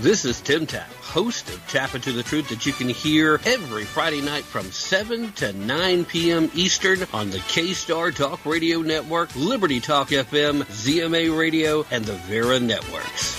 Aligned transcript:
This 0.00 0.24
is 0.24 0.40
Tim 0.40 0.64
Tapp, 0.64 0.90
host 0.94 1.50
of 1.50 1.60
Tapp 1.68 1.94
Into 1.94 2.12
the 2.12 2.22
Truth 2.22 2.48
that 2.48 2.64
you 2.64 2.72
can 2.72 2.88
hear 2.88 3.38
every 3.44 3.84
Friday 3.84 4.22
night 4.22 4.44
from 4.44 4.64
7 4.64 5.30
to 5.32 5.52
9 5.52 6.06
p.m. 6.06 6.50
Eastern 6.54 7.00
on 7.12 7.28
the 7.28 7.38
K-Star 7.40 8.10
Talk 8.10 8.46
Radio 8.46 8.80
Network, 8.80 9.28
Liberty 9.36 9.78
Talk 9.78 10.08
FM, 10.08 10.62
ZMA 10.62 11.36
Radio, 11.38 11.84
and 11.90 12.02
the 12.06 12.14
Vera 12.14 12.58
Networks. 12.58 13.38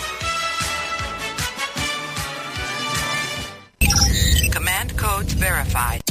Command 4.52 4.96
codes 4.96 5.34
verified. 5.34 6.11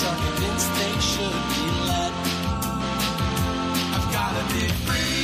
Many 0.00 0.10
are 0.10 0.16
convinced 0.16 0.74
they 0.76 1.00
should 1.00 1.32
be 1.50 1.64
led. 1.88 2.12
I've 3.94 4.12
gotta 4.12 4.54
be 4.54 4.68
free 4.86 5.17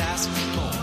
ask 0.00 0.28
for 0.30 0.56
more. 0.56 0.77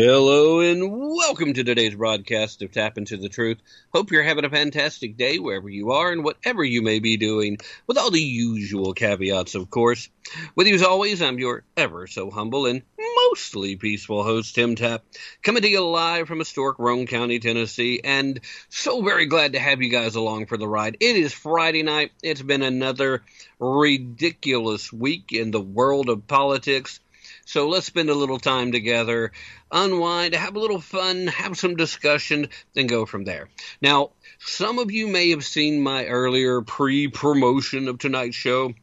Hello 0.00 0.60
and 0.60 0.92
welcome 0.92 1.54
to 1.54 1.64
today's 1.64 1.96
broadcast 1.96 2.62
of 2.62 2.70
Tapp 2.70 2.98
Into 2.98 3.16
the 3.16 3.28
Truth. 3.28 3.58
Hope 3.92 4.12
you're 4.12 4.22
having 4.22 4.44
a 4.44 4.48
fantastic 4.48 5.16
day 5.16 5.40
wherever 5.40 5.68
you 5.68 5.90
are 5.90 6.12
and 6.12 6.22
whatever 6.22 6.62
you 6.62 6.82
may 6.82 7.00
be 7.00 7.16
doing, 7.16 7.58
with 7.88 7.98
all 7.98 8.12
the 8.12 8.22
usual 8.22 8.94
caveats, 8.94 9.56
of 9.56 9.70
course. 9.70 10.08
With 10.54 10.68
you 10.68 10.76
as 10.76 10.84
always, 10.84 11.20
I'm 11.20 11.40
your 11.40 11.64
ever 11.76 12.06
so 12.06 12.30
humble 12.30 12.66
and 12.66 12.82
mostly 13.28 13.74
peaceful 13.74 14.22
host, 14.22 14.54
Tim 14.54 14.76
Tapp, 14.76 15.02
coming 15.42 15.62
to 15.62 15.68
you 15.68 15.84
live 15.84 16.28
from 16.28 16.38
historic 16.38 16.78
Roane 16.78 17.08
County, 17.08 17.40
Tennessee, 17.40 18.00
and 18.04 18.38
so 18.68 19.02
very 19.02 19.26
glad 19.26 19.54
to 19.54 19.58
have 19.58 19.82
you 19.82 19.88
guys 19.88 20.14
along 20.14 20.46
for 20.46 20.56
the 20.56 20.68
ride. 20.68 20.96
It 21.00 21.16
is 21.16 21.32
Friday 21.32 21.82
night. 21.82 22.12
It's 22.22 22.40
been 22.40 22.62
another 22.62 23.24
ridiculous 23.58 24.92
week 24.92 25.32
in 25.32 25.50
the 25.50 25.60
world 25.60 26.08
of 26.08 26.28
politics. 26.28 27.00
So 27.48 27.66
let's 27.66 27.86
spend 27.86 28.10
a 28.10 28.14
little 28.14 28.38
time 28.38 28.72
together, 28.72 29.32
unwind, 29.72 30.34
have 30.34 30.54
a 30.54 30.58
little 30.58 30.82
fun, 30.82 31.28
have 31.28 31.56
some 31.56 31.76
discussion, 31.76 32.50
then 32.74 32.86
go 32.86 33.06
from 33.06 33.24
there. 33.24 33.48
Now, 33.80 34.10
some 34.38 34.78
of 34.78 34.90
you 34.90 35.08
may 35.08 35.30
have 35.30 35.46
seen 35.46 35.80
my 35.80 36.04
earlier 36.04 36.60
pre 36.60 37.08
promotion 37.08 37.88
of 37.88 37.96
tonight's 37.96 38.36
show, 38.36 38.74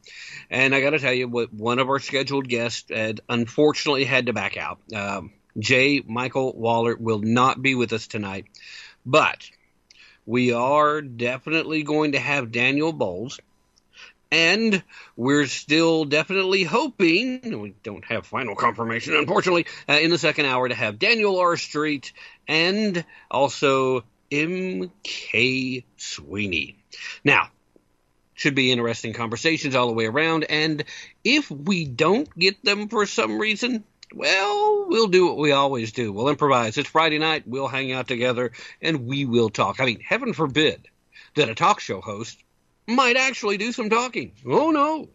and 0.50 0.74
I 0.74 0.80
got 0.80 0.90
to 0.90 0.98
tell 0.98 1.12
you, 1.12 1.28
what 1.28 1.54
one 1.54 1.78
of 1.78 1.88
our 1.88 2.00
scheduled 2.00 2.48
guests 2.48 2.90
had 2.90 3.20
unfortunately 3.28 4.04
had 4.04 4.26
to 4.26 4.32
back 4.32 4.56
out. 4.56 4.80
Um, 4.92 5.32
J. 5.56 6.02
Michael 6.04 6.52
Waller 6.52 6.96
will 6.96 7.20
not 7.20 7.62
be 7.62 7.76
with 7.76 7.92
us 7.92 8.08
tonight, 8.08 8.46
but 9.06 9.48
we 10.26 10.52
are 10.52 11.02
definitely 11.02 11.84
going 11.84 12.12
to 12.12 12.18
have 12.18 12.50
Daniel 12.50 12.92
Bolz. 12.92 13.38
And 14.30 14.82
we're 15.14 15.46
still 15.46 16.04
definitely 16.04 16.64
hoping, 16.64 17.60
we 17.60 17.74
don't 17.82 18.04
have 18.06 18.26
final 18.26 18.56
confirmation, 18.56 19.14
unfortunately, 19.14 19.66
uh, 19.88 19.94
in 19.94 20.10
the 20.10 20.18
second 20.18 20.46
hour 20.46 20.68
to 20.68 20.74
have 20.74 20.98
Daniel 20.98 21.38
R. 21.38 21.56
Street 21.56 22.12
and 22.48 23.04
also 23.30 24.04
M.K. 24.32 25.84
Sweeney. 25.96 26.76
Now, 27.24 27.50
should 28.34 28.54
be 28.54 28.72
interesting 28.72 29.12
conversations 29.12 29.74
all 29.74 29.86
the 29.86 29.94
way 29.94 30.06
around, 30.06 30.44
and 30.44 30.84
if 31.24 31.50
we 31.50 31.84
don't 31.84 32.28
get 32.38 32.62
them 32.64 32.88
for 32.88 33.06
some 33.06 33.38
reason, 33.38 33.84
well, 34.12 34.86
we'll 34.88 35.08
do 35.08 35.26
what 35.26 35.38
we 35.38 35.52
always 35.52 35.92
do. 35.92 36.12
We'll 36.12 36.28
improvise. 36.28 36.76
It's 36.76 36.88
Friday 36.88 37.18
night, 37.18 37.44
we'll 37.46 37.68
hang 37.68 37.92
out 37.92 38.08
together, 38.08 38.52
and 38.82 39.06
we 39.06 39.24
will 39.24 39.48
talk. 39.48 39.80
I 39.80 39.86
mean, 39.86 40.00
heaven 40.00 40.32
forbid 40.32 40.88
that 41.34 41.48
a 41.48 41.54
talk 41.54 41.80
show 41.80 42.00
host 42.00 42.38
might 42.86 43.16
actually 43.16 43.56
do 43.56 43.72
some 43.72 43.90
talking. 43.90 44.32
Oh 44.46 44.70
no. 44.70 45.08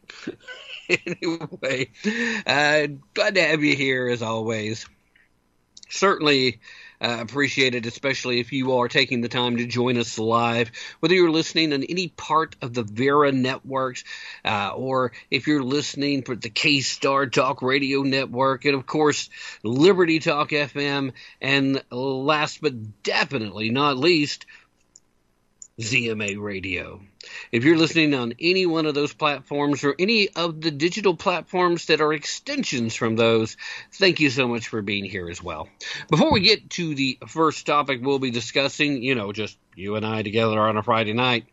anyway, 1.06 1.89
uh, 2.45 2.88
glad 3.13 3.35
to 3.35 3.41
have 3.41 3.63
you 3.63 3.75
here 3.75 4.07
as 4.09 4.21
always. 4.21 4.85
Certainly 5.89 6.59
uh, 7.01 7.18
appreciate 7.19 7.75
it, 7.75 7.85
especially 7.85 8.39
if 8.39 8.53
you 8.53 8.73
are 8.73 8.88
taking 8.88 9.21
the 9.21 9.27
time 9.27 9.57
to 9.57 9.65
join 9.65 9.97
us 9.97 10.19
live, 10.19 10.71
whether 11.00 11.15
you're 11.15 11.31
listening 11.31 11.73
on 11.73 11.83
any 11.83 12.09
part 12.09 12.56
of 12.62 12.73
the 12.73 12.83
Vera 12.83 13.31
networks, 13.31 14.03
uh, 14.45 14.71
or 14.75 15.12
if 15.29 15.47
you're 15.47 15.63
listening 15.63 16.21
for 16.21 16.35
the 16.35 16.50
K 16.50 16.81
Star 16.81 17.25
Talk 17.25 17.62
Radio 17.62 18.03
Network, 18.03 18.65
and 18.65 18.75
of 18.75 18.85
course 18.85 19.29
Liberty 19.63 20.19
Talk 20.19 20.50
FM, 20.50 21.13
and 21.41 21.83
last 21.89 22.62
but 22.62 23.03
definitely 23.03 23.71
not 23.71 23.97
least, 23.97 24.45
ZMA 25.79 26.39
Radio. 26.39 27.01
If 27.51 27.63
you're 27.63 27.77
listening 27.77 28.13
on 28.13 28.33
any 28.39 28.65
one 28.65 28.85
of 28.85 28.95
those 28.95 29.13
platforms 29.13 29.83
or 29.83 29.95
any 29.97 30.29
of 30.29 30.61
the 30.61 30.71
digital 30.71 31.15
platforms 31.15 31.85
that 31.87 32.01
are 32.01 32.13
extensions 32.13 32.95
from 32.95 33.15
those, 33.15 33.57
thank 33.93 34.19
you 34.19 34.29
so 34.29 34.47
much 34.47 34.67
for 34.67 34.81
being 34.81 35.05
here 35.05 35.29
as 35.29 35.41
well. 35.41 35.67
Before 36.09 36.31
we 36.31 36.41
get 36.41 36.69
to 36.71 36.95
the 36.95 37.17
first 37.27 37.65
topic 37.65 38.01
we'll 38.01 38.19
be 38.19 38.31
discussing, 38.31 39.03
you 39.03 39.15
know, 39.15 39.31
just 39.31 39.57
you 39.75 39.95
and 39.95 40.05
I 40.05 40.23
together 40.23 40.59
on 40.59 40.77
a 40.77 40.83
Friday 40.83 41.13
night, 41.13 41.45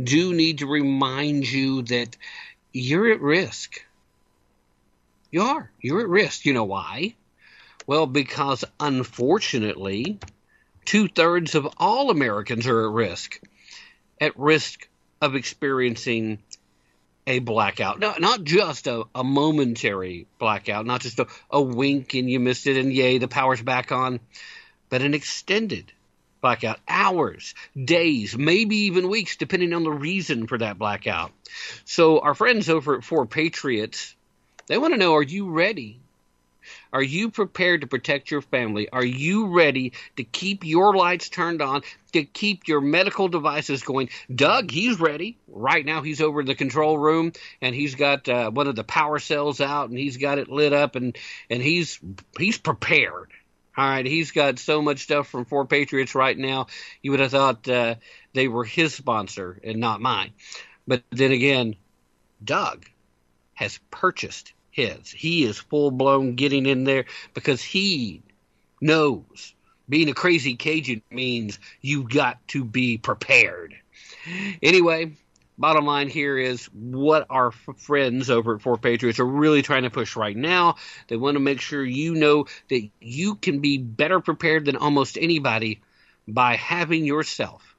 do 0.00 0.32
need 0.32 0.58
to 0.58 0.66
remind 0.66 1.50
you 1.50 1.82
that 1.82 2.16
you're 2.72 3.10
at 3.10 3.20
risk. 3.20 3.84
You 5.30 5.42
are. 5.42 5.70
You're 5.80 6.00
at 6.00 6.08
risk. 6.08 6.44
You 6.44 6.54
know 6.54 6.64
why? 6.64 7.14
Well, 7.86 8.06
because 8.06 8.64
unfortunately, 8.78 10.18
two 10.84 11.08
thirds 11.08 11.54
of 11.54 11.68
all 11.78 12.10
Americans 12.10 12.66
are 12.66 12.86
at 12.86 12.92
risk, 12.92 13.40
at 14.20 14.38
risk 14.38 14.88
of 15.22 15.36
experiencing 15.36 16.38
a 17.26 17.38
blackout. 17.38 18.00
No, 18.00 18.14
not 18.18 18.42
just 18.42 18.88
a, 18.88 19.04
a 19.14 19.22
momentary 19.22 20.26
blackout, 20.38 20.84
not 20.84 21.00
just 21.00 21.20
a, 21.20 21.28
a 21.48 21.62
wink 21.62 22.14
and 22.14 22.28
you 22.28 22.40
missed 22.40 22.66
it 22.66 22.76
and 22.76 22.92
yay, 22.92 23.18
the 23.18 23.28
power's 23.28 23.62
back 23.62 23.92
on, 23.92 24.18
but 24.90 25.00
an 25.00 25.14
extended 25.14 25.92
blackout, 26.40 26.80
hours, 26.88 27.54
days, 27.82 28.36
maybe 28.36 28.76
even 28.76 29.08
weeks, 29.08 29.36
depending 29.36 29.72
on 29.72 29.84
the 29.84 29.92
reason 29.92 30.48
for 30.48 30.58
that 30.58 30.76
blackout. 30.76 31.30
So 31.84 32.18
our 32.18 32.34
friends 32.34 32.68
over 32.68 32.96
at 32.96 33.04
Four 33.04 33.26
Patriots, 33.26 34.16
they 34.66 34.76
want 34.76 34.92
to 34.92 34.98
know, 34.98 35.14
are 35.14 35.22
you 35.22 35.50
ready 35.50 36.00
are 36.92 37.02
you 37.02 37.30
prepared 37.30 37.80
to 37.80 37.86
protect 37.86 38.30
your 38.30 38.42
family? 38.42 38.88
Are 38.90 39.04
you 39.04 39.46
ready 39.46 39.94
to 40.16 40.24
keep 40.24 40.64
your 40.64 40.94
lights 40.94 41.30
turned 41.30 41.62
on, 41.62 41.82
to 42.12 42.24
keep 42.24 42.68
your 42.68 42.82
medical 42.82 43.28
devices 43.28 43.82
going? 43.82 44.10
Doug, 44.32 44.70
he's 44.70 45.00
ready. 45.00 45.38
Right 45.48 45.86
now, 45.86 46.02
he's 46.02 46.20
over 46.20 46.40
in 46.40 46.46
the 46.46 46.54
control 46.54 46.98
room 46.98 47.32
and 47.62 47.74
he's 47.74 47.94
got 47.94 48.28
uh, 48.28 48.50
one 48.50 48.66
of 48.66 48.76
the 48.76 48.84
power 48.84 49.18
cells 49.18 49.60
out 49.60 49.88
and 49.88 49.98
he's 49.98 50.18
got 50.18 50.38
it 50.38 50.48
lit 50.48 50.72
up 50.72 50.96
and 50.96 51.16
and 51.48 51.62
he's 51.62 51.98
he's 52.38 52.58
prepared. 52.58 53.30
All 53.74 53.88
right, 53.88 54.04
he's 54.04 54.32
got 54.32 54.58
so 54.58 54.82
much 54.82 55.04
stuff 55.04 55.28
from 55.28 55.46
Four 55.46 55.64
Patriots 55.64 56.14
right 56.14 56.36
now. 56.36 56.66
You 57.00 57.12
would 57.12 57.20
have 57.20 57.30
thought 57.30 57.66
uh, 57.68 57.94
they 58.34 58.46
were 58.46 58.64
his 58.64 58.94
sponsor 58.94 59.58
and 59.64 59.78
not 59.78 60.02
mine. 60.02 60.32
But 60.86 61.04
then 61.10 61.32
again, 61.32 61.76
Doug 62.44 62.84
has 63.54 63.78
purchased 63.90 64.52
his. 64.72 65.08
He 65.10 65.44
is 65.44 65.58
full 65.58 65.92
blown 65.92 66.34
getting 66.34 66.66
in 66.66 66.82
there 66.82 67.04
because 67.34 67.62
he 67.62 68.22
knows 68.80 69.54
being 69.88 70.08
a 70.08 70.14
crazy 70.14 70.56
Cajun 70.56 71.02
means 71.10 71.58
you've 71.80 72.08
got 72.08 72.38
to 72.48 72.64
be 72.64 72.98
prepared. 72.98 73.74
Anyway, 74.62 75.12
bottom 75.58 75.84
line 75.84 76.08
here 76.08 76.38
is 76.38 76.66
what 76.66 77.26
our 77.28 77.48
f- 77.48 77.76
friends 77.76 78.30
over 78.30 78.56
at 78.56 78.62
Four 78.62 78.78
Patriots 78.78 79.20
are 79.20 79.26
really 79.26 79.62
trying 79.62 79.82
to 79.82 79.90
push 79.90 80.16
right 80.16 80.36
now. 80.36 80.76
They 81.08 81.16
want 81.16 81.34
to 81.34 81.40
make 81.40 81.60
sure 81.60 81.84
you 81.84 82.14
know 82.14 82.46
that 82.68 82.88
you 83.00 83.34
can 83.34 83.60
be 83.60 83.78
better 83.78 84.20
prepared 84.20 84.64
than 84.64 84.76
almost 84.76 85.18
anybody 85.20 85.82
by 86.26 86.56
having 86.56 87.04
yourself 87.04 87.71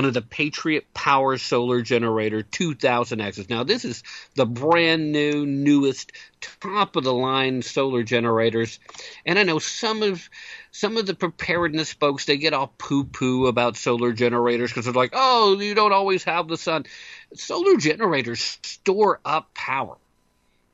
one 0.00 0.06
of 0.06 0.14
the 0.14 0.22
Patriot 0.22 0.86
Power 0.94 1.36
Solar 1.36 1.82
Generator 1.82 2.42
2000Xs. 2.42 3.50
Now, 3.50 3.64
this 3.64 3.84
is 3.84 4.02
the 4.34 4.46
brand 4.46 5.12
new, 5.12 5.44
newest, 5.44 6.12
top 6.40 6.96
of 6.96 7.04
the 7.04 7.12
line 7.12 7.60
solar 7.60 8.02
generators. 8.02 8.80
And 9.26 9.38
I 9.38 9.42
know 9.42 9.58
some 9.58 10.02
of 10.02 10.26
some 10.70 10.96
of 10.96 11.04
the 11.04 11.12
preparedness 11.12 11.92
folks 11.92 12.24
they 12.24 12.38
get 12.38 12.54
all 12.54 12.72
poo 12.78 13.04
poo 13.04 13.46
about 13.46 13.76
solar 13.76 14.14
generators 14.14 14.70
because 14.70 14.86
they're 14.86 14.94
like, 14.94 15.12
oh, 15.12 15.60
you 15.60 15.74
don't 15.74 15.92
always 15.92 16.24
have 16.24 16.48
the 16.48 16.56
sun. 16.56 16.86
Solar 17.34 17.76
generators 17.76 18.58
store 18.62 19.20
up 19.22 19.52
power. 19.52 19.98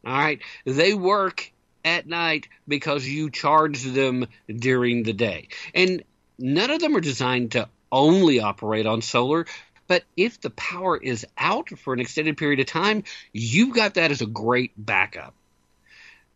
All 0.05 0.17
right, 0.17 0.38
they 0.64 0.94
work 0.94 1.50
at 1.84 2.06
night 2.06 2.46
because 2.69 3.05
you 3.05 3.31
charge 3.31 3.82
them 3.82 4.28
during 4.46 5.02
the 5.02 5.14
day, 5.14 5.49
and 5.75 6.05
none 6.38 6.70
of 6.70 6.78
them 6.78 6.96
are 6.96 7.00
designed 7.00 7.50
to 7.52 7.69
only 7.97 8.41
operate 8.41 8.87
on 8.87 9.03
solar. 9.03 9.47
But 9.89 10.05
if 10.17 10.41
the 10.41 10.51
power 10.51 10.97
is 10.97 11.27
out 11.39 11.71
for 11.71 11.95
an 11.95 12.01
extended 12.01 12.37
period 12.37 12.61
of 12.61 12.67
time, 12.67 13.05
you've 13.33 13.75
got 13.75 13.95
that 13.95 14.11
as 14.11 14.21
a 14.21 14.27
great 14.27 14.73
backup. 14.77 15.35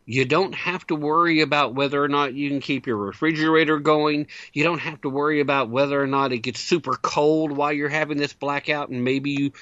You 0.06 0.24
don't 0.24 0.54
have 0.54 0.86
to 0.88 0.96
worry 0.96 1.40
about 1.40 1.74
whether 1.74 2.02
or 2.02 2.08
not 2.08 2.34
you 2.34 2.48
can 2.48 2.60
keep 2.60 2.86
your 2.86 2.96
refrigerator 2.96 3.78
going. 3.78 4.28
You 4.52 4.64
don't 4.64 4.78
have 4.78 5.00
to 5.02 5.10
worry 5.10 5.40
about 5.40 5.68
whether 5.68 6.00
or 6.00 6.06
not 6.06 6.32
it 6.32 6.38
gets 6.38 6.60
super 6.60 6.94
cold 6.94 7.52
while 7.52 7.72
you're 7.72 7.88
having 7.88 8.16
this 8.16 8.32
blackout 8.32 8.88
and 8.88 9.04
maybe 9.04 9.30
you 9.30 9.52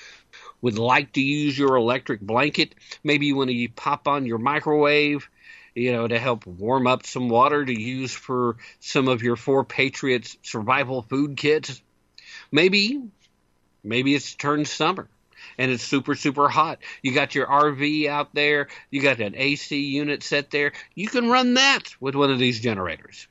would 0.63 0.79
like 0.79 1.13
to 1.15 1.21
use 1.21 1.59
your 1.59 1.77
electric 1.77 2.21
blanket. 2.21 2.75
Maybe 3.03 3.27
you 3.27 3.37
want 3.37 3.51
to 3.51 3.69
pop 3.69 4.09
on 4.09 4.25
your 4.25 4.39
microwave 4.39 5.29
you 5.79 5.93
know, 5.93 6.09
to 6.09 6.19
help 6.19 6.47
warm 6.47 6.87
up 6.87 7.07
some 7.07 7.29
water 7.29 7.65
to 7.65 7.81
use 7.81 8.13
for 8.13 8.57
some 8.81 9.09
of 9.09 9.23
your 9.23 9.37
Four 9.37 9.65
Patriots 9.65 10.37
survival 10.43 11.03
food 11.03 11.37
kits. 11.37 11.81
Maybe, 12.51 13.03
maybe 13.83 14.15
it's 14.15 14.35
turned 14.35 14.69
summer 14.69 15.09
and 15.59 15.71
it's 15.71 15.83
super, 15.83 16.15
super 16.15 16.49
hot. 16.49 16.79
You 17.03 17.13
got 17.15 17.35
your 17.35 17.47
RV 17.47 18.09
out 18.09 18.35
there, 18.35 18.69
you 18.91 19.03
got 19.03 19.21
an 19.21 19.35
AC 19.37 19.79
unit 19.79 20.23
set 20.23 20.51
there. 20.51 20.73
You 20.95 21.09
can 21.09 21.29
run 21.29 21.55
that 21.55 21.95
with 22.01 22.15
one 22.15 22.31
of 22.31 22.39
these 22.39 22.61
generators. 22.61 23.27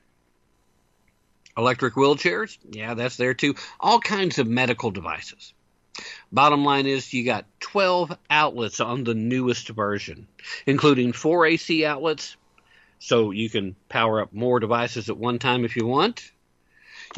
Electric 1.56 1.94
wheelchairs, 1.94 2.56
yeah, 2.70 2.94
that's 2.94 3.16
there 3.16 3.34
too. 3.34 3.54
All 3.80 3.98
kinds 3.98 4.38
of 4.38 4.46
medical 4.46 4.90
devices. 4.90 5.52
Bottom 6.30 6.64
line 6.64 6.86
is 6.86 7.12
you 7.12 7.24
got 7.24 7.46
12 7.60 8.16
outlets 8.30 8.78
on 8.78 9.02
the 9.02 9.14
newest 9.14 9.68
version, 9.68 10.28
including 10.66 11.12
four 11.12 11.44
AC 11.44 11.84
outlets, 11.84 12.36
so 13.00 13.32
you 13.32 13.50
can 13.50 13.74
power 13.88 14.20
up 14.20 14.32
more 14.32 14.60
devices 14.60 15.08
at 15.08 15.16
one 15.16 15.40
time 15.40 15.64
if 15.64 15.76
you 15.76 15.86
want. 15.86 16.30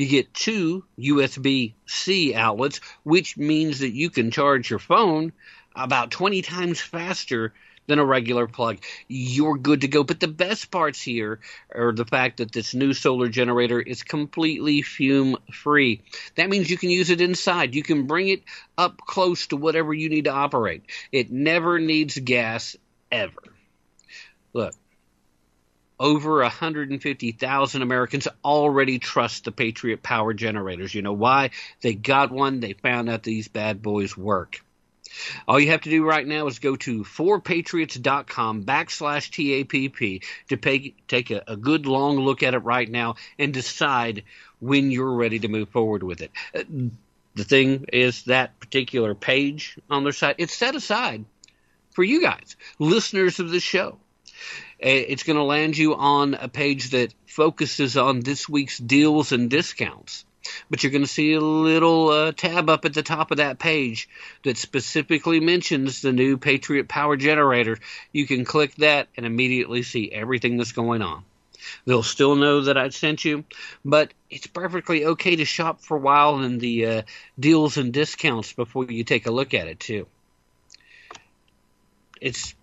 You 0.01 0.09
get 0.09 0.33
two 0.33 0.83
USB 0.99 1.75
C 1.85 2.35
outlets, 2.35 2.81
which 3.03 3.37
means 3.37 3.81
that 3.81 3.93
you 3.93 4.09
can 4.09 4.31
charge 4.31 4.71
your 4.71 4.79
phone 4.79 5.35
about 5.77 6.11
20 6.11 6.41
times 6.41 6.81
faster 6.81 7.53
than 7.87 7.99
a 7.99 8.05
regular 8.07 8.47
plug. 8.47 8.79
You're 9.09 9.59
good 9.59 9.83
to 9.83 9.89
go. 9.89 10.03
But 10.03 10.19
the 10.19 10.27
best 10.27 10.71
parts 10.71 11.03
here 11.03 11.41
are 11.75 11.93
the 11.93 12.07
fact 12.07 12.39
that 12.39 12.51
this 12.51 12.73
new 12.73 12.95
solar 12.95 13.29
generator 13.29 13.79
is 13.79 14.03
completely 14.03 14.81
fume 14.81 15.37
free. 15.53 16.01
That 16.37 16.49
means 16.49 16.71
you 16.71 16.79
can 16.79 16.89
use 16.89 17.11
it 17.11 17.21
inside. 17.21 17.75
You 17.75 17.83
can 17.83 18.07
bring 18.07 18.29
it 18.29 18.43
up 18.79 19.03
close 19.07 19.49
to 19.49 19.57
whatever 19.57 19.93
you 19.93 20.09
need 20.09 20.25
to 20.25 20.33
operate. 20.33 20.83
It 21.13 21.31
never 21.31 21.79
needs 21.79 22.17
gas 22.17 22.75
ever. 23.13 23.43
Look, 24.55 24.73
over 26.01 26.41
150,000 26.41 27.83
Americans 27.83 28.27
already 28.43 28.99
trust 28.99 29.45
the 29.45 29.53
Patriot 29.53 30.03
Power 30.03 30.33
generators. 30.33 30.95
You 30.95 31.03
know 31.03 31.13
why? 31.13 31.51
They 31.83 31.95
got 31.95 32.33
one, 32.33 32.61
they 32.61 32.73
found 32.73 33.11
out 33.11 33.23
these 33.23 33.49
bad 33.49 33.83
boys 33.83 34.17
work. 34.17 34.65
All 35.47 35.61
you 35.61 35.71
have 35.71 35.83
to 35.83 35.91
do 35.91 36.05
right 36.05 36.27
now 36.27 36.47
is 36.47 36.59
go 36.59 36.77
to 36.77 37.05
4patriots.com 37.05 38.65
backslash 38.65 39.31
TAPP 39.31 40.23
to 40.49 40.57
pay, 40.57 40.95
take 41.07 41.31
a, 41.31 41.43
a 41.47 41.57
good 41.57 41.85
long 41.85 42.17
look 42.19 42.43
at 42.43 42.55
it 42.55 42.59
right 42.59 42.89
now 42.89 43.17
and 43.39 43.53
decide 43.53 44.25
when 44.61 44.91
you're 44.91 45.13
ready 45.13 45.41
to 45.41 45.49
move 45.49 45.69
forward 45.69 46.03
with 46.03 46.23
it. 46.23 46.31
Uh, 46.55 46.63
the 47.35 47.45
thing 47.45 47.87
is 47.93 48.25
that 48.25 48.59
particular 48.61 49.15
page 49.15 49.79
on 49.91 50.05
their 50.05 50.13
site, 50.13 50.37
it's 50.39 50.57
set 50.57 50.75
aside 50.75 51.25
for 51.91 52.05
you 52.05 52.23
guys, 52.23 52.57
listeners 52.79 53.41
of 53.41 53.51
the 53.51 53.61
show. 53.61 53.99
Uh, 54.83 54.89
it's 54.89 55.25
going 55.25 55.37
to 55.37 55.43
land 55.43 55.77
you 55.77 55.95
on 55.95 56.35
a 56.35 56.49
page 56.49 56.91
that 56.91 57.15
focuses 57.27 57.97
on 57.97 58.21
this 58.21 58.49
week's 58.49 58.79
deals 58.79 59.33
and 59.33 59.51
discounts 59.51 60.25
but 60.69 60.83
you're 60.83 60.93
going 60.93 61.03
to 61.03 61.09
see 61.09 61.33
a 61.35 61.41
little 61.41 62.09
uh, 62.09 62.33
tab 62.33 62.71
up 62.71 62.85
at 62.85 62.95
the 62.95 63.03
top 63.03 63.31
of 63.31 63.39
that 63.39 63.59
page 63.59 64.09
that 64.43 64.57
specifically 64.57 65.41
mentions 65.41 66.03
the 66.03 66.13
new 66.13 66.39
Patriot 66.39 66.89
Power 66.89 67.17
Generator. 67.17 67.79
You 68.13 68.27
can 68.27 68.45
click 68.45 68.75
that 68.77 69.09
and 69.17 69.27
immediately 69.27 69.83
see 69.83 70.11
everything 70.11 70.57
that's 70.57 70.73
going 70.73 71.03
on. 71.03 71.25
They'll 71.85 72.03
still 72.03 72.37
know 72.37 72.63
that 72.63 72.79
I 72.79 72.89
sent 72.89 73.25
you, 73.25 73.45
but 73.85 74.13
it's 74.31 74.47
perfectly 74.47 75.05
okay 75.05 75.37
to 75.37 75.45
shop 75.45 75.83
for 75.83 75.99
a 75.99 76.01
while 76.01 76.41
in 76.41 76.59
the 76.59 76.87
uh, 76.87 77.03
deals 77.39 77.77
and 77.77 77.93
discounts 77.93 78.53
before 78.53 78.87
you 78.87 79.05
take 79.05 79.27
a 79.27 79.31
look 79.31 79.55
at 79.55 79.69
it 79.69 79.79
too. 79.79 80.07
It's 82.21 82.55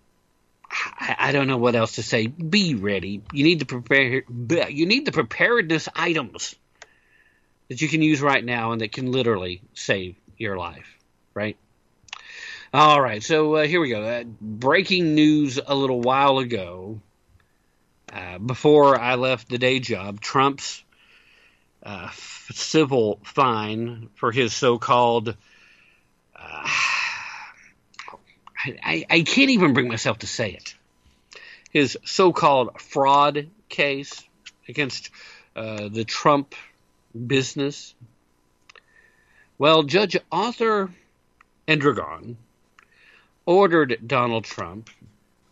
I 0.99 1.31
don't 1.31 1.47
know 1.47 1.57
what 1.57 1.75
else 1.75 1.93
to 1.93 2.03
say. 2.03 2.27
Be 2.27 2.75
ready. 2.75 3.21
You 3.31 3.43
need 3.43 3.59
to 3.59 3.65
prepare. 3.65 4.23
You 4.69 4.85
need 4.85 5.05
the 5.05 5.11
preparedness 5.11 5.89
items 5.95 6.55
that 7.69 7.81
you 7.81 7.87
can 7.87 8.01
use 8.01 8.21
right 8.21 8.43
now 8.43 8.71
and 8.71 8.81
that 8.81 8.91
can 8.91 9.11
literally 9.11 9.61
save 9.73 10.15
your 10.37 10.57
life, 10.57 10.97
right? 11.33 11.57
All 12.73 13.01
right, 13.01 13.23
so 13.23 13.55
uh, 13.55 13.65
here 13.65 13.79
we 13.79 13.89
go. 13.89 14.03
Uh, 14.03 14.23
breaking 14.41 15.15
news 15.15 15.59
a 15.65 15.73
little 15.73 16.01
while 16.01 16.39
ago. 16.39 16.99
Uh, 18.11 18.37
before 18.37 18.99
I 18.99 19.15
left 19.15 19.49
the 19.49 19.57
day 19.57 19.79
job, 19.79 20.21
Trump's 20.21 20.83
uh, 21.83 22.09
civil 22.51 23.19
fine 23.23 24.09
for 24.15 24.31
his 24.31 24.53
so-called 24.53 25.35
uh, 26.35 26.69
I, 28.83 29.05
I, 29.09 29.21
can't 29.21 29.49
even 29.51 29.73
bring 29.73 29.87
myself 29.87 30.19
to 30.19 30.27
say 30.27 30.51
it. 30.51 30.75
His 31.71 31.97
so-called 32.05 32.81
fraud 32.81 33.47
case 33.69 34.23
against 34.67 35.09
uh, 35.55 35.89
the 35.89 36.03
Trump 36.03 36.55
business? 37.25 37.93
Well, 39.57 39.83
Judge 39.83 40.17
Arthur 40.31 40.91
Engoron 41.67 42.35
ordered 43.45 43.99
Donald 44.05 44.43
Trump 44.43 44.89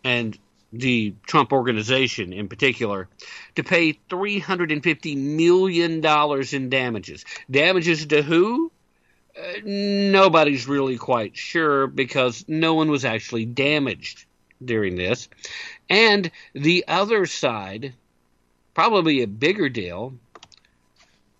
and 0.03 0.37
the 0.79 1.13
Trump 1.25 1.53
organization 1.53 2.33
in 2.33 2.47
particular, 2.47 3.07
to 3.55 3.63
pay 3.63 3.93
$350 4.09 5.17
million 5.17 6.05
in 6.53 6.69
damages. 6.69 7.25
Damages 7.49 8.05
to 8.07 8.21
who? 8.21 8.71
Uh, 9.37 9.59
nobody's 9.65 10.67
really 10.67 10.97
quite 10.97 11.35
sure 11.35 11.87
because 11.87 12.45
no 12.47 12.73
one 12.73 12.89
was 12.89 13.03
actually 13.03 13.45
damaged 13.45 14.25
during 14.63 14.95
this. 14.95 15.27
And 15.89 16.31
the 16.53 16.85
other 16.87 17.25
side, 17.25 17.93
probably 18.73 19.21
a 19.21 19.27
bigger 19.27 19.67
deal, 19.67 20.13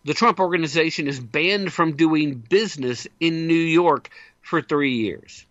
the 0.04 0.14
Trump 0.14 0.40
organization 0.40 1.08
is 1.08 1.20
banned 1.20 1.72
from 1.72 1.96
doing 1.96 2.36
business 2.36 3.08
in 3.20 3.48
New 3.48 3.54
York 3.54 4.10
for 4.42 4.62
three 4.62 4.96
years. 4.96 5.46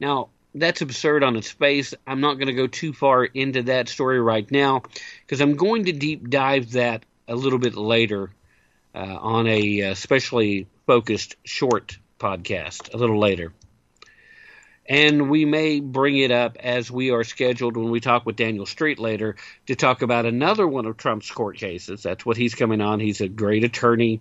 Now, 0.00 0.28
that's 0.54 0.82
absurd 0.82 1.22
on 1.22 1.36
its 1.36 1.50
face. 1.50 1.94
I'm 2.06 2.20
not 2.20 2.34
going 2.34 2.46
to 2.46 2.54
go 2.54 2.66
too 2.66 2.92
far 2.92 3.24
into 3.24 3.64
that 3.64 3.88
story 3.88 4.20
right 4.20 4.48
now 4.50 4.82
because 5.24 5.40
I'm 5.40 5.56
going 5.56 5.86
to 5.86 5.92
deep 5.92 6.28
dive 6.28 6.72
that 6.72 7.04
a 7.28 7.34
little 7.34 7.58
bit 7.58 7.74
later 7.74 8.30
uh, 8.94 8.98
on 8.98 9.46
a 9.46 9.82
uh, 9.82 9.94
specially 9.94 10.66
focused 10.86 11.36
short 11.44 11.98
podcast 12.18 12.94
a 12.94 12.96
little 12.96 13.18
later. 13.18 13.52
And 14.88 15.30
we 15.30 15.44
may 15.44 15.80
bring 15.80 16.18
it 16.18 16.32
up 16.32 16.56
as 16.58 16.90
we 16.90 17.10
are 17.10 17.22
scheduled 17.24 17.76
when 17.76 17.90
we 17.90 18.00
talk 18.00 18.26
with 18.26 18.36
Daniel 18.36 18.66
Street 18.66 18.98
later 18.98 19.36
to 19.66 19.76
talk 19.76 20.02
about 20.02 20.26
another 20.26 20.66
one 20.66 20.86
of 20.86 20.96
Trump's 20.96 21.30
court 21.30 21.56
cases. 21.56 22.02
That's 22.02 22.26
what 22.26 22.36
he's 22.36 22.54
coming 22.54 22.80
on. 22.80 22.98
He's 22.98 23.20
a 23.20 23.28
great 23.28 23.64
attorney. 23.64 24.20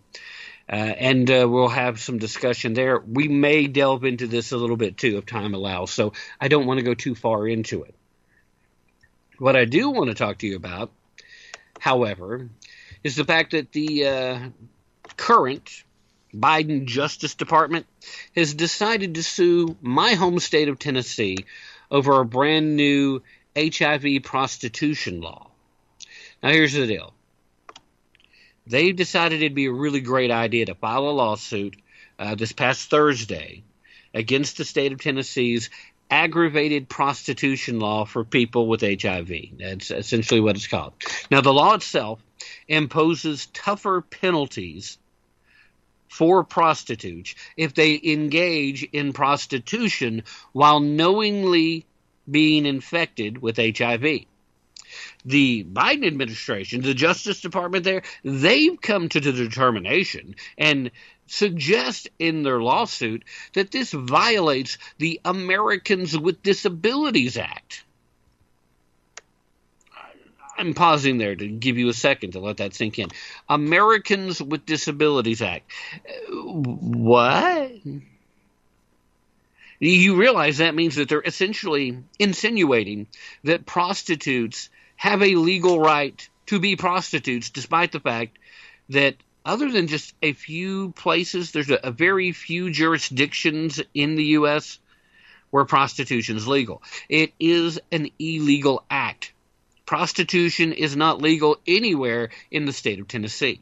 Uh, 0.71 0.75
and 0.75 1.29
uh, 1.29 1.47
we'll 1.49 1.67
have 1.67 1.99
some 1.99 2.19
discussion 2.19 2.73
there. 2.73 2.99
We 2.99 3.27
may 3.27 3.67
delve 3.67 4.05
into 4.05 4.27
this 4.27 4.51
a 4.51 4.57
little 4.57 4.77
bit 4.77 4.97
too, 4.97 5.17
if 5.17 5.25
time 5.25 5.53
allows. 5.53 5.91
So 5.91 6.13
I 6.39 6.47
don't 6.47 6.67
want 6.67 6.77
to 6.79 6.85
go 6.85 6.93
too 6.93 7.15
far 7.15 7.47
into 7.47 7.83
it. 7.83 7.95
What 9.37 9.55
I 9.55 9.65
do 9.65 9.89
want 9.89 10.09
to 10.09 10.15
talk 10.15 10.37
to 10.39 10.47
you 10.47 10.55
about, 10.55 10.91
however, 11.79 12.49
is 13.03 13.15
the 13.15 13.25
fact 13.25 13.51
that 13.51 13.71
the 13.71 14.07
uh, 14.07 14.39
current 15.17 15.83
Biden 16.33 16.85
Justice 16.85 17.35
Department 17.35 17.85
has 18.35 18.53
decided 18.53 19.15
to 19.15 19.23
sue 19.23 19.77
my 19.81 20.13
home 20.13 20.39
state 20.39 20.69
of 20.69 20.79
Tennessee 20.79 21.45
over 21.89 22.19
a 22.19 22.25
brand 22.25 22.75
new 22.75 23.21
HIV 23.57 24.23
prostitution 24.23 25.21
law. 25.21 25.49
Now, 26.41 26.49
here's 26.49 26.73
the 26.73 26.87
deal 26.87 27.13
they 28.67 28.91
decided 28.91 29.41
it'd 29.41 29.55
be 29.55 29.65
a 29.65 29.71
really 29.71 30.01
great 30.01 30.31
idea 30.31 30.65
to 30.67 30.75
file 30.75 31.09
a 31.09 31.11
lawsuit 31.11 31.75
uh, 32.19 32.35
this 32.35 32.51
past 32.51 32.89
Thursday 32.89 33.63
against 34.13 34.57
the 34.57 34.65
state 34.65 34.93
of 34.93 35.01
Tennessee's 35.01 35.69
aggravated 36.09 36.89
prostitution 36.89 37.79
law 37.79 38.05
for 38.05 38.23
people 38.23 38.67
with 38.67 38.81
HIV. 38.81 39.31
That's 39.57 39.91
essentially 39.91 40.41
what 40.41 40.55
it's 40.55 40.67
called. 40.67 40.93
Now, 41.31 41.41
the 41.41 41.53
law 41.53 41.73
itself 41.73 42.21
imposes 42.67 43.47
tougher 43.47 44.01
penalties 44.01 44.97
for 46.11 46.43
prostitutes 46.43 47.35
if 47.55 47.73
they 47.73 47.97
engage 48.03 48.83
in 48.83 49.13
prostitution 49.13 50.23
while 50.51 50.81
knowingly 50.81 51.85
being 52.29 52.65
infected 52.65 53.41
with 53.41 53.55
HIV 53.57 54.25
the 55.23 55.63
Biden 55.63 56.05
administration, 56.05 56.81
the 56.81 56.93
Justice 56.93 57.39
Department 57.39 57.85
there, 57.85 58.01
they've 58.25 58.79
come 58.81 59.07
to 59.07 59.21
the 59.21 59.31
determination 59.31 60.35
and 60.57 60.91
suggest 61.27 62.09
in 62.19 62.43
their 62.43 62.61
lawsuit 62.61 63.23
that 63.53 63.71
this 63.71 63.91
violates 63.91 64.77
the 64.97 65.21
Americans 65.23 66.17
with 66.17 66.43
Disabilities 66.43 67.37
Act. 67.37 67.85
I'm 70.61 70.75
pausing 70.75 71.17
there 71.17 71.35
to 71.35 71.47
give 71.47 71.79
you 71.79 71.89
a 71.89 71.93
second 71.93 72.33
to 72.33 72.39
let 72.39 72.57
that 72.57 72.75
sink 72.75 72.99
in. 72.99 73.09
Americans 73.49 74.39
with 74.39 74.63
Disabilities 74.63 75.41
Act. 75.41 75.71
What? 76.29 77.71
You 79.79 80.15
realize 80.15 80.59
that 80.59 80.75
means 80.75 80.97
that 80.97 81.09
they're 81.09 81.19
essentially 81.19 81.97
insinuating 82.19 83.07
that 83.43 83.65
prostitutes 83.65 84.69
have 84.97 85.23
a 85.23 85.33
legal 85.33 85.79
right 85.79 86.29
to 86.45 86.59
be 86.59 86.75
prostitutes, 86.75 87.49
despite 87.49 87.91
the 87.91 87.99
fact 87.99 88.37
that 88.89 89.15
other 89.43 89.71
than 89.71 89.87
just 89.87 90.13
a 90.21 90.33
few 90.33 90.91
places, 90.91 91.53
there's 91.53 91.71
a, 91.71 91.79
a 91.85 91.91
very 91.91 92.33
few 92.33 92.69
jurisdictions 92.69 93.81
in 93.95 94.13
the 94.13 94.25
U.S. 94.25 94.77
where 95.49 95.65
prostitution 95.65 96.37
is 96.37 96.47
legal. 96.47 96.83
It 97.09 97.33
is 97.39 97.79
an 97.91 98.09
illegal 98.19 98.85
act. 98.91 99.33
Prostitution 99.91 100.71
is 100.71 100.95
not 100.95 101.21
legal 101.21 101.57
anywhere 101.67 102.29
in 102.49 102.63
the 102.63 102.71
state 102.71 103.01
of 103.01 103.09
Tennessee. 103.09 103.59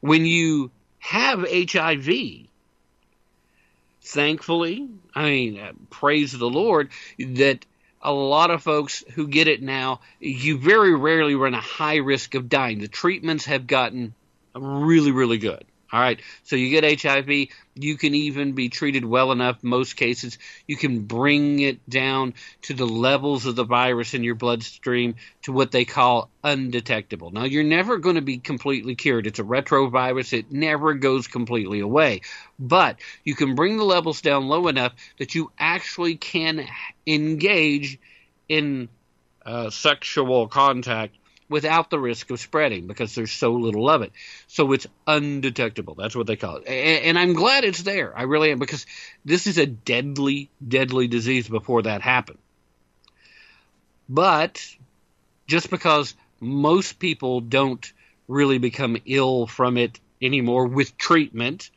When 0.00 0.24
you 0.24 0.70
have 1.00 1.44
HIV, 1.50 2.46
thankfully, 4.00 4.88
I 5.12 5.24
mean, 5.24 5.58
uh, 5.58 5.72
praise 5.90 6.30
the 6.30 6.48
Lord 6.48 6.90
that 7.18 7.66
a 8.00 8.12
lot 8.12 8.52
of 8.52 8.62
folks 8.62 9.02
who 9.14 9.26
get 9.26 9.48
it 9.48 9.60
now, 9.60 10.02
you 10.20 10.56
very 10.56 10.94
rarely 10.94 11.34
run 11.34 11.54
a 11.54 11.60
high 11.60 11.96
risk 11.96 12.36
of 12.36 12.48
dying. 12.48 12.78
The 12.78 12.86
treatments 12.86 13.46
have 13.46 13.66
gotten 13.66 14.14
really, 14.54 15.10
really 15.10 15.38
good. 15.38 15.64
All 15.92 16.00
right. 16.00 16.20
So 16.44 16.56
you 16.56 16.70
get 16.70 17.02
HIV, 17.02 17.48
you 17.74 17.96
can 17.98 18.14
even 18.14 18.52
be 18.52 18.70
treated 18.70 19.04
well 19.04 19.30
enough. 19.30 19.62
Most 19.62 19.94
cases, 19.94 20.38
you 20.66 20.74
can 20.74 21.00
bring 21.00 21.60
it 21.60 21.86
down 21.88 22.32
to 22.62 22.72
the 22.72 22.86
levels 22.86 23.44
of 23.44 23.56
the 23.56 23.64
virus 23.64 24.14
in 24.14 24.24
your 24.24 24.34
bloodstream 24.34 25.16
to 25.42 25.52
what 25.52 25.70
they 25.70 25.84
call 25.84 26.30
undetectable. 26.42 27.30
Now, 27.30 27.44
you're 27.44 27.62
never 27.62 27.98
going 27.98 28.14
to 28.16 28.22
be 28.22 28.38
completely 28.38 28.94
cured. 28.94 29.26
It's 29.26 29.38
a 29.38 29.44
retrovirus. 29.44 30.32
It 30.32 30.50
never 30.50 30.94
goes 30.94 31.28
completely 31.28 31.80
away. 31.80 32.22
But 32.58 32.96
you 33.22 33.34
can 33.34 33.54
bring 33.54 33.76
the 33.76 33.84
levels 33.84 34.22
down 34.22 34.48
low 34.48 34.68
enough 34.68 34.94
that 35.18 35.34
you 35.34 35.52
actually 35.58 36.16
can 36.16 36.66
engage 37.06 37.98
in 38.48 38.88
uh, 39.44 39.68
sexual 39.68 40.48
contact 40.48 41.16
without 41.52 41.90
the 41.90 42.00
risk 42.00 42.30
of 42.30 42.40
spreading 42.40 42.88
because 42.88 43.14
there's 43.14 43.30
so 43.30 43.52
little 43.52 43.88
of 43.88 44.02
it. 44.02 44.12
So 44.48 44.72
it's 44.72 44.86
undetectable. 45.06 45.94
That's 45.94 46.16
what 46.16 46.26
they 46.26 46.36
call 46.36 46.56
it. 46.56 46.66
And, 46.66 47.04
and, 47.04 47.18
I'm 47.18 47.34
glad 47.34 47.64
it's 47.64 47.82
there. 47.82 48.16
I 48.16 48.22
really 48.22 48.50
am 48.50 48.58
because 48.58 48.86
this 49.24 49.46
is 49.46 49.58
a 49.58 49.66
deadly, 49.66 50.50
deadly 50.66 51.06
disease 51.06 51.48
before 51.48 51.82
that 51.82 52.02
happened. 52.02 52.38
But 54.08 54.66
just 55.46 55.70
because 55.70 56.14
most 56.40 56.98
people 56.98 57.40
don't 57.40 57.92
really 58.26 58.58
become 58.58 58.96
ill 59.06 59.46
from 59.46 59.76
it 59.76 60.00
anymore 60.20 60.66
with 60.66 60.96
treatment, 60.96 61.70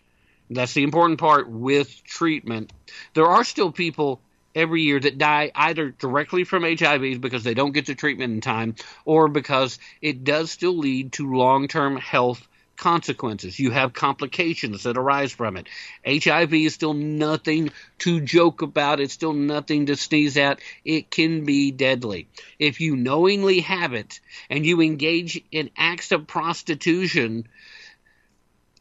that's 0.50 0.74
the 0.74 0.84
important 0.84 1.20
part 1.20 1.50
with 1.50 2.04
treatment, 2.04 2.72
there 3.14 3.28
are 3.28 3.44
still 3.44 3.72
people 3.72 4.22
every 4.56 4.82
year 4.82 5.00
that 5.00 5.18
die 5.18 5.52
either 5.54 5.92
directly 5.92 6.44
from 6.44 6.64
HIV 6.64 7.22
because 7.22 7.44
they 7.44 7.54
don't 7.54 7.74
get 7.74 7.86
the 7.86 7.96
treatment 7.96 8.34
in 8.34 8.42
time 8.42 8.76
or 9.04 9.28
because 9.28 9.78
it 10.02 10.24
does 10.24 10.50
still 10.50 10.78
lead 10.78 11.12
to 11.14 11.36
long 11.36 11.68
term 11.68 11.98
health 11.98 12.48
consequences. 12.76 13.60
You 13.60 13.72
have 13.72 13.94
complications 13.94 14.84
that 14.84 14.98
arise 14.98 15.32
from 15.32 15.58
it. 15.58 15.68
HIV 16.06 16.54
is 16.54 16.74
still 16.74 16.94
nothing 16.94 17.72
to 18.00 18.22
joke 18.22 18.62
about. 18.62 19.00
It's 19.00 19.14
still 19.14 19.34
nothing 19.34 19.88
to 19.88 19.96
sneeze 19.96 20.38
at. 20.38 20.60
It 20.84 21.10
can 21.10 21.46
be 21.46 21.72
deadly. 21.72 22.28
If 22.60 22.82
you 22.82 22.96
knowingly 22.96 23.62
have 23.62 23.94
it 23.94 24.20
and 24.50 24.66
you 24.66 24.82
engage 24.82 25.42
in 25.52 25.70
acts 25.78 26.12
of 26.12 26.28
prostitution, 26.28 27.48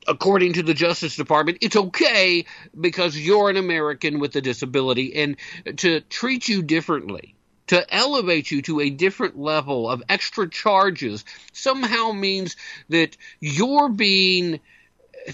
according 0.06 0.54
to 0.54 0.62
the 0.62 0.74
Justice 0.74 1.16
Department, 1.16 1.58
it's 1.60 1.76
okay 1.76 2.44
because 2.78 3.16
you're 3.16 3.50
an 3.50 3.56
American 3.56 4.20
with 4.20 4.36
a 4.36 4.40
disability 4.40 5.14
and 5.14 5.36
to 5.78 6.00
treat 6.00 6.48
you 6.48 6.62
differently, 6.62 7.34
to 7.68 7.94
elevate 7.94 8.50
you 8.50 8.62
to 8.62 8.80
a 8.80 8.90
different 8.90 9.38
level 9.38 9.88
of 9.88 10.02
extra 10.08 10.48
charges 10.48 11.24
somehow 11.52 12.12
means 12.12 12.56
that 12.88 13.16
you're 13.40 13.88
being 13.88 14.60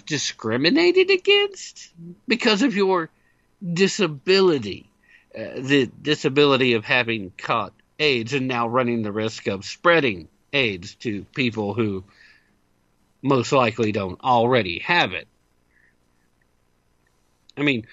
discriminated 0.06 1.10
against 1.10 1.92
because 2.28 2.62
of 2.62 2.76
your 2.76 3.10
disability. 3.74 4.86
Uh, 5.32 5.60
the 5.60 5.88
disability 6.02 6.72
of 6.72 6.84
having 6.84 7.32
caught 7.38 7.72
AIDS 8.00 8.32
and 8.32 8.48
now 8.48 8.66
running 8.66 9.02
the 9.02 9.12
risk 9.12 9.46
of 9.46 9.64
spreading 9.64 10.28
AIDS 10.52 10.96
to 10.96 11.24
people 11.34 11.74
who 11.74 12.02
most 13.22 13.52
likely 13.52 13.92
don't 13.92 14.20
already 14.22 14.80
have 14.80 15.12
it. 15.12 15.28
I 17.56 17.62
mean, 17.62 17.86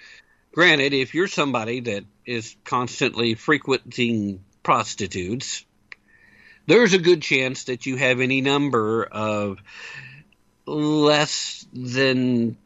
granted, 0.54 0.94
if 0.94 1.14
you're 1.14 1.28
somebody 1.28 1.82
that 1.82 2.06
is 2.26 2.56
constantly 2.64 3.36
frequenting 3.36 4.44
prostitutes, 4.64 5.66
there's 6.68 6.94
a 6.94 7.00
good 7.00 7.22
chance 7.22 7.66
that 7.66 7.86
you 7.86 7.96
have 7.96 8.20
any 8.20 8.42
number 8.42 9.04
of 9.04 9.60
less 10.66 11.66
than 11.74 12.58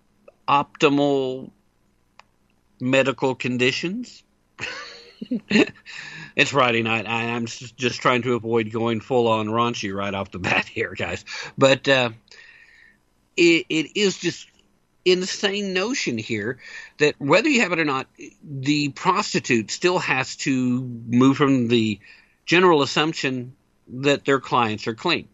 optimal 0.47 1.51
medical 2.79 3.35
conditions. 3.35 4.23
it's 6.35 6.51
Friday 6.51 6.81
night. 6.81 7.07
I, 7.07 7.23
am 7.23 7.45
just 7.45 8.01
trying 8.01 8.23
to 8.23 8.33
avoid 8.33 8.71
going 8.71 9.01
full 9.01 9.27
on 9.27 9.47
raunchy 9.47 9.95
right 9.95 10.13
off 10.13 10.31
the 10.31 10.39
bat 10.39 10.65
here, 10.65 10.93
guys. 10.95 11.23
But 11.57 11.87
uh, 11.87 12.09
it, 13.37 13.65
it 13.69 13.99
is 13.99 14.17
just 14.17 14.47
insane 15.03 15.73
notion 15.73 16.17
here 16.17 16.59
that 16.99 17.15
whether 17.19 17.49
you 17.49 17.61
have 17.61 17.71
it 17.71 17.79
or 17.79 17.85
not, 17.85 18.07
the 18.43 18.89
prostitute 18.89 19.71
still 19.71 19.99
has 19.99 20.35
to 20.37 20.81
move 21.07 21.37
from 21.37 21.67
the 21.67 21.99
general 22.45 22.81
assumption 22.81 23.55
that 23.87 24.25
their 24.25 24.39
clients 24.39 24.87
are 24.87 24.93
clean. 24.93 25.27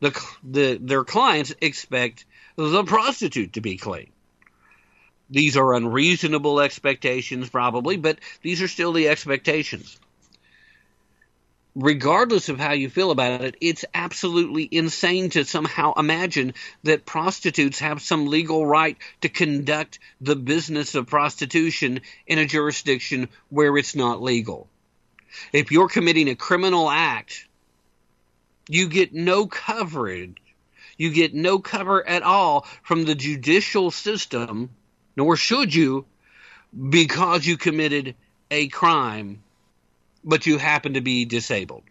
The, 0.00 0.20
the, 0.42 0.78
their 0.80 1.04
clients 1.04 1.54
expect 1.60 2.26
the 2.56 2.84
prostitute 2.84 3.54
to 3.54 3.60
be 3.60 3.78
clean. 3.78 4.10
These 5.30 5.56
are 5.56 5.74
unreasonable 5.74 6.60
expectations, 6.60 7.48
probably, 7.48 7.96
but 7.96 8.18
these 8.42 8.60
are 8.60 8.68
still 8.68 8.92
the 8.92 9.08
expectations 9.08 9.98
regardless 11.74 12.48
of 12.48 12.58
how 12.58 12.72
you 12.72 12.88
feel 12.88 13.10
about 13.10 13.40
it, 13.40 13.56
it's 13.60 13.84
absolutely 13.94 14.68
insane 14.70 15.30
to 15.30 15.44
somehow 15.44 15.92
imagine 15.94 16.54
that 16.84 17.06
prostitutes 17.06 17.80
have 17.80 18.00
some 18.00 18.26
legal 18.26 18.64
right 18.64 18.96
to 19.20 19.28
conduct 19.28 19.98
the 20.20 20.36
business 20.36 20.94
of 20.94 21.06
prostitution 21.06 22.00
in 22.26 22.38
a 22.38 22.46
jurisdiction 22.46 23.28
where 23.48 23.76
it's 23.76 23.96
not 23.96 24.22
legal. 24.22 24.68
If 25.52 25.72
you're 25.72 25.88
committing 25.88 26.28
a 26.28 26.36
criminal 26.36 26.88
act, 26.88 27.46
you 28.68 28.88
get 28.88 29.12
no 29.12 29.46
coverage. 29.46 30.36
You 30.96 31.10
get 31.10 31.34
no 31.34 31.58
cover 31.58 32.06
at 32.06 32.22
all 32.22 32.66
from 32.84 33.04
the 33.04 33.16
judicial 33.16 33.90
system, 33.90 34.70
nor 35.16 35.36
should 35.36 35.74
you, 35.74 36.06
because 36.88 37.44
you 37.44 37.56
committed 37.56 38.14
a 38.50 38.68
crime 38.68 39.43
but 40.24 40.46
you 40.46 40.58
happen 40.58 40.94
to 40.94 41.00
be 41.00 41.24
disabled. 41.24 41.84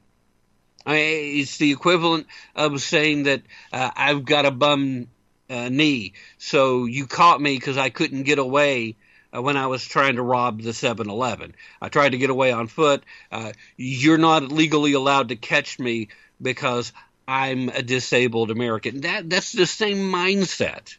I 0.85 0.95
it's 0.95 1.57
the 1.57 1.71
equivalent 1.71 2.27
of 2.55 2.81
saying 2.81 3.23
that 3.23 3.41
uh, 3.71 3.91
I've 3.95 4.25
got 4.25 4.45
a 4.45 4.51
bum 4.51 5.07
uh, 5.49 5.69
knee, 5.69 6.13
so 6.37 6.85
you 6.85 7.07
caught 7.07 7.39
me 7.41 7.55
because 7.55 7.77
I 7.77 7.89
couldn't 7.89 8.23
get 8.23 8.39
away 8.39 8.97
uh, 9.33 9.41
when 9.41 9.57
I 9.57 9.67
was 9.67 9.85
trying 9.85 10.17
to 10.17 10.21
rob 10.21 10.61
the 10.61 10.71
7-Eleven. 10.71 11.55
I 11.81 11.89
tried 11.89 12.09
to 12.09 12.17
get 12.17 12.29
away 12.29 12.51
on 12.51 12.67
foot. 12.67 13.03
Uh, 13.31 13.53
you're 13.77 14.17
not 14.17 14.51
legally 14.51 14.93
allowed 14.93 15.29
to 15.29 15.35
catch 15.35 15.79
me 15.79 16.09
because 16.41 16.91
I'm 17.27 17.69
a 17.69 17.81
disabled 17.81 18.51
American. 18.51 19.01
That 19.01 19.29
that's 19.29 19.51
the 19.53 19.65
same 19.65 20.11
mindset. 20.11 20.97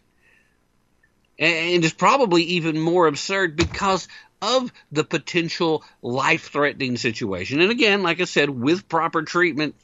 And 1.39 1.85
it's 1.85 1.93
probably 1.93 2.43
even 2.45 2.79
more 2.79 3.07
absurd 3.07 3.57
because 3.57 4.09
of 4.45 4.73
the 4.93 5.05
potential 5.05 5.83
life 6.03 6.51
threatening 6.51 6.97
situation. 6.99 7.61
And 7.61 7.71
again, 7.71 8.03
like 8.03 8.21
I 8.21 8.25
said, 8.25 8.51
with 8.51 8.89
proper 8.89 9.23
treatment, 9.23 9.75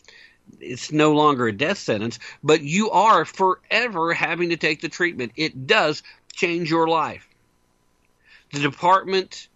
it's 0.61 0.93
no 0.93 1.13
longer 1.13 1.47
a 1.49 1.53
death 1.53 1.79
sentence, 1.79 2.19
but 2.43 2.61
you 2.61 2.91
are 2.91 3.25
forever 3.25 4.13
having 4.13 4.51
to 4.51 4.57
take 4.57 4.81
the 4.83 4.89
treatment. 4.89 5.33
It 5.37 5.67
does 5.67 6.03
change 6.33 6.71
your 6.71 6.89
life. 6.89 7.27
The 8.53 8.61
department 8.61 9.49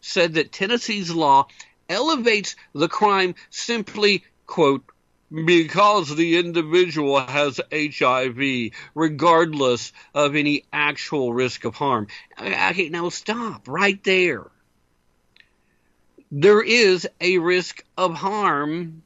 said 0.00 0.34
that 0.34 0.52
Tennessee's 0.52 1.10
law 1.10 1.46
elevates 1.88 2.56
the 2.74 2.88
crime 2.88 3.34
simply, 3.50 4.24
quote, 4.46 4.82
because 5.32 6.14
the 6.14 6.38
individual 6.38 7.20
has 7.20 7.60
HIV, 7.72 8.72
regardless 8.94 9.92
of 10.14 10.36
any 10.36 10.64
actual 10.72 11.32
risk 11.32 11.64
of 11.64 11.74
harm. 11.74 12.08
Okay, 12.40 12.88
now 12.88 13.08
stop 13.10 13.68
right 13.68 14.02
there. 14.04 14.46
There 16.30 16.62
is 16.62 17.08
a 17.20 17.38
risk 17.38 17.82
of 17.96 18.14
harm 18.14 19.02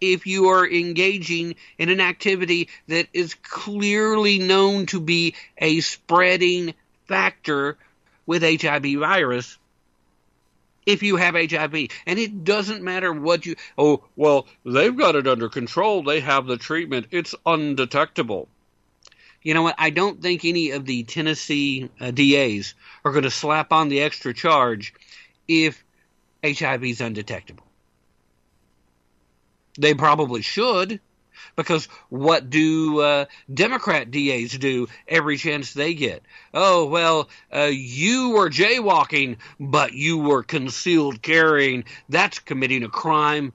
if 0.00 0.26
you 0.26 0.48
are 0.48 0.68
engaging 0.68 1.54
in 1.78 1.88
an 1.88 2.00
activity 2.00 2.68
that 2.88 3.06
is 3.12 3.34
clearly 3.34 4.38
known 4.38 4.86
to 4.86 5.00
be 5.00 5.34
a 5.58 5.80
spreading 5.80 6.74
factor 7.06 7.78
with 8.26 8.42
HIV 8.42 8.98
virus 8.98 9.56
if 10.86 11.02
you 11.02 11.16
have 11.16 11.34
HIV. 11.34 11.88
And 12.06 12.18
it 12.18 12.44
doesn't 12.44 12.82
matter 12.82 13.12
what 13.12 13.44
you, 13.44 13.56
oh, 13.76 14.04
well, 14.14 14.46
they've 14.64 14.96
got 14.96 15.16
it 15.16 15.26
under 15.26 15.48
control. 15.48 16.02
They 16.02 16.20
have 16.20 16.46
the 16.46 16.56
treatment. 16.56 17.08
It's 17.10 17.34
undetectable. 17.44 18.48
You 19.42 19.54
know 19.54 19.62
what? 19.62 19.74
I 19.78 19.90
don't 19.90 20.22
think 20.22 20.44
any 20.44 20.70
of 20.70 20.86
the 20.86 21.02
Tennessee 21.02 21.90
uh, 22.00 22.10
DAs 22.10 22.74
are 23.04 23.12
going 23.12 23.24
to 23.24 23.30
slap 23.30 23.72
on 23.72 23.88
the 23.88 24.00
extra 24.00 24.32
charge 24.32 24.94
if 25.46 25.84
HIV 26.44 26.84
is 26.84 27.00
undetectable. 27.00 27.64
They 29.78 29.94
probably 29.94 30.42
should 30.42 31.00
because 31.56 31.86
what 32.10 32.48
do 32.50 33.00
uh, 33.00 33.24
Democrat 33.52 34.10
DAs 34.10 34.52
do 34.52 34.88
every 35.08 35.38
chance 35.38 35.72
they 35.72 35.94
get? 35.94 36.22
Oh, 36.54 36.86
well, 36.86 37.28
uh, 37.52 37.70
you 37.72 38.30
were 38.30 38.50
jaywalking, 38.50 39.38
but 39.58 39.92
you 39.92 40.18
were 40.18 40.42
concealed 40.42 41.22
carrying. 41.22 41.84
That's 42.08 42.38
committing 42.38 42.84
a 42.84 42.88
crime 42.88 43.52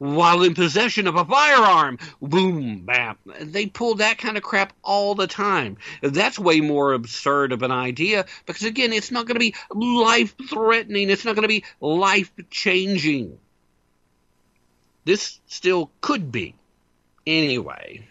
while 0.00 0.42
in 0.42 0.54
possession 0.54 1.06
of 1.06 1.16
a 1.16 1.24
firearm. 1.24 1.98
Boom, 2.22 2.80
bam. 2.86 3.16
They 3.40 3.66
pull 3.66 3.96
that 3.96 4.18
kind 4.18 4.36
of 4.36 4.42
crap 4.42 4.72
all 4.82 5.14
the 5.14 5.26
time. 5.26 5.76
That's 6.02 6.38
way 6.38 6.60
more 6.60 6.94
absurd 6.94 7.52
of 7.52 7.62
an 7.62 7.70
idea 7.70 8.24
because, 8.46 8.66
again, 8.66 8.92
it's 8.92 9.10
not 9.10 9.26
going 9.26 9.34
to 9.34 9.40
be 9.40 9.54
life 9.70 10.34
threatening, 10.48 11.10
it's 11.10 11.24
not 11.24 11.34
going 11.34 11.42
to 11.42 11.48
be 11.48 11.64
life 11.80 12.32
changing. 12.50 13.38
This 15.04 15.38
still 15.46 15.90
could 16.00 16.30
be 16.30 16.54
Anyway, 17.26 18.08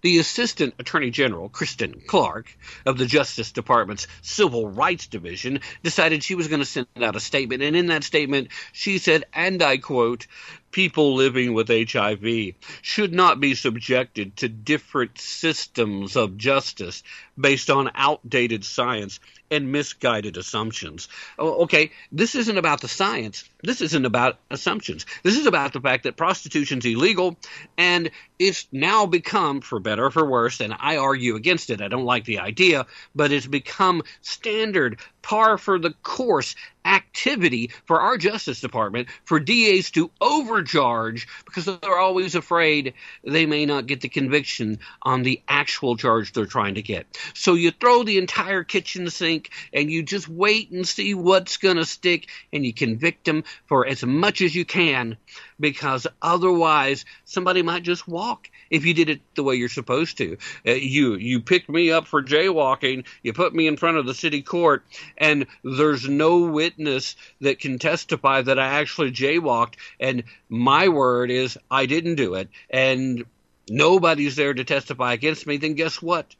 the 0.00 0.18
Assistant 0.18 0.74
Attorney 0.78 1.10
General, 1.10 1.48
Kristen 1.48 2.00
Clarke, 2.06 2.56
of 2.86 2.98
the 2.98 3.06
Justice 3.06 3.52
Department's 3.52 4.06
Civil 4.22 4.68
Rights 4.68 5.06
Division, 5.06 5.60
decided 5.82 6.22
she 6.22 6.34
was 6.34 6.48
going 6.48 6.60
to 6.60 6.66
send 6.66 6.86
out 6.96 7.16
a 7.16 7.20
statement. 7.20 7.62
And 7.62 7.76
in 7.76 7.86
that 7.86 8.04
statement, 8.04 8.48
she 8.72 8.98
said, 8.98 9.24
and 9.32 9.62
I 9.62 9.78
quote, 9.78 10.26
people 10.70 11.14
living 11.14 11.54
with 11.54 11.68
HIV 11.68 12.54
should 12.82 13.12
not 13.12 13.40
be 13.40 13.54
subjected 13.54 14.36
to 14.36 14.48
different 14.48 15.18
systems 15.18 16.16
of 16.16 16.36
justice 16.36 17.02
based 17.38 17.70
on 17.70 17.90
outdated 17.94 18.64
science 18.64 19.20
and 19.50 19.72
misguided 19.72 20.36
assumptions. 20.36 21.08
Okay, 21.38 21.90
this 22.12 22.34
isn't 22.34 22.58
about 22.58 22.80
the 22.80 22.88
science. 22.88 23.44
This 23.62 23.80
isn't 23.80 24.04
about 24.04 24.38
assumptions. 24.50 25.06
This 25.22 25.38
is 25.38 25.46
about 25.46 25.72
the 25.72 25.80
fact 25.80 26.04
that 26.04 26.16
prostitution's 26.16 26.84
illegal 26.84 27.36
and 27.76 28.10
it's 28.38 28.68
now 28.70 29.06
become, 29.06 29.60
for 29.60 29.80
better 29.80 30.06
or 30.06 30.10
for 30.10 30.28
worse, 30.28 30.60
and 30.60 30.74
I 30.78 30.98
argue 30.98 31.34
against 31.34 31.70
it. 31.70 31.80
I 31.80 31.88
don't 31.88 32.04
like 32.04 32.24
the 32.24 32.38
idea, 32.38 32.86
but 33.14 33.32
it's 33.32 33.46
become 33.46 34.02
standard, 34.20 35.00
par 35.22 35.58
for 35.58 35.78
the 35.78 35.92
course 36.02 36.54
activity 36.84 37.70
for 37.84 38.00
our 38.00 38.16
Justice 38.16 38.60
Department 38.60 39.08
for 39.24 39.40
DAs 39.40 39.90
to 39.90 40.10
overcharge 40.58 41.28
because 41.44 41.66
they're 41.66 41.98
always 41.98 42.34
afraid 42.34 42.94
they 43.24 43.46
may 43.46 43.64
not 43.66 43.86
get 43.86 44.00
the 44.00 44.08
conviction 44.08 44.78
on 45.02 45.22
the 45.22 45.40
actual 45.48 45.96
charge 45.96 46.32
they're 46.32 46.46
trying 46.46 46.74
to 46.74 46.82
get. 46.82 47.06
So 47.34 47.54
you 47.54 47.70
throw 47.70 48.02
the 48.02 48.18
entire 48.18 48.64
kitchen 48.64 49.08
sink 49.10 49.50
and 49.72 49.90
you 49.90 50.02
just 50.02 50.28
wait 50.28 50.70
and 50.70 50.86
see 50.86 51.14
what's 51.14 51.56
going 51.58 51.76
to 51.76 51.84
stick 51.84 52.28
and 52.52 52.64
you 52.64 52.74
convict 52.74 53.24
them 53.24 53.44
for 53.66 53.86
as 53.86 54.04
much 54.04 54.42
as 54.42 54.54
you 54.54 54.64
can 54.64 55.16
because 55.60 56.06
otherwise 56.22 57.04
somebody 57.24 57.62
might 57.62 57.82
just 57.82 58.06
walk 58.06 58.50
if 58.70 58.84
you 58.84 58.94
did 58.94 59.08
it 59.08 59.20
the 59.34 59.42
way 59.42 59.56
you're 59.56 59.68
supposed 59.68 60.18
to. 60.18 60.36
Uh, 60.66 60.72
you 60.72 61.14
you 61.16 61.40
picked 61.40 61.68
me 61.68 61.90
up 61.90 62.06
for 62.06 62.22
jaywalking, 62.22 63.04
you 63.22 63.32
put 63.32 63.54
me 63.54 63.66
in 63.66 63.76
front 63.76 63.96
of 63.96 64.06
the 64.06 64.14
city 64.14 64.42
court, 64.42 64.84
and 65.16 65.46
there's 65.64 66.08
no 66.08 66.38
witness 66.38 67.16
that 67.40 67.58
can 67.58 67.78
testify 67.78 68.42
that 68.42 68.58
I 68.58 68.80
actually 68.80 69.12
jaywalked, 69.12 69.74
and 69.98 70.24
my 70.48 70.88
word 70.88 71.30
is 71.30 71.58
I 71.70 71.86
didn't 71.86 72.16
do 72.16 72.34
it, 72.34 72.48
and 72.70 73.24
nobody's 73.68 74.36
there 74.36 74.54
to 74.54 74.64
testify 74.64 75.12
against 75.12 75.46
me. 75.46 75.56
Then 75.56 75.74
guess 75.74 76.00
what? 76.00 76.34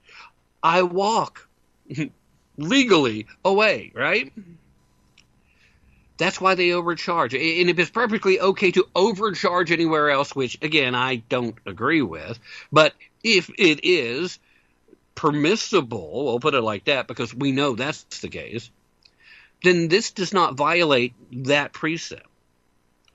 I 0.63 0.83
walk 0.83 1.49
legally 2.57 3.27
away, 3.45 3.93
right? 3.95 4.33
That's 6.19 6.41
why 6.41 6.57
they 6.57 6.73
overcharge. 6.73 7.33
And 7.33 7.71
if 7.71 7.79
it's 7.79 7.91
perfectly 7.91 8.41
okay 8.41 8.73
to 8.73 8.87
overcharge 8.95 9.71
anywhere 9.71 10.11
else, 10.11 10.35
which 10.35 10.59
again 10.61 10.95
I 10.95 11.17
don't 11.17 11.57
agree 11.65 12.03
with, 12.03 12.39
but 12.71 12.95
if 13.23 13.49
it 13.57 13.81
is 13.85 14.39
permissible, 15.15 16.25
we'll 16.27 16.41
put 16.41 16.55
it 16.55 16.61
like 16.61 16.85
that 16.85 17.07
because 17.07 17.35
we 17.35 17.53
know 17.53 17.75
that's 17.75 18.21
the 18.21 18.29
case, 18.29 18.71
then 19.63 19.89
this 19.89 20.11
does 20.11 20.33
not 20.33 20.55
violate 20.55 21.15
that 21.33 21.73
precept. 21.73 22.27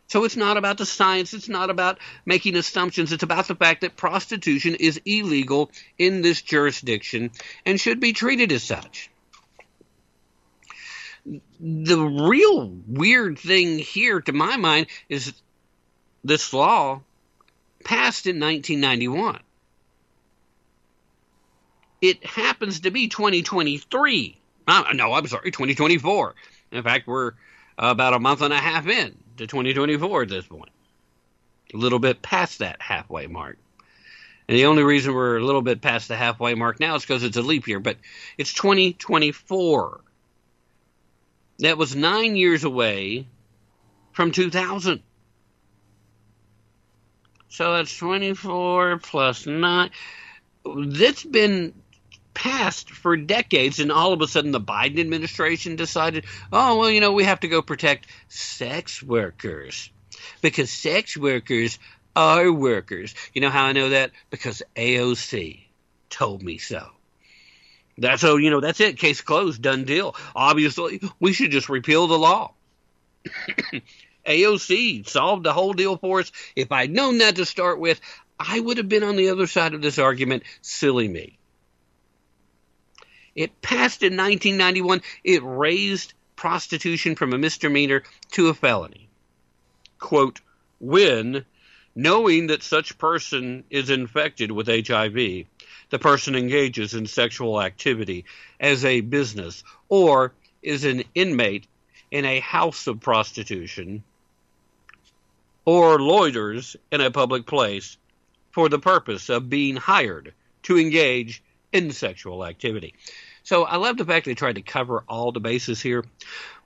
So 0.08 0.26
it's 0.26 0.36
not 0.36 0.58
about 0.58 0.78
the 0.78 0.86
science, 0.86 1.34
it's 1.34 1.50
not 1.50 1.70
about 1.70 1.98
making 2.26 2.56
assumptions, 2.56 3.12
it's 3.12 3.24
about 3.24 3.48
the 3.48 3.56
fact 3.56 3.82
that 3.82 3.96
prostitution 3.96 4.76
is 4.76 5.02
illegal 5.06 5.72
in 5.98 6.22
this 6.22 6.42
jurisdiction 6.42 7.32
and 7.66 7.80
should 7.80 8.00
be 8.00 8.14
treated 8.14 8.52
as 8.52 8.64
such. 8.64 9.10
The 11.26 11.98
real 11.98 12.68
weird 12.88 13.40
thing 13.40 13.80
here, 13.80 14.20
to 14.22 14.34
my 14.34 14.58
mind, 14.58 14.88
is 15.08 15.34
this 16.24 16.54
law 16.54 17.02
passed 17.84 18.28
in 18.28 18.40
1991. 18.40 19.40
It 22.02 22.26
happens 22.26 22.82
to 22.82 22.92
be 22.92 23.08
2023. 23.08 24.38
Uh, 24.68 24.84
no, 24.94 25.14
I'm 25.14 25.28
sorry, 25.28 25.52
2024. 25.52 26.36
In 26.72 26.84
fact, 26.84 27.08
we're 27.08 27.34
about 27.78 28.14
a 28.14 28.20
month 28.20 28.42
and 28.42 28.54
a 28.54 28.58
half 28.58 28.88
in 28.88 29.18
to 29.38 29.48
2024 29.48 30.24
at 30.24 30.30
this 30.30 30.46
point. 30.46 30.72
A 31.74 31.78
little 31.78 32.00
bit 32.00 32.22
past 32.22 32.60
that 32.60 32.82
halfway 32.82 33.28
mark. 33.28 33.58
And 34.48 34.58
the 34.58 34.66
only 34.66 34.84
reason 34.84 35.14
we're 35.14 35.38
a 35.38 35.46
little 35.46 35.62
bit 35.62 35.82
past 35.82 36.10
the 36.10 36.18
halfway 36.18 36.54
mark 36.54 36.80
now 36.80 36.96
is 36.96 37.04
because 37.04 37.24
it's 37.24 37.38
a 37.38 37.42
leap 37.42 37.68
year, 37.68 37.80
but 37.80 37.98
it's 38.38 38.54
2024. 38.54 40.02
That 41.64 41.78
was 41.78 41.96
nine 41.96 42.36
years 42.36 42.66
away 42.66 43.26
from 44.12 44.32
2000. 44.32 45.02
So 47.48 47.74
that's 47.74 47.96
24 47.96 48.98
plus 48.98 49.48
9. 49.48 49.90
That's 50.66 51.24
been 51.24 51.74
passed 52.34 52.92
for 52.92 53.16
decades, 53.16 53.80
and 53.80 53.94
all 53.94 54.12
of 54.12 54.22
a 54.22 54.28
sudden 54.28 54.52
the 54.52 54.60
Biden 54.60 55.00
administration 55.00 55.78
decided, 55.78 56.26
oh, 56.52 56.80
well, 56.80 56.92
you 56.92 57.00
know, 57.00 57.14
we 57.14 57.24
have 57.24 57.40
to 57.40 57.48
go 57.48 57.62
protect 57.62 58.08
sex 58.28 59.02
workers 59.02 59.90
because 60.42 60.70
sex 60.70 61.16
workers 61.16 61.80
are 62.14 62.52
workers. 62.52 63.16
You 63.34 63.40
know 63.40 63.50
how 63.50 63.64
I 63.64 63.72
know 63.72 63.90
that? 63.90 64.12
Because 64.30 64.64
AOC 64.76 65.62
told 66.10 66.44
me 66.44 66.58
so. 66.58 66.90
That's 67.98 68.22
so 68.22 68.38
you 68.38 68.50
know 68.50 68.60
that's 68.60 68.80
it. 68.80 68.98
Case 68.98 69.22
closed, 69.22 69.62
done 69.62 69.84
deal. 69.84 70.16
Obviously, 70.36 71.02
we 71.20 71.34
should 71.34 71.52
just 71.52 71.70
repeal 71.70 72.08
the 72.08 72.18
law. 72.18 72.54
AOC 74.26 75.08
solved 75.08 75.44
the 75.44 75.54
whole 75.54 75.74
deal 75.74 75.98
for 75.98 76.22
us. 76.22 76.32
If 76.56 76.72
I'd 76.72 76.92
known 76.92 77.20
that 77.20 77.36
to 77.36 77.46
start 77.46 77.80
with, 77.80 78.00
I 78.40 78.60
would 78.60 78.78
have 78.78 78.90
been 78.90 79.04
on 79.04 79.16
the 79.16 79.30
other 79.30 79.48
side 79.48 79.74
of 79.74 79.82
this 79.82 80.00
argument. 80.00 80.44
Silly 80.62 81.08
me. 81.08 81.38
It 83.36 83.62
passed 83.62 84.04
in 84.04 84.18
1991. 84.18 85.02
It 85.24 85.42
raised 85.44 86.14
prostitution 86.36 87.16
from 87.16 87.34
a 87.34 87.38
misdemeanor 87.38 88.04
to 88.32 88.50
a 88.50 88.54
felony. 88.54 89.10
Quote, 90.00 90.42
when, 90.80 91.46
knowing 91.96 92.48
that 92.48 92.64
such 92.64 92.98
person 92.98 93.64
is 93.70 93.90
infected 93.90 94.52
with 94.52 94.68
HIV, 94.68 95.46
the 95.94 96.00
person 96.00 96.34
engages 96.34 96.96
in 96.96 97.06
sexual 97.06 97.62
activity 97.62 98.26
as 98.60 98.84
a 98.84 99.02
business 99.02 99.64
or 99.90 100.34
is 100.64 100.86
an 100.86 101.04
inmate 101.14 101.68
in 102.10 102.26
a 102.26 102.40
house 102.40 102.88
of 102.88 103.00
prostitution 103.00 104.04
or 105.66 106.00
loiters 106.00 106.76
in 106.92 107.00
a 107.00 107.12
public 107.12 107.46
place 107.46 107.96
for 108.50 108.70
the 108.70 108.80
purpose 108.80 109.30
of 109.30 109.52
being 109.52 109.76
hired 109.76 110.34
to 110.64 110.80
engage 110.80 111.44
in 111.72 111.92
sexual 111.92 112.44
activity. 112.44 112.96
So 113.44 113.64
I 113.64 113.76
love 113.76 113.98
the 113.98 114.06
fact 114.06 114.26
they 114.26 114.34
tried 114.34 114.56
to 114.56 114.64
cover 114.64 115.04
all 115.08 115.32
the 115.32 115.40
bases 115.40 115.80
here. 115.80 116.04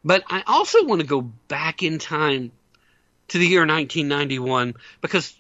But 0.06 0.24
I 0.30 0.42
also 0.48 0.86
want 0.86 1.02
to 1.02 1.08
go 1.08 1.20
back 1.20 1.84
in 1.84 2.00
time 2.00 2.54
to 3.28 3.38
the 3.38 3.46
year 3.46 3.66
1991 3.66 4.76
because 5.02 5.36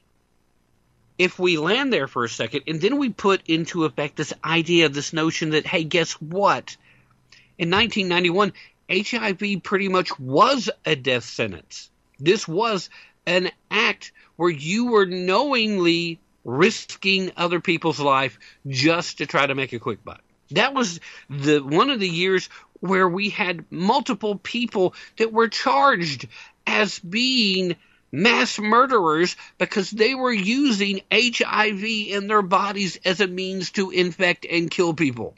if 1.17 1.39
we 1.39 1.57
land 1.57 1.91
there 1.91 2.07
for 2.07 2.23
a 2.23 2.29
second 2.29 2.63
and 2.67 2.79
then 2.79 2.97
we 2.97 3.09
put 3.09 3.41
into 3.47 3.85
effect 3.85 4.15
this 4.15 4.33
idea, 4.43 4.89
this 4.89 5.13
notion 5.13 5.51
that, 5.51 5.65
hey, 5.65 5.83
guess 5.83 6.13
what? 6.13 6.77
In 7.57 7.71
1991, 7.71 8.53
HIV 8.89 9.63
pretty 9.63 9.89
much 9.89 10.17
was 10.19 10.69
a 10.85 10.95
death 10.95 11.25
sentence. 11.25 11.89
This 12.19 12.47
was 12.47 12.89
an 13.25 13.51
act 13.69 14.11
where 14.35 14.49
you 14.49 14.91
were 14.91 15.05
knowingly 15.05 16.19
risking 16.45 17.31
other 17.35 17.59
people's 17.59 17.99
life 17.99 18.39
just 18.67 19.17
to 19.17 19.25
try 19.25 19.45
to 19.45 19.55
make 19.55 19.73
a 19.73 19.79
quick 19.79 20.03
buck. 20.03 20.21
That 20.51 20.73
was 20.73 21.01
the 21.29 21.59
one 21.59 21.89
of 21.89 21.99
the 21.99 22.07
years 22.07 22.47
where 22.79 23.09
we 23.09 23.29
had 23.29 23.65
multiple 23.69 24.37
people 24.37 24.93
that 25.17 25.33
were 25.33 25.49
charged 25.49 26.27
as 26.65 26.99
being 26.99 27.75
mass 28.11 28.59
murderers 28.59 29.35
because 29.57 29.91
they 29.91 30.15
were 30.15 30.33
using 30.33 31.01
HIV 31.11 31.83
in 31.83 32.27
their 32.27 32.41
bodies 32.41 32.99
as 33.05 33.19
a 33.19 33.27
means 33.27 33.71
to 33.71 33.91
infect 33.91 34.45
and 34.49 34.71
kill 34.71 34.93
people. 34.93 35.35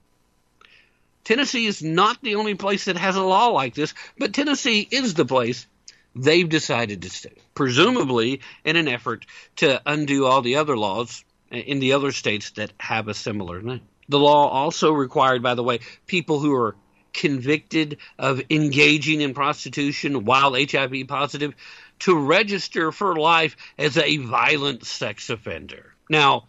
Tennessee 1.24 1.66
is 1.66 1.84
not 1.84 2.18
the 2.22 2.36
only 2.36 2.56
place 2.56 2.86
that 2.86 2.98
has 2.98 3.16
a 3.16 3.22
law 3.22 3.48
like 3.48 3.76
this, 3.76 3.94
but 4.18 4.34
Tennessee 4.34 4.88
is 4.90 5.14
the 5.14 5.26
place 5.26 5.68
they've 6.16 6.50
decided 6.50 7.04
to 7.04 7.10
stay, 7.10 7.34
presumably 7.54 8.42
in 8.64 8.76
an 8.76 8.88
effort 8.88 9.26
to 9.58 9.82
undo 9.86 10.26
all 10.26 10.42
the 10.42 10.56
other 10.56 10.76
laws 10.76 11.24
in 11.52 11.80
the 11.80 11.94
other 11.94 12.12
states 12.12 12.52
that 12.52 12.74
have 12.80 13.08
a 13.08 13.14
similar 13.14 13.62
name. 13.62 13.82
The 14.08 14.20
law 14.20 14.50
also 14.50 14.92
required, 14.92 15.44
by 15.44 15.54
the 15.54 15.64
way, 15.64 15.80
people 16.08 16.40
who 16.40 16.56
are 16.56 16.76
convicted 17.14 17.98
of 18.18 18.42
engaging 18.50 19.22
in 19.22 19.34
prostitution 19.34 20.26
while 20.26 20.54
HIV 20.54 21.08
positive 21.08 21.54
to 22.00 22.18
register 22.18 22.92
for 22.92 23.16
life 23.16 23.56
as 23.78 23.98
a 23.98 24.18
violent 24.18 24.86
sex 24.86 25.30
offender. 25.30 25.94
Now, 26.10 26.48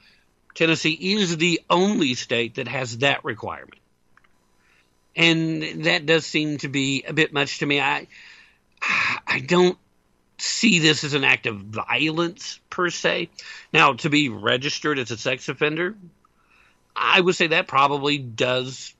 Tennessee 0.54 1.14
is 1.14 1.36
the 1.36 1.60
only 1.68 2.14
state 2.14 2.56
that 2.56 2.68
has 2.68 2.98
that 2.98 3.24
requirement. 3.24 3.80
And 5.16 5.84
that 5.84 6.06
does 6.06 6.24
seem 6.24 6.58
to 6.58 6.68
be 6.68 7.04
a 7.06 7.12
bit 7.12 7.32
much 7.32 7.58
to 7.58 7.66
me. 7.66 7.80
I 7.80 8.06
I 9.26 9.40
don't 9.40 9.76
see 10.38 10.78
this 10.78 11.04
as 11.04 11.14
an 11.14 11.24
act 11.24 11.46
of 11.46 11.56
violence 11.56 12.60
per 12.70 12.90
se. 12.90 13.28
Now, 13.72 13.94
to 13.94 14.08
be 14.08 14.28
registered 14.28 14.98
as 14.98 15.10
a 15.10 15.16
sex 15.16 15.48
offender, 15.48 15.96
I 16.96 17.20
would 17.20 17.34
say 17.34 17.48
that 17.48 17.66
probably 17.66 18.18
does. 18.18 18.94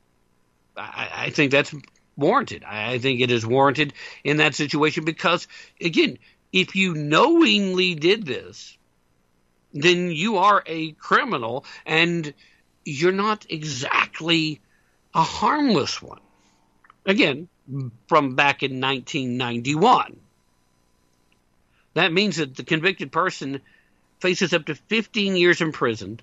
I, 0.77 1.09
I 1.13 1.31
think 1.31 1.51
that's 1.51 1.75
warranted. 2.17 2.65
I, 2.65 2.93
I 2.93 2.99
think 2.99 3.21
it 3.21 3.31
is 3.31 3.47
warranted 3.47 3.95
in 4.23 4.39
that 4.39 4.55
situation 4.55 5.05
because, 5.05 5.49
again, 5.81 6.19
if 6.53 6.75
you 6.75 6.95
knowingly 6.95 7.95
did 7.95 8.27
this, 8.27 8.77
then 9.73 10.11
you 10.11 10.39
are 10.39 10.63
a 10.67 10.93
criminal 10.93 11.65
and 11.87 12.35
you're 12.85 13.13
not 13.13 13.47
exactly 13.49 14.61
a 15.15 15.23
harmless 15.23 16.03
one. 16.03 16.21
Again, 17.07 17.49
from 18.09 18.35
back 18.35 18.63
in 18.63 18.81
1991. 18.81 20.17
That 21.95 22.13
means 22.13 22.37
that 22.37 22.57
the 22.57 22.65
convicted 22.65 23.13
person 23.13 23.61
faces 24.21 24.53
up 24.53 24.67
to 24.67 24.75
15 24.75 25.37
years 25.37 25.61
in 25.61 25.73
prison 25.73 26.21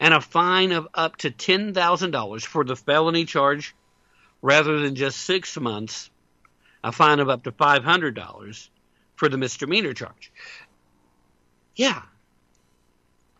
and 0.00 0.14
a 0.14 0.20
fine 0.20 0.72
of 0.72 0.88
up 0.94 1.16
to 1.16 1.30
$10,000 1.30 2.46
for 2.46 2.64
the 2.64 2.76
felony 2.76 3.24
charge 3.24 3.74
rather 4.42 4.80
than 4.80 4.94
just 4.94 5.18
six 5.20 5.58
months, 5.58 6.10
a 6.82 6.92
fine 6.92 7.20
of 7.20 7.28
up 7.28 7.44
to 7.44 7.52
$500 7.52 8.68
for 9.16 9.28
the 9.28 9.38
misdemeanor 9.38 9.94
charge. 9.94 10.30
Yeah. 11.74 12.02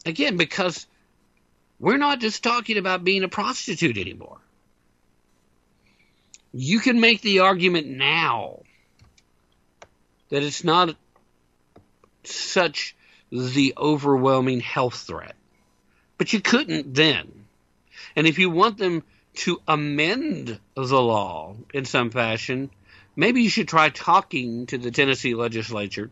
Again, 0.05 0.37
because 0.37 0.87
we're 1.79 1.99
not 1.99 2.21
just 2.21 2.43
talking 2.43 2.79
about 2.79 3.05
being 3.05 3.23
a 3.23 3.29
prostitute 3.29 3.99
anymore. 3.99 4.39
You 6.53 6.81
can 6.81 7.01
make 7.01 7.21
the 7.21 7.41
argument 7.41 7.87
now 7.87 8.61
that 10.31 10.43
it's 10.43 10.65
not 10.65 10.97
such 12.25 12.97
the 13.31 13.75
overwhelming 13.77 14.61
health 14.61 15.05
threat. 15.07 15.35
But 16.19 16.33
you 16.33 16.41
couldn't 16.41 16.95
then. 16.95 17.47
And 18.15 18.27
if 18.27 18.39
you 18.39 18.51
want 18.51 18.79
them 18.79 19.03
to 19.35 19.61
amend 19.69 20.59
the 20.75 21.03
law 21.03 21.57
in 21.75 21.85
some 21.85 22.11
fashion, 22.11 22.71
maybe 23.17 23.43
you 23.43 23.51
should 23.51 23.69
try 23.69 23.89
talking 23.89 24.67
to 24.67 24.79
the 24.79 24.91
Tennessee 24.91 25.35
legislature 25.35 26.11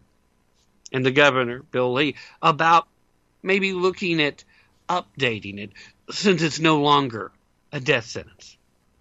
and 0.92 1.04
the 1.04 1.10
governor, 1.10 1.60
Bill 1.62 1.92
Lee, 1.92 2.16
about 2.42 2.88
maybe 3.42 3.72
looking 3.72 4.20
at 4.20 4.42
updating 4.88 5.58
it 5.58 5.70
since 6.10 6.42
it's 6.42 6.60
no 6.60 6.80
longer 6.80 7.30
a 7.72 7.80
death 7.80 8.06
sentence. 8.06 8.56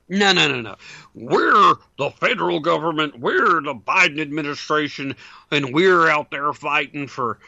No, 0.09 0.33
no, 0.33 0.47
no, 0.47 0.61
no. 0.61 0.75
We're 1.13 1.75
the 1.97 2.11
federal 2.11 2.59
government, 2.59 3.19
we're 3.19 3.61
the 3.61 3.73
Biden 3.73 4.19
administration, 4.19 5.15
and 5.49 5.73
we're 5.73 6.07
out 6.07 6.29
there 6.29 6.51
fighting 6.53 7.07
for 7.07 7.39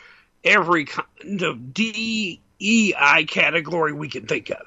every 0.44 0.86
kind 0.86 1.42
of 1.42 1.74
DEI 1.74 3.26
category 3.28 3.94
we 3.94 4.08
can 4.08 4.26
think 4.26 4.52
of. 4.52 4.66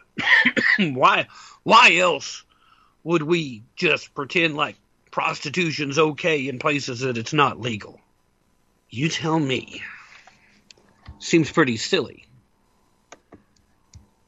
why 0.95 1.27
why 1.63 1.97
else 1.97 2.45
would 3.05 3.23
we 3.23 3.63
just 3.77 4.15
pretend 4.15 4.57
like 4.57 4.77
prostitution's 5.11 5.99
okay 5.99 6.49
in 6.49 6.59
places 6.59 7.01
that 7.01 7.19
it's 7.19 7.33
not 7.33 7.61
legal? 7.61 8.01
You 8.91 9.09
tell 9.09 9.39
me. 9.39 9.83
Seems 11.19 11.51
pretty 11.51 11.77
silly. 11.77 12.27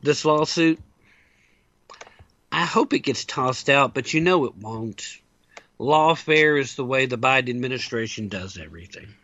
This 0.02 0.24
lawsuit, 0.24 0.80
I 2.50 2.64
hope 2.64 2.92
it 2.92 3.00
gets 3.00 3.24
tossed 3.24 3.70
out, 3.70 3.94
but 3.94 4.12
you 4.12 4.20
know 4.20 4.44
it 4.44 4.56
won't. 4.56 5.18
lawfare 5.78 6.60
is 6.60 6.74
the 6.74 6.84
way 6.84 7.06
the 7.06 7.18
Biden 7.18 7.50
administration 7.50 8.28
does 8.28 8.58
everything. 8.58 9.14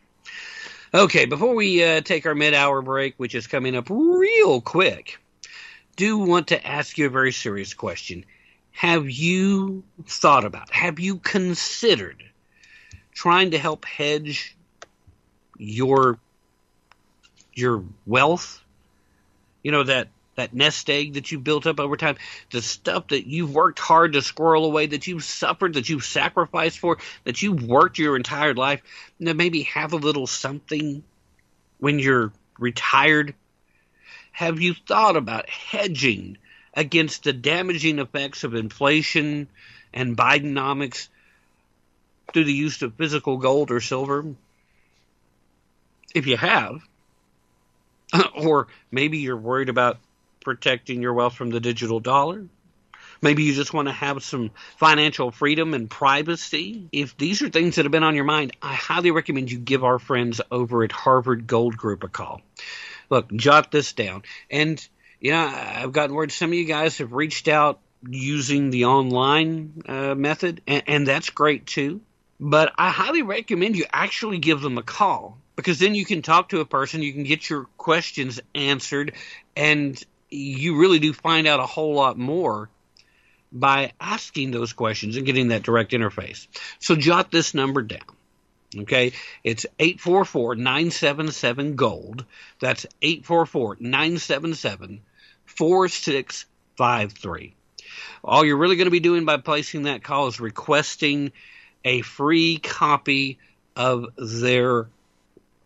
Okay, 0.95 1.27
before 1.27 1.55
we 1.55 1.83
uh, 1.83 2.01
take 2.01 2.27
our 2.27 2.35
mid 2.35 2.55
hour 2.55 2.81
break, 2.81 3.15
which 3.17 3.35
is 3.35 3.47
coming 3.47 3.75
up 3.77 3.91
real 3.91 4.61
quick, 4.61 5.19
do 5.97 6.19
want 6.19 6.49
to 6.49 6.67
ask 6.67 6.97
you 6.97 7.07
a 7.07 7.11
very 7.11 7.33
serious 7.33 7.75
question. 7.75 8.25
Have 8.77 9.09
you 9.09 9.85
thought 10.07 10.45
about, 10.45 10.71
have 10.71 11.01
you 11.01 11.17
considered 11.17 12.23
trying 13.15 13.53
to 13.53 13.59
help 13.59 13.87
hedge 13.87 14.55
your 15.57 16.19
your 17.55 17.83
wealth? 18.05 18.63
You 19.63 19.73
know 19.73 19.83
that 19.85 20.09
that 20.35 20.53
nest 20.53 20.91
egg 20.91 21.15
that 21.15 21.33
you 21.33 21.39
built 21.39 21.67
up 21.67 21.81
over 21.81 21.97
time, 21.97 22.17
the 22.51 22.61
stuff 22.61 23.09
that 23.09 23.27
you've 23.27 23.55
worked 23.55 23.79
hard 23.79 24.13
to 24.13 24.21
squirrel 24.21 24.67
away, 24.67 24.85
that 24.85 25.07
you've 25.07 25.25
suffered, 25.25 25.73
that 25.73 25.89
you've 25.89 26.05
sacrificed 26.05 26.79
for, 26.79 26.99
that 27.25 27.41
you've 27.41 27.63
worked 27.63 27.99
your 27.99 28.15
entire 28.15 28.53
life, 28.53 28.83
and 29.19 29.27
then 29.27 29.39
maybe 29.39 29.63
have 29.63 29.95
a 29.95 29.97
little 29.97 30.27
something 30.27 31.03
when 31.79 31.99
you're 31.99 32.31
retired. 32.59 33.35
Have 34.33 34.61
you 34.61 34.75
thought 34.75 35.17
about 35.17 35.49
hedging 35.49 36.37
against 36.77 37.25
the 37.25 37.33
damaging 37.33 37.99
effects 37.99 38.45
of 38.45 38.55
inflation 38.55 39.49
and 39.93 40.17
Bidenomics 40.17 41.09
through 42.33 42.45
the 42.45 42.53
use 42.53 42.83
of 42.83 42.95
physical 42.95 43.39
gold 43.39 43.71
or 43.71 43.81
silver? 43.81 44.25
If 46.15 46.27
you 46.27 46.37
have, 46.37 46.81
or 48.37 48.69
maybe 48.91 49.19
you're 49.19 49.37
worried 49.37 49.69
about 49.69 49.99
protecting 50.41 51.03
your 51.03 51.13
wealth 51.13 51.35
from 51.35 51.51
the 51.51 51.61
digital 51.61 51.99
dollar. 51.99 52.45
Maybe 53.23 53.45
you 53.45 53.55
just 53.55 53.73
want 53.73 53.89
to 53.89 53.93
have 53.93 54.23
some 54.23 54.51
financial 54.77 55.31
freedom 55.31 55.75
and 55.75 55.89
privacy. 55.91 56.87
If 56.93 57.17
these 57.17 57.43
are 57.43 57.49
things 57.49 57.77
that 57.77 57.85
have 57.85 57.93
been 57.93 58.03
on 58.03 58.15
your 58.15 58.25
mind, 58.25 58.57
I 58.63 58.75
highly 58.75 59.11
recommend 59.11 59.51
you 59.51 59.59
give 59.59 59.83
our 59.83 59.99
friends 59.99 60.41
over 60.51 60.85
at 60.85 60.93
Harvard 60.93 61.47
Gold 61.47 61.77
Group 61.77 62.05
a 62.05 62.09
call. 62.09 62.43
Look, 63.09 63.33
jot 63.33 63.73
this 63.73 63.93
down. 63.93 64.23
And, 64.51 64.87
you 65.21 65.33
know, 65.33 65.47
I've 65.47 65.93
gotten 65.93 66.15
word 66.15 66.33
some 66.33 66.51
of 66.51 66.55
you 66.55 66.65
guys 66.65 66.99
have 66.99 67.13
reached 67.13 67.49
out 67.49 67.81
using 68.09 68.71
the 68.71 68.87
online 68.87 69.83
uh, 69.87 70.15
method, 70.15 70.63
and, 70.67 70.83
and 70.87 71.07
that's 71.07 71.31
great 71.31 71.67
too. 71.67 72.01
But 72.39 72.73
I 72.77 72.91
highly 72.91 73.23
recommend 73.23 73.77
you 73.77 73.87
actually 73.93 74.39
give 74.39 74.61
them 74.61 74.79
a 74.79 74.83
call 74.83 75.39
because 75.57 75.79
then 75.79 75.95
you 75.95 76.05
can 76.05 76.21
talk 76.21 76.51
to 76.51 76.61
a 76.61 76.67
person, 76.67 77.03
you 77.03 77.13
can 77.13 77.25
get 77.25 77.49
your 77.49 77.65
questions 77.79 78.41
answered, 78.55 79.15
and 79.57 80.03
you 80.29 80.79
really 80.79 80.99
do 80.99 81.13
find 81.13 81.47
out 81.47 81.61
a 81.61 81.67
whole 81.67 81.95
lot 81.95 82.19
more 82.19 82.69
by 83.53 83.93
asking 84.01 84.51
those 84.51 84.73
questions 84.75 85.17
and 85.17 85.25
getting 85.25 85.49
that 85.49 85.63
direct 85.63 85.93
interface. 85.93 86.47
So 86.79 86.95
jot 86.95 87.31
this 87.31 87.55
number 87.55 87.83
down. 87.83 88.16
Okay, 88.81 89.13
it's 89.43 89.65
844 89.79 90.57
977 90.57 91.77
Gold. 91.77 92.27
That's 92.61 92.85
844 93.01 93.79
977 93.81 95.01
4653. 95.47 97.55
All 98.23 98.45
you're 98.45 98.57
really 98.57 98.77
going 98.77 98.87
to 98.87 98.91
be 98.91 99.01
doing 99.01 99.25
by 99.25 99.39
placing 99.39 99.85
that 99.85 100.03
call 100.03 100.27
is 100.27 100.41
requesting 100.41 101.33
a 101.85 102.03
free 102.03 102.59
copy 102.59 103.39
of 103.77 104.07
their 104.17 104.89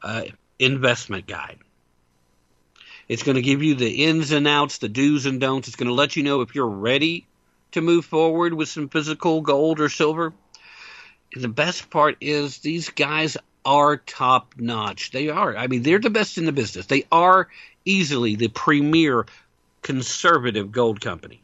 uh, 0.03 0.25
investment 0.59 1.27
guide. 1.27 1.59
It's 3.09 3.25
going 3.25 3.37
to 3.37 3.43
give 3.43 3.63
you 3.63 3.75
the 3.75 4.05
ins 4.05 4.31
and 4.31 4.47
outs, 4.47 4.79
the 4.79 4.89
do's 4.89 5.27
and 5.27 5.41
don'ts. 5.41 5.67
It's 5.67 5.77
going 5.77 5.89
to 5.89 5.95
let 5.95 6.15
you 6.15 6.23
know 6.23 6.43
if 6.43 6.55
you're 6.55 6.69
ready 6.69 7.27
to 7.73 7.81
move 7.81 8.05
forward 8.05 8.55
with 8.55 8.69
some 8.69 8.89
physical 8.89 9.41
gold 9.41 9.81
or 9.81 9.89
silver. 9.89 10.33
The 11.35 11.49
best 11.49 11.91
part 11.91 12.17
is 12.21 12.59
these 12.59 12.89
guys 12.91 13.37
are 13.65 13.97
top 13.97 14.55
notch. 14.57 15.11
They 15.11 15.29
are. 15.29 15.57
I 15.57 15.67
mean, 15.67 15.83
they're 15.83 15.99
the 15.99 16.11
best 16.11 16.39
in 16.39 16.45
the 16.45 16.53
business. 16.53 16.87
They 16.87 17.05
are 17.13 17.49
easily 17.85 18.37
the 18.37 18.49
premier 18.49 19.27
conservative 19.83 20.73
gold 20.73 21.01
company. 21.01 21.41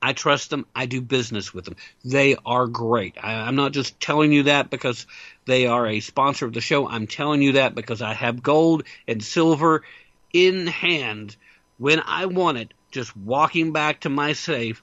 I 0.00 0.12
trust 0.12 0.50
them. 0.50 0.66
I 0.74 0.86
do 0.86 1.00
business 1.00 1.54
with 1.54 1.64
them. 1.64 1.76
They 2.04 2.36
are 2.44 2.66
great. 2.66 3.16
I, 3.22 3.48
am 3.48 3.54
not 3.54 3.72
just 3.72 4.00
telling 4.00 4.32
you 4.32 4.44
that 4.44 4.68
because 4.68 5.06
they 5.46 5.66
are 5.66 5.86
a 5.86 6.00
sponsor 6.00 6.44
of 6.44 6.52
the 6.52 6.60
show. 6.60 6.88
I'm 6.88 7.06
telling 7.06 7.40
you 7.40 7.52
that 7.52 7.76
because 7.76 8.02
I 8.02 8.14
have 8.14 8.42
gold 8.42 8.82
and 9.06 9.22
silver 9.22 9.84
in 10.32 10.66
hand 10.66 11.36
when 11.78 12.00
I 12.04 12.26
want 12.26 12.58
it, 12.58 12.74
just 12.90 13.16
walking 13.16 13.72
back 13.72 14.00
to 14.00 14.08
my 14.08 14.32
safe, 14.32 14.82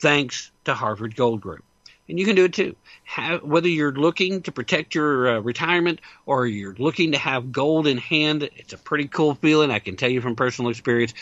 thanks 0.00 0.50
to 0.64 0.74
Harvard 0.74 1.14
Gold 1.16 1.40
Group. 1.40 1.64
And 2.08 2.18
you 2.18 2.26
can 2.26 2.34
do 2.34 2.44
it 2.44 2.52
too. 2.52 2.76
Have, 3.04 3.42
whether 3.42 3.68
you're 3.68 3.92
looking 3.92 4.42
to 4.42 4.52
protect 4.52 4.94
your 4.94 5.28
uh, 5.28 5.40
retirement 5.40 6.00
or 6.26 6.46
you're 6.46 6.74
looking 6.74 7.12
to 7.12 7.18
have 7.18 7.52
gold 7.52 7.86
in 7.86 7.98
hand, 7.98 8.48
it's 8.56 8.72
a 8.72 8.78
pretty 8.78 9.06
cool 9.06 9.34
feeling. 9.36 9.70
I 9.70 9.78
can 9.78 9.96
tell 9.96 10.10
you 10.10 10.20
from 10.20 10.36
personal 10.36 10.70
experience. 10.70 11.14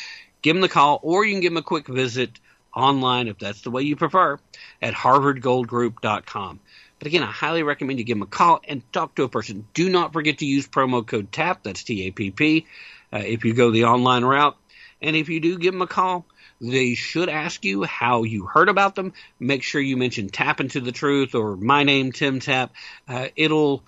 Give 0.43 0.57
them 0.57 0.63
the 0.63 0.69
call, 0.69 1.01
or 1.03 1.25
you 1.25 1.35
can 1.35 1.43
give 1.43 1.53
them 1.53 1.59
a 1.59 1.63
quick 1.63 1.87
visit 1.87 2.41
online 2.75 3.29
if 3.29 3.39
that's 3.39 3.61
the 3.61 3.71
way 3.71 3.83
you 3.83 3.97
prefer 3.97 4.39
at 4.81 4.95
harvardgoldgroup.com. 4.95 6.61
But 6.99 7.07
again, 7.07 7.23
I 7.23 7.31
highly 7.31 7.63
recommend 7.63 7.99
you 7.99 8.05
give 8.05 8.17
them 8.17 8.23
a 8.23 8.27
call 8.27 8.61
and 8.67 8.83
talk 8.93 9.15
to 9.17 9.25
a 9.25 9.29
person. 9.29 9.67
Do 9.75 9.89
not 9.89 10.13
forget 10.13 10.39
to 10.39 10.47
use 10.47 10.67
promo 10.69 11.07
code 11.07 11.33
TAPP, 11.33 11.63
that's 11.63 11.83
T 11.83 12.07
A 12.07 12.11
P 12.11 12.31
P, 12.31 12.67
uh, 13.13 13.19
if 13.19 13.45
you 13.45 13.55
go 13.55 13.71
the 13.71 13.85
online 13.85 14.25
route. 14.25 14.57
And 15.03 15.17
if 15.17 15.29
you 15.29 15.41
do 15.41 15.59
give 15.59 15.73
them 15.73 15.83
a 15.83 15.87
call, 15.87 16.27
they 16.61 16.95
should 16.95 17.29
ask 17.29 17.65
you 17.65 17.85
how 17.85 18.23
you 18.25 18.45
heard 18.45 18.69
about 18.69 18.95
them. 18.95 19.13
Make 19.39 19.63
sure 19.63 19.81
you 19.81 19.97
mention 19.97 20.29
Tapp 20.29 20.61
into 20.61 20.81
the 20.81 20.93
Truth 20.93 21.35
or 21.35 21.57
my 21.57 21.85
name, 21.85 22.13
Tim 22.13 22.41
Tapp. 22.41 22.73
Uh, 23.09 23.29
it'll 23.37 23.83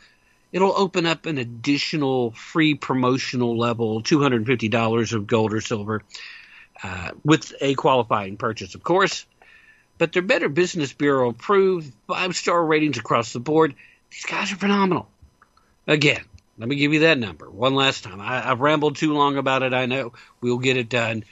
it'll 0.52 0.76
open 0.76 1.06
up 1.06 1.26
an 1.26 1.38
additional 1.38 2.30
free 2.32 2.74
promotional 2.74 3.58
level, 3.58 4.02
two 4.02 4.22
hundred 4.22 4.36
and 4.36 4.46
fifty 4.46 4.68
dollars 4.68 5.12
of 5.12 5.26
gold 5.26 5.52
or 5.52 5.60
silver, 5.60 6.02
uh, 6.82 7.10
with 7.24 7.52
a 7.60 7.74
qualifying 7.74 8.36
purchase, 8.36 8.74
of 8.74 8.82
course. 8.82 9.26
But 9.98 10.12
they're 10.12 10.22
Better 10.22 10.48
Business 10.48 10.92
Bureau 10.92 11.28
approved, 11.28 11.92
five 12.06 12.34
star 12.34 12.64
ratings 12.64 12.98
across 12.98 13.32
the 13.32 13.40
board. 13.40 13.74
These 14.10 14.24
guys 14.24 14.52
are 14.52 14.56
phenomenal. 14.56 15.08
Again, 15.86 16.22
let 16.58 16.68
me 16.68 16.76
give 16.76 16.92
you 16.92 17.00
that 17.00 17.18
number 17.18 17.50
one 17.50 17.74
last 17.74 18.04
time. 18.04 18.20
I, 18.20 18.40
have 18.40 18.60
rambled 18.60 18.96
too 18.96 19.14
long 19.14 19.36
about 19.36 19.62
it. 19.62 19.72
I 19.72 19.86
know 19.86 20.12
we'll 20.40 20.58
get 20.58 20.76
it 20.76 20.88
done, 20.88 21.24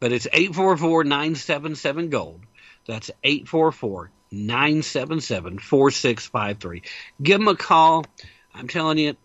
but 0.00 0.12
it's 0.12 0.26
eight 0.32 0.54
four 0.54 0.76
four 0.76 1.04
nine 1.04 1.34
seven 1.34 1.74
seven 1.74 2.10
gold. 2.10 2.40
That's 2.86 3.10
eight 3.24 3.48
four 3.48 3.72
four 3.72 4.10
nine 4.30 4.82
seven 4.82 5.20
seven 5.20 5.58
four 5.58 5.90
six 5.90 6.26
five 6.26 6.58
three. 6.58 6.82
Give 7.22 7.38
them 7.38 7.48
a 7.48 7.56
call. 7.56 8.04
I'm 8.54 8.68
telling 8.68 8.98
you, 8.98 9.16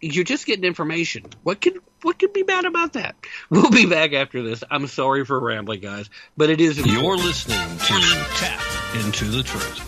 you're 0.00 0.24
just 0.24 0.46
getting 0.46 0.64
information. 0.64 1.26
What 1.42 1.60
could 1.60 1.78
what 2.02 2.18
could 2.18 2.32
be 2.32 2.42
bad 2.42 2.64
about 2.64 2.94
that? 2.94 3.16
We'll 3.50 3.70
be 3.70 3.86
back 3.86 4.12
after 4.12 4.42
this. 4.42 4.62
I'm 4.70 4.86
sorry 4.86 5.24
for 5.24 5.38
rambling, 5.38 5.80
guys, 5.80 6.08
but 6.36 6.50
it 6.50 6.60
is. 6.60 6.78
Important. 6.78 7.02
You're 7.02 7.16
listening 7.16 7.78
to 7.78 8.00
Tapp 8.36 8.94
into 9.04 9.24
the 9.26 9.42
Truth. 9.42 9.86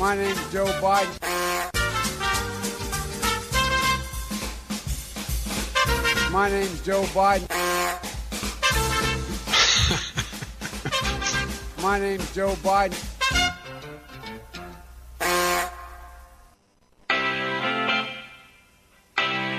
My 0.00 0.16
name's 0.16 0.52
Joe 0.52 0.66
Biden. 0.80 1.18
My 6.32 6.48
name's 6.48 6.80
Joe 6.80 7.02
Biden. 7.04 8.11
My 11.82 11.98
name's 11.98 12.32
Joe 12.32 12.54
Biden. 12.62 12.96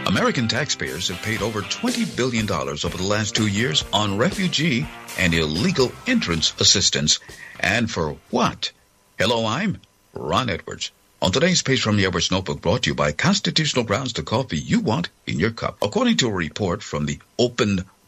American 0.08 0.48
taxpayers 0.48 1.10
have 1.10 1.22
paid 1.22 1.42
over 1.42 1.62
$20 1.62 2.16
billion 2.16 2.50
over 2.50 2.98
the 2.98 3.04
last 3.04 3.36
two 3.36 3.48
years 3.48 3.84
on 3.92 4.18
refugee 4.18 4.88
and 5.20 5.34
illegal 5.34 5.92
entrance 6.08 6.54
assistance. 6.62 7.20
And 7.60 7.92
for 7.92 8.16
what? 8.30 8.72
Hello, 9.20 9.46
I'm 9.46 9.82
Ron 10.14 10.50
Edwards. 10.50 10.92
On 11.22 11.32
today's 11.32 11.62
page 11.62 11.82
from 11.82 11.98
the 11.98 12.06
Edwards 12.06 12.32
Notebook 12.32 12.62
brought 12.62 12.84
to 12.84 12.92
you 12.92 12.96
by 12.96 13.12
Constitutional 13.12 13.84
Grounds, 13.84 14.14
the 14.14 14.24
coffee 14.24 14.58
you 14.58 14.80
want 14.80 15.10
in 15.28 15.40
your 15.40 15.52
cup. 15.52 15.78
According 15.82 16.18
to 16.18 16.30
a 16.30 16.34
report 16.34 16.84
from 16.84 17.06
the 17.06 17.20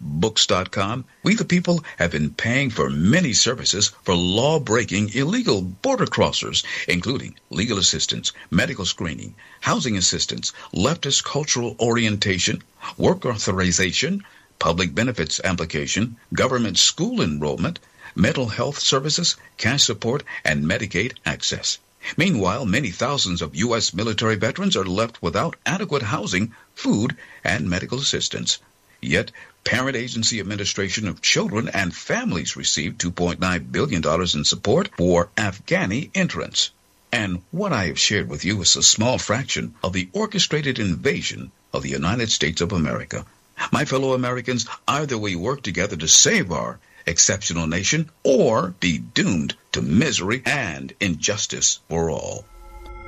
openbooks.com, 0.05 1.03
we 1.23 1.33
the 1.33 1.43
people 1.43 1.83
have 1.97 2.11
been 2.11 2.29
paying 2.29 2.69
for 2.69 2.91
many 2.91 3.33
services 3.33 3.91
for 4.03 4.13
law-breaking 4.13 5.09
illegal 5.15 5.61
border 5.61 6.05
crossers, 6.05 6.63
including 6.87 7.35
legal 7.49 7.79
assistance, 7.79 8.31
medical 8.51 8.85
screening, 8.85 9.33
housing 9.61 9.97
assistance, 9.97 10.53
leftist 10.71 11.23
cultural 11.23 11.75
orientation, 11.79 12.61
work 12.97 13.25
authorization, 13.25 14.23
public 14.59 14.93
benefits 14.93 15.41
application, 15.43 16.15
government 16.33 16.77
school 16.77 17.19
enrollment, 17.19 17.79
mental 18.13 18.49
health 18.49 18.79
services, 18.79 19.35
cash 19.57 19.83
support, 19.83 20.23
and 20.43 20.65
Medicaid 20.65 21.13
access. 21.25 21.79
Meanwhile, 22.15 22.67
many 22.67 22.91
thousands 22.91 23.41
of 23.41 23.55
U.S. 23.55 23.91
military 23.91 24.35
veterans 24.35 24.77
are 24.77 24.85
left 24.85 25.19
without 25.23 25.55
adequate 25.65 26.03
housing, 26.03 26.53
food, 26.75 27.17
and 27.43 27.67
medical 27.67 27.97
assistance. 27.97 28.59
Yet, 29.01 29.31
Parent 29.65 29.97
Agency 29.97 30.39
Administration 30.39 31.08
of 31.08 31.23
Children 31.23 31.69
and 31.69 31.93
Families 31.93 32.56
received 32.56 33.01
$2.9 33.01 33.71
billion 33.71 34.04
in 34.06 34.45
support 34.45 34.91
for 34.95 35.30
Afghani 35.36 36.12
entrance. 36.13 36.69
And 37.12 37.41
what 37.49 37.73
I 37.73 37.88
have 37.88 37.99
shared 37.99 38.30
with 38.30 38.45
you 38.45 38.62
is 38.62 38.75
a 38.75 38.84
small 38.84 39.17
fraction 39.17 39.73
of 39.84 39.91
the 39.93 40.08
orchestrated 40.13 40.78
invasion 40.78 41.51
of 41.73 41.82
the 41.82 41.89
United 41.89 42.30
States 42.30 42.62
of 42.62 42.73
America. 42.73 43.25
My 43.71 43.86
fellow 43.86 44.13
Americans, 44.13 44.67
either 44.88 45.17
we 45.17 45.36
work 45.36 45.63
together 45.63 45.95
to 45.95 46.08
save 46.08 46.51
our 46.51 46.80
exceptional 47.08 47.65
nation 47.65 48.12
or 48.23 48.75
be 48.80 48.99
doomed 48.99 49.56
to 49.71 49.82
misery 49.82 50.43
and 50.45 50.93
injustice 50.99 51.80
for 51.89 52.12
all. 52.12 52.45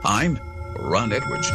I'm 0.03 0.39
Ron 0.79 1.13
Edwards. 1.13 1.51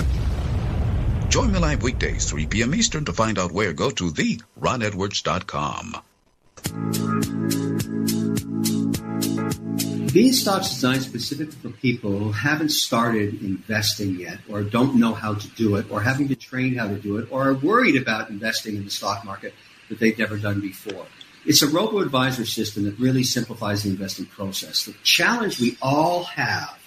Join 1.33 1.51
me 1.51 1.59
live 1.59 1.83
weekdays, 1.83 2.29
3 2.29 2.47
p.m. 2.49 2.75
Eastern 2.75 3.07
to 3.07 3.13
find 3.15 3.39
out 3.39 3.53
where. 3.53 3.73
Go 3.73 3.89
to 3.89 4.11
theronedwards.com. 4.11 5.97
Beanstox 10.13 10.69
designed 10.69 11.01
specifically 11.01 11.55
for 11.55 11.71
people 11.71 12.11
who 12.19 12.33
haven't 12.33 12.69
started 12.69 13.41
investing 13.41 14.17
yet, 14.17 14.41
or 14.51 14.63
don't 14.63 14.97
know 14.97 15.15
how 15.15 15.33
to 15.33 15.49
do 15.49 15.77
it, 15.77 15.91
or 15.91 16.03
having 16.03 16.29
to 16.29 16.37
train 16.37 16.75
how 16.75 16.87
to 16.87 16.97
do 16.97 17.17
it, 17.17 17.29
or 17.33 17.49
are 17.49 17.55
worried 17.55 17.97
about 17.97 18.29
investing 18.29 18.77
in 18.77 18.85
the 18.85 18.91
stock 18.91 19.25
market 19.25 19.55
that 19.89 19.99
they've 19.99 20.19
never 20.19 20.37
done 20.37 20.61
before. 20.61 21.07
It's 21.47 21.63
a 21.63 21.67
robo 21.67 22.01
advisor 22.01 22.45
system 22.45 22.85
that 22.85 22.99
really 22.99 23.25
simplifies 23.25 23.85
the 23.85 23.89
investing 23.89 24.27
process. 24.27 24.85
The 24.85 24.93
challenge 25.03 25.59
we 25.59 25.79
all 25.81 26.25
have 26.25 26.82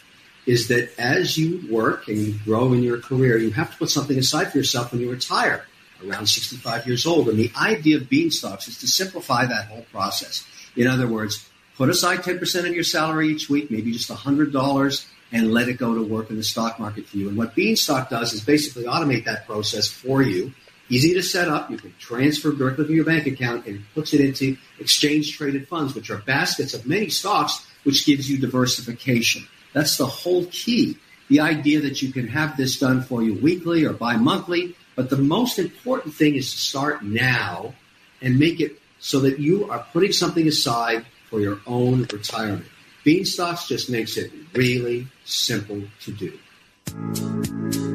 is 0.46 0.68
that 0.68 0.90
as 1.00 1.38
you 1.38 1.62
work 1.72 2.08
and 2.08 2.18
you 2.18 2.36
grow 2.44 2.74
in 2.74 2.84
your 2.84 3.00
career, 3.00 3.38
you 3.38 3.52
have 3.52 3.72
to 3.72 3.78
put 3.78 3.90
something 3.90 4.18
aside 4.18 4.52
for 4.52 4.58
yourself 4.58 4.92
when 4.92 5.02
you 5.02 5.10
retire 5.12 5.66
around 6.06 6.28
65 6.28 6.86
years 6.88 7.06
old. 7.06 7.30
And 7.30 7.40
the 7.40 7.52
idea 7.60 7.98
of 7.98 8.04
Beanstox 8.04 8.68
is 8.68 8.78
to 8.80 8.88
simplify 8.88 9.46
that 9.46 9.68
whole 9.68 9.86
process. 9.92 10.46
In 10.76 10.88
other 10.88 11.08
words, 11.08 11.48
put 11.78 11.90
aside 11.90 12.20
10% 12.20 12.68
of 12.68 12.76
your 12.76 12.84
salary 12.84 13.30
each 13.30 13.50
week, 13.50 13.72
maybe 13.72 13.92
just 13.92 14.10
$100, 14.10 15.06
and 15.32 15.52
let 15.52 15.68
it 15.68 15.74
go 15.74 15.96
to 15.96 16.04
work 16.04 16.30
in 16.30 16.38
the 16.38 16.44
stock 16.44 16.80
market 16.80 17.08
for 17.08 17.18
you. 17.18 17.30
And 17.30 17.38
what 17.38 17.56
Beanstox 17.56 18.10
does 18.10 18.34
is 18.34 18.42
basically 18.42 18.84
automate 18.84 19.26
that 19.26 19.48
process 19.48 19.88
for 19.88 20.22
you. 20.22 20.54
Easy 20.88 21.16
to 21.16 21.24
set 21.24 21.48
up. 21.48 21.72
You 21.72 21.78
can 21.78 21.96
transfer 21.98 22.52
directly 22.52 22.86
from 22.86 22.96
your 22.96 23.06
bank 23.06 23.26
account 23.26 23.66
and 23.66 23.78
it 23.78 23.82
puts 23.96 24.14
it 24.14 24.22
into 24.22 24.56
exchange 24.80 25.36
traded 25.36 25.68
funds, 25.68 25.96
which 25.96 26.12
are 26.12 26.18
baskets 26.18 26.76
of 26.76 26.86
many 26.86 27.10
stocks, 27.10 27.66
which 27.84 28.06
gives 28.06 28.30
you 28.30 28.38
diversification. 28.38 29.48
That's 29.76 29.98
the 29.98 30.06
whole 30.06 30.46
key. 30.46 30.98
The 31.28 31.42
idea 31.42 31.82
that 31.82 32.02
you 32.02 32.14
can 32.14 32.30
have 32.30 32.56
this 32.56 32.80
done 32.80 33.04
for 33.04 33.22
you 33.22 33.34
weekly 33.36 33.84
or 33.84 33.92
bi 33.92 34.16
monthly. 34.16 34.74
But 34.96 35.10
the 35.10 35.18
most 35.18 35.60
important 35.60 36.14
thing 36.16 36.36
is 36.36 36.50
to 36.54 36.58
start 36.58 37.04
now 37.04 37.74
and 38.22 38.40
make 38.40 38.62
it 38.62 38.80
so 39.00 39.20
that 39.20 39.38
you 39.38 39.70
are 39.70 39.86
putting 39.92 40.14
something 40.14 40.48
aside 40.48 41.06
for 41.30 41.42
your 41.42 41.60
own 41.68 42.04
retirement. 42.04 42.66
Beanstox 43.06 43.68
just 43.68 43.90
makes 43.90 44.16
it 44.16 44.32
really 44.54 45.08
simple 45.26 45.84
to 46.04 46.12
do. 46.14 47.95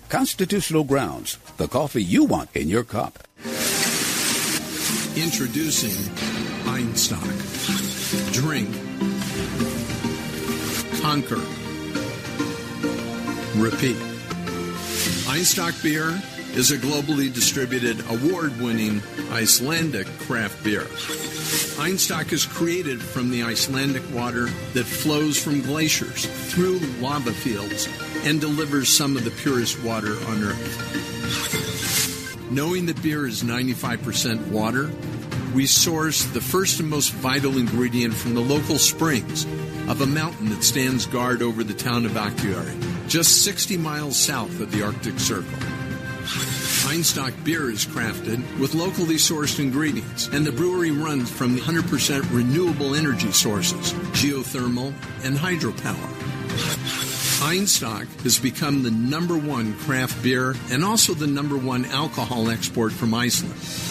Constitutional 0.11 0.83
Grounds, 0.83 1.37
the 1.55 1.69
coffee 1.69 2.03
you 2.03 2.25
want 2.25 2.53
in 2.53 2.67
your 2.67 2.83
cup. 2.83 3.17
Introducing 5.15 5.95
Einstök. 6.67 7.23
Drink. 8.33 8.67
Conquer. 11.01 11.39
Repeat. 13.55 13.95
Einstök 15.29 15.75
beer 15.81 16.21
is 16.53 16.71
a 16.71 16.77
globally 16.77 17.33
distributed, 17.33 17.99
award 18.09 18.59
winning 18.59 19.01
Icelandic 19.31 20.07
craft 20.19 20.63
beer. 20.63 20.81
Einstök 21.81 22.33
is 22.33 22.45
created 22.45 23.01
from 23.01 23.31
the 23.31 23.43
Icelandic 23.43 24.03
water 24.13 24.47
that 24.73 24.83
flows 24.83 25.41
from 25.41 25.61
glaciers 25.61 26.25
through 26.51 26.79
lava 26.99 27.31
fields 27.31 27.87
and 28.25 28.41
delivers 28.41 28.89
some 28.89 29.15
of 29.15 29.23
the 29.23 29.31
purest 29.31 29.81
water 29.83 30.13
on 30.27 30.43
earth. 30.43 31.71
Knowing 32.51 32.85
that 32.87 33.01
beer 33.01 33.25
is 33.25 33.43
95% 33.43 34.47
water, 34.47 34.91
we 35.55 35.65
source 35.65 36.23
the 36.25 36.41
first 36.41 36.79
and 36.79 36.89
most 36.89 37.13
vital 37.13 37.57
ingredient 37.57 38.13
from 38.13 38.35
the 38.35 38.41
local 38.41 38.77
springs 38.77 39.45
of 39.89 40.01
a 40.01 40.05
mountain 40.05 40.49
that 40.49 40.63
stands 40.63 41.05
guard 41.05 41.41
over 41.41 41.63
the 41.63 41.73
town 41.73 42.05
of 42.05 42.11
Akureyri, 42.11 43.07
just 43.07 43.43
60 43.43 43.77
miles 43.77 44.17
south 44.17 44.59
of 44.59 44.71
the 44.71 44.83
Arctic 44.83 45.19
Circle. 45.19 45.80
Einstök 46.87 47.33
beer 47.43 47.69
is 47.69 47.85
crafted 47.85 48.41
with 48.59 48.73
locally 48.73 49.15
sourced 49.15 49.59
ingredients, 49.59 50.27
and 50.27 50.45
the 50.45 50.51
brewery 50.51 50.91
runs 50.91 51.29
from 51.29 51.57
100% 51.57 52.23
renewable 52.31 52.95
energy 52.95 53.31
sources, 53.31 53.93
geothermal 54.13 54.93
and 55.23 55.37
hydropower. 55.37 56.09
Einstök 57.41 58.07
has 58.21 58.37
become 58.37 58.83
the 58.83 58.91
number 58.91 59.37
one 59.37 59.73
craft 59.79 60.21
beer 60.21 60.55
and 60.69 60.83
also 60.83 61.13
the 61.13 61.27
number 61.27 61.57
one 61.57 61.85
alcohol 61.85 62.49
export 62.49 62.91
from 62.91 63.13
Iceland. 63.13 63.90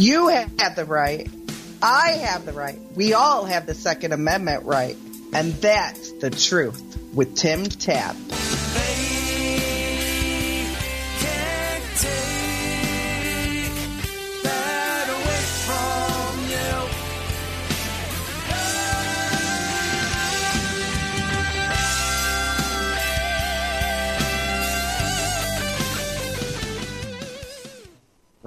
You 0.00 0.28
have 0.28 0.76
the 0.76 0.86
right. 0.86 1.28
I 1.82 2.12
have 2.22 2.46
the 2.46 2.52
right. 2.52 2.78
We 2.96 3.12
all 3.12 3.44
have 3.44 3.66
the 3.66 3.74
Second 3.74 4.12
Amendment 4.12 4.64
right. 4.64 4.96
And 5.34 5.52
that's 5.54 6.12
the 6.12 6.30
truth 6.30 6.96
with 7.12 7.36
Tim 7.36 7.64
Tapp. 7.64 8.16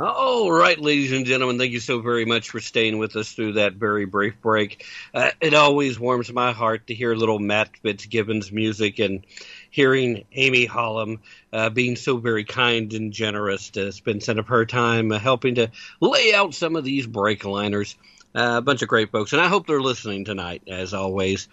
All 0.05 0.51
right, 0.51 0.77
ladies 0.77 1.13
and 1.13 1.25
gentlemen, 1.25 1.57
thank 1.57 1.71
you 1.71 1.79
so 1.79 2.01
very 2.01 2.25
much 2.25 2.49
for 2.49 2.59
staying 2.59 2.97
with 2.97 3.15
us 3.15 3.31
through 3.31 3.53
that 3.53 3.75
very 3.75 4.03
brief 4.03 4.33
break. 4.41 4.85
Uh, 5.13 5.31
it 5.39 5.53
always 5.53 5.97
warms 5.97 6.29
my 6.29 6.51
heart 6.51 6.87
to 6.87 6.93
hear 6.93 7.15
little 7.15 7.39
Matt 7.39 7.77
Fitzgibbons 7.77 8.51
music 8.51 8.99
and 8.99 9.25
hearing 9.71 10.25
Amy 10.33 10.67
Hollum 10.67 11.19
uh, 11.53 11.69
being 11.69 11.95
so 11.95 12.17
very 12.17 12.43
kind 12.43 12.91
and 12.91 13.13
generous 13.13 13.69
to 13.69 13.93
spend 13.93 14.23
some 14.23 14.39
of 14.39 14.47
her 14.47 14.65
time 14.65 15.09
uh, 15.13 15.19
helping 15.19 15.55
to 15.55 15.71
lay 16.01 16.33
out 16.33 16.53
some 16.53 16.75
of 16.75 16.83
these 16.83 17.07
break 17.07 17.45
liners. 17.45 17.95
Uh, 18.35 18.55
a 18.57 18.61
bunch 18.61 18.81
of 18.81 18.89
great 18.89 19.11
folks, 19.11 19.31
and 19.31 19.41
I 19.41 19.47
hope 19.47 19.67
they're 19.67 19.79
listening 19.79 20.25
tonight, 20.25 20.63
as 20.67 20.95
always. 20.95 21.47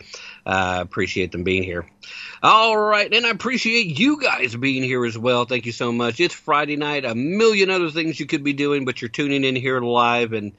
Uh, 0.47 0.79
appreciate 0.81 1.33
them 1.33 1.45
being 1.45 1.63
here. 1.63 1.87
All 2.43 2.77
right, 2.77 3.13
and 3.13 3.27
I 3.27 3.31
appreciate 3.31 3.99
you 3.99 4.21
guys 4.21 4.57
being 4.57 4.83
here 4.83 5.05
as 5.05 5.19
well. 5.19 5.45
Thank 5.45 5.67
you 5.67 5.73
so 5.73 5.93
much. 5.93 6.21
It's 6.21 6.35
Friday 6.35 6.77
night, 6.77 7.05
a 7.05 7.15
million 7.15 7.71
other 7.71 7.91
things 7.91 8.19
you 8.19 8.27
could 8.27 8.43
be 8.43 8.55
doing, 8.55 8.85
but 8.85 9.03
you're 9.03 9.11
tuning 9.11 9.45
in 9.45 9.57
here 9.57 9.81
live, 9.81 10.33
and 10.33 10.53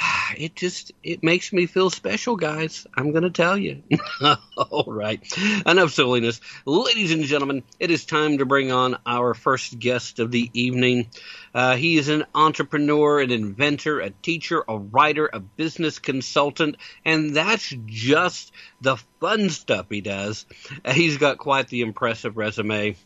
it 0.36 0.54
just 0.54 0.92
it 1.02 1.22
makes 1.22 1.52
me 1.52 1.66
feel 1.66 1.90
special, 1.90 2.36
guys. 2.36 2.86
I'm 2.94 3.12
going 3.12 3.24
to 3.24 3.30
tell 3.30 3.56
you. 3.56 3.82
All 4.56 4.84
right, 4.86 5.20
enough 5.66 5.92
silliness, 5.92 6.40
ladies 6.64 7.12
and 7.12 7.24
gentlemen. 7.24 7.62
It 7.78 7.90
is 7.90 8.04
time 8.04 8.38
to 8.38 8.46
bring 8.46 8.72
on 8.72 8.98
our 9.06 9.34
first 9.34 9.78
guest 9.78 10.18
of 10.18 10.30
the 10.30 10.50
evening. 10.52 11.08
Uh, 11.54 11.76
he 11.76 11.96
is 11.96 12.08
an 12.08 12.24
entrepreneur, 12.34 13.20
an 13.20 13.30
inventor, 13.30 14.00
a 14.00 14.10
teacher, 14.10 14.62
a 14.68 14.78
writer, 14.78 15.28
a 15.32 15.40
business 15.40 15.98
consultant, 15.98 16.76
and 17.04 17.34
that's 17.34 17.74
just 17.86 18.52
the 18.80 18.96
fun 19.20 19.50
stuff 19.50 19.86
he 19.90 20.00
does. 20.00 20.46
Uh, 20.84 20.92
he's 20.92 21.16
got 21.16 21.38
quite 21.38 21.68
the 21.68 21.82
impressive 21.82 22.36
resume 22.36 22.96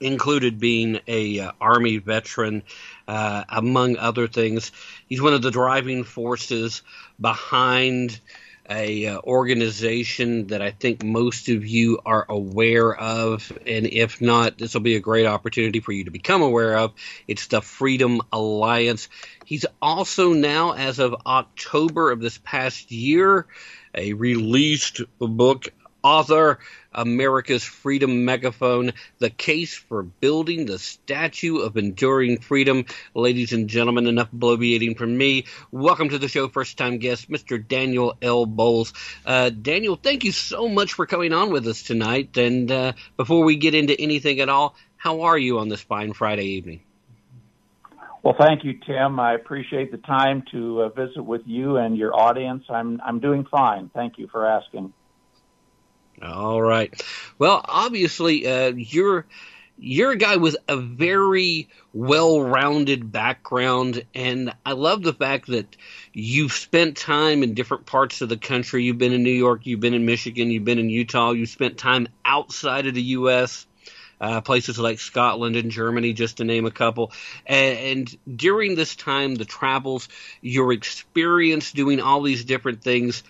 included 0.00 0.58
being 0.58 1.00
a 1.06 1.40
uh, 1.40 1.52
army 1.60 1.98
veteran 1.98 2.62
uh, 3.06 3.44
among 3.48 3.96
other 3.96 4.26
things 4.26 4.72
he's 5.14 5.22
one 5.22 5.32
of 5.32 5.42
the 5.42 5.50
driving 5.52 6.02
forces 6.02 6.82
behind 7.20 8.18
a 8.68 9.06
uh, 9.06 9.20
organization 9.20 10.48
that 10.48 10.60
I 10.60 10.72
think 10.72 11.04
most 11.04 11.48
of 11.48 11.64
you 11.64 12.00
are 12.04 12.26
aware 12.28 12.92
of, 12.92 13.56
and 13.64 13.86
if 13.86 14.20
not, 14.20 14.58
this 14.58 14.74
will 14.74 14.80
be 14.80 14.96
a 14.96 15.00
great 15.00 15.26
opportunity 15.26 15.78
for 15.78 15.92
you 15.92 16.02
to 16.06 16.10
become 16.10 16.42
aware 16.42 16.76
of. 16.78 16.94
It's 17.28 17.46
the 17.46 17.62
Freedom 17.62 18.22
Alliance. 18.32 19.08
He's 19.44 19.66
also 19.80 20.32
now, 20.32 20.72
as 20.72 20.98
of 20.98 21.14
October 21.24 22.10
of 22.10 22.18
this 22.18 22.38
past 22.38 22.90
year, 22.90 23.46
a 23.94 24.14
released 24.14 25.00
book 25.20 25.68
author, 26.04 26.58
America's 26.92 27.64
Freedom 27.64 28.24
Megaphone, 28.24 28.92
The 29.18 29.30
Case 29.30 29.74
for 29.74 30.02
Building 30.02 30.66
the 30.66 30.78
Statue 30.78 31.58
of 31.58 31.76
Enduring 31.76 32.38
Freedom. 32.38 32.84
Ladies 33.14 33.52
and 33.52 33.68
gentlemen, 33.68 34.06
enough 34.06 34.30
bloviating 34.30 34.96
from 34.96 35.16
me. 35.16 35.46
Welcome 35.72 36.10
to 36.10 36.18
the 36.18 36.28
show, 36.28 36.48
first 36.48 36.76
time 36.76 36.98
guest, 36.98 37.30
Mr. 37.30 37.66
Daniel 37.66 38.16
L. 38.20 38.46
Bolz. 38.46 38.92
Uh, 39.24 39.48
Daniel, 39.48 39.96
thank 39.96 40.24
you 40.24 40.32
so 40.32 40.68
much 40.68 40.92
for 40.92 41.06
coming 41.06 41.32
on 41.32 41.50
with 41.50 41.66
us 41.66 41.82
tonight. 41.82 42.36
And 42.36 42.70
uh, 42.70 42.92
before 43.16 43.42
we 43.42 43.56
get 43.56 43.74
into 43.74 43.98
anything 43.98 44.40
at 44.40 44.50
all, 44.50 44.76
how 44.98 45.22
are 45.22 45.38
you 45.38 45.58
on 45.58 45.70
this 45.70 45.80
fine 45.80 46.12
Friday 46.12 46.44
evening? 46.44 46.80
Well, 48.22 48.36
thank 48.38 48.64
you, 48.64 48.78
Tim. 48.86 49.20
I 49.20 49.34
appreciate 49.34 49.90
the 49.90 49.98
time 49.98 50.44
to 50.50 50.82
uh, 50.82 50.88
visit 50.90 51.22
with 51.22 51.42
you 51.46 51.76
and 51.76 51.96
your 51.96 52.14
audience. 52.14 52.64
I'm 52.70 53.00
I'm 53.04 53.20
doing 53.20 53.44
fine. 53.50 53.90
Thank 53.92 54.16
you 54.18 54.28
for 54.28 54.46
asking. 54.46 54.94
All 56.24 56.60
right. 56.60 57.02
Well, 57.38 57.60
obviously, 57.64 58.46
uh, 58.46 58.72
you're 58.74 59.26
you're 59.76 60.12
a 60.12 60.16
guy 60.16 60.36
with 60.36 60.56
a 60.68 60.76
very 60.76 61.68
well-rounded 61.92 63.10
background, 63.10 64.04
and 64.14 64.54
I 64.64 64.72
love 64.72 65.02
the 65.02 65.12
fact 65.12 65.48
that 65.48 65.76
you've 66.12 66.52
spent 66.52 66.96
time 66.96 67.42
in 67.42 67.54
different 67.54 67.84
parts 67.84 68.20
of 68.20 68.28
the 68.28 68.36
country. 68.36 68.84
You've 68.84 68.98
been 68.98 69.12
in 69.12 69.24
New 69.24 69.30
York, 69.30 69.66
you've 69.66 69.80
been 69.80 69.94
in 69.94 70.06
Michigan, 70.06 70.50
you've 70.50 70.64
been 70.64 70.78
in 70.78 70.90
Utah, 70.90 71.32
you've 71.32 71.48
spent 71.48 71.76
time 71.76 72.08
outside 72.24 72.86
of 72.86 72.94
the 72.94 73.02
U.S. 73.02 73.66
Uh, 74.20 74.40
places 74.40 74.78
like 74.78 75.00
Scotland 75.00 75.56
and 75.56 75.72
Germany, 75.72 76.12
just 76.12 76.36
to 76.36 76.44
name 76.44 76.66
a 76.66 76.70
couple. 76.70 77.12
And, 77.44 77.78
and 77.78 78.38
during 78.38 78.76
this 78.76 78.94
time, 78.94 79.34
the 79.34 79.44
travels, 79.44 80.08
your 80.40 80.72
experience 80.72 81.72
doing 81.72 82.00
all 82.00 82.22
these 82.22 82.44
different 82.44 82.82
things, 82.82 83.24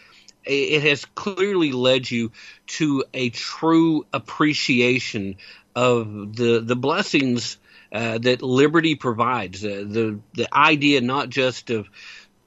it 0.47 0.83
has 0.83 1.05
clearly 1.15 1.73
led 1.73 2.11
you 2.11 2.33
to 2.67 3.05
a 3.15 3.31
true 3.31 4.07
appreciation 4.13 5.37
of 5.75 6.37
the 6.37 6.61
the 6.61 6.77
blessings 6.77 7.59
uh, 7.93 8.19
that 8.19 8.43
liberty 8.43 8.95
provides. 8.95 9.65
Uh, 9.65 9.85
the 9.87 10.21
the 10.35 10.55
idea 10.55 11.01
not 11.01 11.29
just 11.29 11.71
of 11.71 11.89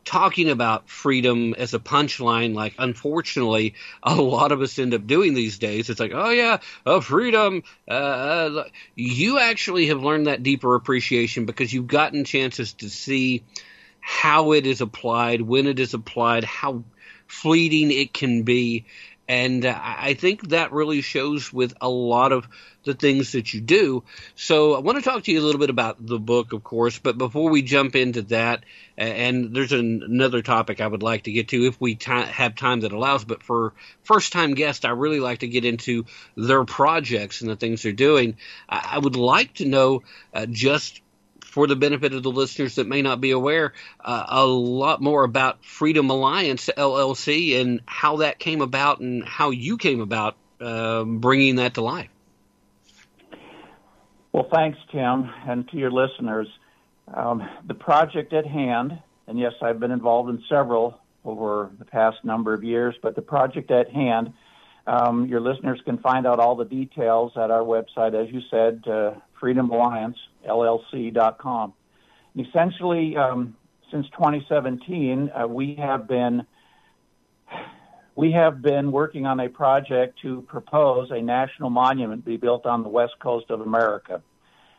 talking 0.07 0.49
about 0.49 0.89
freedom 0.89 1.53
as 1.57 1.73
a 1.73 1.79
punchline, 1.79 2.55
like 2.55 2.73
unfortunately 2.79 3.73
a 4.01 4.15
lot 4.15 4.53
of 4.53 4.61
us 4.61 4.79
end 4.79 4.93
up 4.93 5.05
doing 5.05 5.33
these 5.33 5.59
days. 5.59 5.89
It's 5.89 5.99
like, 5.99 6.13
oh 6.13 6.29
yeah, 6.29 6.59
oh, 6.85 7.01
freedom. 7.01 7.63
Uh, 7.87 8.63
you 8.95 9.37
actually 9.37 9.87
have 9.87 10.01
learned 10.01 10.27
that 10.27 10.43
deeper 10.43 10.75
appreciation 10.75 11.45
because 11.45 11.73
you've 11.73 11.87
gotten 11.87 12.23
chances 12.23 12.71
to 12.73 12.89
see 12.89 13.43
how 13.99 14.53
it 14.53 14.65
is 14.65 14.79
applied, 14.79 15.41
when 15.41 15.67
it 15.67 15.79
is 15.79 15.93
applied, 15.93 16.45
how 16.45 16.85
fleeting 17.27 17.91
it 17.91 18.13
can 18.13 18.43
be. 18.43 18.85
And 19.29 19.65
uh, 19.65 19.77
I 19.77 20.13
think 20.13 20.49
that 20.49 20.71
really 20.71 21.01
shows 21.01 21.51
with 21.51 21.73
a 21.81 21.89
lot 21.89 22.31
of 22.31 22.47
the 22.85 22.93
things 22.93 23.33
that 23.33 23.53
you 23.53 23.59
do. 23.59 24.03
So 24.35 24.73
I 24.73 24.79
want 24.79 24.97
to 24.97 25.03
talk 25.03 25.23
to 25.23 25.31
you 25.31 25.41
a 25.41 25.43
little 25.43 25.59
bit 25.59 25.69
about 25.69 26.03
the 26.05 26.17
book, 26.17 26.53
of 26.53 26.63
course. 26.63 26.97
But 26.97 27.17
before 27.17 27.49
we 27.49 27.61
jump 27.61 27.97
into 27.97 28.21
that, 28.23 28.63
and 28.97 29.53
there's 29.53 29.73
an, 29.73 30.01
another 30.03 30.41
topic 30.41 30.79
I 30.79 30.87
would 30.87 31.03
like 31.03 31.23
to 31.23 31.31
get 31.33 31.49
to 31.49 31.65
if 31.65 31.79
we 31.81 31.95
t- 31.95 32.09
have 32.09 32.55
time 32.55 32.79
that 32.79 32.93
allows. 32.93 33.25
But 33.25 33.43
for 33.43 33.73
first 34.03 34.31
time 34.31 34.53
guests, 34.53 34.85
I 34.85 34.91
really 34.91 35.19
like 35.19 35.39
to 35.39 35.47
get 35.47 35.65
into 35.65 36.05
their 36.37 36.63
projects 36.63 37.41
and 37.41 37.49
the 37.49 37.57
things 37.57 37.83
they're 37.83 37.91
doing. 37.91 38.37
I, 38.69 38.91
I 38.93 38.99
would 38.99 39.17
like 39.17 39.55
to 39.55 39.65
know 39.65 40.03
uh, 40.33 40.45
just 40.45 41.01
for 41.57 41.65
the 41.65 41.75
benefit 41.75 42.13
of 42.13 42.21
the 42.21 42.29
listeners 42.29 42.75
that 42.75 42.85
may 42.85 43.01
not 43.01 43.19
be 43.19 43.31
aware, 43.31 43.73
uh, 44.05 44.25
a 44.29 44.45
lot 44.45 45.01
more 45.01 45.23
about 45.23 45.65
Freedom 45.65 46.07
Alliance 46.11 46.69
LLC 46.77 47.59
and 47.59 47.81
how 47.87 48.17
that 48.17 48.37
came 48.37 48.61
about 48.61 48.99
and 48.99 49.23
how 49.23 49.49
you 49.49 49.75
came 49.75 49.99
about 49.99 50.35
uh, 50.61 51.03
bringing 51.03 51.55
that 51.55 51.73
to 51.73 51.81
life. 51.81 52.09
Well, 54.31 54.47
thanks, 54.53 54.77
Tim, 54.91 55.31
and 55.47 55.67
to 55.69 55.77
your 55.77 55.89
listeners. 55.89 56.47
Um, 57.11 57.49
the 57.65 57.73
project 57.73 58.33
at 58.33 58.45
hand, 58.45 58.95
and 59.25 59.39
yes, 59.39 59.53
I've 59.59 59.79
been 59.79 59.89
involved 59.89 60.29
in 60.29 60.43
several 60.47 60.99
over 61.25 61.71
the 61.79 61.85
past 61.85 62.17
number 62.23 62.53
of 62.53 62.63
years, 62.63 62.93
but 63.01 63.15
the 63.15 63.23
project 63.23 63.71
at 63.71 63.89
hand, 63.89 64.31
um, 64.85 65.25
your 65.25 65.39
listeners 65.39 65.81
can 65.85 65.97
find 65.97 66.27
out 66.27 66.39
all 66.39 66.55
the 66.55 66.65
details 66.65 67.31
at 67.35 67.49
our 67.49 67.63
website, 67.63 68.13
as 68.13 68.31
you 68.31 68.41
said, 68.51 68.87
uh, 68.87 69.15
Freedom 69.39 69.71
Alliance 69.71 70.17
LLC.com. 70.47 71.73
Essentially, 72.37 73.17
um, 73.17 73.55
since 73.91 74.05
2017, 74.09 75.29
uh, 75.29 75.47
we 75.47 75.75
have 75.75 76.07
been 76.07 76.45
we 78.15 78.31
have 78.31 78.63
been 78.63 78.91
working 78.91 79.27
on 79.27 79.39
a 79.39 79.47
project 79.47 80.19
to 80.23 80.41
propose 80.43 81.11
a 81.11 81.21
national 81.21 81.69
monument 81.69 82.25
be 82.25 82.35
built 82.35 82.65
on 82.65 82.81
the 82.81 82.89
west 82.89 83.13
coast 83.19 83.51
of 83.51 83.61
America, 83.61 84.23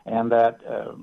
and 0.05 0.31
that 0.31 0.59
uh, 0.67 0.95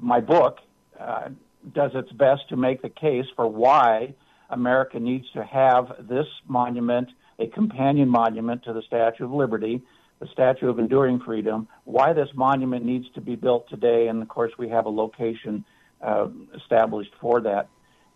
my 0.00 0.20
book 0.20 0.58
uh, 0.98 1.28
does 1.74 1.90
its 1.94 2.10
best 2.12 2.48
to 2.48 2.56
make 2.56 2.82
the 2.82 2.88
case 2.88 3.26
for 3.34 3.48
why 3.48 4.14
America 4.50 5.00
needs 5.00 5.26
to 5.32 5.42
have 5.42 6.06
this 6.08 6.26
monument, 6.46 7.08
a 7.38 7.46
companion 7.48 8.08
monument 8.08 8.62
to 8.64 8.72
the 8.72 8.82
Statue 8.82 9.24
of 9.24 9.32
Liberty, 9.32 9.82
the 10.22 10.28
Statue 10.32 10.68
of 10.68 10.78
Enduring 10.78 11.18
Freedom, 11.18 11.66
why 11.82 12.12
this 12.12 12.28
monument 12.36 12.84
needs 12.84 13.06
to 13.16 13.20
be 13.20 13.34
built 13.34 13.68
today, 13.68 14.06
and 14.06 14.22
of 14.22 14.28
course 14.28 14.52
we 14.56 14.68
have 14.68 14.86
a 14.86 14.88
location 14.88 15.64
uh, 16.00 16.28
established 16.56 17.10
for 17.20 17.40
that. 17.40 17.68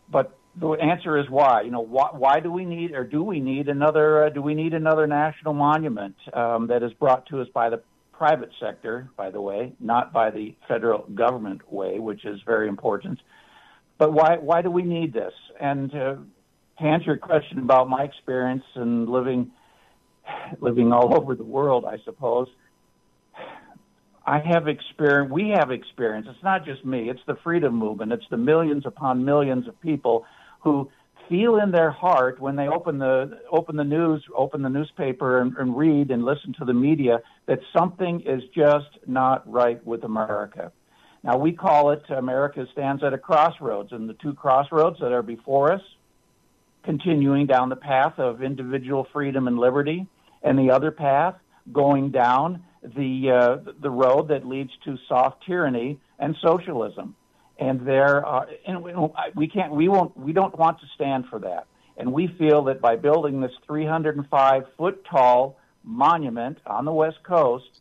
But 0.08 0.38
the 0.54 0.68
answer 0.70 1.18
is 1.18 1.28
why. 1.28 1.62
You 1.62 1.72
know, 1.72 1.80
why, 1.80 2.10
why 2.12 2.38
do 2.38 2.52
we 2.52 2.64
need, 2.64 2.92
or 2.92 3.02
do 3.02 3.24
we 3.24 3.40
need 3.40 3.68
another? 3.68 4.26
Uh, 4.26 4.28
do 4.28 4.40
we 4.40 4.54
need 4.54 4.72
another 4.72 5.08
national 5.08 5.52
monument 5.52 6.14
um, 6.32 6.68
that 6.68 6.84
is 6.84 6.92
brought 6.92 7.26
to 7.26 7.40
us 7.40 7.48
by 7.52 7.70
the 7.70 7.82
private 8.12 8.50
sector, 8.60 9.10
by 9.16 9.30
the 9.30 9.40
way, 9.40 9.72
not 9.80 10.12
by 10.12 10.30
the 10.30 10.54
federal 10.68 11.00
government 11.12 11.60
way, 11.72 11.98
which 11.98 12.24
is 12.24 12.38
very 12.46 12.68
important. 12.68 13.18
But 13.98 14.12
why 14.12 14.36
why 14.36 14.62
do 14.62 14.70
we 14.70 14.82
need 14.82 15.12
this? 15.12 15.34
And 15.60 15.92
uh, 15.92 16.14
to 16.78 16.84
answer 16.84 17.06
your 17.06 17.16
question 17.16 17.58
about 17.58 17.88
my 17.88 18.04
experience 18.04 18.64
and 18.76 19.08
living 19.08 19.50
living 20.60 20.92
all 20.92 21.16
over 21.20 21.34
the 21.34 21.44
world, 21.44 21.84
I 21.84 21.98
suppose. 22.04 22.48
I 24.26 24.40
have 24.40 24.66
experience. 24.66 25.30
We 25.30 25.50
have 25.50 25.70
experience. 25.70 26.26
It's 26.28 26.42
not 26.42 26.64
just 26.64 26.84
me. 26.84 27.08
It's 27.08 27.20
the 27.26 27.36
freedom 27.44 27.74
movement. 27.74 28.12
It's 28.12 28.28
the 28.28 28.36
millions 28.36 28.84
upon 28.84 29.24
millions 29.24 29.68
of 29.68 29.80
people 29.80 30.24
who 30.62 30.90
feel 31.28 31.56
in 31.56 31.70
their 31.70 31.90
heart 31.90 32.40
when 32.40 32.56
they 32.56 32.68
open 32.68 32.98
the 32.98 33.40
open 33.50 33.76
the 33.76 33.84
news, 33.84 34.24
open 34.34 34.62
the 34.62 34.68
newspaper, 34.68 35.40
and, 35.40 35.56
and 35.56 35.76
read 35.76 36.10
and 36.10 36.24
listen 36.24 36.54
to 36.58 36.64
the 36.64 36.74
media 36.74 37.20
that 37.46 37.60
something 37.76 38.20
is 38.20 38.42
just 38.54 38.98
not 39.06 39.48
right 39.50 39.84
with 39.86 40.02
America. 40.02 40.72
Now 41.22 41.36
we 41.36 41.52
call 41.52 41.90
it 41.90 42.02
America 42.08 42.66
stands 42.72 43.02
at 43.02 43.12
a 43.12 43.18
crossroads, 43.18 43.92
and 43.92 44.08
the 44.08 44.14
two 44.14 44.34
crossroads 44.34 44.98
that 45.00 45.12
are 45.12 45.22
before 45.22 45.72
us, 45.72 45.82
continuing 46.84 47.46
down 47.46 47.68
the 47.68 47.76
path 47.76 48.18
of 48.18 48.42
individual 48.42 49.06
freedom 49.12 49.48
and 49.48 49.58
liberty, 49.58 50.06
and 50.42 50.58
the 50.58 50.70
other 50.70 50.90
path 50.90 51.34
going 51.72 52.10
down 52.10 52.62
the 52.82 53.30
uh, 53.30 53.72
the 53.80 53.90
road 53.90 54.28
that 54.28 54.46
leads 54.46 54.70
to 54.84 54.96
soft 55.08 55.44
tyranny 55.44 55.98
and 56.18 56.36
socialism 56.40 57.16
and 57.58 57.86
there 57.86 58.24
are, 58.24 58.48
and 58.66 58.84
we 59.34 59.48
can't, 59.48 59.72
we 59.72 59.88
won't, 59.88 60.16
we 60.16 60.32
don't 60.32 60.56
want 60.58 60.80
to 60.80 60.86
stand 60.94 61.26
for 61.28 61.38
that. 61.40 61.66
And 61.96 62.12
we 62.12 62.26
feel 62.26 62.64
that 62.64 62.80
by 62.80 62.96
building 62.96 63.40
this 63.40 63.52
305 63.66 64.64
foot 64.76 65.04
tall 65.10 65.58
monument 65.82 66.58
on 66.66 66.84
the 66.84 66.92
West 66.92 67.22
Coast, 67.22 67.80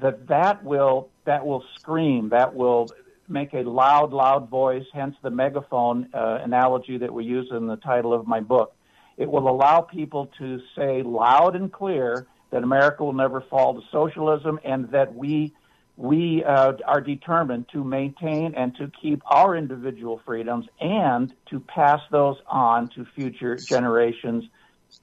that 0.00 0.28
that 0.28 0.64
will, 0.64 1.10
that 1.26 1.44
will 1.44 1.62
scream, 1.74 2.30
that 2.30 2.54
will 2.54 2.90
make 3.28 3.52
a 3.52 3.60
loud, 3.62 4.12
loud 4.12 4.48
voice, 4.48 4.86
hence 4.94 5.14
the 5.22 5.30
megaphone 5.30 6.08
uh, 6.14 6.38
analogy 6.42 6.96
that 6.96 7.12
we 7.12 7.24
use 7.24 7.48
in 7.50 7.66
the 7.66 7.76
title 7.76 8.14
of 8.14 8.26
my 8.26 8.40
book. 8.40 8.74
It 9.16 9.30
will 9.30 9.48
allow 9.48 9.80
people 9.80 10.30
to 10.38 10.60
say 10.76 11.02
loud 11.02 11.56
and 11.56 11.72
clear 11.72 12.26
that 12.50 12.62
America 12.62 13.04
will 13.04 13.12
never 13.12 13.40
fall 13.40 13.74
to 13.74 13.80
socialism 13.90 14.60
and 14.64 14.90
that 14.90 15.14
we 15.14 15.52
we 15.96 16.42
uh, 16.42 16.72
are 16.86 17.00
determined 17.00 17.66
to 17.72 17.84
maintain 17.84 18.54
and 18.54 18.74
to 18.76 18.90
keep 19.00 19.20
our 19.26 19.54
individual 19.54 20.20
freedoms 20.24 20.66
and 20.80 21.32
to 21.50 21.60
pass 21.60 22.00
those 22.10 22.36
on 22.46 22.88
to 22.88 23.04
future 23.14 23.56
generations. 23.56 24.44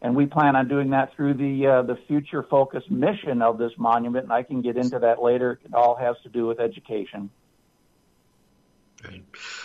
And 0.01 0.15
we 0.15 0.25
plan 0.25 0.55
on 0.55 0.67
doing 0.67 0.89
that 0.91 1.13
through 1.15 1.35
the 1.35 1.67
uh, 1.67 1.81
the 1.83 1.97
future 2.07 2.43
focus 2.43 2.83
mission 2.89 3.41
of 3.41 3.57
this 3.57 3.71
monument. 3.77 4.25
And 4.25 4.33
I 4.33 4.43
can 4.43 4.61
get 4.61 4.77
into 4.77 4.99
that 4.99 5.21
later. 5.21 5.59
It 5.63 5.73
all 5.73 5.95
has 5.95 6.15
to 6.23 6.29
do 6.29 6.47
with 6.47 6.59
education. 6.59 7.29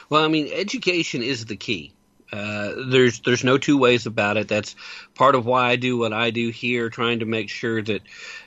Well, 0.09 0.24
I 0.24 0.28
mean, 0.28 0.49
education 0.53 1.22
is 1.22 1.47
the 1.47 1.57
key. 1.57 1.92
Uh, 2.35 2.72
there's 2.89 3.20
there's 3.20 3.45
no 3.45 3.59
two 3.59 3.78
ways 3.78 4.07
about 4.07 4.37
it. 4.37 4.49
That's 4.49 4.74
part 5.14 5.37
of 5.37 5.47
why 5.47 5.70
I 5.70 5.76
do 5.76 5.97
what 5.97 6.12
I 6.12 6.30
do 6.30 6.49
here, 6.49 6.91
trying 6.91 7.20
to 7.20 7.26
make 7.26 7.49
sure 7.49 7.80
that 7.80 8.03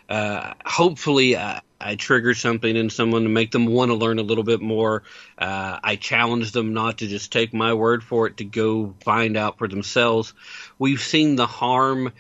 uh, 0.10 0.54
hopefully 0.66 1.38
I, 1.38 1.62
I, 1.80 1.96
trigger 1.96 2.34
something 2.34 2.76
in 2.76 2.90
someone 2.90 3.24
to 3.24 3.30
make 3.30 3.52
them 3.52 3.66
want 3.66 3.90
to 3.90 3.96
learn 3.96 4.20
a 4.20 4.24
little 4.24 4.44
bit 4.44 4.60
more. 4.60 5.04
Uh, 5.38 5.80
I 5.82 5.96
challenge 5.96 6.52
them 6.52 6.74
not 6.74 6.98
to 6.98 7.08
just 7.08 7.32
take 7.32 7.54
my 7.54 7.76
word 7.76 8.04
for 8.04 8.28
it, 8.28 8.38
to 8.38 8.44
go 8.44 8.94
find 9.06 9.38
out 9.38 9.58
for 9.58 9.70
themselves. 9.70 10.34
We've 10.78 11.02
seen 11.02 11.38
the 11.38 11.48
harm 11.48 12.12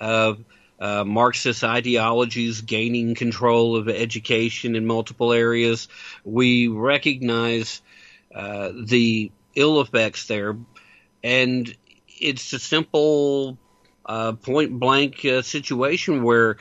of 0.00 0.42
uh, 0.78 1.04
Marxist 1.04 1.62
ideologies 1.62 2.62
gaining 2.62 3.14
control 3.14 3.76
of 3.76 3.90
education 3.90 4.74
in 4.74 4.86
multiple 4.86 5.34
areas. 5.34 5.88
We 6.24 6.68
recognize 6.68 7.82
uh, 8.34 8.72
the 8.74 9.32
ill 9.54 9.82
effects 9.82 10.26
there 10.26 10.56
and 11.22 11.74
it's 12.08 12.52
a 12.52 12.58
simple 12.58 13.58
uh, 14.06 14.32
point 14.32 14.78
blank 14.78 15.24
uh, 15.24 15.42
situation 15.42 16.22
where 16.22 16.56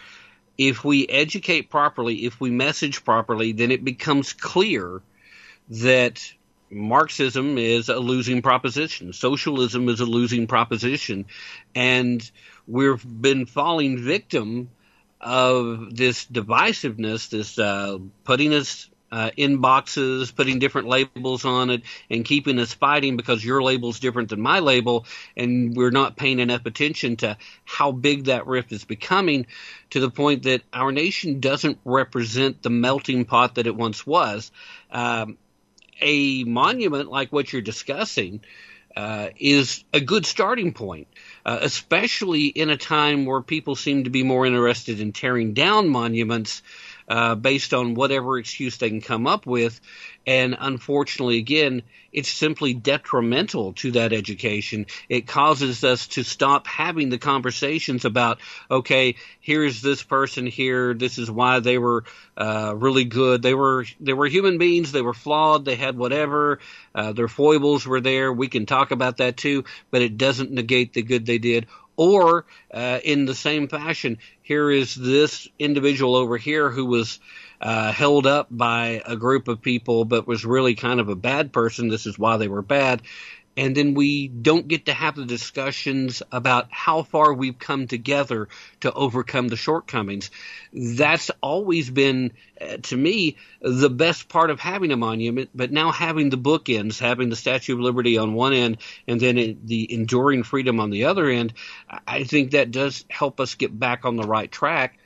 if 0.58 0.84
we 0.84 1.08
educate 1.08 1.70
properly, 1.70 2.26
if 2.26 2.40
we 2.42 2.52
message 2.52 3.04
properly, 3.06 3.54
then 3.54 3.72
it 3.72 3.84
becomes 3.84 4.34
clear 4.34 5.02
that 5.70 6.34
Marxism 6.70 7.58
is 7.58 7.90
a 7.90 7.98
losing 7.98 8.42
proposition, 8.42 9.14
socialism 9.14 9.90
is 9.90 10.02
a 10.02 10.06
losing 10.06 10.48
proposition, 10.48 11.26
and 11.74 12.30
we've 12.68 13.04
been 13.22 13.46
falling 13.46 13.98
victim 14.04 14.70
of 15.22 15.96
this 15.96 16.26
divisiveness, 16.26 17.30
this 17.30 17.58
uh, 17.58 17.98
putting 18.24 18.54
us 18.54 18.90
uh, 19.12 19.32
inboxes, 19.38 20.34
putting 20.36 20.60
different 20.60 20.88
labels 20.88 21.46
on 21.46 21.70
it, 21.70 21.84
and 22.10 22.26
keeping 22.26 22.60
us 22.60 22.74
fighting 22.74 23.18
because 23.18 23.44
your 23.44 23.62
label's 23.62 24.00
different 24.00 24.30
than 24.30 24.42
my 24.42 24.60
label, 24.60 25.06
and 25.36 25.76
we're 25.76 25.92
not 25.92 26.18
paying 26.18 26.40
enough 26.40 26.66
attention 26.66 27.16
to 27.18 27.38
how 27.66 27.92
big 27.92 28.26
that 28.26 28.48
rift 28.48 28.72
is 28.72 28.86
becoming 28.86 29.48
to 29.90 30.00
the 30.00 30.10
point 30.10 30.44
that 30.44 30.62
our 30.74 30.92
nation 30.92 31.40
doesn't 31.40 31.80
represent 31.86 32.62
the 32.62 32.70
melting 32.70 33.26
pot 33.26 33.56
that 33.56 33.68
it 33.68 33.76
once 33.76 34.06
was. 34.06 34.52
Um, 34.92 35.38
a 36.02 36.44
monument 36.46 37.10
like 37.10 37.32
what 37.34 37.52
you're 37.52 37.62
discussing 37.62 38.42
uh, 38.96 39.30
is 39.38 39.84
a 39.94 40.00
good 40.00 40.26
starting 40.26 40.74
point. 40.74 41.08
Uh, 41.46 41.60
especially 41.62 42.46
in 42.46 42.70
a 42.70 42.78
time 42.78 43.26
where 43.26 43.42
people 43.42 43.76
seem 43.76 44.04
to 44.04 44.10
be 44.10 44.24
more 44.24 44.46
interested 44.46 45.00
in 45.00 45.14
tearing 45.14 45.54
down 45.54 45.90
monuments 45.90 46.62
uh, 47.10 47.36
based 47.36 47.74
on 47.74 47.96
whatever 47.96 48.38
excuse 48.38 48.78
they 48.78 48.90
can 48.90 49.02
come 49.02 49.26
up 49.26 49.46
with. 49.46 49.82
And 50.28 50.56
unfortunately, 50.60 51.38
again, 51.38 51.82
it's 52.12 52.30
simply 52.30 52.74
detrimental 52.74 53.74
to 53.74 53.92
that 53.92 54.14
education. 54.14 54.86
It 55.08 55.28
causes 55.28 55.84
us 55.84 56.08
to 56.10 56.24
stop 56.24 56.68
having 56.68 57.10
the 57.10 57.18
conversations 57.18 58.06
about, 58.06 58.40
okay, 58.70 59.16
here's 59.40 59.82
this 59.82 60.04
person 60.04 60.46
here. 60.46 60.94
This 60.94 61.18
is 61.18 61.32
why 61.32 61.60
they 61.60 61.78
were 61.78 62.04
uh, 62.38 62.74
really 62.76 63.06
good. 63.06 63.42
They 63.42 63.54
were 63.54 63.86
they 64.00 64.14
were 64.14 64.28
human 64.28 64.58
beings. 64.58 64.92
They 64.92 65.02
were 65.02 65.14
flawed. 65.14 65.66
They 65.66 65.76
had 65.76 65.98
whatever. 65.98 66.60
Uh, 66.94 67.14
their 67.14 67.28
foibles 67.28 67.86
were 67.88 68.02
there. 68.02 68.32
We 68.32 68.48
can 68.48 68.66
talk 68.66 68.92
about 68.92 69.18
that 69.18 69.38
too, 69.38 69.66
but 69.90 70.02
it 70.02 70.18
doesn't 70.18 70.52
negate 70.52 70.94
the 70.94 71.02
good 71.02 71.26
they 71.26 71.40
did 71.40 71.68
or 72.00 72.46
uh, 72.74 73.00
in 73.04 73.26
the 73.26 73.36
same 73.36 73.68
fashion, 73.68 74.20
here 74.42 74.72
is 74.72 74.96
this 74.96 75.50
individual 75.60 76.16
over 76.16 76.38
here 76.38 76.70
who 76.70 76.86
was 76.86 77.20
uh, 77.60 77.92
held 77.92 78.26
up 78.26 78.48
by 78.50 79.02
a 79.06 79.18
group 79.18 79.50
of 79.50 79.62
people, 79.62 80.06
but 80.06 80.26
was 80.26 80.46
really 80.46 80.76
kind 80.76 81.02
of 81.02 81.10
a 81.10 81.16
bad 81.16 81.52
person. 81.52 81.90
This 81.90 82.06
is 82.06 82.18
why 82.18 82.38
they 82.38 82.48
were 82.48 82.62
bad 82.62 83.02
and 83.60 83.76
then 83.76 83.94
we 83.94 84.30
don't 84.30 84.70
get 84.70 84.86
to 84.86 84.94
have 84.94 85.18
the 85.18 85.26
discussions 85.26 86.24
about 86.32 86.68
how 86.72 87.04
far 87.04 87.34
we've 87.34 87.60
come 87.60 87.88
together 87.88 88.48
to 88.80 88.94
overcome 88.94 89.50
the 89.50 89.58
shortcomings. 89.58 90.32
That's 90.72 91.30
always 91.42 91.90
been, 91.90 92.32
uh, 92.62 92.78
to 92.84 92.96
me, 92.96 93.36
the 93.62 93.90
best 93.90 94.30
part 94.30 94.50
of 94.50 94.62
having 94.62 94.94
a 94.94 94.98
monument, 94.98 95.50
but 95.54 95.74
now 95.74 95.92
having 95.92 96.30
the 96.30 96.38
bookends, 96.38 97.00
having 97.00 97.28
the 97.28 97.36
Statue 97.36 97.74
of 97.74 97.82
Liberty 97.82 98.18
on 98.18 98.34
one 98.34 98.54
end 98.54 98.78
and 99.10 99.20
then 99.20 99.38
it, 99.38 99.68
the 99.68 99.94
enduring 99.94 100.44
freedom 100.44 100.80
on 100.80 100.90
the 100.90 101.04
other 101.04 101.28
end, 101.28 101.54
I 102.08 102.24
think 102.24 102.52
that 102.52 102.72
does 102.72 103.04
help 103.10 103.42
us 103.42 103.56
get 103.56 103.78
back 103.78 104.06
on 104.06 104.16
the 104.16 104.24
right 104.24 104.50
track. 104.50 104.98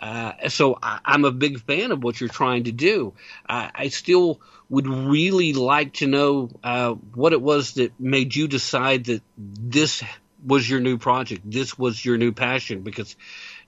Uh, 0.00 0.48
so 0.48 0.76
I, 0.82 0.98
am 1.06 1.24
a 1.24 1.30
big 1.30 1.60
fan 1.60 1.92
of 1.92 2.02
what 2.02 2.20
you're 2.20 2.28
trying 2.28 2.64
to 2.64 2.72
do. 2.72 3.12
I, 3.48 3.70
I 3.72 3.88
still 3.88 4.40
would 4.70 4.86
really 4.86 5.52
like 5.52 5.94
to 5.94 6.06
know 6.06 6.48
uh, 6.64 6.92
what 6.92 7.32
it 7.32 7.42
was 7.42 7.74
that 7.74 7.92
made 8.00 8.34
you 8.34 8.48
decide 8.48 9.04
that 9.06 9.22
this 9.36 10.02
was 10.46 10.68
your 10.68 10.80
new 10.80 10.96
project, 10.96 11.42
this 11.44 11.78
was 11.78 12.02
your 12.02 12.16
new 12.16 12.32
passion, 12.32 12.80
because 12.82 13.16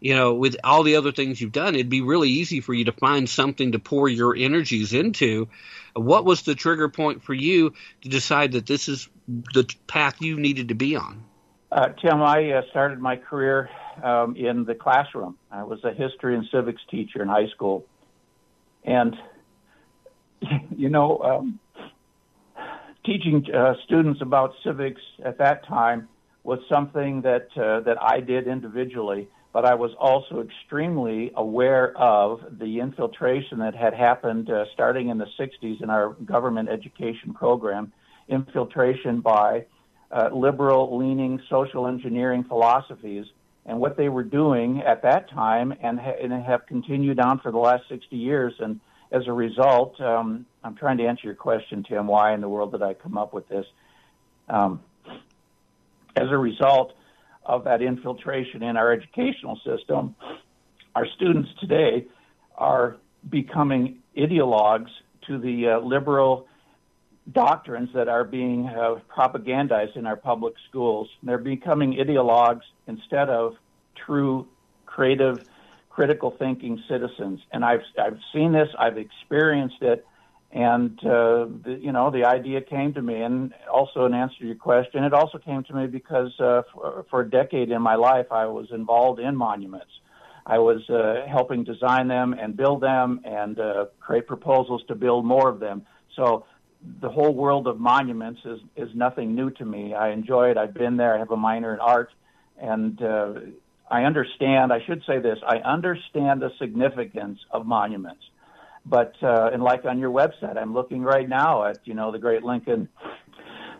you 0.01 0.17
know, 0.17 0.35
with 0.35 0.57
all 0.65 0.83
the 0.83 0.97
other 0.97 1.13
things 1.13 1.41
you've 1.41 1.53
done, 1.53 1.77
it'd 1.77 1.89
be 1.89 2.01
really 2.01 2.29
easy 2.29 2.61
for 2.61 2.75
you 2.75 2.87
to 2.87 2.93
find 2.93 3.31
something 3.31 3.73
to 3.73 3.79
pour 3.79 4.09
your 4.09 4.35
energies 4.35 4.93
into. 4.93 5.49
What 5.95 6.25
was 6.25 6.43
the 6.43 6.57
trigger 6.57 6.89
point 6.89 7.23
for 7.23 7.35
you 7.35 7.75
to 8.01 8.09
decide 8.09 8.53
that 8.53 8.67
this 8.67 8.89
is 8.89 9.09
the 9.29 9.73
path 9.87 10.21
you 10.21 10.41
needed 10.41 10.69
to 10.69 10.75
be 10.75 10.97
on? 10.97 11.23
Uh, 11.71 11.89
Tim, 11.91 12.21
I 12.21 12.51
uh, 12.51 12.63
started 12.71 12.99
my 12.99 13.15
career 13.15 13.71
um, 14.03 14.35
in 14.35 14.65
the 14.65 14.75
classroom. 14.75 15.39
I 15.53 15.63
was 15.63 15.85
a 15.85 15.93
history 15.93 16.35
and 16.35 16.47
civics 16.51 16.83
teacher 16.91 17.23
in 17.23 17.29
high 17.29 17.49
school. 17.49 17.87
And 18.85 19.17
you 20.77 20.89
know, 20.89 21.19
um, 21.19 21.59
teaching 23.05 23.45
uh, 23.55 23.75
students 23.85 24.21
about 24.21 24.55
civics 24.65 25.01
at 25.25 25.39
that 25.39 25.67
time 25.67 26.09
was 26.45 26.59
something 26.69 27.23
that 27.23 27.49
uh, 27.57 27.81
that 27.81 27.97
I 28.01 28.21
did 28.21 28.47
individually. 28.47 29.29
but 29.53 29.67
I 29.67 29.75
was 29.75 29.91
also 29.99 30.41
extremely 30.41 31.31
aware 31.37 31.97
of 31.97 32.41
the 32.59 32.81
infiltration 32.81 33.59
that 33.59 33.75
had 33.75 33.93
happened 33.93 34.51
uh, 34.51 34.65
starting 34.73 35.11
in 35.11 35.19
the 35.19 35.27
60s 35.39 35.83
in 35.83 35.91
our 35.91 36.15
government 36.25 36.71
education 36.71 37.35
program, 37.35 37.93
infiltration 38.29 39.21
by 39.21 39.67
uh, 40.11 40.31
liberal 40.33 40.97
leaning 40.97 41.41
social 41.51 41.87
engineering 41.87 42.45
philosophies 42.45 43.27
and 43.67 43.79
what 43.79 43.97
they 43.97 44.09
were 44.09 44.25
doing 44.25 44.83
at 44.83 45.03
that 45.03 45.31
time 45.31 45.73
and, 45.83 46.01
ha- 46.01 46.17
and 46.21 46.33
have 46.33 46.67
continued 46.67 47.21
on 47.21 47.39
for 47.39 47.53
the 47.53 47.59
last 47.59 47.85
60 47.89 48.17
years. 48.17 48.55
And 48.59 48.81
as 49.13 49.27
a 49.27 49.33
result, 49.33 50.01
um, 50.01 50.47
I'm 50.65 50.75
trying 50.75 50.99
to 50.99 51.05
answer 51.05 51.27
your 51.27 51.35
question, 51.35 51.85
Tim, 51.87 52.07
why 52.07 52.33
in 52.35 52.41
the 52.41 52.49
world 52.49 52.73
did 52.73 52.83
I 52.83 52.95
come 52.95 53.19
up 53.19 53.35
with 53.35 53.49
this? 53.49 53.67
Um, 54.49 54.81
as 56.17 56.29
a 56.31 56.39
result 56.39 56.95
of 57.45 57.65
that 57.65 57.83
infiltration 57.83 58.63
in 58.63 58.77
our 58.77 58.93
educational 58.93 59.61
system, 59.65 60.15
our 60.95 61.07
students 61.17 61.51
today 61.61 62.07
are 62.57 62.97
becoming 63.29 63.99
ideologues 64.17 64.91
to 65.27 65.39
the 65.39 65.69
uh, 65.69 65.81
liberal 65.81 66.47
doctrines 67.31 67.91
that 67.95 68.09
are 68.09 68.25
being 68.25 68.67
uh, 68.67 68.97
propagandized 69.15 69.97
in 69.97 70.07
our 70.07 70.17
public 70.17 70.55
schools. 70.69 71.09
They're 71.23 71.39
becoming 71.39 71.93
ideologues 71.95 72.63
instead 72.87 73.29
of 73.29 73.55
true, 73.95 74.49
creative, 74.87 75.45
critical 75.95 76.35
thinking 76.39 76.83
citizens. 76.89 77.41
And 77.53 77.65
I've 77.65 77.85
I've 77.99 78.19
seen 78.33 78.53
this, 78.53 78.69
I've 78.79 78.99
experienced 78.99 79.83
it, 79.83 80.07
and 80.51 80.99
uh, 81.05 81.47
the, 81.65 81.79
you 81.81 81.93
know 81.93 82.11
the 82.11 82.25
idea 82.25 82.61
came 82.61 82.93
to 82.95 83.03
me. 83.03 83.21
And 83.23 83.53
also, 83.73 84.07
in 84.07 84.15
answer 84.15 84.39
to 84.41 84.47
your 84.47 84.57
question, 84.57 85.05
it 85.05 85.13
also 85.13 85.39
came 85.39 85.63
to 85.65 85.75
me 85.75 85.87
because 85.87 86.33
uh, 86.41 86.63
for, 86.73 87.05
for 87.11 87.21
a 87.21 87.31
decade 87.31 87.71
in 87.71 87.83
my 87.83 87.95
life, 87.95 88.27
I 88.31 88.47
was 88.47 88.69
involved 88.71 89.21
in 89.21 89.37
monuments. 89.37 89.93
I 90.47 90.59
was 90.59 90.81
uh, 90.91 91.27
helping 91.29 91.63
design 91.63 92.09
them 92.09 92.33
and 92.33 92.57
build 92.57 92.81
them 92.81 93.21
and 93.25 93.61
uh, 93.61 93.87
create 94.01 94.27
proposals 94.27 94.83
to 94.89 94.95
build 94.95 95.25
more 95.25 95.49
of 95.49 95.61
them. 95.61 95.87
So 96.17 96.47
the 97.01 97.09
whole 97.09 97.33
world 97.33 97.67
of 97.67 97.79
monuments 97.79 98.41
is 98.45 98.61
is 98.77 98.89
nothing 98.95 99.35
new 99.35 99.51
to 99.51 99.65
me. 99.65 99.95
I 99.95 100.11
enjoy 100.11 100.51
it. 100.51 100.57
I've 100.57 100.75
been 100.75 100.97
there. 100.97 101.15
I 101.15 101.19
have 101.19 101.31
a 101.31 101.37
minor 101.37 101.75
in 101.75 101.81
art, 101.81 102.11
and 102.59 103.01
uh, 103.03 103.35
I 103.93 104.05
understand. 104.05 104.73
I 104.73 104.79
should 104.87 105.03
say 105.07 105.19
this. 105.21 105.39
I 105.47 105.59
understand 105.59 106.41
the 106.41 106.49
significance 106.59 107.39
of 107.51 107.67
monuments, 107.67 108.23
but 108.87 109.13
uh, 109.23 109.51
and 109.53 109.63
like 109.63 109.85
on 109.85 109.99
your 109.99 110.11
website, 110.11 110.57
I'm 110.57 110.73
looking 110.73 111.03
right 111.03 111.29
now 111.29 111.67
at 111.67 111.77
you 111.85 111.93
know 111.93 112.11
the 112.11 112.19
Great 112.19 112.43
Lincoln, 112.43 112.89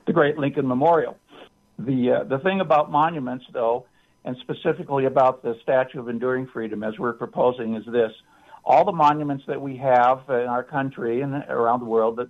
the 0.07 0.13
Great 0.13 0.37
Lincoln 0.37 0.69
Memorial. 0.69 1.17
The 1.79 2.21
uh, 2.21 2.25
the 2.25 2.41
thing 2.41 2.61
about 2.61 2.93
monuments, 2.93 3.47
though, 3.55 3.87
and 4.27 4.37
specifically 4.43 5.07
about 5.07 5.43
the 5.43 5.55
Statue 5.63 6.01
of 6.01 6.11
Enduring 6.11 6.47
Freedom, 6.53 6.85
as 6.85 6.99
we're 6.99 7.15
proposing, 7.15 7.75
is 7.75 7.85
this: 7.87 8.13
all 8.67 8.85
the 8.85 8.93
monuments 8.93 9.45
that 9.49 9.63
we 9.63 9.79
have 9.79 10.25
in 10.29 10.47
our 10.47 10.63
country 10.63 11.23
and 11.23 11.33
around 11.49 11.81
the 11.81 11.87
world 11.87 12.17
that 12.17 12.29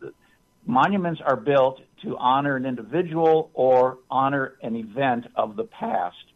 monuments 0.67 1.21
are 1.27 1.35
built 1.37 1.81
to 2.05 2.17
honor 2.17 2.55
an 2.55 2.65
individual 2.65 3.51
or 3.55 3.99
honor 4.09 4.55
an 4.63 4.77
event 4.77 5.27
of 5.35 5.57
the 5.57 5.65
past. 5.65 6.32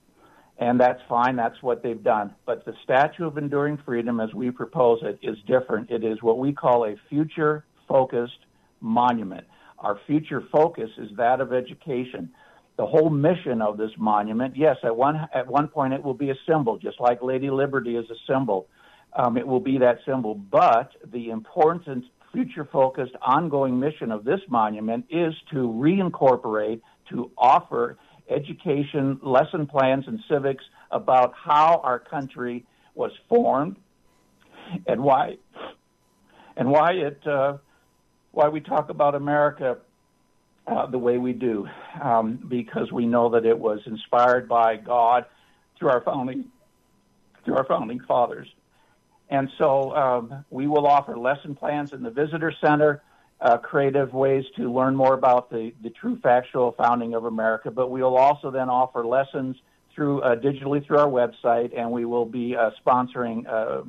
And 0.58 0.80
that's 0.80 1.00
fine, 1.08 1.36
that's 1.36 1.62
what 1.62 1.82
they've 1.82 2.02
done. 2.02 2.34
But 2.46 2.64
the 2.64 2.72
Statue 2.82 3.26
of 3.26 3.36
Enduring 3.36 3.78
Freedom, 3.84 4.20
as 4.20 4.32
we 4.32 4.50
propose 4.50 5.00
it, 5.02 5.18
is 5.22 5.36
different. 5.46 5.90
It 5.90 6.02
is 6.02 6.22
what 6.22 6.38
we 6.38 6.52
call 6.52 6.86
a 6.86 6.96
future 7.10 7.64
focused 7.86 8.46
monument. 8.80 9.44
Our 9.78 10.00
future 10.06 10.42
focus 10.50 10.88
is 10.96 11.10
that 11.18 11.40
of 11.40 11.52
education. 11.52 12.30
The 12.78 12.86
whole 12.86 13.10
mission 13.10 13.60
of 13.60 13.76
this 13.76 13.90
monument, 13.98 14.56
yes, 14.56 14.76
at 14.82 14.96
one, 14.96 15.28
at 15.34 15.46
one 15.46 15.68
point 15.68 15.92
it 15.92 16.02
will 16.02 16.14
be 16.14 16.30
a 16.30 16.36
symbol, 16.48 16.78
just 16.78 17.00
like 17.00 17.22
Lady 17.22 17.50
Liberty 17.50 17.96
is 17.96 18.06
a 18.10 18.32
symbol. 18.32 18.66
Um, 19.14 19.36
it 19.36 19.46
will 19.46 19.60
be 19.60 19.78
that 19.78 19.98
symbol. 20.06 20.34
But 20.34 20.92
the 21.12 21.30
important 21.30 22.04
future 22.32 22.68
focused 22.70 23.14
ongoing 23.22 23.78
mission 23.78 24.10
of 24.10 24.24
this 24.24 24.40
monument 24.48 25.06
is 25.10 25.34
to 25.52 25.68
reincorporate, 25.68 26.80
to 27.10 27.30
offer 27.38 27.98
education, 28.28 29.18
lesson 29.22 29.66
plans, 29.66 30.04
and 30.06 30.20
civics 30.28 30.64
about 30.90 31.34
how 31.34 31.80
our 31.82 31.98
country 31.98 32.64
was 32.94 33.12
formed 33.28 33.76
and 34.86 35.02
why 35.02 35.36
and 36.56 36.70
why 36.70 36.92
it 36.92 37.26
uh, 37.26 37.58
why 38.32 38.48
we 38.48 38.60
talk 38.60 38.88
about 38.90 39.14
America 39.14 39.78
uh, 40.66 40.86
the 40.86 40.98
way 40.98 41.18
we 41.18 41.32
do, 41.32 41.68
um, 42.02 42.44
because 42.48 42.90
we 42.90 43.06
know 43.06 43.30
that 43.30 43.46
it 43.46 43.58
was 43.58 43.80
inspired 43.86 44.48
by 44.48 44.76
God 44.76 45.26
through 45.78 45.90
our 45.90 46.00
founding 46.02 46.46
through 47.44 47.56
our 47.56 47.64
founding 47.66 48.00
fathers. 48.00 48.48
And 49.28 49.50
so 49.58 49.94
um, 49.94 50.44
we 50.50 50.66
will 50.66 50.86
offer 50.86 51.16
lesson 51.18 51.54
plans 51.54 51.92
in 51.92 52.02
the 52.02 52.10
visitor 52.10 52.52
center, 52.64 53.02
uh, 53.40 53.58
creative 53.58 54.12
ways 54.12 54.44
to 54.56 54.72
learn 54.72 54.96
more 54.96 55.14
about 55.14 55.50
the, 55.50 55.72
the 55.82 55.90
true 55.90 56.18
factual 56.22 56.72
founding 56.72 57.14
of 57.14 57.24
America. 57.24 57.70
But 57.70 57.90
we 57.90 58.02
will 58.02 58.16
also 58.16 58.50
then 58.50 58.68
offer 58.68 59.06
lessons 59.06 59.56
through 59.94 60.20
uh, 60.22 60.36
digitally 60.36 60.86
through 60.86 60.98
our 60.98 61.08
website, 61.08 61.76
and 61.76 61.90
we 61.90 62.04
will 62.04 62.26
be 62.26 62.54
uh, 62.56 62.70
sponsoring 62.84 63.46
uh, 63.46 63.82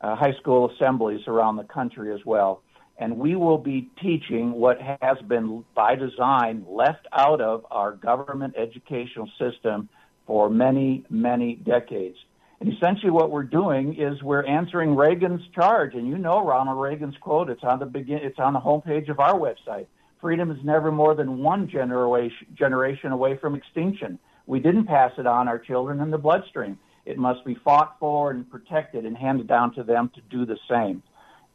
uh, 0.00 0.14
high 0.16 0.34
school 0.40 0.70
assemblies 0.70 1.20
around 1.26 1.56
the 1.56 1.64
country 1.64 2.14
as 2.14 2.20
well. 2.24 2.62
And 2.98 3.16
we 3.16 3.36
will 3.36 3.58
be 3.58 3.88
teaching 4.02 4.52
what 4.52 4.78
has 5.00 5.18
been 5.26 5.64
by 5.74 5.94
design 5.94 6.64
left 6.68 7.06
out 7.12 7.40
of 7.40 7.64
our 7.70 7.92
government 7.92 8.54
educational 8.56 9.30
system 9.38 9.88
for 10.26 10.50
many, 10.50 11.04
many 11.08 11.54
decades. 11.54 12.16
And 12.60 12.72
essentially, 12.72 13.10
what 13.10 13.30
we're 13.30 13.44
doing 13.44 13.94
is 13.94 14.22
we're 14.22 14.44
answering 14.44 14.96
Reagan's 14.96 15.42
charge, 15.54 15.94
and 15.94 16.08
you 16.08 16.18
know 16.18 16.44
Ronald 16.44 16.80
Reagan's 16.80 17.16
quote. 17.20 17.50
It's 17.50 17.62
on 17.62 17.78
the 17.78 17.86
begin. 17.86 18.18
It's 18.18 18.38
on 18.38 18.52
the 18.52 18.60
homepage 18.60 19.08
of 19.08 19.20
our 19.20 19.34
website. 19.34 19.86
Freedom 20.20 20.50
is 20.50 20.58
never 20.64 20.90
more 20.90 21.14
than 21.14 21.38
one 21.38 21.68
generation 21.68 22.48
generation 22.54 23.12
away 23.12 23.36
from 23.36 23.54
extinction. 23.54 24.18
We 24.46 24.58
didn't 24.58 24.86
pass 24.86 25.12
it 25.18 25.26
on 25.26 25.46
our 25.46 25.58
children 25.58 26.00
in 26.00 26.10
the 26.10 26.18
bloodstream. 26.18 26.78
It 27.06 27.16
must 27.16 27.44
be 27.44 27.54
fought 27.54 27.96
for 28.00 28.32
and 28.32 28.50
protected 28.50 29.06
and 29.06 29.16
handed 29.16 29.46
down 29.46 29.74
to 29.74 29.84
them 29.84 30.10
to 30.14 30.20
do 30.22 30.44
the 30.44 30.58
same. 30.68 31.02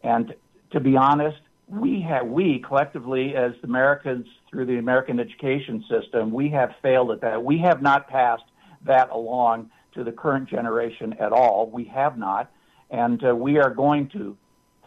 And 0.03 0.33
to 0.71 0.79
be 0.79 0.95
honest, 0.95 1.37
we 1.67 2.01
have 2.01 2.27
we 2.27 2.59
collectively 2.59 3.35
as 3.35 3.51
Americans 3.63 4.25
through 4.49 4.67
the 4.67 4.77
American 4.77 5.19
education 5.19 5.83
system, 5.89 6.31
we 6.31 6.49
have 6.49 6.71
failed 6.81 7.11
at 7.11 7.21
that. 7.21 7.43
We 7.43 7.57
have 7.59 7.81
not 7.81 8.07
passed 8.07 8.43
that 8.85 9.09
along 9.09 9.69
to 9.95 10.03
the 10.03 10.11
current 10.11 10.49
generation 10.49 11.13
at 11.19 11.31
all. 11.31 11.69
We 11.71 11.85
have 11.85 12.17
not. 12.17 12.51
And 12.89 13.23
uh, 13.25 13.35
we 13.35 13.57
are 13.57 13.73
going 13.73 14.09
to, 14.09 14.37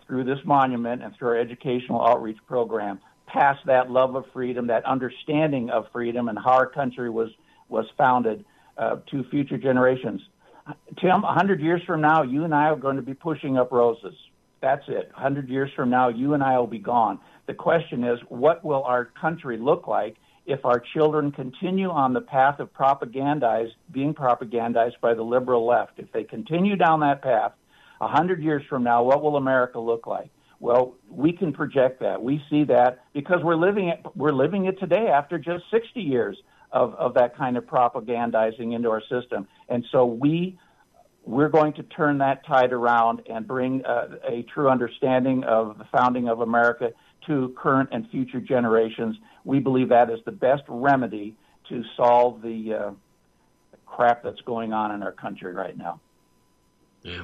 through 0.07 0.25
this 0.25 0.39
monument 0.45 1.03
and 1.03 1.15
through 1.17 1.29
our 1.29 1.39
educational 1.39 2.05
outreach 2.05 2.39
program, 2.47 3.01
pass 3.27 3.59
that 3.67 3.91
love 3.91 4.15
of 4.15 4.25
freedom, 4.33 4.69
that 4.69 4.85
understanding 4.85 5.71
of 5.71 5.87
freedom 5.93 6.29
and 6.29 6.39
how 6.39 6.53
our 6.53 6.67
country 6.67 7.11
was, 7.11 7.31
was 7.69 7.87
founded 7.99 8.45
uh, 8.79 8.97
to 9.11 9.25
future 9.25 9.59
generations. 9.59 10.21
Tim, 11.01 11.23
100 11.23 11.61
years 11.61 11.83
from 11.87 12.01
now, 12.01 12.23
you 12.23 12.45
and 12.45 12.55
I 12.55 12.65
are 12.65 12.77
going 12.77 12.97
to 12.97 13.03
be 13.03 13.15
pushing 13.15 13.57
up 13.57 13.73
roses. 13.73 14.15
That's 14.61 14.85
it. 14.89 15.11
100 15.15 15.49
years 15.49 15.71
from 15.77 15.91
now, 15.91 16.09
you 16.09 16.35
and 16.35 16.43
I 16.43 16.59
will 16.59 16.67
be 16.67 16.79
gone. 16.79 17.21
The 17.47 17.55
question 17.55 18.05
is, 18.05 18.19
what 18.29 18.65
will 18.65 18.83
our 18.83 19.05
country 19.05 19.59
look 19.59 19.87
like 19.87 20.17
if 20.47 20.65
our 20.65 20.81
children 20.95 21.33
continue 21.33 21.91
on 21.91 22.13
the 22.13 22.21
path 22.21 22.61
of 22.61 22.73
propagandized, 22.73 23.73
being 23.91 24.15
propagandized 24.15 25.01
by 25.01 25.15
the 25.15 25.23
liberal 25.23 25.67
left, 25.67 25.99
if 25.99 26.11
they 26.13 26.25
continue 26.25 26.77
down 26.77 27.01
that 27.01 27.23
path, 27.23 27.53
a 28.01 28.09
hundred 28.09 28.43
years 28.43 28.63
from 28.69 28.85
now, 28.85 29.03
what 29.03 29.23
will 29.23 29.37
America 29.37 29.79
look 29.79 30.07
like? 30.07 30.31
Well, 30.61 30.95
we 31.11 31.33
can 31.33 31.53
project 31.53 32.01
that. 32.01 32.23
We 32.23 32.43
see 32.49 32.65
that 32.65 33.05
because 33.13 33.43
we're 33.43 33.57
living 33.57 33.89
it. 33.89 34.01
We're 34.15 34.33
living 34.33 34.67
it 34.67 34.79
today 34.79 35.09
after 35.09 35.39
just 35.39 35.65
60 35.71 36.01
years 36.01 36.37
of, 36.73 36.95
of 36.95 37.15
that 37.15 37.37
kind 37.37 37.57
of 37.57 37.65
propagandizing 37.65 38.75
into 38.75 38.91
our 38.91 39.03
system, 39.03 39.47
and 39.69 39.85
so 39.91 40.07
we 40.07 40.59
we're 41.27 41.49
going 41.49 41.73
to 41.73 41.83
turn 41.83 42.19
that 42.19 42.47
tide 42.47 42.73
around 42.73 43.21
and 43.29 43.47
bring 43.49 43.85
uh, 43.85 44.11
a 44.27 44.43
true 44.55 44.71
understanding 44.71 45.43
of 45.43 45.77
the 45.77 45.85
founding 45.91 46.29
of 46.29 46.41
America 46.41 46.93
to 47.27 47.53
current 47.59 47.89
and 47.93 48.09
future 48.11 48.41
generations. 48.41 49.17
We 49.47 49.61
believe 49.61 49.91
that 49.91 50.11
is 50.11 50.19
the 50.25 50.33
best 50.33 50.65
remedy 50.67 51.37
to 51.69 51.85
solve 51.97 52.43
the 52.43 52.75
uh, 52.75 52.91
crap 53.87 54.25
that's 54.25 54.41
going 54.41 54.73
on 54.73 54.91
in 54.91 55.05
our 55.05 55.13
country 55.13 55.55
right 55.55 55.77
now. 55.77 56.01
Yeah. 57.03 57.23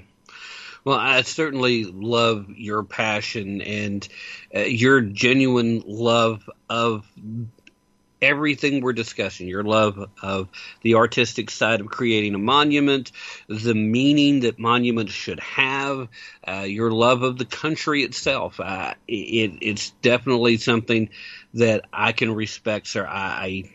Well, 0.84 0.96
I 0.96 1.22
certainly 1.22 1.84
love 1.84 2.46
your 2.48 2.84
passion 2.84 3.60
and 3.60 4.06
uh, 4.54 4.60
your 4.60 5.00
genuine 5.00 5.82
love 5.84 6.48
of 6.70 7.04
everything 8.22 8.80
we're 8.80 8.92
discussing 8.92 9.48
your 9.48 9.64
love 9.64 10.08
of 10.22 10.48
the 10.82 10.94
artistic 10.94 11.50
side 11.50 11.80
of 11.80 11.88
creating 11.88 12.34
a 12.34 12.38
monument, 12.38 13.10
the 13.48 13.74
meaning 13.74 14.40
that 14.40 14.60
monuments 14.60 15.12
should 15.12 15.40
have, 15.40 16.08
uh, 16.46 16.60
your 16.60 16.92
love 16.92 17.22
of 17.22 17.36
the 17.36 17.44
country 17.44 18.04
itself. 18.04 18.60
Uh, 18.60 18.94
it, 19.08 19.58
it's 19.60 19.90
definitely 20.02 20.56
something 20.56 21.10
that 21.55 21.84
I 21.92 22.12
can 22.12 22.34
respect, 22.34 22.86
sir. 22.86 23.07
I, 23.07 23.70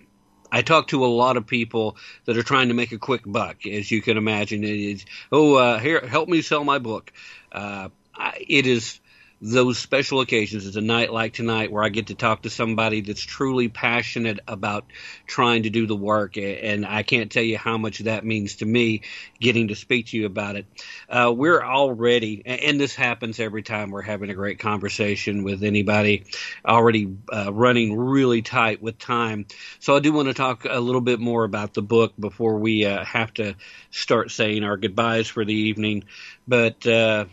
I 0.51 0.61
talk 0.61 0.87
to 0.89 1.05
a 1.05 1.07
lot 1.07 1.37
of 1.37 1.45
people 1.45 1.97
that 2.25 2.37
are 2.37 2.43
trying 2.43 2.69
to 2.69 2.73
make 2.73 2.91
a 2.91 2.97
quick 2.97 3.21
buck, 3.25 3.65
as 3.65 3.91
you 3.91 4.01
can 4.01 4.17
imagine. 4.17 4.63
It 4.63 4.79
is, 4.79 5.05
oh, 5.31 5.55
uh, 5.55 5.79
here, 5.79 6.05
help 6.05 6.29
me 6.29 6.41
sell 6.41 6.63
my 6.63 6.79
book. 6.79 7.11
Uh, 7.51 7.89
I, 8.15 8.45
it 8.47 8.65
is 8.65 8.99
those 9.39 9.77
special 9.77 10.21
occasions. 10.21 10.65
It's 10.65 10.77
a 10.77 10.81
night 10.81 11.11
like 11.11 11.33
tonight 11.33 11.71
where 11.71 11.83
I 11.83 11.89
get 11.89 12.07
to 12.07 12.15
talk 12.15 12.43
to 12.43 12.49
somebody 12.49 13.01
that's 13.01 13.21
truly 13.21 13.69
passionate 13.69 14.39
about 14.47 14.85
trying 15.27 15.63
to 15.63 15.69
do 15.69 15.85
the 15.85 15.95
work, 15.95 16.37
and 16.37 16.85
I 16.85 17.03
can't 17.03 17.31
tell 17.31 17.43
you 17.43 17.57
how 17.57 17.77
much 17.77 17.99
that 17.99 18.25
means 18.25 18.57
to 18.57 18.65
me 18.65 19.01
getting 19.39 19.67
to 19.67 19.75
speak 19.75 20.07
to 20.07 20.17
you 20.17 20.25
about 20.25 20.55
it. 20.55 20.65
Uh, 21.07 21.31
we're 21.35 21.63
already, 21.63 22.41
and 22.45 22.79
this 22.79 22.95
happens 22.95 23.39
every 23.39 23.61
time 23.61 23.91
we're 23.91 24.01
having 24.01 24.29
a 24.29 24.35
great 24.35 24.59
conversation 24.59 25.43
with 25.43 25.63
anybody, 25.63 26.25
already 26.65 27.15
uh, 27.31 27.53
running 27.53 27.95
really 27.95 28.41
tight 28.41 28.81
with 28.81 28.97
time. 28.97 29.45
So 29.79 29.95
I 29.95 29.99
do 29.99 30.13
want 30.13 30.29
to 30.29 30.33
talk 30.33 30.65
a 30.65 30.79
little 30.79 31.01
bit 31.01 31.19
more 31.19 31.43
about 31.43 31.73
the 31.73 31.83
book 31.83 32.13
before 32.19 32.57
we 32.57 32.85
uh, 32.85 33.05
have 33.05 33.33
to 33.35 33.55
start 33.91 34.31
saying 34.31 34.63
our 34.63 34.77
goodbyes 34.77 35.27
for 35.27 35.45
the 35.45 35.53
evening. 35.53 36.05
But 36.47 36.85
uh, 36.87 37.25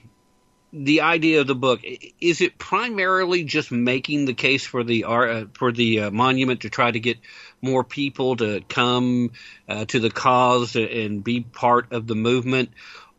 the 0.75 1.03
idea 1.03 1.41
of 1.41 1.47
the 1.47 1.55
book 1.55 1.81
is 2.21 2.41
it 2.41 2.59
primarily 2.59 3.45
just 3.45 3.71
making 3.71 4.25
the 4.25 4.35
case 4.35 4.67
for 4.67 4.83
the 4.83 5.05
uh, 5.05 5.45
for 5.55 5.71
the 5.71 6.01
uh, 6.01 6.11
monument 6.11 6.63
to 6.63 6.71
try 6.71 6.91
to 6.91 6.99
get 6.99 7.19
more 7.63 7.85
people 7.85 8.35
to 8.37 8.61
come 8.69 9.31
uh, 9.69 9.85
to 9.85 10.01
the 10.01 10.11
cause 10.11 10.75
and 10.75 11.23
be 11.23 11.43
part 11.43 11.93
of 11.93 12.09
the 12.09 12.17
movement? 12.17 12.71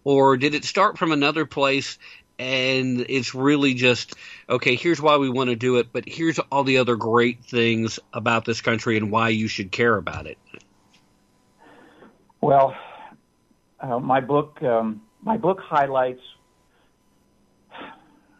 Or 0.03 0.35
did 0.35 0.53
it 0.53 0.65
start 0.65 0.97
from 0.97 1.13
another 1.13 1.45
place 1.45 1.97
and 2.37 3.05
it's 3.07 3.33
really 3.33 3.73
just 3.73 4.15
okay 4.49 4.75
here's 4.75 5.01
why 5.01 5.15
we 5.15 5.29
want 5.29 5.49
to 5.49 5.55
do 5.55 5.77
it 5.77 5.87
but 5.93 6.03
here's 6.05 6.37
all 6.37 6.65
the 6.65 6.79
other 6.79 6.97
great 6.97 7.45
things 7.45 7.97
about 8.11 8.43
this 8.43 8.59
country 8.59 8.97
and 8.97 9.09
why 9.09 9.29
you 9.29 9.47
should 9.47 9.71
care 9.71 9.95
about 9.95 10.27
it? 10.27 10.37
Well 12.41 12.75
uh, 13.79 13.99
my 13.99 14.19
book 14.19 14.61
um, 14.61 15.03
my 15.21 15.37
book 15.37 15.61
highlights 15.61 16.21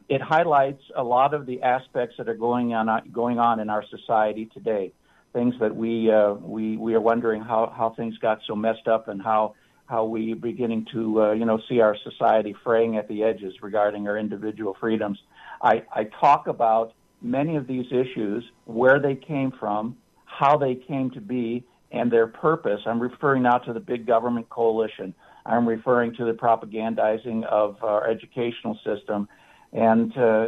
it 0.08 0.22
highlights 0.22 0.84
a 0.96 1.04
lot 1.04 1.34
of 1.34 1.46
the 1.46 1.62
aspects 1.62 2.16
that 2.18 2.30
are 2.30 2.36
going 2.36 2.74
on 2.74 3.10
going 3.12 3.40
on 3.40 3.60
in 3.60 3.70
our 3.70 3.84
society 3.90 4.50
today. 4.54 4.94
Things 5.34 5.56
that 5.60 5.76
we 5.76 6.12
uh, 6.12 6.34
we 6.34 6.78
we 6.78 6.94
are 6.94 7.02
wondering 7.02 7.42
how 7.42 7.74
how 7.76 7.90
things 7.92 8.18
got 8.20 8.40
so 8.48 8.56
messed 8.56 8.88
up 8.88 9.08
and 9.08 9.22
how 9.22 9.56
how 9.88 10.06
we 10.06 10.34
are 10.34 10.38
beginning 10.38 10.86
to 10.94 11.22
uh, 11.22 11.32
you 11.32 11.46
know 11.46 11.60
see 11.68 11.82
our 11.82 11.96
society 12.04 12.56
fraying 12.64 12.98
at 12.98 13.08
the 13.08 13.24
edges 13.24 13.54
regarding 13.62 14.08
our 14.08 14.18
individual 14.18 14.76
freedoms. 14.80 15.20
I, 15.62 15.84
I 15.92 16.06
talk 16.06 16.48
about 16.48 16.94
many 17.22 17.56
of 17.56 17.66
these 17.66 17.86
issues, 17.92 18.44
where 18.66 19.00
they 19.00 19.16
came 19.16 19.52
from, 19.52 19.98
how 20.26 20.58
they 20.58 20.76
came 20.76 21.10
to 21.12 21.22
be, 21.22 21.64
and 21.92 22.12
their 22.12 22.28
purpose. 22.28 22.82
I'm 22.86 23.00
referring 23.00 23.44
now 23.44 23.58
to 23.60 23.74
the 23.74 23.80
big 23.80 24.06
government 24.06 24.50
coalition. 24.50 25.14
I'm 25.46 25.68
referring 25.68 26.14
to 26.16 26.26
the 26.26 26.34
propagandizing 26.34 27.46
of 27.46 27.84
our 27.84 28.08
educational 28.08 28.78
system 28.84 29.28
and 29.76 30.18
uh, 30.18 30.48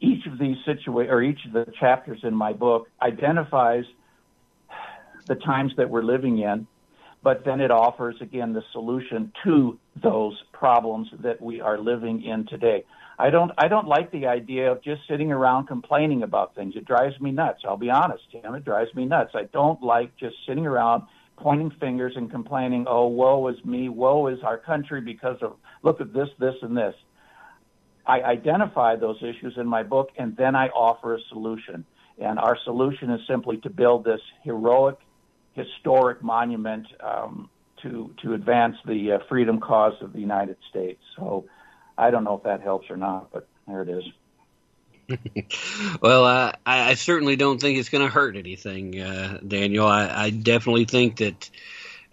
each 0.00 0.26
of 0.26 0.38
these 0.38 0.56
situa- 0.66 1.08
or 1.08 1.22
each 1.22 1.38
of 1.46 1.52
the 1.52 1.72
chapters 1.78 2.20
in 2.24 2.34
my 2.34 2.52
book 2.52 2.88
identifies 3.00 3.84
the 5.26 5.36
times 5.36 5.72
that 5.76 5.88
we're 5.88 6.02
living 6.02 6.38
in, 6.38 6.66
but 7.22 7.44
then 7.44 7.60
it 7.60 7.70
offers 7.70 8.16
again 8.20 8.52
the 8.52 8.62
solution 8.72 9.32
to 9.44 9.78
those 10.02 10.36
problems 10.52 11.08
that 11.20 11.40
we 11.40 11.60
are 11.60 11.78
living 11.78 12.24
in 12.24 12.44
today. 12.46 12.84
I 13.20 13.30
don't 13.30 13.52
I 13.56 13.68
don't 13.68 13.86
like 13.86 14.10
the 14.10 14.26
idea 14.26 14.72
of 14.72 14.82
just 14.82 15.02
sitting 15.08 15.30
around 15.30 15.68
complaining 15.68 16.24
about 16.24 16.56
things. 16.56 16.74
It 16.74 16.84
drives 16.84 17.20
me 17.20 17.30
nuts. 17.30 17.60
I'll 17.64 17.76
be 17.76 17.90
honest, 17.90 18.24
Tim. 18.32 18.56
It 18.56 18.64
drives 18.64 18.92
me 18.96 19.04
nuts. 19.04 19.30
I 19.34 19.44
don't 19.52 19.80
like 19.80 20.16
just 20.16 20.34
sitting 20.48 20.66
around 20.66 21.04
pointing 21.36 21.70
fingers 21.78 22.14
and 22.16 22.28
complaining, 22.28 22.86
"Oh, 22.88 23.06
woe 23.06 23.46
is 23.46 23.64
me, 23.64 23.88
woe 23.88 24.26
is 24.26 24.42
our 24.42 24.58
country 24.58 25.00
because 25.00 25.40
of 25.40 25.54
look 25.84 26.00
at 26.00 26.12
this, 26.12 26.30
this, 26.40 26.56
and 26.62 26.76
this." 26.76 26.96
I 28.06 28.20
identify 28.22 28.96
those 28.96 29.18
issues 29.22 29.54
in 29.56 29.66
my 29.66 29.82
book, 29.82 30.10
and 30.18 30.36
then 30.36 30.56
I 30.56 30.68
offer 30.68 31.14
a 31.14 31.20
solution. 31.28 31.84
And 32.18 32.38
our 32.38 32.58
solution 32.64 33.10
is 33.10 33.20
simply 33.26 33.58
to 33.58 33.70
build 33.70 34.04
this 34.04 34.20
heroic, 34.42 34.98
historic 35.54 36.22
monument 36.22 36.86
um, 37.00 37.48
to 37.82 38.14
to 38.22 38.34
advance 38.34 38.76
the 38.86 39.12
uh, 39.12 39.18
freedom 39.28 39.60
cause 39.60 39.94
of 40.00 40.12
the 40.12 40.20
United 40.20 40.56
States. 40.70 41.00
So, 41.16 41.46
I 41.96 42.10
don't 42.10 42.24
know 42.24 42.36
if 42.36 42.42
that 42.44 42.60
helps 42.60 42.90
or 42.90 42.96
not, 42.96 43.32
but 43.32 43.48
there 43.66 43.82
it 43.82 43.88
is. 43.88 44.04
well, 46.00 46.24
uh, 46.24 46.52
I, 46.64 46.90
I, 46.90 46.94
certainly 46.94 47.36
don't 47.36 47.60
think 47.60 47.78
it's 47.78 47.88
going 47.88 48.04
to 48.04 48.10
hurt 48.10 48.36
anything, 48.36 48.98
uh, 49.00 49.38
Daniel. 49.46 49.86
I, 49.86 50.08
I, 50.08 50.30
definitely 50.30 50.84
think 50.84 51.16
that 51.16 51.50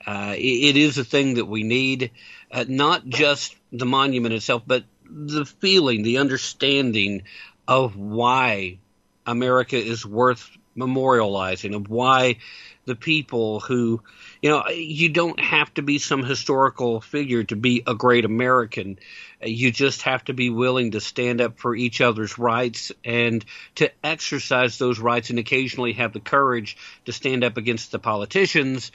uh, 0.05 0.33
it, 0.35 0.41
it 0.41 0.77
is 0.77 0.97
a 0.97 1.03
thing 1.03 1.35
that 1.35 1.45
we 1.45 1.63
need, 1.63 2.11
uh, 2.51 2.65
not 2.67 3.05
just 3.05 3.55
the 3.71 3.85
monument 3.85 4.33
itself, 4.33 4.63
but 4.65 4.83
the 5.09 5.45
feeling, 5.45 6.03
the 6.03 6.19
understanding 6.19 7.23
of 7.67 7.95
why 7.95 8.79
America 9.25 9.77
is 9.77 10.05
worth 10.05 10.49
memorializing, 10.75 11.75
of 11.75 11.89
why 11.89 12.37
the 12.85 12.95
people 12.95 13.59
who, 13.59 14.01
you 14.41 14.49
know, 14.49 14.67
you 14.69 15.09
don't 15.09 15.39
have 15.39 15.71
to 15.75 15.81
be 15.81 15.99
some 15.99 16.23
historical 16.23 17.01
figure 17.01 17.43
to 17.43 17.55
be 17.55 17.83
a 17.85 17.93
great 17.93 18.25
American. 18.25 18.97
You 19.43 19.71
just 19.71 20.03
have 20.03 20.23
to 20.25 20.33
be 20.33 20.49
willing 20.49 20.91
to 20.91 21.01
stand 21.01 21.41
up 21.41 21.59
for 21.59 21.75
each 21.75 22.01
other's 22.01 22.39
rights 22.39 22.91
and 23.05 23.45
to 23.75 23.91
exercise 24.03 24.77
those 24.77 24.99
rights 24.99 25.29
and 25.29 25.37
occasionally 25.37 25.93
have 25.93 26.13
the 26.13 26.19
courage 26.19 26.77
to 27.05 27.11
stand 27.11 27.43
up 27.43 27.57
against 27.57 27.91
the 27.91 27.99
politicians 27.99 28.91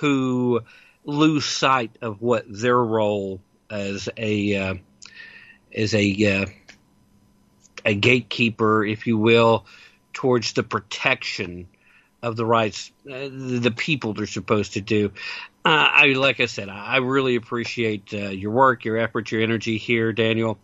who 0.00 0.62
lose 1.04 1.44
sight 1.44 1.96
of 2.02 2.20
what 2.20 2.44
their 2.48 2.78
role 2.78 3.40
as 3.70 4.08
a 4.16 4.56
uh, 4.56 4.74
as 5.74 5.94
a 5.94 6.42
uh, 6.42 6.46
a 7.84 7.94
gatekeeper, 7.94 8.84
if 8.84 9.06
you 9.06 9.16
will, 9.16 9.66
towards 10.12 10.52
the 10.54 10.62
protection 10.62 11.68
of 12.22 12.36
the 12.36 12.44
rights 12.44 12.90
uh, 13.08 13.28
the 13.30 13.72
people 13.76 14.14
they're 14.14 14.26
supposed 14.26 14.72
to 14.74 14.80
do. 14.80 15.12
Uh, 15.64 15.88
I 15.92 16.06
like 16.14 16.40
I 16.40 16.46
said, 16.46 16.68
I 16.68 16.98
really 16.98 17.36
appreciate 17.36 18.12
uh, 18.12 18.28
your 18.28 18.52
work, 18.52 18.84
your 18.84 18.96
effort, 18.96 19.30
your 19.30 19.42
energy 19.42 19.78
here, 19.78 20.12
Daniel. 20.12 20.58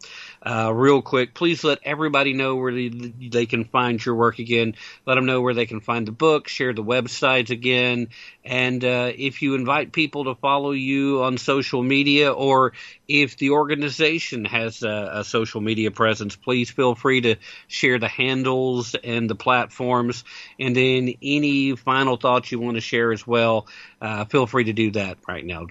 Uh, 0.45 0.73
real 0.75 1.03
quick, 1.03 1.35
please 1.35 1.63
let 1.63 1.79
everybody 1.85 2.33
know 2.33 2.57
where 2.57 2.73
they, 2.73 3.47
can 3.47 3.65
find 3.65 4.05
your 4.05 4.17
work 4.17 4.41
again. 4.41 4.75
Let 5.07 5.15
them 5.15 5.25
know 5.25 5.41
where 5.41 5.55
they 5.55 5.67
can 5.67 5.81
find 5.81 6.07
the 6.07 6.13
book, 6.13 6.49
share 6.49 6.73
the 6.73 6.83
websites 6.83 7.51
again. 7.51 8.09
And 8.45 8.85
uh, 8.85 9.13
if 9.15 9.43
you 9.43 9.55
invite 9.55 9.93
people 9.93 10.25
to 10.25 10.35
follow 10.35 10.73
you 10.73 11.23
on 11.23 11.39
social 11.39 11.83
media 11.83 12.33
or 12.33 12.73
if 13.07 13.37
the 13.37 13.51
organization 13.51 14.45
has 14.47 14.83
a, 14.83 15.11
a 15.15 15.25
social 15.25 15.61
media 15.61 15.93
presence, 15.93 16.35
please 16.35 16.71
feel 16.71 16.97
free 16.97 17.21
to 17.21 17.37
share 17.69 18.01
the 18.01 18.09
handles 18.09 18.97
and 18.97 19.31
the 19.31 19.37
platforms. 19.37 20.25
And 20.59 20.75
then 20.75 21.15
any 21.23 21.77
final 21.77 22.17
thoughts 22.17 22.51
you 22.51 22.59
want 22.59 22.77
to 22.77 22.81
share 22.81 23.13
as 23.13 23.25
well, 23.25 23.69
uh, 24.01 24.25
feel 24.25 24.49
free 24.49 24.65
to 24.65 24.73
do 24.73 24.91
that 24.93 25.19
right 25.29 25.47
now. 25.47 25.67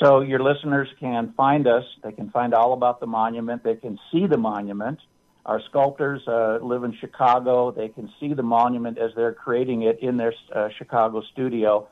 So 0.00 0.22
your 0.22 0.40
listeners 0.40 0.88
can 0.98 1.34
find 1.36 1.66
us. 1.66 1.84
They 2.02 2.12
can 2.12 2.30
find 2.30 2.54
all 2.54 2.72
about 2.72 3.00
the 3.00 3.06
monument. 3.06 3.62
They 3.62 3.76
can 3.76 3.98
see 4.10 4.26
the 4.26 4.38
monument. 4.38 4.98
Our 5.44 5.60
sculptors 5.68 6.22
uh, 6.26 6.60
live 6.62 6.84
in 6.84 6.96
Chicago. 7.00 7.70
They 7.70 7.88
can 7.88 8.10
see 8.18 8.32
the 8.32 8.42
monument 8.42 8.96
as 8.98 9.10
they're 9.14 9.34
creating 9.34 9.82
it 9.82 9.98
in 10.00 10.16
their 10.16 10.32
uh, 10.54 10.70
Chicago 10.78 11.22
studio. 11.32 11.86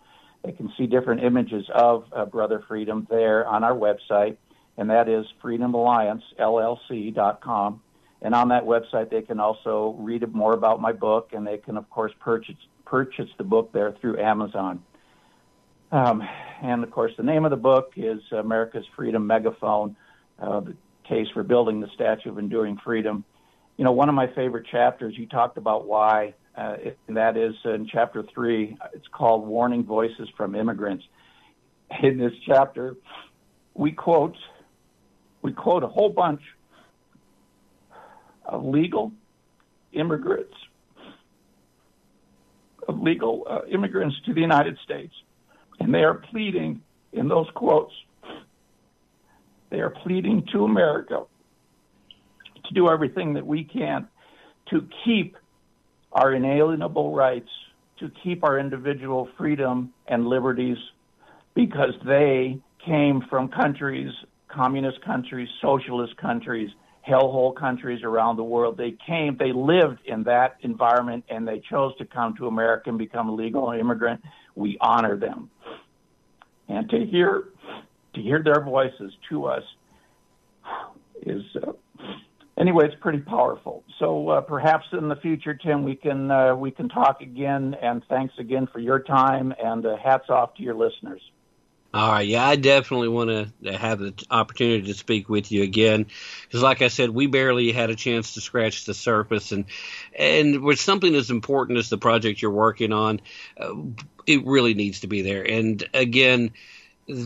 They 0.44 0.52
can 0.52 0.72
see 0.78 0.86
different 0.86 1.22
images 1.22 1.66
of 1.74 2.04
uh, 2.12 2.24
Brother 2.24 2.64
Freedom 2.66 3.06
there 3.10 3.46
on 3.46 3.62
our 3.64 3.74
website, 3.74 4.38
and 4.76 4.88
that 4.90 5.08
is 5.08 5.26
freedomalliancellc.com. 5.42 7.82
And 8.20 8.34
on 8.34 8.48
that 8.48 8.64
website, 8.64 9.10
they 9.10 9.22
can 9.22 9.38
also 9.40 9.94
read 9.98 10.34
more 10.34 10.54
about 10.54 10.80
my 10.80 10.92
book, 10.92 11.30
and 11.32 11.46
they 11.46 11.58
can, 11.58 11.76
of 11.76 11.88
course, 11.90 12.10
purchase 12.20 12.56
purchase 12.84 13.28
the 13.36 13.44
book 13.44 13.70
there 13.72 13.94
through 14.00 14.18
Amazon. 14.18 14.82
Um, 15.90 16.22
and 16.62 16.84
of 16.84 16.90
course, 16.90 17.12
the 17.16 17.22
name 17.22 17.44
of 17.44 17.50
the 17.50 17.56
book 17.56 17.92
is 17.96 18.20
America's 18.32 18.84
Freedom 18.94 19.26
Megaphone, 19.26 19.96
uh, 20.38 20.60
the 20.60 20.76
case 21.08 21.26
for 21.32 21.42
building 21.42 21.80
the 21.80 21.88
Statue 21.94 22.30
of 22.30 22.38
Enduring 22.38 22.78
Freedom. 22.84 23.24
You 23.76 23.84
know, 23.84 23.92
one 23.92 24.08
of 24.08 24.14
my 24.14 24.26
favorite 24.34 24.66
chapters, 24.70 25.14
you 25.16 25.26
talked 25.26 25.56
about 25.56 25.86
why, 25.86 26.34
uh, 26.56 26.76
and 27.06 27.16
that 27.16 27.36
is 27.36 27.54
in 27.64 27.88
chapter 27.90 28.24
three. 28.34 28.76
It's 28.92 29.06
called 29.12 29.46
Warning 29.46 29.84
Voices 29.84 30.28
from 30.36 30.54
Immigrants. 30.54 31.04
In 32.02 32.18
this 32.18 32.32
chapter, 32.44 32.96
we 33.74 33.92
quote 33.92 34.36
we 35.40 35.52
quote 35.52 35.84
a 35.84 35.88
whole 35.88 36.10
bunch 36.10 36.42
of 38.44 38.64
legal 38.64 39.12
immigrants 39.92 40.54
of 42.86 43.00
legal 43.00 43.46
uh, 43.48 43.60
immigrants 43.70 44.16
to 44.26 44.34
the 44.34 44.40
United 44.40 44.76
States 44.84 45.14
and 45.78 45.94
they 45.94 46.04
are 46.04 46.14
pleading 46.14 46.82
in 47.12 47.28
those 47.28 47.46
quotes, 47.54 47.92
they 49.70 49.80
are 49.80 49.90
pleading 49.90 50.46
to 50.52 50.64
America 50.64 51.24
to 52.64 52.74
do 52.74 52.88
everything 52.88 53.34
that 53.34 53.46
we 53.46 53.64
can 53.64 54.08
to 54.70 54.86
keep 55.04 55.36
our 56.12 56.32
inalienable 56.32 57.14
rights 57.14 57.48
to 57.98 58.10
keep 58.22 58.44
our 58.44 58.58
individual 58.58 59.28
freedom 59.36 59.92
and 60.06 60.26
liberties 60.26 60.78
because 61.54 61.94
they 62.06 62.58
came 62.84 63.22
from 63.28 63.48
countries, 63.48 64.12
communist 64.48 65.00
countries, 65.04 65.48
socialist 65.60 66.16
countries, 66.16 66.70
hellhole 67.06 67.54
countries 67.56 68.02
around 68.02 68.36
the 68.36 68.44
world. 68.44 68.76
They 68.76 68.96
came, 69.06 69.36
they 69.36 69.52
lived 69.52 69.98
in 70.06 70.22
that 70.24 70.56
environment, 70.60 71.24
and 71.28 71.46
they 71.46 71.60
chose 71.68 71.96
to 71.98 72.04
come 72.04 72.36
to 72.36 72.46
America 72.46 72.90
and 72.90 72.98
become 72.98 73.28
a 73.28 73.34
legal 73.34 73.72
immigrant. 73.72 74.22
We 74.54 74.78
honor 74.80 75.16
them, 75.16 75.50
and 76.68 76.88
to 76.90 77.04
hear 77.04 77.44
to 78.14 78.22
hear 78.22 78.42
their 78.42 78.62
voices 78.62 79.12
to 79.28 79.46
us 79.46 79.62
is. 81.22 81.42
Uh, 81.56 81.72
anyway, 82.58 82.86
it's 82.86 83.00
pretty 83.00 83.18
powerful. 83.20 83.84
So 83.98 84.28
uh, 84.28 84.40
perhaps 84.40 84.86
in 84.92 85.08
the 85.08 85.16
future, 85.16 85.54
Tim, 85.54 85.84
we 85.84 85.94
can 85.94 86.30
uh, 86.30 86.54
we 86.54 86.70
can 86.70 86.88
talk 86.88 87.20
again. 87.20 87.74
And 87.80 88.04
thanks 88.08 88.34
again 88.38 88.68
for 88.72 88.78
your 88.78 89.00
time. 89.00 89.54
And 89.62 89.86
uh, 89.86 89.96
hats 89.96 90.28
off 90.28 90.54
to 90.54 90.62
your 90.62 90.74
listeners. 90.74 91.22
All 91.94 92.12
right, 92.12 92.28
yeah, 92.28 92.46
I 92.46 92.56
definitely 92.56 93.08
want 93.08 93.30
to 93.62 93.78
have 93.78 93.98
the 93.98 94.12
opportunity 94.30 94.82
to 94.88 94.94
speak 94.94 95.30
with 95.30 95.50
you 95.50 95.62
again, 95.62 96.04
because, 96.42 96.62
like 96.62 96.82
I 96.82 96.88
said, 96.88 97.08
we 97.08 97.26
barely 97.26 97.72
had 97.72 97.88
a 97.88 97.96
chance 97.96 98.34
to 98.34 98.42
scratch 98.42 98.84
the 98.84 98.92
surface, 98.92 99.52
and 99.52 99.64
and 100.16 100.62
with 100.62 100.78
something 100.78 101.14
as 101.14 101.30
important 101.30 101.78
as 101.78 101.88
the 101.88 101.96
project 101.96 102.42
you're 102.42 102.50
working 102.50 102.92
on, 102.92 103.22
uh, 103.58 103.72
it 104.26 104.44
really 104.44 104.74
needs 104.74 105.00
to 105.00 105.06
be 105.06 105.22
there. 105.22 105.42
And 105.42 105.82
again, 105.94 106.50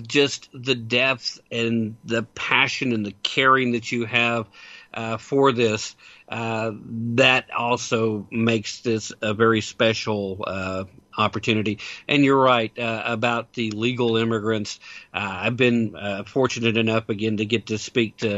just 0.07 0.49
the 0.55 0.77
depth 0.77 1.41
and 1.51 1.97
the 2.05 2.23
passion 2.23 2.93
and 2.93 3.05
the 3.05 3.15
caring 3.25 3.73
that 3.73 3.91
you 3.91 4.05
have 4.05 4.47
uh, 4.95 5.17
for 5.17 5.51
this, 5.51 5.97
uh, 6.29 6.71
that 7.17 7.51
also 7.51 8.29
makes 8.31 8.79
this 8.81 9.13
a 9.21 9.35
very 9.35 9.61
special 9.61 10.45
uh, 10.47 10.85
opportunity. 11.17 11.79
And 12.09 12.25
you're 12.25 12.41
right 12.41 12.77
uh, 12.79 13.03
about 13.05 13.53
the 13.53 13.71
legal 13.71 14.17
immigrants. 14.17 14.81
Uh, 15.13 15.39
I've 15.43 15.57
been 15.57 15.97
uh, 15.97 16.25
fortunate 16.25 16.77
enough 16.77 17.09
again 17.09 17.39
to 17.39 17.45
get 17.45 17.67
to 17.67 17.79
speak 17.79 18.19
to 18.19 18.37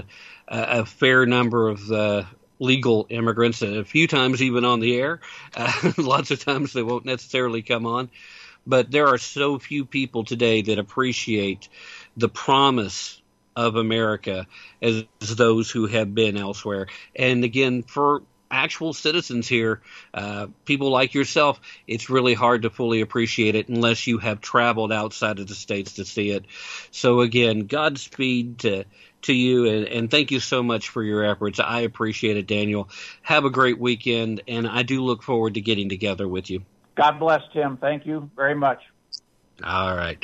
a, 0.48 0.80
a 0.80 0.84
fair 0.84 1.26
number 1.26 1.68
of 1.68 1.86
the 1.86 2.26
legal 2.58 3.06
immigrants, 3.10 3.62
a 3.62 3.84
few 3.84 4.06
times 4.06 4.42
even 4.42 4.64
on 4.64 4.80
the 4.80 4.96
air. 4.96 5.20
Uh, 5.54 5.92
lots 5.98 6.30
of 6.30 6.44
times 6.44 6.72
they 6.72 6.82
won't 6.82 7.04
necessarily 7.04 7.62
come 7.62 7.86
on. 7.86 8.10
But 8.66 8.90
there 8.90 9.08
are 9.08 9.18
so 9.18 9.58
few 9.58 9.84
people 9.84 10.24
today 10.24 10.62
that 10.62 10.78
appreciate 10.78 11.68
the 12.16 12.28
promise 12.28 13.20
of 13.56 13.76
America 13.76 14.46
as 14.82 15.04
those 15.20 15.70
who 15.70 15.86
have 15.86 16.14
been 16.14 16.36
elsewhere. 16.36 16.88
And 17.14 17.44
again, 17.44 17.82
for 17.82 18.22
actual 18.54 18.92
citizens 18.92 19.48
here, 19.48 19.80
uh, 20.14 20.46
people 20.64 20.90
like 20.90 21.12
yourself, 21.14 21.60
it's 21.86 22.08
really 22.08 22.34
hard 22.34 22.62
to 22.62 22.70
fully 22.70 23.00
appreciate 23.00 23.54
it 23.54 23.68
unless 23.68 24.06
you 24.06 24.18
have 24.18 24.40
traveled 24.40 24.92
outside 24.92 25.38
of 25.38 25.46
the 25.46 25.54
states 25.54 25.94
to 25.94 26.04
see 26.04 26.30
it. 26.30 26.46
So 26.90 27.20
again, 27.20 27.66
Godspeed 27.66 28.60
to 28.60 28.84
to 29.22 29.32
you 29.32 29.66
and, 29.66 29.86
and 29.86 30.10
thank 30.10 30.30
you 30.30 30.38
so 30.38 30.62
much 30.62 30.90
for 30.90 31.02
your 31.02 31.24
efforts. 31.24 31.58
I 31.58 31.80
appreciate 31.80 32.36
it, 32.36 32.46
Daniel. 32.46 32.90
Have 33.22 33.46
a 33.46 33.50
great 33.50 33.78
weekend, 33.78 34.42
and 34.46 34.68
I 34.68 34.82
do 34.82 35.02
look 35.02 35.22
forward 35.22 35.54
to 35.54 35.62
getting 35.62 35.88
together 35.88 36.28
with 36.28 36.50
you. 36.50 36.62
God 36.94 37.18
bless, 37.18 37.40
Tim. 37.52 37.78
Thank 37.78 38.06
you 38.06 38.30
very 38.36 38.54
much. 38.54 38.80
All 39.62 39.96
right. 39.96 40.18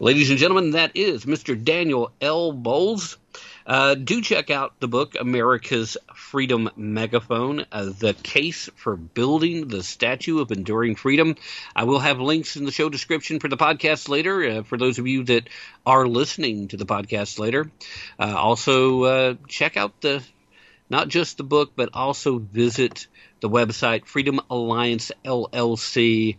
Ladies 0.00 0.30
and 0.30 0.38
gentlemen, 0.40 0.72
that 0.72 0.96
is 0.96 1.24
Mr. 1.24 1.62
Daniel 1.62 2.10
L. 2.20 2.52
Bolz. 2.52 3.16
Uh, 3.64 3.94
do 3.94 4.20
check 4.20 4.50
out 4.50 4.80
the 4.80 4.88
book, 4.88 5.14
America's 5.18 5.96
Freedom 6.16 6.68
Megaphone, 6.74 7.64
uh, 7.70 7.92
The 7.96 8.12
Case 8.12 8.68
for 8.74 8.96
Building 8.96 9.68
the 9.68 9.84
Statue 9.84 10.40
of 10.40 10.50
Enduring 10.50 10.96
Freedom. 10.96 11.36
I 11.76 11.84
will 11.84 12.00
have 12.00 12.18
links 12.18 12.56
in 12.56 12.64
the 12.64 12.72
show 12.72 12.88
description 12.88 13.38
for 13.38 13.46
the 13.46 13.56
podcast 13.56 14.08
later, 14.08 14.44
uh, 14.44 14.62
for 14.64 14.76
those 14.76 14.98
of 14.98 15.06
you 15.06 15.22
that 15.24 15.48
are 15.86 16.08
listening 16.08 16.66
to 16.68 16.76
the 16.76 16.86
podcast 16.86 17.38
later. 17.38 17.70
Uh, 18.18 18.34
also, 18.36 19.04
uh, 19.04 19.34
check 19.46 19.76
out 19.76 20.00
the 20.00 20.24
not 20.90 21.08
just 21.08 21.38
the 21.38 21.44
book, 21.44 21.72
but 21.74 21.90
also 21.94 22.38
visit 22.38 23.06
the 23.40 23.48
website 23.48 24.06
Freedom 24.06 24.40
Alliance 24.50 25.10
LLC 25.24 26.36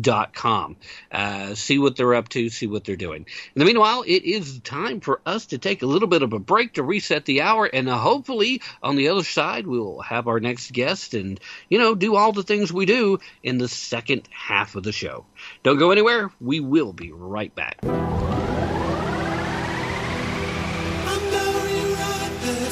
dot 0.00 0.34
com. 0.34 0.76
Uh, 1.10 1.54
see 1.54 1.78
what 1.78 1.96
they're 1.96 2.14
up 2.14 2.28
to, 2.30 2.48
see 2.48 2.66
what 2.66 2.84
they're 2.84 2.96
doing. 2.96 3.26
In 3.54 3.58
the 3.60 3.64
meanwhile, 3.64 4.02
it 4.06 4.24
is 4.24 4.60
time 4.60 5.00
for 5.00 5.20
us 5.26 5.46
to 5.46 5.58
take 5.58 5.82
a 5.82 5.86
little 5.86 6.08
bit 6.08 6.22
of 6.22 6.32
a 6.32 6.38
break 6.38 6.74
to 6.74 6.82
reset 6.82 7.24
the 7.24 7.42
hour, 7.42 7.66
and 7.66 7.88
uh, 7.88 7.96
hopefully 7.96 8.62
on 8.82 8.96
the 8.96 9.08
other 9.08 9.24
side 9.24 9.66
we'll 9.66 10.00
have 10.00 10.28
our 10.28 10.40
next 10.40 10.72
guest 10.72 11.14
and 11.14 11.40
you 11.68 11.78
know 11.78 11.94
do 11.94 12.16
all 12.16 12.32
the 12.32 12.42
things 12.42 12.72
we 12.72 12.86
do 12.86 13.18
in 13.42 13.58
the 13.58 13.68
second 13.68 14.28
half 14.30 14.74
of 14.74 14.82
the 14.82 14.92
show. 14.92 15.24
Don't 15.62 15.78
go 15.78 15.90
anywhere. 15.90 16.30
We 16.40 16.60
will 16.60 16.92
be 16.92 17.12
right 17.12 17.54
back. 17.54 17.80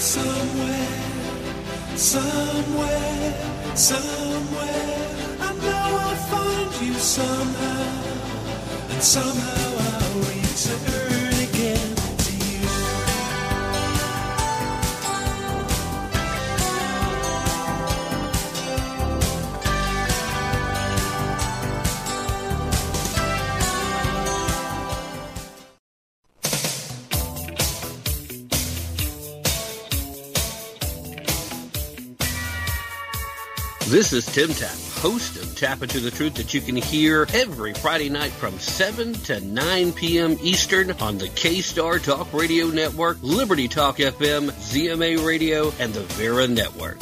somewhere, 0.04 1.96
somewhere, 1.96 3.76
somewhere. 3.76 4.23
You 6.84 6.92
somehow, 6.94 7.82
and 8.90 9.02
somehow 9.02 9.76
I'll 9.78 10.18
return 10.20 11.03
This 33.94 34.12
is 34.12 34.26
Tim 34.26 34.52
Tapp, 34.52 34.76
host 35.00 35.36
of 35.36 35.56
Tapp 35.56 35.84
Into 35.84 36.00
the 36.00 36.10
Truth 36.10 36.34
that 36.34 36.52
you 36.52 36.60
can 36.60 36.74
hear 36.74 37.28
every 37.32 37.74
Friday 37.74 38.08
night 38.08 38.32
from 38.32 38.58
7 38.58 39.12
to 39.12 39.38
9 39.38 39.92
p.m. 39.92 40.36
Eastern 40.42 40.90
on 41.00 41.16
the 41.16 41.28
K-Star 41.28 42.00
Talk 42.00 42.32
Radio 42.32 42.66
Network, 42.66 43.18
Liberty 43.22 43.68
Talk 43.68 43.98
FM, 43.98 44.50
ZMA 44.50 45.24
Radio, 45.24 45.72
and 45.78 45.94
the 45.94 46.00
Vera 46.14 46.48
Network. 46.48 46.98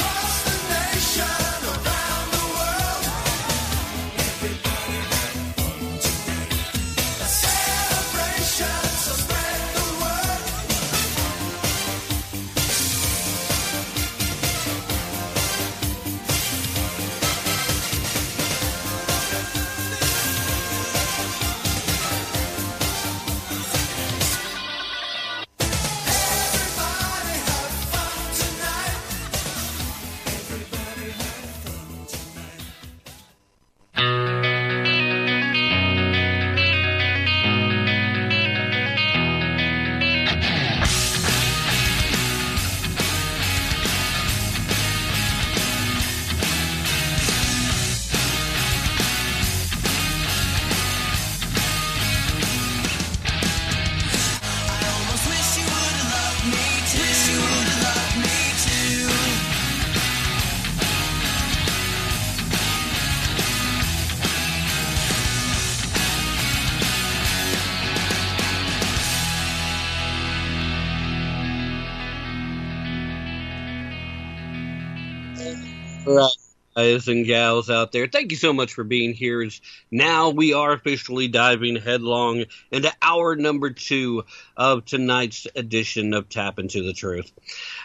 Guys 76.82 77.06
and 77.06 77.24
gals 77.24 77.70
out 77.70 77.92
there. 77.92 78.08
Thank 78.08 78.32
you 78.32 78.36
so 78.36 78.52
much 78.52 78.74
for 78.74 78.82
being 78.82 79.14
here. 79.14 79.48
Now 79.92 80.30
we 80.30 80.52
are 80.52 80.72
officially 80.72 81.28
diving 81.28 81.76
headlong 81.76 82.46
into 82.72 82.92
hour 83.00 83.36
number 83.36 83.70
two 83.70 84.24
of 84.56 84.84
tonight's 84.84 85.46
edition 85.54 86.12
of 86.12 86.28
Tapp 86.28 86.58
into 86.58 86.82
the 86.82 86.92
Truth. 86.92 87.30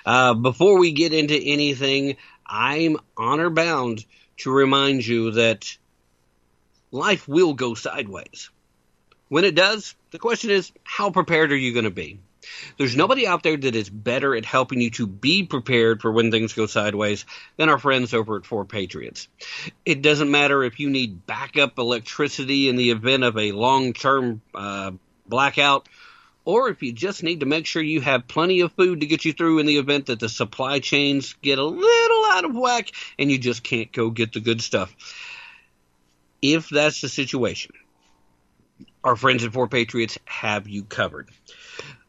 Uh, 0.03 0.33
before 0.33 0.79
we 0.79 0.93
get 0.93 1.13
into 1.13 1.35
anything, 1.35 2.17
I'm 2.43 2.97
honor 3.15 3.51
bound 3.51 4.03
to 4.37 4.51
remind 4.51 5.05
you 5.05 5.29
that 5.31 5.77
life 6.89 7.27
will 7.27 7.53
go 7.53 7.75
sideways. 7.75 8.49
When 9.27 9.45
it 9.45 9.53
does, 9.53 9.93
the 10.09 10.17
question 10.17 10.49
is, 10.49 10.71
how 10.83 11.11
prepared 11.11 11.51
are 11.51 11.55
you 11.55 11.71
going 11.71 11.85
to 11.85 11.91
be? 11.91 12.19
There's 12.77 12.95
nobody 12.95 13.27
out 13.27 13.43
there 13.43 13.57
that 13.57 13.75
is 13.75 13.89
better 13.89 14.35
at 14.35 14.45
helping 14.45 14.81
you 14.81 14.91
to 14.91 15.07
be 15.07 15.43
prepared 15.43 16.01
for 16.01 16.11
when 16.11 16.31
things 16.31 16.53
go 16.53 16.65
sideways 16.65 17.25
than 17.57 17.69
our 17.69 17.79
friends 17.79 18.13
over 18.13 18.37
at 18.37 18.45
Four 18.45 18.65
Patriots. 18.65 19.27
It 19.85 20.01
doesn't 20.01 20.31
matter 20.31 20.63
if 20.63 20.79
you 20.79 20.89
need 20.89 21.25
backup 21.25 21.77
electricity 21.77 22.69
in 22.69 22.75
the 22.75 22.91
event 22.91 23.23
of 23.23 23.37
a 23.37 23.51
long 23.51 23.93
term 23.93 24.41
uh, 24.53 24.91
blackout, 25.27 25.87
or 26.45 26.69
if 26.69 26.81
you 26.81 26.93
just 26.93 27.23
need 27.23 27.41
to 27.41 27.45
make 27.45 27.65
sure 27.65 27.81
you 27.81 28.01
have 28.01 28.27
plenty 28.27 28.61
of 28.61 28.71
food 28.73 29.01
to 29.01 29.05
get 29.05 29.25
you 29.25 29.33
through 29.33 29.59
in 29.59 29.65
the 29.65 29.77
event 29.77 30.05
that 30.05 30.19
the 30.19 30.29
supply 30.29 30.79
chains 30.79 31.33
get 31.41 31.59
a 31.59 31.63
little 31.63 32.25
out 32.25 32.45
of 32.45 32.55
whack 32.55 32.91
and 33.19 33.31
you 33.31 33.37
just 33.37 33.63
can't 33.63 33.91
go 33.91 34.09
get 34.09 34.33
the 34.33 34.39
good 34.39 34.61
stuff. 34.61 34.95
If 36.41 36.69
that's 36.69 37.01
the 37.01 37.09
situation, 37.09 37.73
our 39.03 39.15
friends 39.15 39.43
at 39.43 39.53
Four 39.53 39.67
Patriots 39.67 40.17
have 40.25 40.67
you 40.67 40.83
covered. 40.83 41.29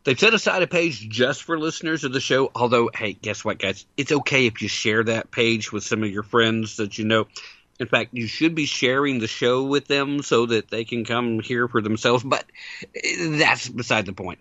They've 0.08 0.18
set 0.18 0.32
aside 0.32 0.62
a 0.62 0.66
page 0.66 1.06
just 1.06 1.42
for 1.42 1.58
listeners 1.58 2.02
of 2.02 2.14
the 2.14 2.20
show. 2.20 2.50
Although, 2.54 2.88
hey, 2.94 3.12
guess 3.12 3.44
what, 3.44 3.58
guys? 3.58 3.84
It's 3.94 4.10
okay 4.10 4.46
if 4.46 4.62
you 4.62 4.68
share 4.68 5.04
that 5.04 5.30
page 5.30 5.70
with 5.70 5.84
some 5.84 6.02
of 6.02 6.08
your 6.08 6.22
friends 6.22 6.78
that 6.78 6.96
you 6.96 7.04
know. 7.04 7.26
In 7.78 7.88
fact, 7.88 8.14
you 8.14 8.26
should 8.26 8.54
be 8.54 8.64
sharing 8.64 9.18
the 9.18 9.26
show 9.26 9.64
with 9.64 9.86
them 9.86 10.22
so 10.22 10.46
that 10.46 10.70
they 10.70 10.86
can 10.86 11.04
come 11.04 11.40
here 11.40 11.68
for 11.68 11.82
themselves. 11.82 12.24
But 12.24 12.46
that's 13.20 13.68
beside 13.68 14.06
the 14.06 14.14
point. 14.14 14.38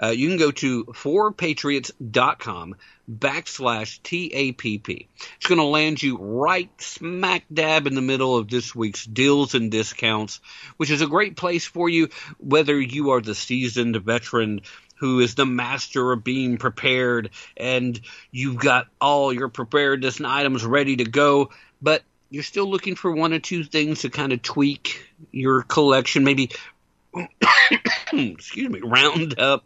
Uh, 0.00 0.08
you 0.08 0.28
can 0.28 0.36
go 0.36 0.50
to 0.50 0.84
4Patriots.com 0.84 2.76
backslash 3.10 4.00
TAPP. 4.02 5.08
It's 5.36 5.46
going 5.46 5.58
to 5.58 5.64
land 5.64 6.02
you 6.02 6.18
right 6.18 6.70
smack 6.82 7.44
dab 7.50 7.86
in 7.86 7.94
the 7.94 8.02
middle 8.02 8.36
of 8.36 8.48
this 8.48 8.74
week's 8.74 9.06
deals 9.06 9.54
and 9.54 9.70
discounts, 9.70 10.40
which 10.76 10.90
is 10.90 11.00
a 11.00 11.06
great 11.06 11.34
place 11.34 11.64
for 11.64 11.88
you, 11.88 12.10
whether 12.36 12.78
you 12.78 13.10
are 13.10 13.22
the 13.22 13.34
seasoned 13.34 13.96
veteran 13.96 14.60
who 14.98 15.20
is 15.20 15.34
the 15.34 15.46
master 15.46 16.12
of 16.12 16.24
being 16.24 16.58
prepared 16.58 17.30
and 17.56 18.00
you've 18.30 18.58
got 18.58 18.86
all 19.00 19.32
your 19.32 19.48
preparedness 19.48 20.18
and 20.18 20.26
items 20.26 20.64
ready 20.64 20.96
to 20.96 21.04
go, 21.04 21.50
but 21.80 22.02
you're 22.30 22.42
still 22.42 22.68
looking 22.68 22.94
for 22.94 23.12
one 23.12 23.32
or 23.32 23.38
two 23.38 23.64
things 23.64 24.02
to 24.02 24.10
kind 24.10 24.32
of 24.32 24.42
tweak 24.42 25.08
your 25.32 25.62
collection, 25.62 26.24
maybe, 26.24 26.50
excuse 28.12 28.68
me, 28.68 28.80
round 28.80 29.38
up 29.38 29.64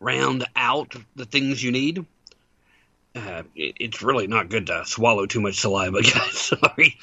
round 0.00 0.44
out 0.54 0.94
the 1.16 1.24
things 1.24 1.62
you 1.62 1.72
need. 1.72 2.04
Uh, 3.16 3.44
it, 3.54 3.76
it's 3.78 4.02
really 4.02 4.26
not 4.26 4.48
good 4.48 4.66
to 4.66 4.84
swallow 4.84 5.24
too 5.24 5.40
much 5.40 5.60
saliva, 5.60 6.02
guys. 6.02 6.32
Sorry. 6.32 6.98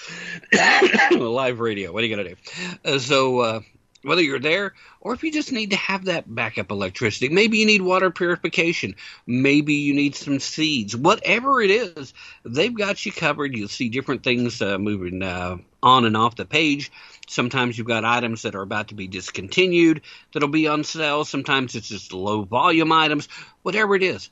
Live 1.12 1.60
radio. 1.60 1.92
What 1.92 2.04
are 2.04 2.08
you 2.08 2.16
going 2.16 2.28
to 2.28 2.36
do? 2.36 2.42
Uh, 2.84 3.00
so, 3.00 3.40
uh, 3.40 3.60
whether 4.04 4.22
you're 4.22 4.40
there 4.40 4.74
or 5.00 5.14
if 5.14 5.24
you 5.24 5.32
just 5.32 5.52
need 5.52 5.72
to 5.72 5.76
have 5.76 6.06
that 6.06 6.34
backup 6.34 6.72
electricity, 6.72 7.30
maybe 7.30 7.58
you 7.58 7.66
need 7.66 7.82
water 7.82 8.12
purification, 8.12 8.96
maybe 9.26 9.74
you 9.76 9.94
need 9.94 10.16
some 10.16 10.40
seeds, 10.40 10.96
whatever 10.96 11.62
it 11.62 11.72
is, 11.72 12.14
they've 12.46 12.76
got 12.76 13.06
you 13.06 13.12
covered. 13.12 13.56
You'll 13.56 13.68
see 13.68 13.90
different 13.90 14.24
things 14.24 14.62
uh, 14.62 14.78
moving 14.78 15.24
uh, 15.24 15.58
on 15.84 16.06
and 16.06 16.16
off 16.16 16.36
the 16.36 16.46
page. 16.46 16.92
Sometimes 17.28 17.78
you've 17.78 17.88
got 17.88 18.06
items 18.06 18.42
that 18.42 18.56
are 18.56 18.62
about 18.62 18.90
to 18.90 18.96
be 18.96 19.08
discontinued 19.08 20.02
that'll 20.34 20.50
be 20.50 20.68
on 20.68 20.84
sale. 20.84 21.24
Sometimes 21.24 21.76
it's 21.76 21.88
just 21.88 22.14
low 22.14 22.44
volume 22.44 22.92
items. 22.92 23.28
Whatever 23.64 23.96
it 23.96 24.04
is, 24.04 24.30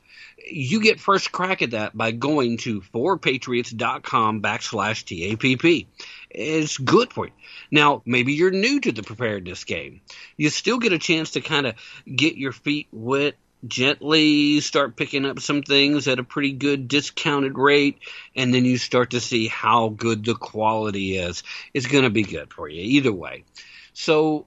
you 0.50 0.82
get 0.82 1.00
first 1.00 1.32
crack 1.32 1.62
at 1.62 1.70
that 1.70 1.96
by 1.96 2.10
going 2.10 2.58
to 2.58 2.80
4Patriots.com 2.80 4.42
backslash 4.42 5.04
TAPP. 5.04 5.86
It's 6.30 6.78
good 6.78 7.12
for 7.12 7.26
you. 7.26 7.32
Now, 7.70 8.02
maybe 8.06 8.34
you're 8.34 8.50
new 8.50 8.80
to 8.80 8.92
the 8.92 9.02
preparedness 9.02 9.64
game. 9.64 10.00
You 10.36 10.50
still 10.50 10.78
get 10.78 10.92
a 10.92 10.98
chance 10.98 11.32
to 11.32 11.40
kind 11.40 11.66
of 11.66 11.74
get 12.06 12.36
your 12.36 12.52
feet 12.52 12.88
wet 12.92 13.34
gently 13.66 14.60
start 14.60 14.96
picking 14.96 15.26
up 15.26 15.38
some 15.38 15.62
things 15.62 16.08
at 16.08 16.18
a 16.18 16.24
pretty 16.24 16.52
good 16.52 16.88
discounted 16.88 17.58
rate 17.58 17.98
and 18.34 18.54
then 18.54 18.64
you 18.64 18.78
start 18.78 19.10
to 19.10 19.20
see 19.20 19.48
how 19.48 19.88
good 19.88 20.24
the 20.24 20.34
quality 20.34 21.18
is 21.18 21.42
it's 21.74 21.86
going 21.86 22.04
to 22.04 22.10
be 22.10 22.22
good 22.22 22.52
for 22.52 22.68
you 22.68 22.80
either 22.80 23.12
way 23.12 23.44
so 23.92 24.46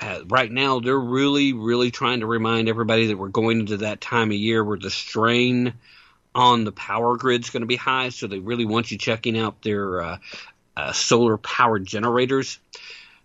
uh, 0.00 0.20
right 0.26 0.50
now 0.50 0.80
they're 0.80 0.98
really 0.98 1.52
really 1.52 1.92
trying 1.92 2.20
to 2.20 2.26
remind 2.26 2.68
everybody 2.68 3.06
that 3.06 3.16
we're 3.16 3.28
going 3.28 3.60
into 3.60 3.76
that 3.78 4.00
time 4.00 4.30
of 4.30 4.36
year 4.36 4.64
where 4.64 4.78
the 4.78 4.90
strain 4.90 5.72
on 6.34 6.64
the 6.64 6.72
power 6.72 7.16
grid 7.16 7.44
is 7.44 7.50
going 7.50 7.62
to 7.62 7.66
be 7.66 7.76
high 7.76 8.08
so 8.08 8.26
they 8.26 8.40
really 8.40 8.66
want 8.66 8.90
you 8.90 8.98
checking 8.98 9.38
out 9.38 9.62
their 9.62 10.02
uh, 10.02 10.18
uh, 10.78 10.92
solar 10.92 11.36
powered 11.36 11.84
generators 11.84 12.58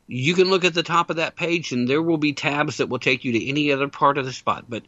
you 0.08 0.34
can 0.34 0.50
look 0.50 0.66
at 0.66 0.74
the 0.74 0.84
top 0.84 1.10
of 1.10 1.16
that 1.18 1.36
page 1.36 1.72
and 1.72 1.88
there 1.88 2.02
will 2.02 2.18
be 2.18 2.34
tabs 2.34 2.78
that 2.78 2.90
will 2.90 3.00
take 3.00 3.24
you 3.24 3.34
to 3.34 3.50
any 3.50 3.72
other 3.72 3.88
part 3.88 4.18
of 4.18 4.26
the 4.26 4.34
spot. 4.34 4.66
But 4.68 4.84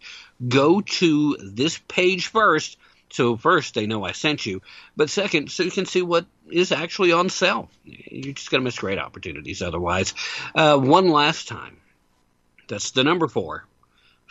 go 0.45 0.81
to 0.81 1.37
this 1.41 1.79
page 1.87 2.27
first. 2.27 2.77
So 3.11 3.37
first 3.37 3.75
they 3.75 3.85
know 3.85 4.03
I 4.03 4.11
sent 4.11 4.45
you, 4.45 4.61
but 4.97 5.09
second, 5.09 5.51
so 5.51 5.63
you 5.63 5.71
can 5.71 5.85
see 5.85 6.01
what 6.01 6.25
is 6.49 6.71
actually 6.71 7.11
on 7.11 7.29
sale. 7.29 7.69
You're 7.85 8.33
just 8.33 8.51
going 8.51 8.61
to 8.61 8.65
miss 8.65 8.79
great 8.79 8.99
opportunities 8.99 9.61
otherwise. 9.61 10.13
Uh, 10.53 10.77
one 10.77 11.09
last 11.09 11.47
time. 11.47 11.77
That's 12.67 12.91
the 12.91 13.03
number 13.03 13.27
four. 13.27 13.65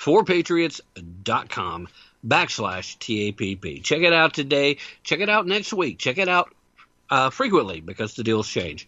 4Patriots.com 0.00 1.88
backslash 2.26 2.98
TAPP. 2.98 3.84
Check 3.84 4.00
it 4.00 4.12
out 4.12 4.34
today. 4.34 4.78
Check 5.04 5.20
it 5.20 5.30
out 5.30 5.46
next 5.46 5.72
week. 5.72 5.98
Check 5.98 6.18
it 6.18 6.28
out 6.28 6.52
uh, 7.10 7.30
frequently 7.30 7.80
because 7.80 8.14
the 8.14 8.24
deals 8.24 8.48
change. 8.48 8.86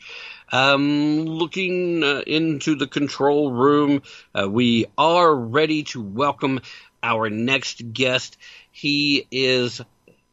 Um, 0.53 1.25
looking 1.25 2.03
uh, 2.03 2.23
into 2.27 2.77
the 2.77 2.87
control 2.87 3.53
room, 3.53 4.03
uh, 4.35 4.49
we 4.49 4.87
are 4.97 5.35
ready 5.35 5.83
to 5.85 6.03
welcome 6.03 6.61
our 7.03 7.31
next 7.31 7.93
guest. 7.93 8.37
He 8.71 9.27
is 9.31 9.81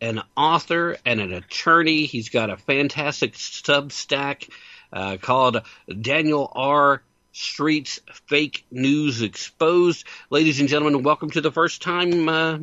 an 0.01 0.21
author 0.35 0.97
and 1.05 1.21
an 1.21 1.33
attorney. 1.33 2.05
He's 2.05 2.29
got 2.29 2.49
a 2.49 2.57
fantastic 2.57 3.33
Substack 3.33 4.49
uh, 4.91 5.17
called 5.17 5.61
Daniel 6.01 6.51
R. 6.53 7.01
Street's 7.31 7.99
Fake 8.27 8.65
News 8.69 9.21
Exposed. 9.21 10.05
Ladies 10.29 10.59
and 10.59 10.69
gentlemen, 10.69 11.03
welcome 11.03 11.31
to 11.31 11.41
the 11.41 11.51
first 11.51 11.81
time 11.81 12.29
uh, 12.29 12.57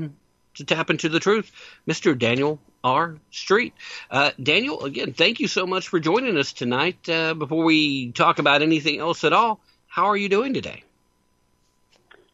to 0.54 0.64
Tapp 0.64 0.90
into 0.90 1.08
the 1.08 1.18
Truth, 1.18 1.50
Mr. 1.88 2.16
Daniel 2.16 2.60
R. 2.83 3.16
Street. 3.31 3.74
Uh, 4.11 4.31
Daniel, 4.43 4.85
again, 4.85 5.12
thank 5.12 5.41
you 5.41 5.49
so 5.49 5.66
much 5.66 5.89
for 5.89 6.01
joining 6.01 6.37
us 6.37 6.53
tonight. 6.53 7.09
Uh, 7.09 7.35
before 7.35 7.64
we 7.64 8.12
talk 8.12 8.39
about 8.39 8.62
anything 8.62 8.99
else 9.01 9.24
at 9.24 9.33
all, 9.33 9.61
how 9.87 10.07
are 10.07 10.16
you 10.16 10.28
doing 10.28 10.55
today? 10.55 10.83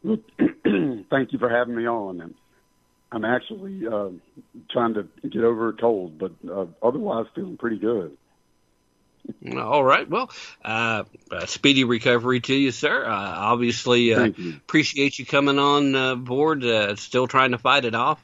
thank 1.09 1.33
you 1.33 1.39
for 1.39 1.49
having 1.49 1.75
me 1.75 1.87
on. 1.87 2.33
I'm 3.11 3.25
actually 3.25 3.87
uh, 3.87 4.09
trying 4.69 4.93
to 4.95 5.07
get 5.27 5.43
over 5.43 5.69
a 5.69 5.73
cold, 5.73 6.17
but 6.17 6.33
uh, 6.49 6.65
otherwise 6.83 7.25
feeling 7.35 7.57
pretty 7.57 7.79
good. 7.79 8.17
All 9.57 9.83
right. 9.83 10.09
Well, 10.09 10.29
uh, 10.63 11.03
speedy 11.45 11.83
recovery 11.83 12.39
to 12.41 12.53
you, 12.53 12.71
sir. 12.71 13.05
Uh, 13.05 13.09
obviously, 13.09 14.13
uh, 14.13 14.25
you. 14.35 14.55
appreciate 14.55 15.19
you 15.19 15.25
coming 15.25 15.59
on 15.59 15.95
uh, 15.95 16.15
board. 16.15 16.63
Uh, 16.63 16.95
still 16.95 17.27
trying 17.27 17.51
to 17.51 17.57
fight 17.57 17.85
it 17.85 17.95
off. 17.95 18.23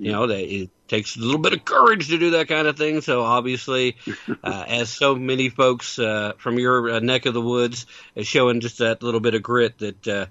Uh, 0.00 0.04
you 0.04 0.12
know, 0.12 0.26
that 0.26 0.40
it 0.40 0.70
takes 0.88 1.16
a 1.16 1.20
little 1.20 1.40
bit 1.40 1.52
of 1.52 1.64
courage 1.64 2.08
to 2.08 2.18
do 2.18 2.30
that 2.30 2.48
kind 2.48 2.66
of 2.66 2.76
thing. 2.76 3.00
So 3.00 3.22
obviously, 3.22 3.96
uh, 4.44 4.64
as 4.66 4.90
so 4.90 5.14
many 5.14 5.48
folks 5.48 5.98
uh, 5.98 6.32
from 6.38 6.58
your 6.58 6.90
uh, 6.90 7.00
neck 7.00 7.26
of 7.26 7.34
the 7.34 7.40
woods 7.40 7.86
is 8.14 8.26
showing 8.26 8.60
just 8.60 8.78
that 8.78 9.02
little 9.02 9.20
bit 9.20 9.34
of 9.34 9.42
grit 9.42 9.78
that 9.78 10.08
uh, 10.08 10.26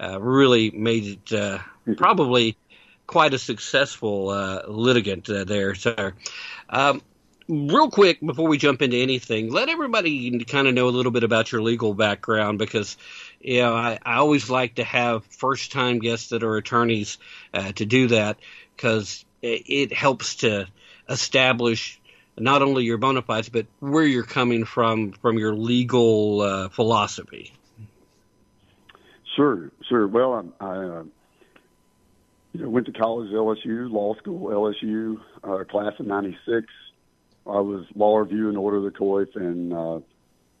uh, 0.00 0.20
really 0.20 0.70
made 0.70 1.20
it 1.30 1.32
uh, 1.32 1.58
probably 1.96 2.56
quite 3.06 3.34
a 3.34 3.38
successful 3.38 4.30
uh, 4.30 4.62
litigant 4.66 5.28
uh, 5.28 5.44
there, 5.44 5.74
sir. 5.74 6.14
Um, 6.68 7.02
real 7.48 7.90
quick 7.90 8.20
before 8.20 8.48
we 8.48 8.58
jump 8.58 8.82
into 8.82 8.96
anything, 8.96 9.50
let 9.50 9.68
everybody 9.68 10.44
kind 10.44 10.66
of 10.66 10.74
know 10.74 10.88
a 10.88 10.90
little 10.90 11.12
bit 11.12 11.24
about 11.24 11.52
your 11.52 11.62
legal 11.62 11.94
background 11.94 12.58
because 12.58 12.96
you 13.42 13.60
know 13.60 13.74
I, 13.74 13.98
I 14.02 14.16
always 14.16 14.48
like 14.48 14.76
to 14.76 14.84
have 14.84 15.24
first 15.26 15.72
time 15.72 15.98
guests 15.98 16.30
that 16.30 16.42
are 16.42 16.56
attorneys 16.56 17.18
uh, 17.52 17.72
to 17.72 17.84
do 17.84 18.08
that 18.08 18.38
because 18.76 19.24
it 19.42 19.92
helps 19.92 20.36
to 20.36 20.68
establish 21.08 22.00
not 22.38 22.62
only 22.62 22.84
your 22.84 22.98
bona 22.98 23.22
fides 23.22 23.48
but 23.48 23.66
where 23.80 24.04
you're 24.04 24.22
coming 24.22 24.64
from 24.64 25.12
from 25.12 25.38
your 25.38 25.54
legal 25.54 26.40
uh, 26.40 26.68
philosophy. 26.68 27.52
Sure, 29.36 29.70
sure. 29.88 30.06
Well, 30.06 30.52
I, 30.60 30.64
I 30.64 30.76
uh, 30.76 31.04
you 32.52 32.62
know, 32.62 32.68
went 32.68 32.86
to 32.86 32.92
college, 32.92 33.30
LSU, 33.30 33.90
law 33.90 34.14
school, 34.16 34.48
LSU, 34.48 35.20
uh, 35.42 35.64
class 35.64 35.94
of 35.98 36.06
'96. 36.06 36.66
I 37.46 37.60
was 37.60 37.84
law 37.94 38.18
review 38.18 38.48
and 38.48 38.58
order 38.58 38.76
of 38.76 38.84
the 38.84 38.90
coif 38.90 39.34
and 39.34 39.72
uh, 39.72 40.00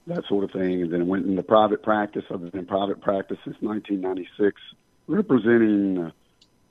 that 0.06 0.24
sort 0.28 0.44
of 0.44 0.50
thing, 0.50 0.82
and 0.82 0.92
then 0.92 1.06
went 1.06 1.26
into 1.26 1.42
private 1.42 1.82
practice. 1.82 2.24
I've 2.30 2.50
been 2.50 2.60
in 2.60 2.66
private 2.66 3.00
practice 3.00 3.38
since 3.44 3.56
1996, 3.60 4.60
representing. 5.06 5.98
Uh, 5.98 6.10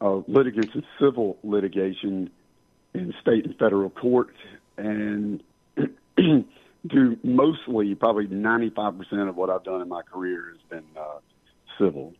uh, 0.02 0.22
litigants 0.28 0.74
in 0.74 0.84
civil 1.00 1.38
litigation 1.44 2.30
in 2.94 3.14
state 3.22 3.46
and 3.46 3.56
federal 3.58 3.90
court. 3.90 4.34
And 4.78 5.44
do 6.18 7.18
mostly, 7.24 7.94
probably 7.96 8.28
95% 8.28 9.30
of 9.30 9.36
what 9.36 9.50
I've 9.50 9.64
done 9.64 9.82
in 9.82 9.88
my 9.88 10.02
career 10.02 10.52
has 10.52 10.62
been 10.70 10.86
uh, 11.00 11.20
civil. 11.80 12.14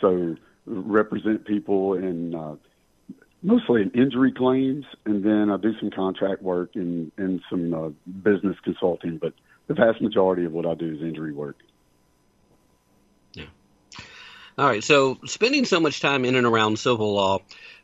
So 0.00 0.36
represent 0.66 1.44
people 1.44 1.94
in 1.94 2.34
uh, 2.34 2.56
mostly 3.42 3.82
in 3.82 3.90
injury 3.90 4.32
claims, 4.32 4.86
and 5.04 5.22
then 5.22 5.50
I 5.50 5.58
do 5.58 5.78
some 5.78 5.90
contract 5.90 6.42
work 6.42 6.70
and, 6.74 7.12
and 7.18 7.42
some 7.50 7.74
uh, 7.74 7.88
business 8.22 8.56
consulting. 8.64 9.18
But 9.18 9.34
the 9.66 9.74
vast 9.74 10.00
majority 10.00 10.44
of 10.44 10.52
what 10.52 10.66
I 10.66 10.74
do 10.74 10.94
is 10.94 11.02
injury 11.02 11.32
work. 11.32 11.56
Yeah. 13.32 13.44
All 14.58 14.66
right. 14.66 14.84
So, 14.84 15.18
spending 15.26 15.64
so 15.64 15.80
much 15.80 16.00
time 16.00 16.24
in 16.24 16.34
and 16.34 16.46
around 16.46 16.78
civil 16.78 17.14
law, 17.14 17.40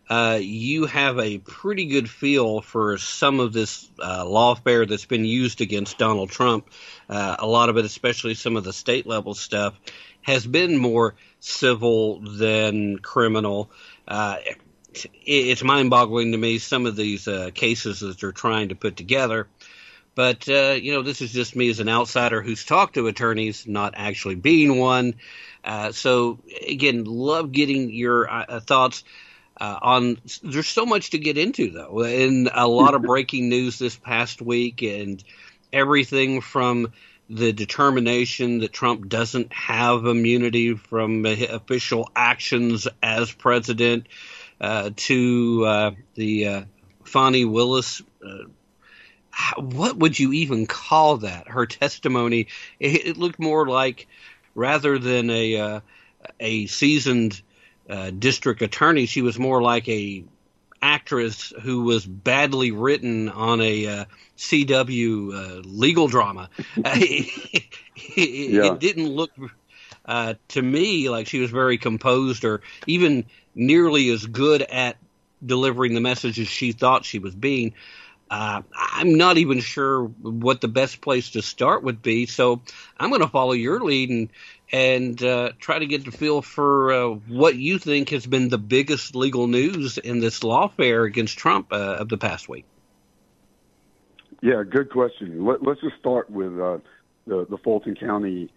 uh, 0.08 0.38
you 0.42 0.86
have 0.86 1.20
a 1.20 1.38
pretty 1.38 1.86
good 1.86 2.10
feel 2.10 2.60
for 2.60 2.98
some 2.98 3.38
of 3.38 3.52
this 3.52 3.88
uh, 4.00 4.24
lawfare 4.24 4.88
that's 4.88 5.06
been 5.06 5.24
used 5.24 5.60
against 5.60 5.98
Donald 5.98 6.30
Trump. 6.30 6.68
Uh, 7.08 7.36
a 7.38 7.46
lot 7.46 7.68
of 7.68 7.76
it, 7.76 7.84
especially 7.84 8.34
some 8.34 8.56
of 8.56 8.64
the 8.64 8.72
state 8.72 9.06
level 9.06 9.34
stuff, 9.34 9.78
has 10.22 10.44
been 10.44 10.76
more 10.76 11.14
civil 11.38 12.20
than 12.20 12.98
criminal. 12.98 13.70
Uh, 14.06 14.36
it's 15.24 15.62
mind 15.62 15.90
boggling 15.90 16.32
to 16.32 16.38
me 16.38 16.58
some 16.58 16.86
of 16.86 16.96
these 16.96 17.28
uh, 17.28 17.50
cases 17.54 18.00
that 18.00 18.18
they're 18.18 18.32
trying 18.32 18.70
to 18.70 18.74
put 18.74 18.96
together. 18.96 19.46
But, 20.20 20.50
uh, 20.50 20.76
you 20.78 20.92
know, 20.92 21.00
this 21.00 21.22
is 21.22 21.32
just 21.32 21.56
me 21.56 21.70
as 21.70 21.80
an 21.80 21.88
outsider 21.88 22.42
who's 22.42 22.66
talked 22.66 22.96
to 22.96 23.06
attorneys, 23.06 23.66
not 23.66 23.94
actually 23.96 24.34
being 24.34 24.78
one. 24.78 25.14
Uh, 25.64 25.92
so 25.92 26.40
again, 26.68 27.04
love 27.04 27.52
getting 27.52 27.88
your 27.88 28.30
uh, 28.30 28.60
thoughts 28.60 29.02
uh, 29.58 29.78
on. 29.80 30.18
There's 30.42 30.68
so 30.68 30.84
much 30.84 31.12
to 31.12 31.18
get 31.18 31.38
into 31.38 31.70
though, 31.70 32.02
and 32.02 32.50
a 32.52 32.68
lot 32.68 32.92
of 32.92 33.00
breaking 33.10 33.48
news 33.48 33.78
this 33.78 33.96
past 33.96 34.42
week, 34.42 34.82
and 34.82 35.24
everything 35.72 36.42
from 36.42 36.92
the 37.30 37.54
determination 37.54 38.58
that 38.58 38.74
Trump 38.74 39.08
doesn't 39.08 39.54
have 39.54 40.04
immunity 40.04 40.74
from 40.74 41.24
official 41.24 42.10
actions 42.14 42.86
as 43.02 43.32
president 43.32 44.06
uh, 44.60 44.90
to 44.96 45.64
uh, 45.64 45.90
the 46.14 46.46
uh, 46.46 46.62
Fani 47.04 47.46
Willis 47.46 48.02
what 49.56 49.96
would 49.96 50.18
you 50.18 50.32
even 50.32 50.66
call 50.66 51.18
that? 51.18 51.48
Her 51.48 51.66
testimony, 51.66 52.48
it, 52.78 53.06
it 53.06 53.16
looked 53.16 53.38
more 53.38 53.66
like 53.66 54.08
rather 54.54 54.98
than 54.98 55.30
a 55.30 55.56
uh, 55.56 55.80
a 56.38 56.66
seasoned 56.66 57.40
uh, 57.88 58.10
district 58.10 58.62
attorney, 58.62 59.06
she 59.06 59.22
was 59.22 59.38
more 59.38 59.62
like 59.62 59.88
a 59.88 60.24
actress 60.82 61.52
who 61.62 61.82
was 61.82 62.06
badly 62.06 62.70
written 62.70 63.28
on 63.28 63.60
a 63.60 63.86
uh, 63.86 64.04
CW 64.38 65.34
uh, 65.34 65.62
legal 65.64 66.08
drama. 66.08 66.48
it, 66.76 67.64
yeah. 68.16 68.72
it, 68.72 68.78
didn't 68.78 69.08
look 69.08 69.30
uh, 70.06 70.34
to 70.48 70.62
me 70.62 71.10
like 71.10 71.26
she 71.26 71.40
was 71.40 71.50
very 71.50 71.78
composed 71.78 72.44
or 72.44 72.62
even 72.86 73.26
nearly 73.54 74.08
as 74.10 74.24
good 74.24 74.62
at 74.62 74.96
delivering 75.44 75.94
the 75.94 76.00
message 76.00 76.38
as 76.38 76.48
she 76.48 76.72
thought 76.72 77.04
she 77.04 77.18
was 77.18 77.34
being. 77.34 77.74
Uh, 78.30 78.62
I'm 78.76 79.16
not 79.16 79.38
even 79.38 79.58
sure 79.58 80.04
what 80.04 80.60
the 80.60 80.68
best 80.68 81.00
place 81.00 81.30
to 81.30 81.42
start 81.42 81.82
would 81.82 82.00
be, 82.00 82.26
so 82.26 82.62
I'm 82.96 83.10
going 83.10 83.22
to 83.22 83.28
follow 83.28 83.52
your 83.52 83.80
lead 83.80 84.10
and 84.10 84.28
and 84.72 85.20
uh, 85.20 85.50
try 85.58 85.80
to 85.80 85.86
get 85.86 86.04
the 86.04 86.12
feel 86.12 86.42
for 86.42 86.92
uh, 86.92 87.08
what 87.26 87.56
you 87.56 87.78
think 87.78 88.10
has 88.10 88.24
been 88.24 88.48
the 88.48 88.58
biggest 88.58 89.16
legal 89.16 89.48
news 89.48 89.98
in 89.98 90.20
this 90.20 90.40
lawfare 90.40 91.04
against 91.04 91.38
Trump 91.38 91.72
uh, 91.72 91.96
of 91.98 92.08
the 92.08 92.16
past 92.16 92.48
week. 92.48 92.64
Yeah, 94.42 94.62
good 94.62 94.90
question. 94.90 95.44
Let, 95.44 95.66
us 95.66 95.78
just 95.82 95.96
start 95.98 96.30
with 96.30 96.58
uh, 96.60 96.78
the, 97.26 97.46
the 97.50 97.58
Fulton 97.58 97.96
County 97.96 98.52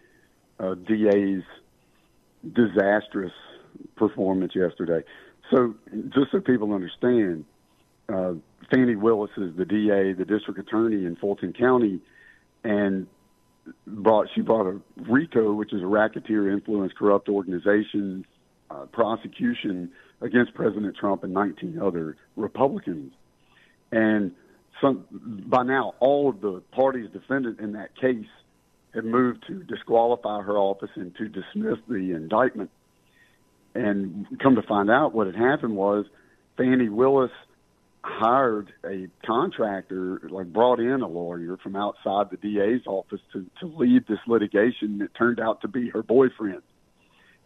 uh, 0.59 0.75
DA's 0.75 1.43
disastrous 2.53 3.33
performance 3.95 4.53
yesterday. 4.55 5.03
So, 5.51 5.73
just 6.09 6.31
so 6.31 6.39
people 6.39 6.73
understand, 6.73 7.45
Fani 8.73 8.95
Willis 8.95 9.31
is 9.37 9.55
the 9.55 9.65
DA, 9.65 10.13
the 10.13 10.25
district 10.25 10.59
attorney 10.59 11.05
in 11.05 11.15
Fulton 11.15 11.53
County, 11.53 11.99
and 12.63 13.07
brought 13.85 14.27
she 14.33 14.41
brought 14.41 14.65
a 14.65 14.79
RICO, 15.09 15.53
which 15.53 15.73
is 15.73 15.81
a 15.81 15.85
racketeer 15.85 16.51
influence 16.51 16.91
corrupt 16.97 17.29
organization 17.29 18.25
uh, 18.71 18.85
prosecution 18.91 19.91
against 20.21 20.53
President 20.55 20.95
Trump 20.97 21.23
and 21.23 21.33
19 21.33 21.79
other 21.79 22.17
Republicans, 22.35 23.13
and 23.91 24.31
some 24.81 25.05
by 25.47 25.63
now 25.63 25.93
all 25.99 26.29
of 26.29 26.41
the 26.41 26.61
parties 26.71 27.09
defendant 27.13 27.59
in 27.59 27.73
that 27.73 27.95
case 27.95 28.25
had 28.93 29.05
moved 29.05 29.45
to 29.47 29.63
disqualify 29.63 30.41
her 30.41 30.57
office 30.57 30.89
and 30.95 31.15
to 31.15 31.27
dismiss 31.27 31.77
the 31.87 32.11
indictment. 32.11 32.71
And 33.75 34.25
come 34.39 34.55
to 34.55 34.61
find 34.63 34.89
out, 34.89 35.13
what 35.13 35.27
had 35.27 35.35
happened 35.35 35.75
was 35.75 36.05
Fani 36.57 36.89
Willis 36.89 37.31
hired 38.03 38.73
a 38.85 39.07
contractor, 39.25 40.21
like 40.29 40.51
brought 40.51 40.79
in 40.79 41.01
a 41.01 41.07
lawyer 41.07 41.57
from 41.63 41.75
outside 41.75 42.27
the 42.29 42.37
DA's 42.37 42.85
office 42.85 43.21
to, 43.31 43.45
to 43.61 43.65
lead 43.65 44.05
this 44.07 44.19
litigation 44.27 44.99
that 44.99 45.15
turned 45.15 45.39
out 45.39 45.61
to 45.61 45.67
be 45.67 45.89
her 45.89 46.03
boyfriend. 46.03 46.61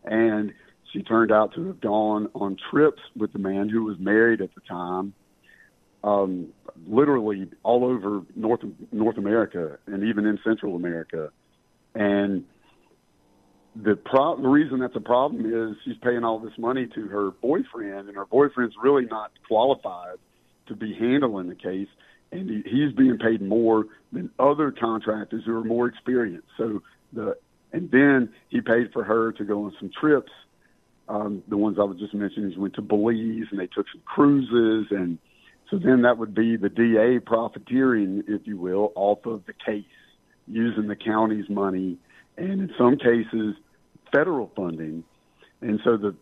And 0.03 0.53
she 0.91 1.03
turned 1.03 1.31
out 1.31 1.53
to 1.55 1.67
have 1.67 1.79
gone 1.79 2.29
on 2.33 2.57
trips 2.71 3.01
with 3.15 3.33
the 3.33 3.39
man 3.39 3.69
who 3.69 3.83
was 3.83 3.99
married 3.99 4.41
at 4.41 4.49
the 4.55 4.61
time, 4.61 5.13
um, 6.03 6.47
literally 6.87 7.49
all 7.63 7.85
over 7.85 8.21
North 8.35 8.61
North 8.91 9.17
America 9.17 9.77
and 9.85 10.03
even 10.03 10.25
in 10.25 10.39
Central 10.43 10.75
America. 10.75 11.31
And 11.93 12.45
the 13.75 13.95
pro- 13.95 14.41
the 14.41 14.47
reason 14.47 14.79
that's 14.79 14.95
a 14.95 15.01
problem 15.01 15.45
is 15.45 15.77
she's 15.85 15.97
paying 16.01 16.23
all 16.23 16.39
this 16.39 16.57
money 16.57 16.87
to 16.95 17.07
her 17.07 17.31
boyfriend, 17.31 18.07
and 18.07 18.15
her 18.15 18.25
boyfriend's 18.25 18.75
really 18.81 19.05
not 19.05 19.31
qualified 19.47 20.17
to 20.67 20.75
be 20.75 20.93
handling 20.93 21.49
the 21.49 21.55
case, 21.55 21.87
and 22.31 22.49
he, 22.49 22.63
he's 22.69 22.93
being 22.93 23.17
paid 23.17 23.41
more 23.41 23.85
than 24.11 24.29
other 24.39 24.71
contractors 24.71 25.43
who 25.45 25.55
are 25.55 25.63
more 25.63 25.87
experienced. 25.87 26.47
So 26.57 26.81
the 27.13 27.37
and 27.73 27.91
then 27.91 28.33
he 28.49 28.61
paid 28.61 28.93
for 28.93 29.03
her 29.03 29.33
to 29.33 29.43
go 29.43 29.65
on 29.65 29.73
some 29.79 29.91
trips. 29.99 30.31
Um, 31.09 31.43
the 31.47 31.57
ones 31.57 31.77
I 31.79 31.83
was 31.83 31.97
just 31.99 32.13
mentioning, 32.13 32.51
he 32.51 32.59
went 32.59 32.75
to 32.75 32.81
Belize 32.81 33.45
and 33.51 33.59
they 33.59 33.67
took 33.67 33.85
some 33.91 34.01
cruises, 34.05 34.87
and 34.91 35.17
so 35.69 35.77
then 35.77 36.03
that 36.03 36.17
would 36.17 36.33
be 36.33 36.55
the 36.55 36.69
DA 36.69 37.19
profiteering, 37.19 38.23
if 38.27 38.47
you 38.47 38.57
will, 38.57 38.91
off 38.95 39.25
of 39.25 39.45
the 39.45 39.53
case 39.53 39.85
using 40.47 40.87
the 40.87 40.95
county's 40.95 41.49
money, 41.49 41.97
and 42.37 42.61
in 42.61 42.71
some 42.77 42.97
cases 42.97 43.55
federal 44.13 44.51
funding. 44.55 45.03
And 45.61 45.79
so 45.83 45.97
the 45.97 46.15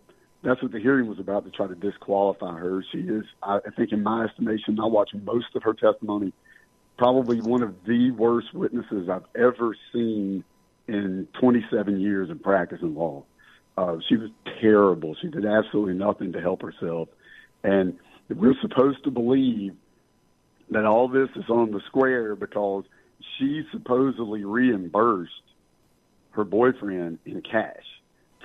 that's 0.46 0.62
what 0.62 0.72
the 0.72 0.80
hearing 0.80 1.08
was 1.08 1.20
about 1.20 1.44
to 1.46 1.52
try 1.52 1.68
to 1.68 1.76
disqualify 1.76 2.58
her. 2.60 2.86
She 2.92 3.00
is, 3.00 3.26
I 3.42 3.60
think, 3.76 3.92
in 3.92 4.04
my 4.04 4.26
estimation, 4.26 4.80
I 4.80 4.86
watched 4.86 5.16
most 5.16 5.48
of 5.56 5.64
her 5.64 5.74
testimony, 5.74 6.34
probably 6.98 7.42
one 7.42 7.64
of 7.64 7.74
the 7.86 8.12
worst 8.12 8.54
witnesses 8.54 9.10
I've 9.10 9.26
ever 9.36 9.76
seen 9.92 10.44
in 10.88 11.28
27 11.42 12.00
years 12.00 12.30
of 12.30 12.44
practicing 12.44 12.94
law. 12.94 13.24
Uh, 13.76 13.98
she 14.08 14.18
was 14.18 14.30
terrible. 14.62 15.16
She 15.20 15.30
did 15.30 15.46
absolutely 15.46 15.96
nothing 15.96 16.34
to 16.34 16.42
help 16.42 16.62
herself. 16.62 17.10
And 17.64 17.98
we're 18.30 18.56
supposed 18.62 19.04
to 19.06 19.12
believe 19.12 19.76
that 20.70 20.86
all 20.86 21.08
this 21.08 21.30
is 21.36 21.50
on 21.50 21.72
the 21.72 21.82
square 21.88 22.36
because 22.36 22.84
she 23.38 23.64
supposedly 23.72 24.46
reimbursed 24.46 25.32
her 26.32 26.44
boyfriend 26.44 27.18
in 27.26 27.42
cash 27.42 27.84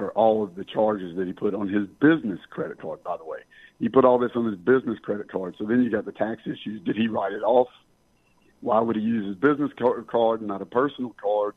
for 0.00 0.12
all 0.12 0.42
of 0.42 0.54
the 0.54 0.64
charges 0.64 1.14
that 1.18 1.26
he 1.26 1.32
put 1.34 1.54
on 1.54 1.68
his 1.68 1.86
business 2.00 2.40
credit 2.48 2.80
card, 2.80 3.04
by 3.04 3.18
the 3.18 3.24
way. 3.24 3.40
He 3.78 3.90
put 3.90 4.06
all 4.06 4.18
this 4.18 4.30
on 4.34 4.46
his 4.46 4.56
business 4.56 4.98
credit 5.02 5.30
card. 5.30 5.56
So 5.58 5.66
then 5.66 5.82
you 5.82 5.90
got 5.90 6.06
the 6.06 6.12
tax 6.12 6.40
issues. 6.46 6.80
Did 6.86 6.96
he 6.96 7.06
write 7.06 7.34
it 7.34 7.42
off? 7.42 7.68
Why 8.62 8.80
would 8.80 8.96
he 8.96 9.02
use 9.02 9.26
his 9.26 9.36
business 9.36 9.70
card 9.76 10.40
not 10.40 10.62
a 10.62 10.66
personal 10.66 11.14
card 11.22 11.54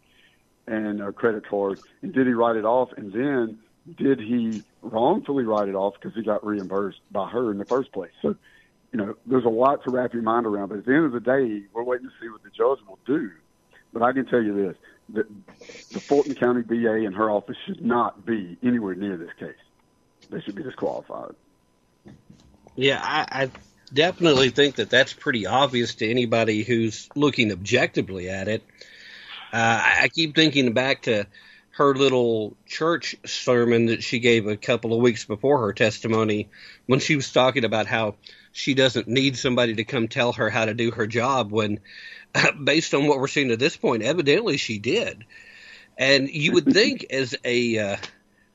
and 0.68 1.02
a 1.02 1.14
credit 1.14 1.48
card? 1.50 1.80
And 2.02 2.14
did 2.14 2.28
he 2.28 2.34
write 2.34 2.58
it 2.58 2.66
off? 2.66 2.90
And 2.98 3.14
then 3.14 3.60
did 3.98 4.20
he 4.20 4.64
wrongfully 4.82 5.46
write 5.46 5.70
it 5.70 5.76
off 5.76 5.94
because 5.94 6.14
he 6.14 6.22
got 6.22 6.46
reimbursed 6.46 7.00
by 7.12 7.30
her 7.30 7.50
in 7.50 7.60
the 7.60 7.66
first 7.66 7.94
place? 7.94 8.12
So, 8.22 8.36
you 8.92 9.00
know, 9.00 9.16
there's 9.26 9.46
a 9.46 9.50
lot 9.50 9.86
to 9.86 9.90
wrap 9.90 10.14
your 10.14 10.24
mind 10.24 10.46
around. 10.46 10.68
But 10.68 10.80
at 10.80 10.86
the 10.86 10.94
end 10.94 11.06
of 11.06 11.14
the 11.14 11.22
day, 11.22 11.64
we're 11.74 11.84
waiting 11.84 12.08
to 12.08 12.14
see 12.22 12.30
what 12.30 12.44
the 12.44 12.50
judge 12.50 12.86
will 12.86 13.00
do. 13.06 13.32
But 13.94 14.02
I 14.02 14.12
can 14.12 14.26
tell 14.26 14.42
you 14.42 14.54
this: 14.56 14.78
the, 15.10 15.28
the 15.92 16.00
Fulton 16.00 16.36
County 16.36 16.64
DA 16.64 17.06
and 17.06 17.16
her 17.16 17.30
office 17.30 17.58
should 17.66 17.86
not 17.86 18.26
be 18.26 18.58
anywhere 18.64 18.96
near 18.96 19.16
this 19.16 19.32
case. 19.40 19.56
They 20.30 20.42
should 20.42 20.56
be 20.56 20.64
disqualified. 20.64 21.36
Yeah, 22.76 23.00
I, 23.02 23.44
I 23.44 23.52
definitely 23.94 24.50
think 24.50 24.76
that 24.76 24.90
that's 24.90 25.14
pretty 25.14 25.46
obvious 25.46 25.96
to 25.96 26.10
anybody 26.10 26.64
who's 26.64 27.08
looking 27.16 27.52
objectively 27.52 28.30
at 28.30 28.48
it. 28.48 28.64
Uh, 29.52 29.82
I 30.02 30.10
keep 30.12 30.36
thinking 30.36 30.74
back 30.74 31.04
to 31.04 31.28
her 31.74 31.96
little 31.96 32.56
church 32.66 33.16
sermon 33.26 33.88
that 33.88 34.04
she 34.04 34.20
gave 34.20 34.48
a 34.48 34.58
couple 34.58 34.94
of 34.94 35.02
weeks 35.02 35.26
before 35.26 35.60
her 35.60 35.74
testimony 35.74 36.50
when 36.88 37.00
she 37.00 37.16
was 37.16 37.32
talking 37.32 37.66
about 37.66 37.88
how 37.88 38.16
she 38.52 38.74
doesn't 38.76 39.08
need 39.08 39.36
somebody 39.38 39.76
to 39.76 39.84
come 39.84 40.08
tell 40.08 40.34
her 40.34 40.50
how 40.50 40.66
to 40.66 40.74
do 40.74 40.92
her 40.92 41.08
job 41.08 41.52
when, 41.52 41.80
based 42.64 42.94
on 42.94 43.08
what 43.08 43.20
we're 43.20 43.28
seeing 43.28 43.52
at 43.52 43.60
this 43.60 43.78
point, 43.78 44.04
evidently 44.04 44.58
she 44.58 44.80
did. 44.80 45.26
And 45.98 46.30
you 46.30 46.54
would 46.54 46.66
think, 46.66 47.06
as 47.12 47.36
a 47.44 47.78
uh, 47.78 47.98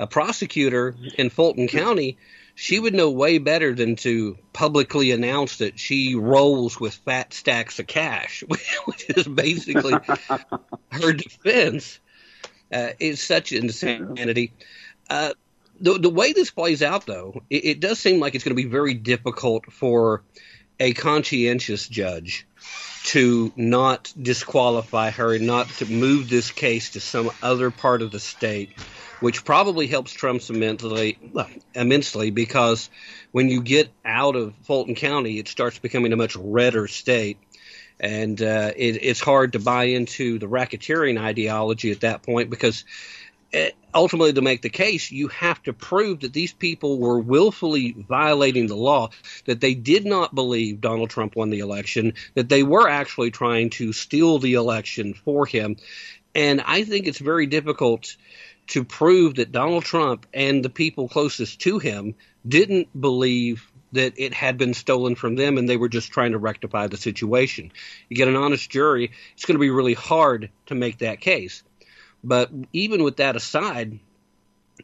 a 0.01 0.07
prosecutor 0.07 0.95
in 1.17 1.31
Fulton 1.31 1.67
County, 1.69 2.19
she 2.55 2.79
would 2.79 2.95
know 2.95 3.11
way 3.11 3.39
better 3.39 3.75
than 3.75 3.97
to 3.97 4.37
publicly 4.53 5.13
announce 5.13 5.59
that 5.59 5.79
she 5.79 6.15
rolls 6.15 6.79
with 6.79 6.95
fat 6.95 7.33
stacks 7.33 7.79
of 7.79 7.87
cash, 7.87 8.43
which 8.85 9.11
is 9.11 9.27
basically 9.27 9.95
her 10.91 11.13
defense. 11.13 12.01
Uh, 12.73 12.91
it's 12.99 13.23
such 13.23 13.53
insanity. 13.53 14.53
Uh, 15.09 15.33
the, 15.81 15.99
the 15.99 16.11
way 16.11 16.33
this 16.33 16.51
plays 16.51 16.83
out, 16.83 17.07
though, 17.07 17.43
it, 17.49 17.65
it 17.65 17.81
does 17.81 17.99
seem 17.99 18.21
like 18.21 18.35
it's 18.35 18.45
going 18.45 18.57
to 18.57 18.63
be 18.63 18.69
very 18.69 18.95
difficult 18.95 19.73
for 19.73 20.23
a 20.81 20.93
conscientious 20.93 21.89
judge 21.89 22.47
to 23.09 23.53
not 23.57 24.13
disqualify 24.21 25.11
her 25.11 25.39
not 25.39 25.69
to 25.71 25.87
move 25.87 26.29
this 26.29 26.51
case 26.51 26.91
to 26.91 27.01
some 27.01 27.31
other 27.43 27.71
part 27.71 28.03
of 28.03 28.11
the 28.11 28.21
state 28.21 28.71
which 29.21 29.45
probably 29.45 29.87
helps 29.87 30.13
Trump 30.13 30.43
immensely, 30.49 31.19
immensely 31.75 32.31
because 32.31 32.89
when 33.33 33.49
you 33.49 33.63
get 33.63 33.89
out 34.05 34.37
of 34.37 34.55
Fulton 34.63 34.95
County, 34.95 35.39
it 35.39 35.49
starts 35.49 35.79
becoming 35.79 36.13
a 36.13 36.17
much 36.17 36.37
redder 36.37 36.87
state. 36.87 37.39
And 38.01 38.41
uh, 38.41 38.73
it, 38.77 39.03
it's 39.03 39.21
hard 39.21 39.55
to 39.55 39.59
buy 39.59 39.85
into 39.85 40.39
the 40.39 40.47
racketeering 40.47 41.21
ideology 41.21 41.91
at 41.91 42.03
that 42.03 42.23
point 42.23 42.49
because 42.49 42.85
Uh, 43.55 43.67
ultimately, 43.95 44.33
to 44.33 44.43
make 44.43 44.61
the 44.63 44.69
case, 44.69 45.11
you 45.11 45.29
have 45.29 45.63
to 45.63 45.73
prove 45.73 46.21
that 46.21 46.33
these 46.33 46.53
people 46.53 46.99
were 46.99 47.19
willfully 47.19 47.93
violating 47.93 48.67
the 48.67 48.77
law, 48.77 49.09
that 49.47 49.61
they 49.61 49.75
did 49.75 50.05
not 50.05 50.35
believe 50.35 50.81
Donald 50.81 51.11
Trump 51.11 51.35
won 51.35 51.51
the 51.51 51.61
election, 51.61 52.13
that 52.35 52.49
they 52.49 52.63
were 52.63 52.89
actually 52.89 53.31
trying 53.31 53.71
to 53.71 53.93
steal 53.93 54.39
the 54.39 54.55
election 54.55 55.15
for 55.15 55.47
him. 55.47 55.77
And 56.35 56.61
I 56.61 56.85
think 56.85 57.07
it's 57.07 57.19
very 57.19 57.47
difficult 57.47 58.17
to 58.69 58.85
prove 58.85 59.37
that 59.37 59.51
Donald 59.51 59.85
Trump 59.85 60.27
and 60.35 60.63
the 60.63 60.71
people 60.71 61.09
closest 61.09 61.61
to 61.61 61.79
him 61.79 62.15
didn't 62.47 62.89
believe 62.99 63.67
that 63.93 64.15
it 64.17 64.35
had 64.35 64.59
been 64.59 64.75
stolen 64.75 65.15
from 65.15 65.35
them 65.35 65.57
and 65.57 65.69
they 65.69 65.77
were 65.77 65.89
just 65.89 66.13
trying 66.13 66.33
to 66.33 66.39
rectify 66.39 66.87
the 66.87 66.97
situation. 66.97 67.73
You 68.09 68.17
get 68.17 68.29
an 68.29 68.37
honest 68.37 68.69
jury, 68.69 69.13
it's 69.33 69.47
going 69.47 69.55
to 69.55 69.61
be 69.61 69.71
really 69.71 69.95
hard 69.95 70.51
to 70.67 70.75
make 70.75 70.99
that 70.99 71.21
case. 71.21 71.63
But 72.23 72.51
even 72.73 73.03
with 73.03 73.19
that 73.19 73.37
aside, 73.37 73.99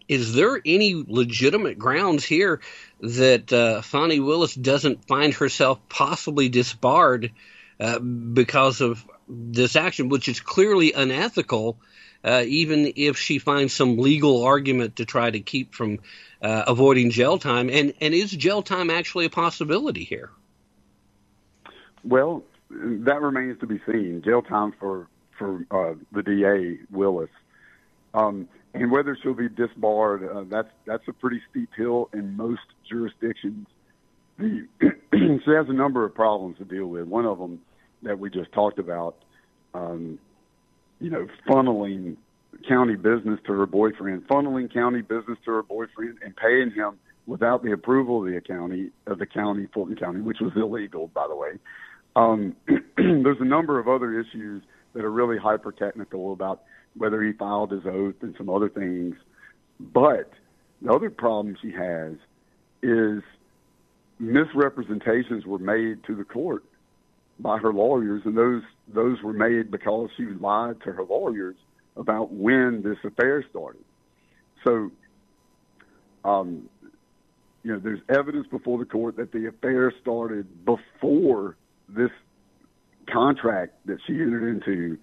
is 0.09 0.35
there 0.35 0.61
any 0.65 0.95
legitimate 0.95 1.79
grounds 1.79 2.25
here 2.25 2.61
that 3.01 3.53
uh, 3.53 3.83
Fani 3.83 4.21
Willis 4.21 4.55
doesn't 4.55 5.07
find 5.07 5.35
herself 5.35 5.81
possibly 5.89 6.49
disbarred 6.49 7.33
uh, 7.81 7.99
because 7.99 8.81
of 8.81 9.05
this 9.29 9.77
action, 9.77 10.09
which 10.09 10.29
is 10.29 10.41
clearly 10.41 10.93
unethical? 10.93 11.79
uh, 12.25 12.43
even 12.47 12.93
if 12.97 13.19
she 13.19 13.39
finds 13.39 13.73
some 13.73 13.99
legal 13.99 14.45
argument 14.45 14.97
to 14.97 15.05
try 15.05 15.31
to 15.31 15.41
keep 15.41 15.75
from 15.75 16.01
uh, 16.41 16.65
avoiding 16.67 17.11
jail 17.11 17.39
time. 17.39 17.69
And, 17.69 17.93
and 18.01 18.15
is 18.15 18.31
jail 18.31 18.63
time 18.63 18.91
actually 18.91 19.27
a 19.27 19.31
possibility 19.31 20.05
here? 20.05 20.31
Well, 22.03 22.43
that 22.71 23.21
remains 23.21 23.61
to 23.61 23.67
be 23.67 23.81
seen. 23.87 24.23
Jail 24.25 24.43
time 24.43 24.73
for 24.81 25.07
for 25.39 25.67
uh, 25.71 25.95
the 26.13 26.23
DA 26.23 26.79
Willis, 26.91 27.31
um, 28.13 28.49
and 28.73 28.91
whether 28.91 29.17
she'll 29.23 29.35
be 29.35 29.49
disbarred, 29.49 30.25
uh, 30.25 30.45
that's 30.49 30.69
that's 30.87 31.07
a 31.09 31.13
pretty 31.13 31.41
steep 31.51 31.71
hill 31.77 32.09
in 32.13 32.37
most 32.37 32.63
jurisdictions. 32.89 33.67
The, 34.39 34.67
she 35.13 35.51
has 35.51 35.69
a 35.69 35.73
number 35.73 36.05
of 36.05 36.15
problems 36.15 36.59
to 36.59 36.65
deal 36.65 36.87
with. 36.87 37.07
One 37.07 37.25
of 37.25 37.39
them 37.39 37.61
that 38.03 38.19
we 38.19 38.31
just 38.31 38.53
talked 38.53 38.79
about 38.79 39.17
um, 39.75 40.19
you 41.01 41.11
know, 41.11 41.27
funneling 41.49 42.17
county 42.69 42.95
business 42.95 43.41
to 43.47 43.53
her 43.53 43.67
boyfriend, 43.67 44.27
funneling 44.29 44.73
county 44.73 45.03
business 45.03 45.39
to 45.45 45.51
her 45.51 45.63
boyfriend, 45.63 46.19
and 46.25 46.35
paying 46.37 46.71
him 46.71 46.99
without 47.27 47.63
the 47.63 47.73
approval 47.73 48.25
of 48.25 48.33
the 48.33 48.41
county 48.41 48.91
of 49.07 49.19
the 49.19 49.27
county, 49.27 49.67
Fulton 49.75 49.97
County, 49.97 50.21
which 50.21 50.39
was 50.41 50.53
illegal, 50.57 51.09
by 51.09 51.27
the 51.27 51.35
way. 51.35 51.51
Um, 52.17 52.57
there's 52.97 53.41
a 53.41 53.45
number 53.45 53.79
of 53.79 53.89
other 53.89 54.19
issues 54.19 54.63
that 54.95 55.05
are 55.05 55.11
really 55.11 55.39
hyper 55.39 55.73
technical 55.73 56.33
about 56.33 56.63
whether 56.97 57.23
he 57.23 57.33
filed 57.33 57.73
his 57.73 57.85
oath 57.87 58.15
and 58.23 58.35
some 58.39 58.49
other 58.49 58.69
things. 58.69 59.17
But 59.81 60.31
the 60.81 60.93
other 60.93 61.11
problem 61.11 61.57
she 61.61 61.73
has 61.73 62.15
is 62.83 63.23
misrepresentations 64.19 65.45
were 65.45 65.59
made 65.59 66.05
to 66.05 66.15
the 66.15 66.25
court 66.25 66.65
by 67.41 67.59
her 67.59 67.73
lawyers, 67.73 68.23
and 68.25 68.37
those 68.37 68.63
those 68.87 69.21
were 69.23 69.33
made 69.33 69.71
because 69.71 70.09
she 70.17 70.25
lied 70.25 70.81
to 70.83 70.93
her 70.93 71.05
lawyers 71.05 71.57
about 71.97 72.33
when 72.33 72.83
this 72.83 72.99
affair 73.05 73.45
started. 73.51 73.85
So, 74.65 74.91
um, 76.25 76.69
you 77.63 77.73
know, 77.73 77.79
there's 77.79 78.01
evidence 78.09 78.47
before 78.49 78.79
the 78.79 78.85
court 78.85 79.17
that 79.17 79.33
the 79.33 79.49
affair 79.49 79.93
started 80.01 80.65
before 80.65 81.57
this 81.89 82.11
contract 83.05 83.75
that 83.87 83.99
she 84.07 84.15
entered 84.15 84.49
into 84.49 84.99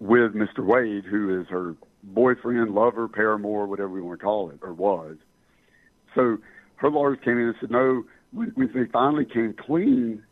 with 0.00 0.34
Mr. 0.34 0.64
Wade, 0.64 1.04
who 1.04 1.40
is 1.40 1.46
her 1.48 1.76
boyfriend, 2.02 2.74
lover, 2.74 3.08
paramour, 3.08 3.66
whatever 3.66 3.96
you 3.96 4.04
want 4.04 4.18
to 4.18 4.24
call 4.24 4.50
it, 4.50 4.58
or 4.62 4.72
was. 4.72 5.16
So 6.14 6.38
her 6.76 6.90
lawyers 6.90 7.18
came 7.24 7.38
in 7.38 7.48
and 7.48 7.54
said, 7.60 7.70
no, 7.70 8.04
when, 8.32 8.48
when 8.54 8.70
they 8.74 8.90
finally 8.92 9.24
came 9.24 9.54
clean, 9.54 10.22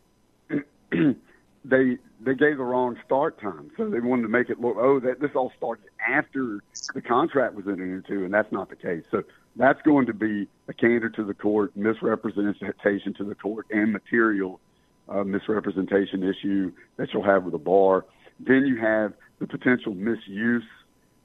they 0.49 1.97
they 2.23 2.35
gave 2.35 2.57
the 2.57 2.63
wrong 2.63 2.97
start 3.05 3.39
time. 3.39 3.71
So 3.77 3.89
they 3.89 3.99
wanted 3.99 4.23
to 4.23 4.27
make 4.27 4.49
it 4.49 4.59
look, 4.59 4.75
oh, 4.77 4.99
that 4.99 5.19
this 5.19 5.31
all 5.35 5.51
started 5.57 5.85
after 6.07 6.59
the 6.93 7.01
contract 7.01 7.55
was 7.55 7.65
entered 7.67 7.95
into, 7.95 8.25
and 8.25 8.33
that's 8.33 8.51
not 8.51 8.69
the 8.69 8.75
case. 8.75 9.03
So 9.09 9.23
that's 9.55 9.81
going 9.81 10.05
to 10.07 10.13
be 10.13 10.47
a 10.67 10.73
candor 10.73 11.09
to 11.09 11.23
the 11.23 11.33
court, 11.33 11.75
misrepresentation 11.75 13.13
to 13.15 13.23
the 13.23 13.35
court, 13.35 13.67
and 13.71 13.91
material 13.91 14.59
uh, 15.11 15.23
misrepresentation 15.23 16.23
issue 16.23 16.71
that 16.97 17.09
you'll 17.13 17.23
have 17.23 17.43
with 17.43 17.51
the 17.51 17.59
bar. 17.59 18.05
Then 18.39 18.65
you 18.65 18.77
have 18.79 19.13
the 19.39 19.47
potential 19.47 19.93
misuse 19.93 20.63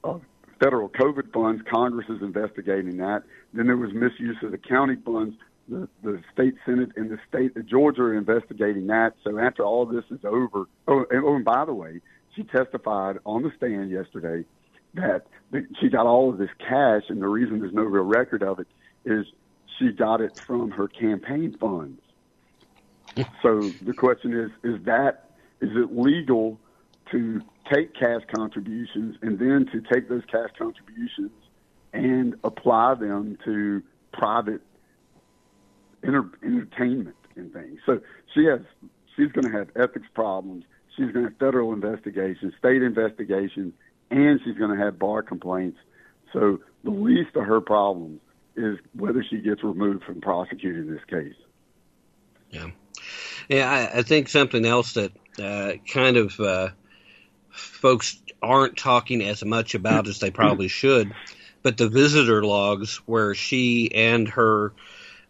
of 0.03 0.21
federal 0.59 0.89
COVID 0.89 1.31
funds. 1.31 1.63
Congress 1.69 2.07
is 2.09 2.21
investigating 2.21 2.97
that. 2.97 3.23
Then 3.53 3.67
there 3.67 3.77
was 3.77 3.93
misuse 3.93 4.37
of 4.43 4.51
the 4.51 4.57
county 4.57 4.95
funds 5.03 5.35
the, 5.69 5.87
the 6.03 6.21
state 6.33 6.55
senate 6.65 6.91
and 6.95 7.09
the 7.09 7.19
state 7.27 7.55
of 7.57 7.65
Georgia 7.67 8.03
are 8.03 8.17
investigating 8.17 8.87
that. 8.87 9.13
So 9.23 9.37
after 9.37 9.63
all 9.63 9.85
this 9.85 10.05
is 10.09 10.19
over, 10.23 10.65
oh, 10.87 11.05
and, 11.09 11.23
oh, 11.23 11.35
and 11.35 11.45
by 11.45 11.65
the 11.65 11.73
way, 11.73 12.01
she 12.35 12.43
testified 12.43 13.17
on 13.25 13.43
the 13.43 13.51
stand 13.57 13.89
yesterday 13.91 14.45
that 14.93 15.25
she 15.79 15.89
got 15.89 16.05
all 16.05 16.29
of 16.29 16.37
this 16.37 16.49
cash, 16.59 17.03
and 17.09 17.21
the 17.21 17.27
reason 17.27 17.59
there's 17.59 17.73
no 17.73 17.83
real 17.83 18.03
record 18.03 18.43
of 18.43 18.59
it 18.59 18.67
is 19.05 19.25
she 19.77 19.91
got 19.91 20.21
it 20.21 20.33
from 20.45 20.71
her 20.71 20.87
campaign 20.87 21.55
funds. 21.59 22.01
So 23.41 23.73
the 23.81 23.93
question 23.93 24.33
is: 24.33 24.51
Is 24.63 24.83
that 24.85 25.31
is 25.61 25.71
it 25.75 25.97
legal 25.97 26.59
to 27.11 27.41
take 27.71 27.93
cash 27.93 28.21
contributions 28.35 29.15
and 29.21 29.39
then 29.39 29.65
to 29.71 29.81
take 29.93 30.09
those 30.09 30.23
cash 30.31 30.49
contributions 30.57 31.31
and 31.93 32.35
apply 32.43 32.95
them 32.95 33.37
to 33.45 33.81
private 34.13 34.61
enter, 36.03 36.29
entertainment 36.43 37.15
and 37.35 37.51
things. 37.53 37.79
So 37.85 37.99
she 38.33 38.45
has 38.45 38.61
she's 39.15 39.31
going 39.31 39.51
to 39.51 39.57
have 39.57 39.69
ethics 39.75 40.07
problems. 40.13 40.65
She's 40.95 41.11
going 41.11 41.25
to 41.25 41.31
have 41.31 41.37
federal 41.37 41.73
investigations, 41.73 42.53
state 42.57 42.81
investigations, 42.81 43.73
and 44.09 44.39
she's 44.43 44.57
going 44.57 44.75
to 44.77 44.83
have 44.83 44.97
bar 44.97 45.21
complaints. 45.21 45.77
So 46.33 46.59
the 46.83 46.91
least 46.91 47.35
of 47.35 47.45
her 47.45 47.61
problems 47.61 48.19
is 48.55 48.77
whether 48.93 49.23
she 49.29 49.37
gets 49.37 49.63
removed 49.63 50.03
from 50.03 50.21
prosecuting 50.21 50.91
this 50.91 51.03
case. 51.07 51.35
Yeah, 52.49 52.69
yeah. 53.47 53.69
I, 53.69 53.99
I 53.99 54.01
think 54.03 54.29
something 54.29 54.65
else 54.65 54.93
that 54.93 55.11
uh, 55.41 55.73
kind 55.91 56.17
of 56.17 56.39
uh, 56.39 56.69
folks 57.49 58.21
aren't 58.41 58.77
talking 58.77 59.21
as 59.23 59.43
much 59.43 59.75
about 59.75 60.07
as 60.07 60.19
they 60.19 60.31
probably 60.31 60.67
should, 60.67 61.13
but 61.63 61.77
the 61.77 61.89
visitor 61.89 62.43
logs 62.43 62.97
where 63.05 63.33
she 63.35 63.91
and 63.93 64.27
her 64.29 64.73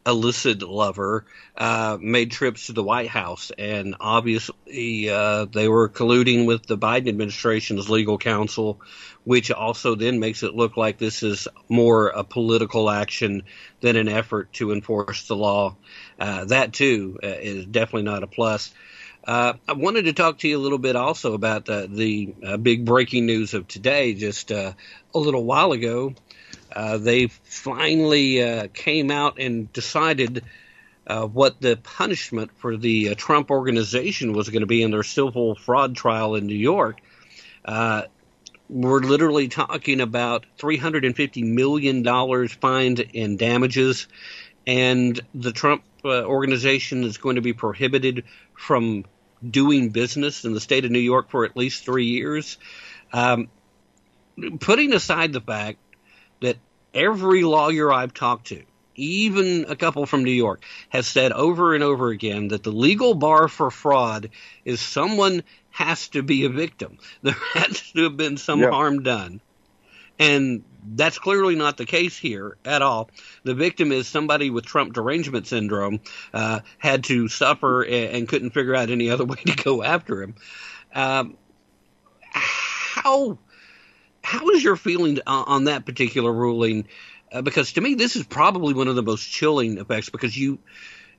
illicit 0.07 0.63
lover 0.63 1.25
uh, 1.57 1.97
made 1.99 2.31
trips 2.31 2.67
to 2.67 2.73
the 2.73 2.83
White 2.83 3.09
House, 3.09 3.51
and 3.57 3.95
obviously 3.99 5.09
uh, 5.09 5.45
they 5.45 5.67
were 5.67 5.89
colluding 5.89 6.47
with 6.47 6.65
the 6.65 6.77
Biden 6.77 7.09
administration's 7.09 7.89
legal 7.89 8.17
counsel, 8.17 8.79
which 9.25 9.51
also 9.51 9.95
then 9.95 10.19
makes 10.19 10.43
it 10.43 10.55
look 10.55 10.77
like 10.77 10.97
this 10.97 11.23
is 11.23 11.47
more 11.67 12.07
a 12.07 12.23
political 12.23 12.89
action 12.89 13.43
than 13.81 13.97
an 13.97 14.07
effort 14.07 14.53
to 14.53 14.71
enforce 14.71 15.27
the 15.27 15.35
law. 15.35 15.75
Uh, 16.17 16.45
that 16.45 16.71
too 16.71 17.19
uh, 17.21 17.27
is 17.27 17.65
definitely 17.65 18.03
not 18.03 18.23
a 18.23 18.27
plus. 18.27 18.73
Uh, 19.25 19.53
I 19.67 19.73
wanted 19.73 20.05
to 20.05 20.13
talk 20.13 20.37
to 20.39 20.47
you 20.47 20.57
a 20.57 20.63
little 20.63 20.77
bit 20.77 20.95
also 20.95 21.33
about 21.33 21.67
uh, 21.67 21.87
the 21.89 22.33
big 22.61 22.85
breaking 22.85 23.25
news 23.25 23.53
of 23.53 23.67
today, 23.67 24.13
just 24.13 24.51
a 24.51 24.73
little 25.13 25.43
while 25.43 25.73
ago. 25.73 26.13
Uh, 26.77 26.99
they 26.99 27.25
finally 27.25 28.43
uh, 28.43 28.67
came 28.71 29.09
out 29.09 29.39
and 29.39 29.73
decided 29.73 30.43
uh, 31.07 31.25
what 31.25 31.59
the 31.59 31.75
punishment 31.75 32.51
for 32.55 32.77
the 32.77 33.09
uh, 33.09 33.15
Trump 33.15 33.49
organization 33.49 34.31
was 34.31 34.49
going 34.49 34.59
to 34.59 34.67
be 34.67 34.83
in 34.83 34.91
their 34.91 35.01
civil 35.01 35.55
fraud 35.55 35.95
trial 35.95 36.35
in 36.35 36.45
New 36.45 36.53
York. 36.53 37.01
Uh, 37.65 38.03
we're 38.69 38.99
literally 38.99 39.47
talking 39.47 40.01
about 40.01 40.45
$350 40.59 41.43
million 41.45 42.47
fined 42.47 42.99
in 42.99 43.37
damages, 43.37 44.07
and 44.67 45.19
the 45.33 45.53
Trump 45.53 45.83
organization 46.05 47.03
is 47.03 47.17
going 47.17 47.37
to 47.37 47.41
be 47.41 47.53
prohibited 47.53 48.23
from 48.53 49.03
doing 49.49 49.89
business 49.89 50.45
in 50.45 50.53
the 50.53 50.61
state 50.61 50.85
of 50.85 50.91
New 50.91 50.99
York 50.99 51.31
for 51.31 51.43
at 51.43 51.57
least 51.57 51.85
three 51.85 52.05
years. 52.05 52.59
Um, 53.11 53.47
putting 54.59 54.93
aside 54.93 55.33
the 55.33 55.41
fact 55.41 55.79
that 56.41 56.57
every 56.93 57.43
lawyer 57.43 57.91
I've 57.91 58.13
talked 58.13 58.47
to, 58.47 58.63
even 58.95 59.65
a 59.69 59.75
couple 59.75 60.05
from 60.05 60.23
New 60.23 60.31
York, 60.31 60.63
has 60.89 61.07
said 61.07 61.31
over 61.31 61.75
and 61.75 61.83
over 61.83 62.09
again 62.09 62.49
that 62.49 62.63
the 62.63 62.71
legal 62.71 63.13
bar 63.15 63.47
for 63.47 63.69
fraud 63.71 64.29
is 64.65 64.79
someone 64.81 65.43
has 65.69 66.07
to 66.09 66.23
be 66.23 66.45
a 66.45 66.49
victim. 66.49 66.97
There 67.21 67.33
has 67.53 67.91
to 67.91 68.03
have 68.03 68.17
been 68.17 68.37
some 68.37 68.59
Yeah. 68.61 68.69
harm 68.71 69.03
done. 69.03 69.41
And 70.19 70.63
that's 70.95 71.19
clearly 71.19 71.55
not 71.55 71.77
the 71.77 71.85
case 71.85 72.17
here 72.17 72.57
at 72.65 72.81
all. 72.81 73.11
The 73.43 73.53
victim 73.53 73.91
is 73.91 74.07
somebody 74.07 74.49
with 74.49 74.65
Trump 74.65 74.93
derangement 74.93 75.45
syndrome, 75.45 75.99
uh, 76.33 76.61
had 76.79 77.03
to 77.05 77.27
suffer 77.27 77.83
and, 77.83 78.15
and 78.15 78.27
couldn't 78.27 78.51
figure 78.51 78.73
out 78.75 78.89
any 78.89 79.11
other 79.11 79.25
way 79.31 79.37
to 79.45 79.55
go 79.63 79.83
after 79.83 80.23
him. 80.23 80.35
Um, 80.95 81.37
how 82.31 83.37
how 84.27 84.49
is 84.49 84.61
your 84.61 84.75
feeling 84.75 85.19
on, 85.25 85.45
on 85.47 85.63
that 85.63 85.85
particular 85.85 86.33
ruling? 86.33 86.85
Uh, 87.31 87.41
because 87.41 87.71
to 87.71 87.81
me, 87.81 87.95
this 87.95 88.17
is 88.17 88.25
probably 88.25 88.73
one 88.73 88.89
of 88.89 88.95
the 88.95 89.01
most 89.01 89.23
chilling 89.23 89.77
effects. 89.77 90.09
Because 90.09 90.37
you, 90.37 90.59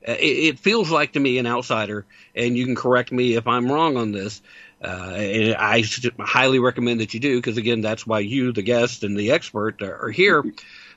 uh, 0.07 0.11
it, 0.11 0.19
it 0.21 0.59
feels 0.59 0.91
like 0.91 1.13
to 1.13 1.19
me, 1.19 1.39
an 1.39 1.47
outsider, 1.47 2.05
and 2.35 2.55
you 2.55 2.65
can 2.65 2.75
correct 2.75 3.11
me 3.11 3.33
if 3.33 3.47
I'm 3.47 3.71
wrong 3.71 3.97
on 3.97 4.11
this. 4.11 4.43
Uh, 4.79 5.15
and 5.15 5.55
I 5.55 5.83
highly 6.19 6.59
recommend 6.59 6.99
that 6.99 7.15
you 7.15 7.19
do, 7.19 7.35
because 7.35 7.57
again, 7.57 7.81
that's 7.81 8.05
why 8.05 8.19
you, 8.19 8.51
the 8.51 8.61
guest 8.61 9.03
and 9.03 9.17
the 9.17 9.31
expert, 9.31 9.81
are, 9.81 10.05
are 10.05 10.11
here. 10.11 10.43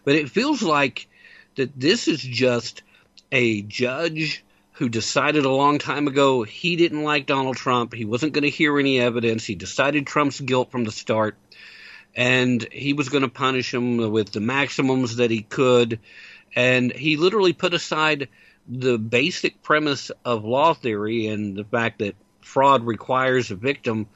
But 0.04 0.14
it 0.14 0.28
feels 0.28 0.62
like 0.62 1.08
that 1.54 1.72
this 1.80 2.08
is 2.08 2.20
just 2.20 2.82
a 3.32 3.62
judge 3.62 4.44
who 4.72 4.90
decided 4.90 5.46
a 5.46 5.50
long 5.50 5.78
time 5.78 6.08
ago 6.08 6.42
he 6.42 6.76
didn't 6.76 7.04
like 7.04 7.24
Donald 7.24 7.56
Trump. 7.56 7.94
He 7.94 8.04
wasn't 8.04 8.34
going 8.34 8.44
to 8.44 8.50
hear 8.50 8.78
any 8.78 9.00
evidence. 9.00 9.46
He 9.46 9.54
decided 9.54 10.06
Trump's 10.06 10.40
guilt 10.40 10.70
from 10.70 10.84
the 10.84 10.92
start, 10.92 11.36
and 12.14 12.66
he 12.70 12.92
was 12.92 13.08
going 13.08 13.22
to 13.22 13.28
punish 13.28 13.72
him 13.72 14.10
with 14.10 14.32
the 14.32 14.40
maximums 14.40 15.16
that 15.16 15.30
he 15.30 15.42
could. 15.42 16.00
And 16.54 16.92
he 16.92 17.16
literally 17.16 17.52
put 17.52 17.74
aside 17.74 18.28
the 18.68 18.98
basic 18.98 19.62
premise 19.62 20.10
of 20.24 20.44
law 20.44 20.74
theory 20.74 21.26
and 21.26 21.56
the 21.56 21.64
fact 21.64 22.00
that 22.00 22.14
fraud 22.42 22.84
requires 22.84 23.50
a 23.50 23.56
victim 23.56 24.08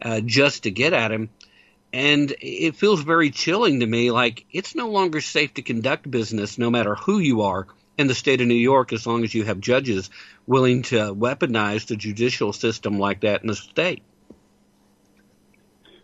uh, 0.00 0.20
just 0.20 0.64
to 0.64 0.70
get 0.70 0.92
at 0.92 1.12
him. 1.12 1.30
And 1.92 2.34
it 2.40 2.76
feels 2.76 3.02
very 3.02 3.30
chilling 3.30 3.80
to 3.80 3.86
me. 3.86 4.10
Like 4.10 4.46
it's 4.50 4.74
no 4.74 4.88
longer 4.88 5.20
safe 5.20 5.54
to 5.54 5.62
conduct 5.62 6.10
business, 6.10 6.58
no 6.58 6.70
matter 6.70 6.94
who 6.94 7.18
you 7.18 7.42
are 7.42 7.66
in 7.98 8.06
the 8.06 8.14
state 8.14 8.40
of 8.40 8.46
New 8.46 8.54
York, 8.54 8.92
as 8.92 9.06
long 9.06 9.24
as 9.24 9.34
you 9.34 9.44
have 9.44 9.60
judges 9.60 10.08
willing 10.46 10.82
to 10.82 11.14
weaponize 11.14 11.86
the 11.86 11.96
judicial 11.96 12.52
system 12.52 12.98
like 12.98 13.20
that 13.20 13.42
in 13.42 13.48
the 13.48 13.54
state. 13.54 14.02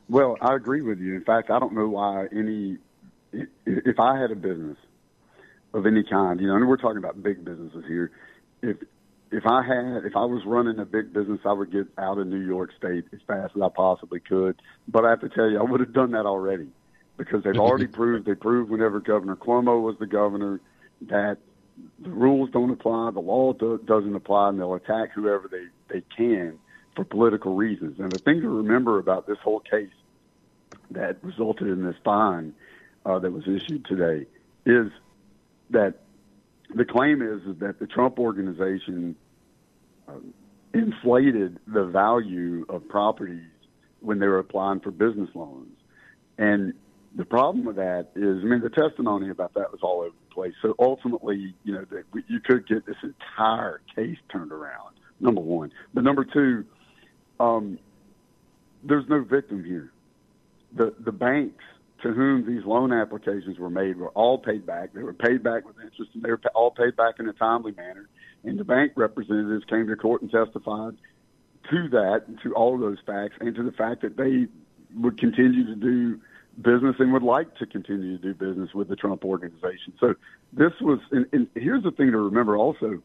Well, 0.08 0.36
I 0.40 0.54
agree 0.54 0.82
with 0.82 1.00
you. 1.00 1.14
In 1.14 1.24
fact, 1.24 1.50
I 1.50 1.58
don't 1.58 1.74
know 1.74 1.88
why 1.88 2.26
any. 2.32 2.78
If 3.66 4.00
I 4.00 4.18
had 4.18 4.30
a 4.30 4.36
business 4.36 4.78
of 5.74 5.86
any 5.86 6.02
kind, 6.02 6.40
you 6.40 6.46
know, 6.46 6.56
and 6.56 6.66
we're 6.66 6.78
talking 6.78 6.98
about 6.98 7.22
big 7.22 7.44
businesses 7.44 7.84
here. 7.86 8.10
If 8.62 8.78
if 9.30 9.44
I 9.46 9.62
had, 9.62 10.04
if 10.06 10.16
I 10.16 10.24
was 10.24 10.42
running 10.46 10.78
a 10.78 10.86
big 10.86 11.12
business, 11.12 11.40
I 11.44 11.52
would 11.52 11.70
get 11.70 11.86
out 11.98 12.18
of 12.18 12.26
New 12.26 12.40
York 12.40 12.70
State 12.78 13.04
as 13.12 13.20
fast 13.26 13.52
as 13.54 13.62
I 13.62 13.68
possibly 13.68 14.20
could. 14.20 14.60
But 14.86 15.04
I 15.04 15.10
have 15.10 15.20
to 15.20 15.28
tell 15.28 15.50
you, 15.50 15.58
I 15.58 15.62
would 15.62 15.80
have 15.80 15.92
done 15.92 16.12
that 16.12 16.24
already 16.24 16.68
because 17.18 17.44
they've 17.44 17.58
already 17.58 17.86
proved. 17.98 18.26
They 18.26 18.34
proved 18.34 18.70
whenever 18.70 19.00
Governor 19.00 19.36
Cuomo 19.36 19.82
was 19.82 19.96
the 20.00 20.06
governor 20.06 20.60
that 21.02 21.36
the 22.00 22.10
rules 22.10 22.50
don't 22.50 22.70
apply, 22.70 23.10
the 23.12 23.20
law 23.20 23.52
do, 23.52 23.78
doesn't 23.84 24.14
apply, 24.14 24.48
and 24.48 24.58
they'll 24.58 24.74
attack 24.74 25.12
whoever 25.14 25.48
they 25.48 25.66
they 25.92 26.02
can 26.16 26.58
for 26.96 27.04
political 27.04 27.54
reasons. 27.54 28.00
And 28.00 28.10
the 28.10 28.18
thing 28.18 28.40
to 28.40 28.48
remember 28.48 28.98
about 28.98 29.26
this 29.26 29.38
whole 29.44 29.60
case 29.60 29.90
that 30.90 31.22
resulted 31.22 31.68
in 31.68 31.84
this 31.84 31.96
fine 32.04 32.54
uh, 33.04 33.18
that 33.18 33.32
was 33.32 33.46
issued 33.46 33.84
today 33.84 34.26
is 34.66 34.90
that 35.70 35.94
the 36.74 36.84
claim 36.84 37.22
is, 37.22 37.42
is 37.42 37.58
that 37.60 37.78
the 37.78 37.86
Trump 37.86 38.18
organization 38.18 39.16
uh, 40.06 40.12
inflated 40.74 41.58
the 41.66 41.84
value 41.84 42.64
of 42.68 42.86
properties 42.88 43.48
when 44.00 44.18
they 44.18 44.26
were 44.26 44.38
applying 44.38 44.80
for 44.80 44.90
business 44.90 45.30
loans. 45.34 45.76
And 46.36 46.74
the 47.16 47.24
problem 47.24 47.64
with 47.64 47.76
that 47.76 48.08
is, 48.14 48.42
I 48.42 48.46
mean, 48.46 48.60
the 48.60 48.70
testimony 48.70 49.30
about 49.30 49.54
that 49.54 49.72
was 49.72 49.80
all 49.82 50.00
over 50.00 50.14
the 50.28 50.34
place. 50.34 50.52
So 50.62 50.74
ultimately, 50.78 51.54
you 51.64 51.72
know, 51.72 51.84
that 51.90 52.04
we- 52.12 52.24
you 52.28 52.40
could 52.40 52.66
get 52.66 52.86
this 52.86 52.96
entire 53.02 53.80
case 53.94 54.18
turned 54.28 54.52
around. 54.52 54.94
Number 55.20 55.40
one, 55.40 55.72
but 55.94 56.04
number 56.04 56.24
two, 56.24 56.64
um, 57.40 57.78
there's 58.84 59.08
no 59.08 59.22
victim 59.22 59.64
here. 59.64 59.90
The 60.74 60.94
the 60.98 61.12
banks 61.12 61.64
to 62.02 62.12
whom 62.12 62.46
these 62.46 62.64
loan 62.64 62.92
applications 62.92 63.58
were 63.58 63.70
made 63.70 63.96
were 63.96 64.10
all 64.10 64.38
paid 64.38 64.64
back. 64.64 64.92
They 64.92 65.02
were 65.02 65.12
paid 65.12 65.42
back 65.42 65.66
with 65.66 65.76
interest, 65.82 66.12
and 66.14 66.22
they 66.22 66.30
were 66.30 66.40
all 66.54 66.70
paid 66.70 66.96
back 66.96 67.14
in 67.18 67.28
a 67.28 67.32
timely 67.32 67.72
manner. 67.72 68.08
And 68.44 68.58
the 68.58 68.64
bank 68.64 68.92
representatives 68.94 69.64
came 69.64 69.88
to 69.88 69.96
court 69.96 70.22
and 70.22 70.30
testified 70.30 70.96
to 71.70 71.88
that, 71.90 72.24
to 72.42 72.54
all 72.54 72.74
of 72.74 72.80
those 72.80 72.98
facts, 73.04 73.34
and 73.40 73.54
to 73.54 73.62
the 73.62 73.72
fact 73.72 74.02
that 74.02 74.16
they 74.16 74.46
would 74.94 75.18
continue 75.18 75.66
to 75.66 75.74
do 75.74 76.20
business 76.62 76.96
and 76.98 77.12
would 77.12 77.22
like 77.22 77.54
to 77.56 77.66
continue 77.66 78.16
to 78.16 78.22
do 78.22 78.34
business 78.34 78.72
with 78.74 78.88
the 78.88 78.96
Trump 78.96 79.24
organization. 79.24 79.92
So 80.00 80.14
this 80.52 80.72
was, 80.80 81.00
and, 81.10 81.26
and 81.32 81.48
here's 81.54 81.82
the 81.82 81.90
thing 81.90 82.12
to 82.12 82.18
remember 82.18 82.56
also. 82.56 83.02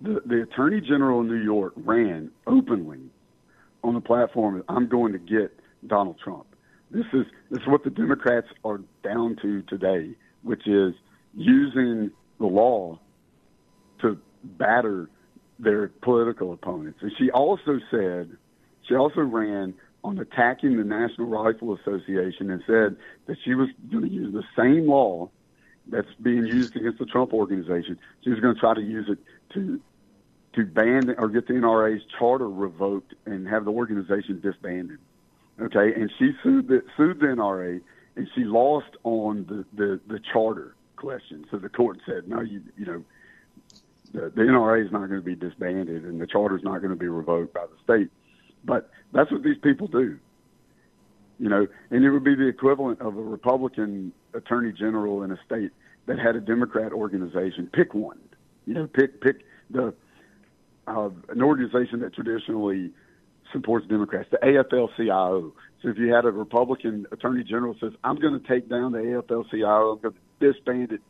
The, 0.00 0.20
the 0.26 0.42
Attorney 0.42 0.80
General 0.80 1.20
in 1.20 1.28
New 1.28 1.42
York 1.42 1.72
ran 1.76 2.30
openly 2.46 3.00
on 3.82 3.94
the 3.94 4.00
platform, 4.00 4.62
I'm 4.68 4.88
going 4.88 5.12
to 5.12 5.18
get 5.18 5.58
Donald 5.86 6.18
Trump. 6.22 6.46
This 6.90 7.06
is 7.12 7.26
this 7.50 7.60
is 7.60 7.66
what 7.66 7.84
the 7.84 7.90
Democrats 7.90 8.46
are 8.64 8.80
down 9.02 9.36
to 9.42 9.62
today, 9.62 10.14
which 10.42 10.66
is 10.66 10.94
using 11.34 12.10
the 12.38 12.46
law 12.46 12.98
to 14.00 14.18
batter 14.44 15.08
their 15.58 15.88
political 15.88 16.52
opponents. 16.52 16.98
And 17.02 17.12
she 17.18 17.30
also 17.30 17.80
said, 17.90 18.36
she 18.88 18.94
also 18.94 19.22
ran 19.22 19.74
on 20.04 20.18
attacking 20.18 20.76
the 20.76 20.84
National 20.84 21.26
Rifle 21.26 21.74
Association 21.74 22.50
and 22.50 22.62
said 22.66 22.96
that 23.26 23.36
she 23.44 23.54
was 23.54 23.68
going 23.90 24.04
to 24.04 24.10
use 24.10 24.32
the 24.32 24.44
same 24.56 24.86
law 24.86 25.30
that's 25.88 26.12
being 26.22 26.46
used 26.46 26.76
against 26.76 26.98
the 26.98 27.06
Trump 27.06 27.32
organization. 27.32 27.98
She 28.22 28.30
was 28.30 28.40
going 28.40 28.54
to 28.54 28.60
try 28.60 28.74
to 28.74 28.80
use 28.80 29.08
it 29.08 29.18
to 29.54 29.80
to 30.54 30.64
ban 30.64 31.14
or 31.18 31.28
get 31.28 31.46
the 31.46 31.52
NRA's 31.52 32.02
charter 32.18 32.48
revoked 32.48 33.12
and 33.26 33.46
have 33.46 33.66
the 33.66 33.70
organization 33.70 34.40
disbanded. 34.40 34.98
Okay, 35.60 35.92
and 35.94 36.12
she 36.18 36.32
sued 36.42 36.68
the 36.68 36.82
sued 36.96 37.20
the 37.20 37.26
NRA 37.26 37.80
and 38.16 38.28
she 38.34 38.44
lost 38.44 38.96
on 39.04 39.46
the 39.48 39.64
the, 39.74 40.00
the 40.06 40.20
charter 40.32 40.74
question. 40.96 41.46
So 41.50 41.58
the 41.58 41.68
court 41.68 41.98
said, 42.06 42.28
no, 42.28 42.40
you 42.40 42.62
you 42.76 42.84
know, 42.84 43.04
the, 44.12 44.30
the 44.30 44.42
NRA 44.42 44.84
is 44.84 44.92
not 44.92 45.06
going 45.08 45.20
to 45.20 45.24
be 45.24 45.34
disbanded 45.34 46.04
and 46.04 46.20
the 46.20 46.26
charter 46.26 46.56
is 46.56 46.62
not 46.62 46.78
going 46.78 46.90
to 46.90 46.96
be 46.96 47.08
revoked 47.08 47.54
by 47.54 47.64
the 47.66 47.76
state. 47.84 48.10
But 48.64 48.90
that's 49.12 49.30
what 49.30 49.42
these 49.42 49.58
people 49.62 49.86
do. 49.86 50.18
You 51.38 51.48
know, 51.48 51.66
and 51.90 52.04
it 52.04 52.10
would 52.10 52.24
be 52.24 52.34
the 52.34 52.48
equivalent 52.48 53.00
of 53.00 53.16
a 53.16 53.22
Republican 53.22 54.12
attorney 54.34 54.72
general 54.72 55.22
in 55.22 55.30
a 55.30 55.38
state 55.44 55.70
that 56.06 56.18
had 56.18 56.36
a 56.36 56.40
Democrat 56.40 56.92
organization. 56.92 57.68
Pick 57.72 57.94
one. 57.94 58.18
You 58.66 58.74
know, 58.74 58.86
pick 58.86 59.20
pick 59.20 59.44
the 59.70 59.94
uh, 60.86 61.10
an 61.28 61.42
organization 61.42 62.00
that 62.00 62.14
traditionally 62.14 62.90
supports 63.52 63.86
Democrats, 63.86 64.28
the 64.30 64.38
AFL-CIO. 64.38 65.52
So 65.82 65.88
if 65.88 65.98
you 65.98 66.12
had 66.12 66.24
a 66.24 66.30
Republican 66.30 67.06
attorney 67.12 67.44
general 67.44 67.76
says, 67.80 67.92
"I'm 68.02 68.16
going 68.16 68.40
to 68.40 68.46
take 68.46 68.68
down 68.68 68.92
the 68.92 68.98
AFL-CIO, 68.98 69.92
I'm 69.92 70.00
going 70.00 70.14
to 70.14 70.52
disband 70.52 70.92
it, 70.92 71.00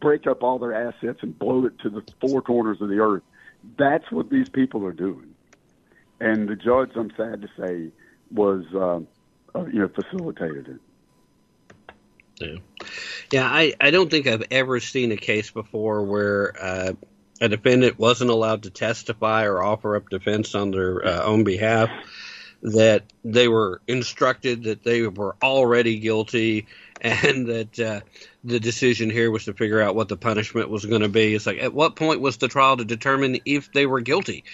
break 0.00 0.26
up 0.26 0.42
all 0.42 0.58
their 0.58 0.72
assets, 0.72 1.18
and 1.22 1.38
blow 1.38 1.66
it 1.66 1.78
to 1.80 1.90
the 1.90 2.02
four 2.20 2.42
corners 2.42 2.80
of 2.80 2.88
the 2.88 2.98
earth," 2.98 3.22
that's 3.76 4.10
what 4.10 4.30
these 4.30 4.48
people 4.48 4.84
are 4.86 4.92
doing. 4.92 5.34
And 6.20 6.48
the 6.48 6.56
judge, 6.56 6.90
I'm 6.96 7.12
sad 7.16 7.42
to 7.42 7.48
say, 7.58 7.92
was 8.30 8.64
uh, 8.74 9.00
uh, 9.58 9.66
you 9.66 9.80
know 9.80 9.88
facilitated 9.88 10.68
it. 10.68 10.80
Yeah, 12.40 12.86
yeah. 13.32 13.46
I, 13.46 13.74
I 13.80 13.90
don't 13.90 14.10
think 14.10 14.26
I've 14.26 14.44
ever 14.50 14.80
seen 14.80 15.12
a 15.12 15.16
case 15.16 15.50
before 15.50 16.02
where 16.02 16.52
uh, 16.60 16.92
a 17.40 17.48
defendant 17.48 17.98
wasn't 17.98 18.30
allowed 18.30 18.64
to 18.64 18.70
testify 18.70 19.44
or 19.44 19.62
offer 19.62 19.96
up 19.96 20.08
defense 20.08 20.54
on 20.54 20.70
their 20.70 21.04
uh, 21.04 21.22
own 21.22 21.44
behalf. 21.44 21.90
That 22.62 23.04
they 23.22 23.48
were 23.48 23.80
instructed 23.86 24.64
that 24.64 24.82
they 24.82 25.06
were 25.06 25.36
already 25.42 25.98
guilty, 25.98 26.66
and 27.00 27.46
that 27.46 27.78
uh, 27.78 28.00
the 28.42 28.58
decision 28.58 29.10
here 29.10 29.30
was 29.30 29.44
to 29.44 29.52
figure 29.52 29.80
out 29.80 29.94
what 29.94 30.08
the 30.08 30.16
punishment 30.16 30.70
was 30.70 30.86
going 30.86 31.02
to 31.02 31.08
be. 31.08 31.34
It's 31.34 31.46
like, 31.46 31.58
at 31.58 31.74
what 31.74 31.96
point 31.96 32.20
was 32.20 32.38
the 32.38 32.48
trial 32.48 32.78
to 32.78 32.84
determine 32.84 33.38
if 33.44 33.70
they 33.72 33.86
were 33.86 34.00
guilty? 34.00 34.44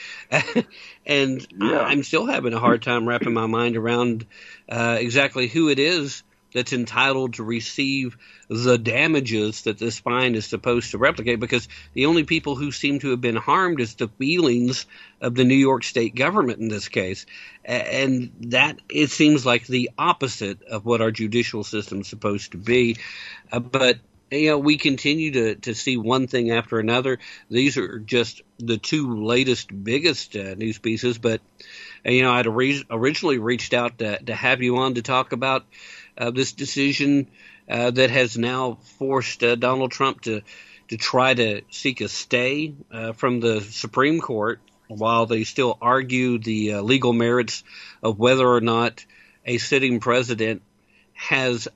and 1.06 1.46
Yeah. 1.56 1.80
I'm 1.80 2.02
still 2.02 2.26
having 2.26 2.52
a 2.52 2.58
hard 2.58 2.82
time 2.82 3.08
wrapping 3.08 3.32
my 3.32 3.46
mind 3.46 3.76
around 3.76 4.26
uh, 4.68 4.96
exactly 4.98 5.46
who 5.46 5.68
it 5.68 5.78
is 5.78 6.24
that's 6.52 6.72
entitled 6.72 7.34
to 7.34 7.42
receive 7.42 8.16
the 8.48 8.78
damages 8.78 9.62
that 9.62 9.78
this 9.78 9.98
fine 9.98 10.34
is 10.34 10.46
supposed 10.46 10.90
to 10.90 10.98
replicate 10.98 11.40
because 11.40 11.68
the 11.94 12.06
only 12.06 12.24
people 12.24 12.54
who 12.56 12.70
seem 12.70 12.98
to 13.00 13.10
have 13.10 13.20
been 13.20 13.36
harmed 13.36 13.80
is 13.80 13.94
the 13.94 14.08
feelings 14.08 14.86
of 15.20 15.34
the 15.34 15.44
New 15.44 15.54
York 15.54 15.84
state 15.84 16.14
government 16.14 16.58
in 16.60 16.68
this 16.68 16.88
case. 16.88 17.26
And 17.64 18.32
that 18.48 18.78
it 18.88 19.10
seems 19.10 19.46
like 19.46 19.66
the 19.66 19.90
opposite 19.96 20.62
of 20.64 20.84
what 20.84 21.00
our 21.00 21.10
judicial 21.10 21.64
system 21.64 22.00
is 22.00 22.08
supposed 22.08 22.52
to 22.52 22.58
be. 22.58 22.96
Uh, 23.50 23.60
but 23.60 23.98
you 24.32 24.50
know, 24.50 24.58
we 24.58 24.78
continue 24.78 25.30
to, 25.32 25.54
to 25.56 25.74
see 25.74 25.96
one 25.96 26.26
thing 26.26 26.50
after 26.50 26.78
another. 26.78 27.18
These 27.50 27.76
are 27.76 27.98
just 27.98 28.40
the 28.58 28.78
two 28.78 29.22
latest, 29.22 29.70
biggest 29.84 30.34
uh, 30.34 30.54
news 30.54 30.78
pieces. 30.78 31.18
But 31.18 31.42
you 32.04 32.22
know, 32.22 32.32
I'd 32.32 32.46
ori- 32.46 32.84
originally 32.90 33.38
reached 33.38 33.74
out 33.74 33.98
to, 33.98 34.18
to 34.24 34.34
have 34.34 34.62
you 34.62 34.78
on 34.78 34.94
to 34.94 35.02
talk 35.02 35.32
about 35.32 35.64
this 36.30 36.52
decision 36.52 37.28
uh, 37.68 37.90
that 37.90 38.10
has 38.10 38.36
now 38.36 38.78
forced 38.98 39.42
uh, 39.42 39.54
Donald 39.54 39.90
Trump 39.90 40.20
to 40.22 40.42
to 40.88 40.96
try 40.96 41.32
to 41.32 41.62
seek 41.70 42.00
a 42.00 42.08
stay 42.08 42.74
uh, 42.90 43.12
from 43.12 43.40
the 43.40 43.60
Supreme 43.60 44.20
Court 44.20 44.60
while 44.88 45.24
they 45.24 45.44
still 45.44 45.78
argue 45.80 46.38
the 46.38 46.80
legal 46.80 47.14
merits 47.14 47.64
of 48.02 48.18
whether 48.18 48.46
or 48.46 48.60
not 48.60 49.06
a 49.46 49.56
sitting 49.56 50.00
president 50.00 50.60
has 51.14 51.66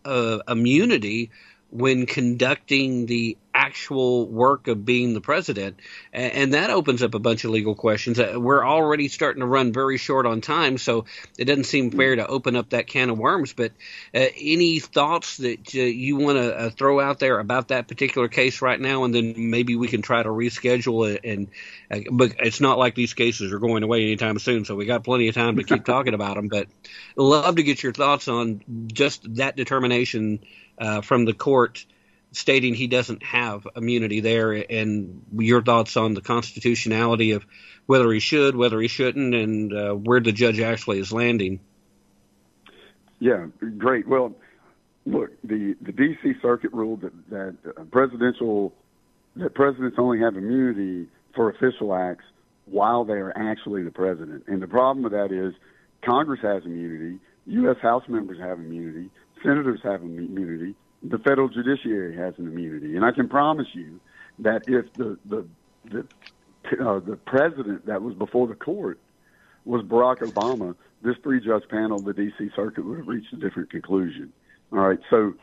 immunity 0.48 1.30
when 1.70 2.06
conducting 2.06 3.06
the 3.06 3.36
actual 3.56 4.28
work 4.28 4.68
of 4.68 4.84
being 4.84 5.14
the 5.14 5.20
president. 5.20 5.80
And 6.12 6.52
that 6.52 6.68
opens 6.68 7.02
up 7.02 7.14
a 7.14 7.18
bunch 7.18 7.44
of 7.44 7.50
legal 7.50 7.74
questions. 7.74 8.20
Uh, 8.20 8.34
We're 8.36 8.64
already 8.64 9.08
starting 9.08 9.40
to 9.40 9.46
run 9.46 9.72
very 9.72 9.96
short 9.96 10.26
on 10.26 10.42
time, 10.42 10.76
so 10.76 11.06
it 11.38 11.46
doesn't 11.46 11.64
seem 11.64 11.90
fair 11.90 12.16
to 12.16 12.26
open 12.26 12.54
up 12.54 12.70
that 12.70 12.86
can 12.86 13.08
of 13.08 13.18
worms. 13.18 13.54
But 13.54 13.72
uh, 14.14 14.26
any 14.38 14.78
thoughts 14.78 15.38
that 15.38 15.74
uh, 15.74 15.78
you 15.78 16.16
want 16.16 16.36
to 16.36 16.56
uh, 16.56 16.70
throw 16.70 17.00
out 17.00 17.18
there 17.18 17.38
about 17.38 17.68
that 17.68 17.88
particular 17.88 18.28
case 18.28 18.60
right 18.60 18.80
now, 18.80 19.04
and 19.04 19.14
then 19.14 19.34
maybe 19.36 19.74
we 19.74 19.88
can 19.88 20.02
try 20.02 20.22
to 20.22 20.28
reschedule 20.28 21.14
it. 21.14 21.22
And 21.24 21.48
uh, 21.90 22.10
but 22.12 22.34
it's 22.40 22.60
not 22.60 22.78
like 22.78 22.94
these 22.94 23.14
cases 23.14 23.52
are 23.52 23.58
going 23.58 23.82
away 23.82 24.02
anytime 24.02 24.38
soon, 24.38 24.66
so 24.66 24.76
we 24.76 24.84
got 24.84 25.02
plenty 25.02 25.28
of 25.28 25.34
time 25.34 25.56
to 25.56 25.64
keep 25.64 25.84
talking 25.86 26.14
about 26.14 26.36
them. 26.36 26.48
But 26.48 26.68
love 27.16 27.56
to 27.56 27.62
get 27.62 27.82
your 27.82 27.92
thoughts 27.92 28.28
on 28.28 28.60
just 28.92 29.34
that 29.36 29.56
determination 29.56 30.40
uh, 30.78 31.00
from 31.00 31.24
the 31.24 31.32
court 31.32 31.84
stating 32.32 32.74
he 32.74 32.86
doesn't 32.86 33.22
have 33.22 33.66
immunity 33.76 34.20
there, 34.20 34.52
and 34.52 35.22
your 35.36 35.62
thoughts 35.62 35.96
on 35.96 36.14
the 36.14 36.20
constitutionality 36.20 37.32
of 37.32 37.46
whether 37.86 38.10
he 38.12 38.20
should, 38.20 38.56
whether 38.56 38.80
he 38.80 38.88
shouldn't, 38.88 39.34
and 39.34 39.72
uh, 39.72 39.92
where 39.92 40.20
the 40.20 40.32
judge 40.32 40.60
actually 40.60 40.98
is 40.98 41.12
landing. 41.12 41.60
Yeah, 43.18 43.46
great. 43.78 44.06
Well, 44.06 44.34
look, 45.06 45.30
the 45.42 45.76
the 45.80 45.92
D.C. 45.92 46.34
Circuit 46.42 46.72
ruled 46.72 47.02
that 47.02 47.30
that 47.30 47.56
uh, 47.76 47.84
presidential 47.84 48.74
that 49.36 49.54
presidents 49.54 49.96
only 49.98 50.18
have 50.20 50.36
immunity 50.36 51.08
for 51.34 51.50
official 51.50 51.94
acts 51.94 52.24
while 52.66 53.04
they 53.04 53.14
are 53.14 53.32
actually 53.36 53.82
the 53.84 53.90
president. 53.90 54.44
And 54.46 54.60
the 54.60 54.66
problem 54.66 55.02
with 55.02 55.12
that 55.12 55.32
is 55.32 55.54
Congress 56.04 56.40
has 56.42 56.64
immunity, 56.64 57.18
U.S. 57.46 57.76
House 57.80 58.04
members 58.08 58.38
have 58.40 58.58
immunity, 58.58 59.10
senators 59.42 59.80
have 59.82 60.02
im- 60.02 60.18
immunity, 60.18 60.74
the 61.02 61.18
federal 61.18 61.48
judiciary 61.48 62.16
has 62.16 62.34
an 62.38 62.46
immunity. 62.46 62.96
And 62.96 63.04
I 63.04 63.12
can 63.12 63.28
promise 63.28 63.68
you 63.72 64.00
that 64.40 64.68
if 64.68 64.92
the 64.94 65.18
the 65.26 65.46
the 65.84 66.06
uh, 66.80 67.00
the 67.00 67.16
president 67.26 67.86
that 67.86 68.02
was 68.02 68.14
before 68.14 68.46
the 68.46 68.54
court 68.54 68.98
was 69.64 69.82
Barack 69.82 70.18
Obama, 70.18 70.74
this 71.02 71.16
three 71.22 71.40
judge 71.44 71.64
panel 71.68 72.00
the 72.00 72.12
D.C. 72.12 72.50
Circuit 72.54 72.84
would 72.84 72.98
have 72.98 73.08
reached 73.08 73.32
a 73.32 73.36
different 73.36 73.70
conclusion. 73.70 74.32
All 74.72 74.80
right, 74.80 74.98
so 75.10 75.34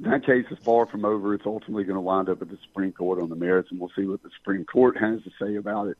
that 0.00 0.26
case 0.26 0.44
is 0.50 0.58
far 0.64 0.86
from 0.86 1.04
over. 1.04 1.34
It's 1.34 1.46
ultimately 1.46 1.84
going 1.84 1.94
to 1.94 2.00
wind 2.00 2.28
up 2.28 2.42
at 2.42 2.50
the 2.50 2.58
Supreme 2.66 2.92
Court 2.92 3.20
on 3.20 3.28
the 3.28 3.36
merits, 3.36 3.70
and 3.70 3.80
we'll 3.80 3.92
see 3.96 4.06
what 4.06 4.22
the 4.22 4.30
Supreme 4.36 4.64
Court 4.64 4.96
has 4.98 5.22
to 5.22 5.30
say 5.40 5.56
about 5.56 5.88
it. 5.88 5.98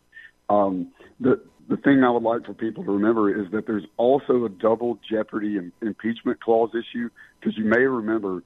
Um, 0.48 0.88
the 1.20 1.40
the 1.68 1.76
thing 1.76 2.04
I 2.04 2.10
would 2.10 2.22
like 2.22 2.44
for 2.44 2.54
people 2.54 2.84
to 2.84 2.92
remember 2.92 3.30
is 3.30 3.50
that 3.52 3.66
there's 3.66 3.84
also 3.96 4.44
a 4.44 4.48
double 4.48 4.98
jeopardy 5.08 5.56
and 5.56 5.72
impeachment 5.82 6.40
clause 6.40 6.70
issue 6.70 7.10
because 7.40 7.58
you 7.58 7.64
may 7.64 7.80
remember 7.80 8.42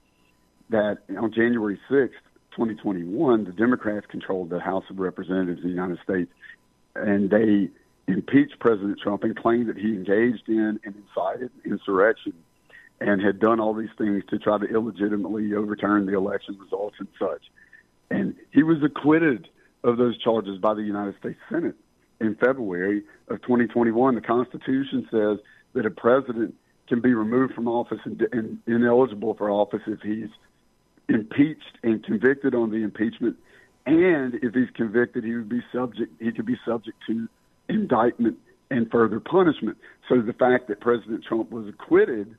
that 0.70 0.98
on 1.18 1.32
January 1.32 1.78
6th, 1.90 2.10
2021, 2.52 3.44
the 3.44 3.52
Democrats 3.52 4.06
controlled 4.10 4.50
the 4.50 4.60
House 4.60 4.84
of 4.90 4.98
Representatives 4.98 5.60
in 5.62 5.68
the 5.68 5.74
United 5.74 5.98
States, 6.02 6.30
and 6.94 7.30
they 7.30 7.68
impeached 8.10 8.58
President 8.58 8.98
Trump 9.02 9.22
and 9.22 9.36
claimed 9.36 9.68
that 9.68 9.76
he 9.76 9.88
engaged 9.88 10.48
in 10.48 10.80
and 10.84 10.94
incited 10.94 11.50
insurrection 11.64 12.32
and 13.00 13.22
had 13.22 13.38
done 13.38 13.60
all 13.60 13.74
these 13.74 13.90
things 13.96 14.22
to 14.30 14.38
try 14.38 14.58
to 14.58 14.66
illegitimately 14.66 15.54
overturn 15.54 16.06
the 16.06 16.14
election 16.14 16.56
results 16.58 16.96
and 16.98 17.08
such. 17.18 17.42
And 18.10 18.34
he 18.52 18.62
was 18.62 18.82
acquitted 18.82 19.48
of 19.84 19.96
those 19.96 20.18
charges 20.18 20.58
by 20.58 20.74
the 20.74 20.82
United 20.82 21.16
States 21.18 21.38
Senate 21.50 21.76
in 22.20 22.34
February 22.36 23.02
of 23.28 23.40
2021. 23.42 24.14
The 24.14 24.20
Constitution 24.20 25.08
says 25.10 25.38
that 25.74 25.86
a 25.86 25.90
president 25.90 26.54
can 26.88 27.00
be 27.00 27.14
removed 27.14 27.54
from 27.54 27.68
office 27.68 28.00
and, 28.04 28.20
and 28.32 28.58
ineligible 28.66 29.34
for 29.34 29.50
office 29.50 29.82
if 29.86 30.00
he's 30.00 30.28
impeached 31.08 31.78
and 31.82 32.04
convicted 32.04 32.54
on 32.54 32.70
the 32.70 32.78
impeachment, 32.78 33.36
and 33.86 34.34
if 34.42 34.54
he's 34.54 34.70
convicted, 34.74 35.24
he 35.24 35.34
would 35.34 35.48
be 35.48 35.62
subject. 35.72 36.12
He 36.20 36.30
could 36.32 36.46
be 36.46 36.56
subject 36.64 36.96
to 37.08 37.28
indictment 37.68 38.38
and 38.70 38.90
further 38.90 39.20
punishment. 39.20 39.78
So 40.08 40.20
the 40.20 40.32
fact 40.32 40.68
that 40.68 40.80
President 40.80 41.24
Trump 41.24 41.50
was 41.50 41.66
acquitted, 41.68 42.36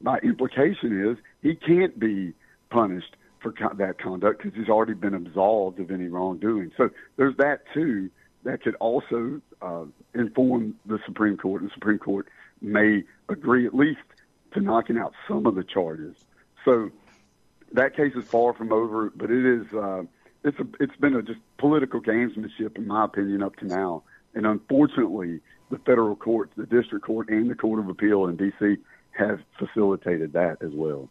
by 0.00 0.18
implication, 0.18 1.10
is 1.10 1.18
he 1.42 1.54
can't 1.54 1.98
be 1.98 2.32
punished 2.70 3.16
for 3.40 3.52
that 3.78 3.98
conduct 3.98 4.42
because 4.42 4.58
he's 4.58 4.68
already 4.68 4.94
been 4.94 5.14
absolved 5.14 5.78
of 5.78 5.90
any 5.90 6.08
wrongdoing. 6.08 6.72
So 6.76 6.90
there's 7.16 7.36
that 7.36 7.62
too 7.72 8.10
that 8.44 8.62
could 8.62 8.74
also 8.76 9.40
uh, 9.60 9.84
inform 10.14 10.76
the 10.86 10.98
Supreme 11.06 11.36
Court, 11.36 11.62
and 11.62 11.70
the 11.70 11.74
Supreme 11.74 11.98
Court 11.98 12.26
may 12.60 13.04
agree 13.28 13.66
at 13.66 13.74
least 13.74 14.00
to 14.52 14.60
knocking 14.60 14.98
out 14.98 15.12
some 15.28 15.46
of 15.46 15.54
the 15.54 15.64
charges. 15.64 16.16
So 16.64 16.90
that 17.72 17.96
case 17.96 18.14
is 18.14 18.24
far 18.24 18.52
from 18.52 18.72
over, 18.72 19.10
but 19.14 19.30
it 19.30 19.44
is 19.44 19.72
uh, 19.72 20.02
it's 20.44 20.58
a, 20.58 20.66
it's 20.80 20.96
been 20.96 21.14
a 21.14 21.22
just 21.22 21.40
political 21.58 22.00
gamesmanship, 22.00 22.76
in 22.76 22.86
my 22.86 23.04
opinion, 23.04 23.42
up 23.42 23.56
to 23.56 23.66
now. 23.66 24.02
And 24.34 24.46
unfortunately, 24.46 25.40
the 25.70 25.78
federal 25.78 26.16
courts, 26.16 26.52
the 26.56 26.66
district 26.66 27.04
court, 27.04 27.28
and 27.28 27.50
the 27.50 27.54
court 27.54 27.80
of 27.80 27.88
appeal 27.88 28.26
in 28.26 28.36
D.C. 28.36 28.76
have 29.12 29.40
facilitated 29.58 30.32
that 30.32 30.58
as 30.62 30.70
well. 30.72 31.08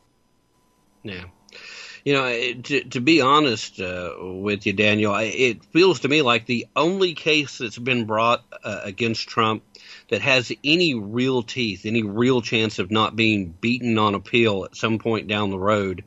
Yeah. 1.03 1.25
You 2.05 2.13
know, 2.13 2.53
to, 2.63 2.83
to 2.85 3.01
be 3.01 3.21
honest 3.21 3.79
uh, 3.79 4.13
with 4.19 4.65
you, 4.65 4.73
Daniel, 4.73 5.15
it 5.15 5.63
feels 5.65 6.01
to 6.01 6.07
me 6.07 6.21
like 6.21 6.45
the 6.45 6.67
only 6.75 7.13
case 7.13 7.57
that's 7.57 7.77
been 7.77 8.05
brought 8.05 8.43
uh, 8.63 8.81
against 8.83 9.27
Trump 9.27 9.63
that 10.09 10.21
has 10.21 10.51
any 10.63 10.95
real 10.95 11.43
teeth, 11.43 11.85
any 11.85 12.03
real 12.03 12.41
chance 12.41 12.79
of 12.79 12.91
not 12.91 13.15
being 13.15 13.47
beaten 13.49 13.97
on 13.97 14.15
appeal 14.15 14.65
at 14.65 14.75
some 14.75 14.97
point 14.97 15.27
down 15.27 15.49
the 15.49 15.59
road, 15.59 16.03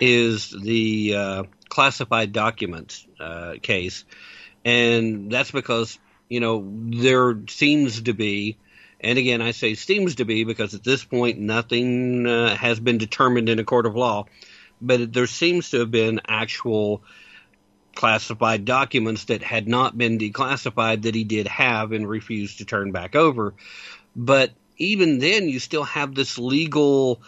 is 0.00 0.50
the 0.50 1.14
uh, 1.16 1.42
classified 1.68 2.32
documents 2.32 3.06
uh, 3.18 3.54
case, 3.62 4.04
and 4.64 5.30
that's 5.30 5.50
because 5.50 5.98
you 6.28 6.40
know 6.40 6.64
there 6.90 7.38
seems 7.48 8.02
to 8.02 8.12
be. 8.12 8.58
And 8.98 9.18
again, 9.18 9.42
I 9.42 9.50
say 9.50 9.74
seems 9.74 10.16
to 10.16 10.24
be 10.24 10.44
because 10.44 10.74
at 10.74 10.82
this 10.82 11.04
point 11.04 11.38
nothing 11.38 12.26
uh, 12.26 12.56
has 12.56 12.80
been 12.80 12.96
determined 12.96 13.50
in 13.50 13.58
a 13.58 13.64
court 13.64 13.84
of 13.84 13.94
law, 13.94 14.24
but 14.80 15.12
there 15.12 15.26
seems 15.26 15.70
to 15.70 15.80
have 15.80 15.90
been 15.90 16.20
actual 16.26 17.02
classified 17.94 18.64
documents 18.64 19.24
that 19.24 19.42
had 19.42 19.66
not 19.66 19.96
been 19.96 20.18
declassified 20.18 21.02
that 21.02 21.14
he 21.14 21.24
did 21.24 21.48
have 21.48 21.92
and 21.92 22.08
refused 22.08 22.58
to 22.58 22.64
turn 22.64 22.92
back 22.92 23.16
over. 23.16 23.54
But 24.14 24.52
even 24.76 25.18
then, 25.18 25.48
you 25.48 25.58
still 25.58 25.84
have 25.84 26.14
this 26.14 26.38
legal 26.38 27.22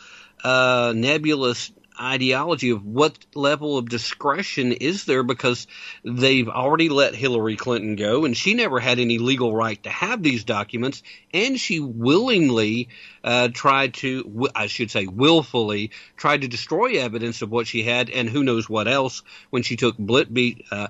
uh, 0.44 0.92
nebulous 0.94 1.72
ideology 2.00 2.70
of 2.70 2.84
what 2.84 3.18
level 3.34 3.78
of 3.78 3.88
discretion 3.88 4.72
is 4.72 5.04
there 5.04 5.22
because 5.22 5.66
they've 6.04 6.48
already 6.48 6.88
let 6.88 7.14
Hillary 7.14 7.56
Clinton 7.56 7.96
go 7.96 8.24
and 8.24 8.36
she 8.36 8.54
never 8.54 8.80
had 8.80 8.98
any 8.98 9.18
legal 9.18 9.54
right 9.54 9.82
to 9.82 9.90
have 9.90 10.22
these 10.22 10.44
documents 10.44 11.02
and 11.32 11.58
she 11.58 11.80
willingly 11.80 12.88
uh, 13.24 13.48
tried 13.48 13.94
to 13.94 14.48
I 14.54 14.66
should 14.66 14.90
say 14.90 15.06
willfully 15.06 15.90
tried 16.16 16.42
to 16.42 16.48
destroy 16.48 16.98
evidence 16.98 17.42
of 17.42 17.50
what 17.50 17.66
she 17.66 17.82
had 17.82 18.10
and 18.10 18.28
who 18.28 18.44
knows 18.44 18.68
what 18.68 18.88
else 18.88 19.22
when 19.50 19.62
she 19.62 19.76
took 19.76 19.96
uh, 19.98 20.88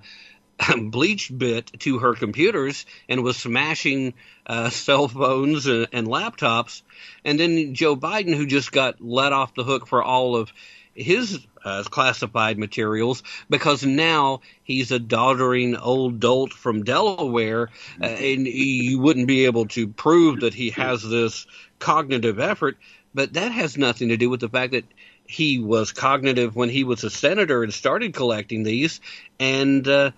BleachBit 0.58 1.78
to 1.80 1.98
her 2.00 2.14
computers 2.14 2.84
and 3.08 3.22
was 3.22 3.36
smashing 3.36 4.14
uh, 4.44 4.70
cell 4.70 5.06
phones 5.06 5.66
and, 5.66 5.86
and 5.92 6.08
laptops. 6.08 6.82
And 7.24 7.38
then 7.38 7.74
Joe 7.74 7.96
Biden, 7.96 8.34
who 8.34 8.46
just 8.46 8.72
got 8.72 9.00
let 9.00 9.32
off 9.32 9.54
the 9.54 9.62
hook 9.62 9.86
for 9.86 10.02
all 10.02 10.34
of 10.34 10.52
his 10.98 11.38
uh, 11.64 11.82
classified 11.84 12.58
materials 12.58 13.22
because 13.48 13.84
now 13.84 14.40
he's 14.62 14.90
a 14.90 14.98
doddering 14.98 15.76
old 15.76 16.20
dolt 16.20 16.52
from 16.52 16.84
Delaware, 16.84 17.70
uh, 18.02 18.06
and 18.06 18.46
you 18.46 18.98
wouldn't 18.98 19.28
be 19.28 19.44
able 19.44 19.66
to 19.68 19.88
prove 19.88 20.40
that 20.40 20.54
he 20.54 20.70
has 20.70 21.02
this 21.02 21.46
cognitive 21.78 22.38
effort. 22.38 22.76
But 23.14 23.34
that 23.34 23.52
has 23.52 23.78
nothing 23.78 24.08
to 24.08 24.16
do 24.16 24.28
with 24.28 24.40
the 24.40 24.48
fact 24.48 24.72
that 24.72 24.84
he 25.26 25.58
was 25.58 25.92
cognitive 25.92 26.56
when 26.56 26.68
he 26.68 26.84
was 26.84 27.04
a 27.04 27.10
senator 27.10 27.62
and 27.62 27.72
started 27.72 28.14
collecting 28.14 28.62
these, 28.62 29.00
and 29.38 29.86
uh, 29.86 30.10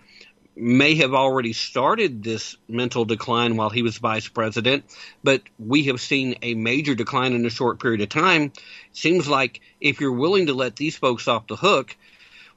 may 0.61 0.95
have 0.97 1.15
already 1.15 1.53
started 1.53 2.23
this 2.23 2.57
mental 2.69 3.05
decline 3.05 3.57
while 3.57 3.71
he 3.71 3.83
was 3.83 3.99
vice 3.99 4.29
president, 4.29 4.85
but 5.25 5.43
we 5.59 5.85
have 5.85 6.01
seen 6.01 6.37
a 6.43 6.55
major 6.55 6.95
decline 6.95 7.33
in 7.33 7.45
a 7.47 7.51
short 7.51 7.81
period 7.81 8.01
of 8.01 8.09
time. 8.09 8.53
Seems 8.93 9.27
like 9.27 9.61
if 9.81 10.01
you're 10.01 10.13
willing 10.13 10.47
to 10.47 10.55
let 10.55 10.77
these 10.77 10.97
folks 10.97 11.29
off 11.29 11.47
the 11.47 11.57
hook, 11.57 11.97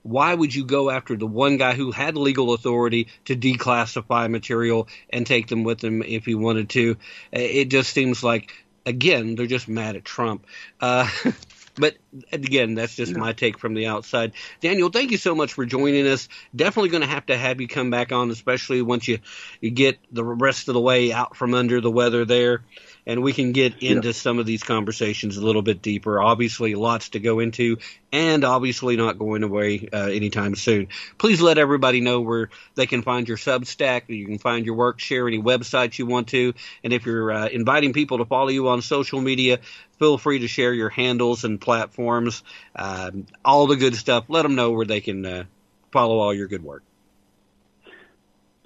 why 0.04 0.34
would 0.34 0.54
you 0.54 0.66
go 0.66 0.90
after 0.90 1.16
the 1.16 1.26
one 1.26 1.58
guy 1.58 1.74
who 1.74 1.92
had 1.92 2.18
legal 2.18 2.54
authority 2.54 3.08
to 3.26 3.36
declassify 3.36 4.30
material 4.30 4.90
and 5.10 5.26
take 5.26 5.48
them 5.48 5.64
with 5.64 5.82
him 5.82 6.04
if 6.04 6.26
he 6.26 6.36
wanted 6.36 6.70
to? 6.72 6.98
It 7.32 7.66
just 7.66 7.94
seems 7.94 8.22
like, 8.22 8.52
again, 8.86 9.36
they're 9.36 9.48
just 9.48 9.70
mad 9.70 9.96
at 9.96 10.04
Trump. 10.04 10.46
Uh, 10.82 11.10
But 11.76 11.98
again, 12.32 12.76
that's 12.76 12.96
just 12.96 13.16
my 13.16 13.34
take 13.34 13.58
from 13.58 13.74
the 13.74 13.88
outside. 13.88 14.34
Daniel, 14.62 14.90
thank 14.90 15.12
you 15.12 15.18
so 15.18 15.34
much 15.34 15.54
for 15.54 15.66
joining 15.66 16.08
us. 16.08 16.30
Definitely 16.56 16.90
going 16.90 17.02
to 17.02 17.08
have 17.08 17.26
to 17.28 17.38
have 17.38 17.60
you 17.60 17.68
come 17.68 17.90
back 17.90 18.12
on, 18.12 18.30
especially 18.30 18.82
once 18.82 19.08
you, 19.08 19.20
you 19.60 19.72
get 19.72 19.98
the 20.12 20.24
rest 20.24 20.68
of 20.68 20.76
the 20.76 20.80
way 20.80 21.12
out 21.12 21.36
from 21.36 21.54
under 21.54 21.82
the 21.82 21.92
weather 21.92 22.26
there. 22.26 22.64
And 23.06 23.22
we 23.22 23.34
can 23.34 23.52
get 23.52 23.84
into 23.84 24.14
some 24.14 24.40
of 24.40 24.46
these 24.46 24.64
conversations 24.64 25.38
a 25.38 25.46
little 25.46 25.62
bit 25.62 25.82
deeper. 25.82 26.22
Obviously, 26.22 26.76
lots 26.76 27.10
to 27.10 27.20
go 27.20 27.40
into, 27.40 27.78
and 28.12 28.46
obviously 28.46 28.96
not 28.96 29.20
going 29.20 29.44
away 29.44 29.90
uh, 29.92 30.08
anytime 30.08 30.56
soon. 30.56 30.88
Please 31.18 31.42
let 31.42 31.58
everybody 31.58 32.00
know 32.00 32.22
where 32.22 32.50
they 32.76 32.86
can 32.86 33.02
find 33.02 33.28
your 33.28 33.38
Substack. 33.38 34.04
You 34.08 34.26
can 34.26 34.38
find 34.38 34.66
your 34.66 34.76
work, 34.76 35.00
share 35.00 35.28
any 35.28 35.42
websites 35.42 36.00
you 36.00 36.06
want 36.06 36.30
to. 36.30 36.54
And 36.84 36.94
if 36.94 37.06
you're 37.06 37.32
uh, 37.32 37.48
inviting 37.48 37.92
people 37.92 38.20
to 38.20 38.26
follow 38.26 38.50
you 38.50 38.70
on 38.70 38.82
social 38.82 39.20
media, 39.20 39.60
feel 40.00 40.18
free 40.18 40.40
to 40.40 40.48
share 40.48 40.74
your 40.74 40.90
handles 40.90 41.44
and 41.44 41.60
platforms, 41.60 42.44
um, 42.76 43.26
all 43.44 43.68
the 43.68 43.76
good 43.76 43.96
stuff. 43.96 44.26
Let 44.28 44.44
them 44.44 44.56
know 44.56 44.72
where 44.72 44.86
they 44.86 45.02
can 45.02 45.26
uh, 45.26 45.44
follow 45.92 46.20
all 46.20 46.34
your 46.34 46.48
good 46.48 46.64
work. 46.64 46.84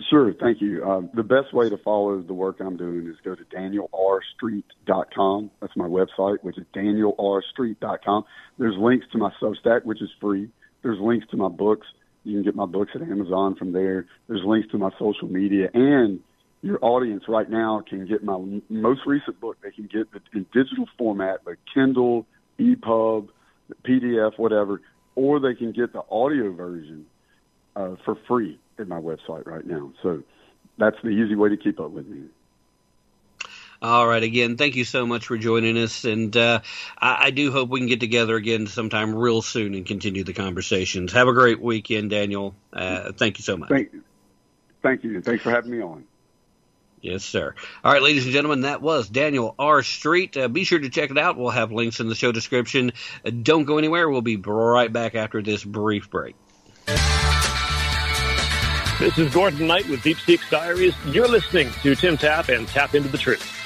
Sure, 0.09 0.33
thank 0.33 0.61
you. 0.61 0.83
Uh, 0.83 1.01
the 1.15 1.23
best 1.23 1.53
way 1.53 1.69
to 1.69 1.77
follow 1.77 2.21
the 2.21 2.33
work 2.33 2.57
I'm 2.59 2.77
doing 2.77 3.07
is 3.07 3.15
go 3.23 3.33
to 3.33 3.43
danielrstreet.com. 3.43 5.51
That's 5.59 5.75
my 5.75 5.87
website, 5.87 6.43
which 6.43 6.59
is 6.59 6.65
danielrstreet.com. 6.75 8.25
There's 8.59 8.77
links 8.77 9.07
to 9.13 9.17
my 9.17 9.31
Substack, 9.41 9.85
which 9.85 9.99
is 10.01 10.09
free. 10.21 10.49
There's 10.83 10.99
links 10.99 11.25
to 11.31 11.37
my 11.37 11.49
books. 11.49 11.87
You 12.23 12.35
can 12.35 12.43
get 12.43 12.55
my 12.55 12.67
books 12.67 12.91
at 12.93 13.01
Amazon 13.01 13.55
from 13.55 13.71
there. 13.71 14.05
There's 14.27 14.43
links 14.45 14.69
to 14.71 14.77
my 14.77 14.91
social 14.99 15.27
media, 15.27 15.71
and 15.73 16.19
your 16.61 16.77
audience 16.81 17.23
right 17.27 17.49
now 17.49 17.81
can 17.87 18.05
get 18.05 18.23
my 18.23 18.37
most 18.69 19.01
recent 19.07 19.39
book. 19.39 19.57
They 19.63 19.71
can 19.71 19.87
get 19.87 20.01
it 20.13 20.21
in 20.33 20.45
digital 20.53 20.85
format, 20.97 21.39
like 21.45 21.57
Kindle, 21.73 22.27
EPUB, 22.59 23.29
PDF, 23.83 24.37
whatever, 24.37 24.81
or 25.15 25.39
they 25.39 25.55
can 25.55 25.71
get 25.71 25.93
the 25.93 26.03
audio 26.11 26.51
version 26.51 27.07
uh, 27.75 27.95
for 28.05 28.15
free 28.27 28.59
at 28.79 28.87
my 28.87 28.99
website 28.99 29.45
right 29.45 29.65
now. 29.65 29.91
So 30.03 30.23
that's 30.77 30.97
the 31.03 31.09
easy 31.09 31.35
way 31.35 31.49
to 31.49 31.57
keep 31.57 31.79
up 31.79 31.91
with 31.91 32.07
me. 32.07 32.25
All 33.81 34.07
right. 34.07 34.23
Again, 34.23 34.57
thank 34.57 34.75
you 34.75 34.85
so 34.85 35.05
much 35.05 35.27
for 35.27 35.37
joining 35.37 35.77
us, 35.77 36.03
and 36.03 36.35
uh, 36.35 36.61
I, 36.97 37.25
I, 37.25 37.31
do 37.31 37.51
hope 37.51 37.69
we 37.69 37.79
can 37.79 37.87
get 37.87 37.99
together 37.99 38.35
again 38.35 38.65
sometime 38.65 39.13
real 39.13 39.43
soon 39.43 39.75
and 39.75 39.85
continue 39.85 40.23
the 40.23 40.33
conversations. 40.33 41.13
Have 41.13 41.27
a 41.27 41.33
great 41.33 41.61
weekend, 41.61 42.09
Daniel. 42.09 42.55
Uh, 42.73 43.11
thank 43.11 43.37
you 43.37 43.43
so 43.43 43.55
much. 43.55 43.69
Thank, 43.69 43.91
thank 44.81 45.03
you, 45.03 45.21
thanks 45.21 45.43
for 45.43 45.51
having 45.51 45.69
me 45.69 45.81
on. 45.81 46.05
Yes, 47.01 47.23
sir. 47.23 47.53
All 47.83 47.93
right, 47.93 48.01
ladies 48.01 48.23
and 48.23 48.33
gentlemen, 48.33 48.61
that 48.61 48.81
was 48.81 49.07
Daniel 49.07 49.53
R. 49.59 49.83
Street. 49.83 50.35
Uh, 50.35 50.47
be 50.47 50.63
sure 50.63 50.79
to 50.79 50.89
check 50.89 51.11
it 51.11 51.17
out. 51.19 51.37
We'll 51.37 51.51
have 51.51 51.71
links 51.71 51.99
in 51.99 52.09
the 52.09 52.15
show 52.15 52.31
description. 52.31 52.93
Uh, 53.23 53.29
don't 53.29 53.65
go 53.65 53.77
anywhere. 53.77 54.09
We'll 54.09 54.23
be 54.23 54.37
right 54.37 54.91
back 54.91 55.13
after 55.13 55.43
this 55.43 55.63
brief 55.63 56.09
break. 56.09 56.35
This 58.99 59.15
is 59.19 59.31
Gordon 59.31 59.67
Knight 59.67 59.87
with 59.89 60.01
Deep 60.01 60.17
Six 60.17 60.49
Diaries. 60.49 60.95
You're 61.05 61.27
listening 61.27 61.69
to 61.83 61.93
Tim 61.93 62.17
Tapp 62.17 62.49
and 62.49 62.67
Tapp 62.67 62.95
into 62.95 63.07
the 63.09 63.17
Truth. 63.19 63.56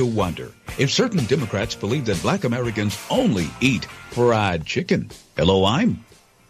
To 0.00 0.06
wonder 0.06 0.50
if 0.78 0.90
certain 0.90 1.22
Democrats 1.26 1.74
believe 1.74 2.06
that 2.06 2.22
black 2.22 2.44
Americans 2.44 2.98
only 3.10 3.46
eat 3.60 3.84
fried 3.84 4.64
chicken. 4.64 5.10
Hello, 5.36 5.66
I'm 5.66 6.02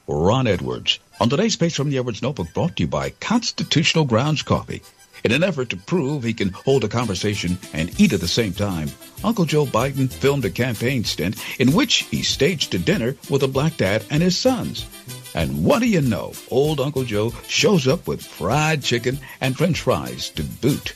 Ron 0.06 0.46
Edwards. 0.46 1.00
On 1.18 1.28
today's 1.28 1.56
page 1.56 1.74
from 1.74 1.90
the 1.90 1.98
Edwards 1.98 2.22
Notebook 2.22 2.54
brought 2.54 2.76
to 2.76 2.84
you 2.84 2.86
by 2.86 3.10
Constitutional 3.10 4.04
Grounds 4.04 4.42
Coffee. 4.42 4.82
In 5.24 5.32
an 5.32 5.42
effort 5.42 5.70
to 5.70 5.76
prove 5.76 6.22
he 6.22 6.32
can 6.32 6.50
hold 6.50 6.84
a 6.84 6.88
conversation 6.88 7.58
and 7.72 8.00
eat 8.00 8.12
at 8.12 8.20
the 8.20 8.28
same 8.28 8.52
time, 8.52 8.88
Uncle 9.24 9.46
Joe 9.46 9.66
Biden 9.66 10.08
filmed 10.08 10.44
a 10.44 10.50
campaign 10.50 11.02
stint 11.02 11.44
in 11.58 11.72
which 11.72 12.04
he 12.04 12.22
staged 12.22 12.72
a 12.76 12.78
dinner 12.78 13.16
with 13.30 13.42
a 13.42 13.48
black 13.48 13.76
dad 13.76 14.04
and 14.10 14.22
his 14.22 14.38
sons. 14.38 14.86
And 15.34 15.64
what 15.64 15.80
do 15.80 15.88
you 15.88 16.02
know? 16.02 16.34
Old 16.52 16.78
Uncle 16.78 17.02
Joe 17.02 17.32
shows 17.48 17.88
up 17.88 18.06
with 18.06 18.24
fried 18.24 18.84
chicken 18.84 19.18
and 19.40 19.58
french 19.58 19.80
fries 19.80 20.30
to 20.30 20.44
boot. 20.44 20.94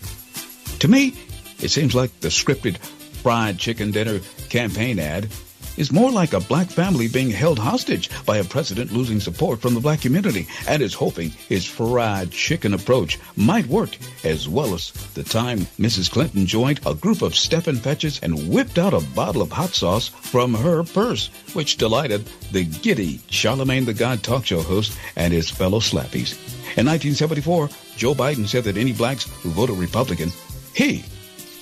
To 0.78 0.86
me, 0.86 1.14
it 1.60 1.68
seems 1.68 1.94
like 1.94 2.20
the 2.20 2.28
scripted 2.28 2.78
fried 2.78 3.58
chicken 3.58 3.90
dinner 3.90 4.20
campaign 4.48 4.98
ad 4.98 5.28
is 5.76 5.92
more 5.92 6.10
like 6.10 6.32
a 6.32 6.40
black 6.40 6.68
family 6.68 7.08
being 7.08 7.30
held 7.30 7.58
hostage 7.58 8.10
by 8.24 8.38
a 8.38 8.44
president 8.44 8.92
losing 8.92 9.20
support 9.20 9.60
from 9.60 9.74
the 9.74 9.80
black 9.80 10.00
community 10.00 10.46
and 10.68 10.82
is 10.82 10.94
hoping 10.94 11.30
his 11.30 11.66
fried 11.66 12.30
chicken 12.30 12.74
approach 12.74 13.18
might 13.36 13.66
work 13.66 13.96
as 14.22 14.48
well 14.48 14.74
as 14.74 14.92
the 15.14 15.22
time 15.22 15.60
Mrs. 15.78 16.10
Clinton 16.10 16.46
joined 16.46 16.80
a 16.86 16.94
group 16.94 17.22
of 17.22 17.34
Stepin 17.34 17.76
Fetchits 17.76 18.22
and 18.22 18.48
whipped 18.48 18.78
out 18.78 18.94
a 18.94 19.06
bottle 19.14 19.42
of 19.42 19.50
hot 19.50 19.70
sauce 19.70 20.08
from 20.08 20.54
her 20.54 20.82
purse, 20.84 21.28
which 21.54 21.76
delighted 21.76 22.24
the 22.52 22.64
giddy 22.64 23.20
Charlemagne 23.28 23.84
the 23.84 23.94
God 23.94 24.22
talk 24.22 24.46
show 24.46 24.62
host 24.62 24.96
and 25.16 25.32
his 25.32 25.50
fellow 25.50 25.80
slappies. 25.80 26.34
In 26.76 26.86
1974, 26.86 27.68
Joe 27.96 28.14
Biden 28.14 28.46
said 28.46 28.64
that 28.64 28.76
any 28.76 28.92
blacks 28.92 29.24
who 29.42 29.50
voted 29.50 29.76
Republican, 29.76 30.30
he 30.74 31.04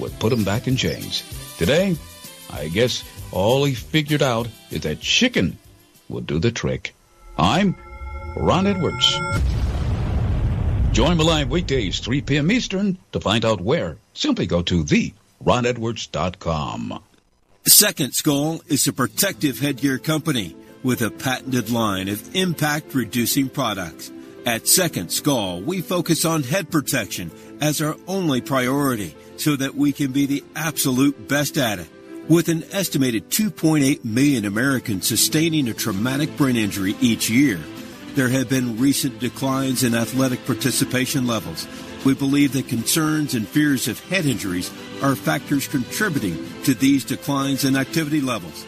would 0.03 0.19
put 0.19 0.33
him 0.33 0.45
back 0.45 0.67
in 0.67 0.77
chains. 0.77 1.23
Today, 1.57 1.97
I 2.51 2.69
guess 2.69 3.05
all 3.31 3.65
he 3.65 3.75
figured 3.75 4.23
out 4.23 4.49
is 4.71 4.83
that 4.83 5.01
chicken 5.01 5.57
would 6.09 6.27
do 6.27 6.41
the 6.41 6.51
trick. 6.51 6.95
I'm 7.39 7.77
Ron 8.37 8.67
Edwards. 8.67 9.19
Join 10.93 11.17
me 11.17 11.25
live 11.25 11.49
weekdays, 11.51 12.01
3 12.01 12.21
p.m. 12.23 12.51
Eastern, 12.53 12.99
to 13.13 13.21
find 13.21 13.45
out 13.45 13.61
where. 13.61 13.97
Simply 14.13 14.47
go 14.47 14.63
to 14.63 14.85
theronedwards.com. 14.85 17.03
Second 17.67 18.13
Skull 18.13 18.61
is 18.67 18.89
a 18.89 18.93
protective 18.93 19.61
headgear 19.61 19.99
company 19.99 20.57
with 20.83 21.01
a 21.01 21.11
patented 21.11 21.71
line 21.71 22.09
of 22.09 22.35
impact 22.35 22.93
reducing 22.95 23.49
products. 23.49 24.11
At 24.45 24.67
Second 24.67 25.13
Skull, 25.13 25.61
we 25.61 25.81
focus 25.81 26.25
on 26.25 26.43
head 26.43 26.73
protection 26.73 27.31
as 27.61 27.81
our 27.81 27.95
only 28.09 28.41
priority 28.41 29.15
so 29.43 29.57
that 29.57 29.75
we 29.75 29.91
can 29.91 30.13
be 30.13 30.25
the 30.25 30.45
absolute 30.55 31.27
best 31.27 31.59
at 31.59 31.81
it. 31.81 31.89
With 32.29 32.49
an 32.49 32.63
estimated 32.71 33.29
2.8 33.29 34.05
million 34.05 34.45
Americans 34.45 35.09
sustaining 35.09 35.67
a 35.67 35.75
traumatic 35.75 36.37
brain 36.37 36.55
injury 36.55 36.95
each 37.01 37.29
year, 37.29 37.59
there 38.15 38.29
have 38.29 38.49
been 38.49 38.79
recent 38.79 39.19
declines 39.19 39.83
in 39.83 39.97
athletic 39.97 40.47
participation 40.47 41.27
levels. 41.27 41.67
We 42.05 42.15
believe 42.15 42.53
that 42.53 42.69
concerns 42.69 43.35
and 43.35 43.49
fears 43.49 43.89
of 43.89 43.99
head 43.99 44.27
injuries 44.27 44.71
are 45.03 45.17
factors 45.17 45.67
contributing 45.67 46.39
to 46.63 46.75
these 46.75 47.05
declines 47.05 47.65
in 47.65 47.77
activity 47.77 48.21
levels. 48.21 48.65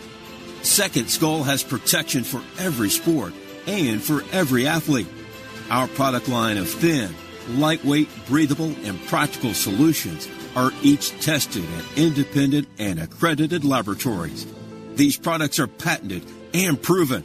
Second 0.62 1.08
Skull 1.08 1.44
has 1.44 1.62
protection 1.62 2.24
for 2.24 2.42
every 2.58 2.90
sport 2.90 3.32
and 3.68 4.02
for 4.02 4.24
every 4.32 4.66
athlete. 4.66 5.06
Our 5.70 5.86
product 5.86 6.28
line 6.28 6.56
of 6.56 6.68
thin, 6.68 7.14
lightweight, 7.50 8.08
breathable, 8.26 8.74
and 8.82 9.00
practical 9.06 9.54
solutions 9.54 10.26
are 10.56 10.72
each 10.82 11.10
tested 11.20 11.64
at 11.64 11.98
independent 11.98 12.68
and 12.78 13.00
accredited 13.00 13.64
laboratories. 13.64 14.46
These 14.94 15.16
products 15.16 15.58
are 15.58 15.66
patented 15.66 16.24
and 16.52 16.80
proven. 16.80 17.24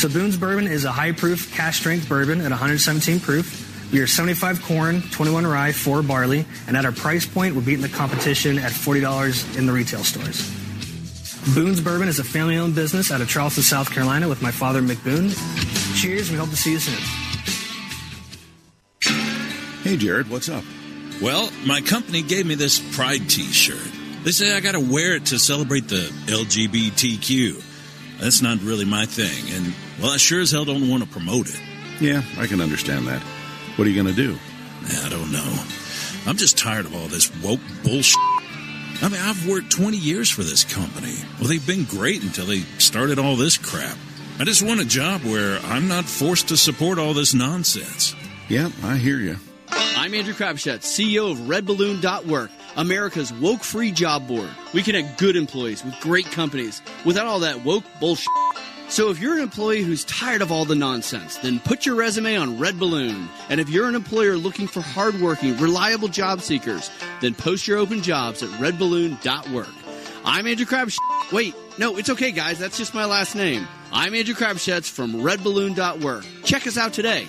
So 0.00 0.08
Boone's 0.08 0.38
Bourbon 0.38 0.66
is 0.66 0.86
a 0.86 0.90
high-proof, 0.90 1.54
cash-strength 1.54 2.08
bourbon 2.08 2.40
at 2.40 2.48
117 2.48 3.20
proof. 3.20 3.92
We 3.92 4.00
are 4.00 4.06
75 4.06 4.62
corn, 4.62 5.02
21 5.02 5.46
rye, 5.46 5.72
4 5.72 6.02
barley, 6.02 6.46
and 6.66 6.74
at 6.74 6.86
our 6.86 6.92
price 6.92 7.26
point, 7.26 7.54
we're 7.54 7.60
beating 7.60 7.82
the 7.82 7.90
competition 7.90 8.58
at 8.58 8.72
$40 8.72 9.58
in 9.58 9.66
the 9.66 9.72
retail 9.74 10.02
stores. 10.02 10.50
Boone's 11.54 11.82
Bourbon 11.82 12.08
is 12.08 12.18
a 12.18 12.24
family-owned 12.24 12.74
business 12.74 13.12
out 13.12 13.20
of 13.20 13.28
Charleston, 13.28 13.62
South 13.62 13.90
Carolina 13.90 14.26
with 14.26 14.40
my 14.40 14.50
father, 14.50 14.80
Mick 14.80 15.04
Boone. 15.04 15.32
Cheers, 15.96 16.30
we 16.30 16.38
hope 16.38 16.48
to 16.48 16.56
see 16.56 16.72
you 16.72 16.78
soon. 16.78 16.98
Hey, 19.82 19.98
Jared, 19.98 20.30
what's 20.30 20.48
up? 20.48 20.64
Well, 21.20 21.50
my 21.66 21.82
company 21.82 22.22
gave 22.22 22.46
me 22.46 22.54
this 22.54 22.78
Pride 22.96 23.28
t 23.28 23.42
shirt. 23.42 23.86
They 24.24 24.30
say 24.30 24.56
I 24.56 24.60
gotta 24.60 24.80
wear 24.80 25.16
it 25.16 25.26
to 25.26 25.38
celebrate 25.38 25.88
the 25.88 26.10
LGBTQ. 26.24 27.69
That's 28.20 28.42
not 28.42 28.60
really 28.60 28.84
my 28.84 29.06
thing, 29.06 29.54
and, 29.54 29.74
well, 30.00 30.10
I 30.10 30.18
sure 30.18 30.40
as 30.40 30.50
hell 30.50 30.66
don't 30.66 30.90
want 30.90 31.02
to 31.02 31.08
promote 31.08 31.48
it. 31.48 31.60
Yeah, 32.00 32.22
I 32.38 32.46
can 32.46 32.60
understand 32.60 33.06
that. 33.06 33.22
What 33.76 33.86
are 33.86 33.90
you 33.90 34.02
going 34.02 34.14
to 34.14 34.22
do? 34.22 34.38
I 35.04 35.08
don't 35.08 35.32
know. 35.32 35.64
I'm 36.26 36.36
just 36.36 36.58
tired 36.58 36.84
of 36.84 36.94
all 36.94 37.06
this 37.08 37.34
woke 37.42 37.60
bullshit. 37.82 38.18
I 39.02 39.08
mean, 39.10 39.20
I've 39.20 39.48
worked 39.48 39.70
20 39.70 39.96
years 39.96 40.28
for 40.28 40.42
this 40.42 40.64
company. 40.64 41.14
Well, 41.38 41.48
they've 41.48 41.66
been 41.66 41.84
great 41.84 42.22
until 42.22 42.44
they 42.44 42.60
started 42.78 43.18
all 43.18 43.36
this 43.36 43.56
crap. 43.56 43.96
I 44.38 44.44
just 44.44 44.62
want 44.62 44.80
a 44.80 44.84
job 44.84 45.22
where 45.22 45.58
I'm 45.60 45.88
not 45.88 46.04
forced 46.04 46.48
to 46.48 46.56
support 46.56 46.98
all 46.98 47.14
this 47.14 47.32
nonsense. 47.32 48.14
Yeah, 48.48 48.70
I 48.82 48.96
hear 48.96 49.16
you. 49.16 49.36
I'm 49.70 50.14
Andrew 50.14 50.34
Crapuchettes, 50.34 50.84
CEO 50.84 51.32
of 51.32 51.38
RedBalloon.work, 51.38 52.50
America's 52.76 53.32
woke-free 53.32 53.92
job 53.92 54.26
board. 54.26 54.50
We 54.72 54.82
connect 54.82 55.18
good 55.18 55.36
employees 55.36 55.84
with 55.84 55.98
great 56.00 56.26
companies 56.26 56.82
without 57.04 57.26
all 57.26 57.40
that 57.40 57.64
woke 57.64 57.84
bullshit. 58.00 58.28
So 58.88 59.10
if 59.10 59.20
you're 59.20 59.36
an 59.36 59.42
employee 59.42 59.82
who's 59.82 60.04
tired 60.04 60.42
of 60.42 60.50
all 60.50 60.64
the 60.64 60.74
nonsense, 60.74 61.36
then 61.38 61.60
put 61.60 61.86
your 61.86 61.94
resume 61.94 62.36
on 62.36 62.58
Red 62.58 62.78
Balloon. 62.78 63.28
And 63.48 63.60
if 63.60 63.68
you're 63.68 63.88
an 63.88 63.94
employer 63.94 64.36
looking 64.36 64.66
for 64.66 64.80
hardworking, 64.80 65.56
reliable 65.58 66.08
job 66.08 66.40
seekers, 66.40 66.90
then 67.20 67.34
post 67.34 67.68
your 67.68 67.78
open 67.78 68.02
jobs 68.02 68.42
at 68.42 68.48
redballoon.work. 68.50 69.68
I'm 70.24 70.46
Andrew 70.46 70.66
Crapuchettes. 70.66 71.32
Wait, 71.32 71.54
no, 71.78 71.96
it's 71.96 72.10
okay, 72.10 72.32
guys. 72.32 72.58
That's 72.58 72.76
just 72.76 72.92
my 72.92 73.04
last 73.04 73.36
name. 73.36 73.66
I'm 73.92 74.14
Andrew 74.14 74.34
Crapuchettes 74.34 74.90
from 74.90 75.14
redballoon.work. 75.14 76.24
Check 76.44 76.66
us 76.66 76.76
out 76.76 76.92
today. 76.92 77.28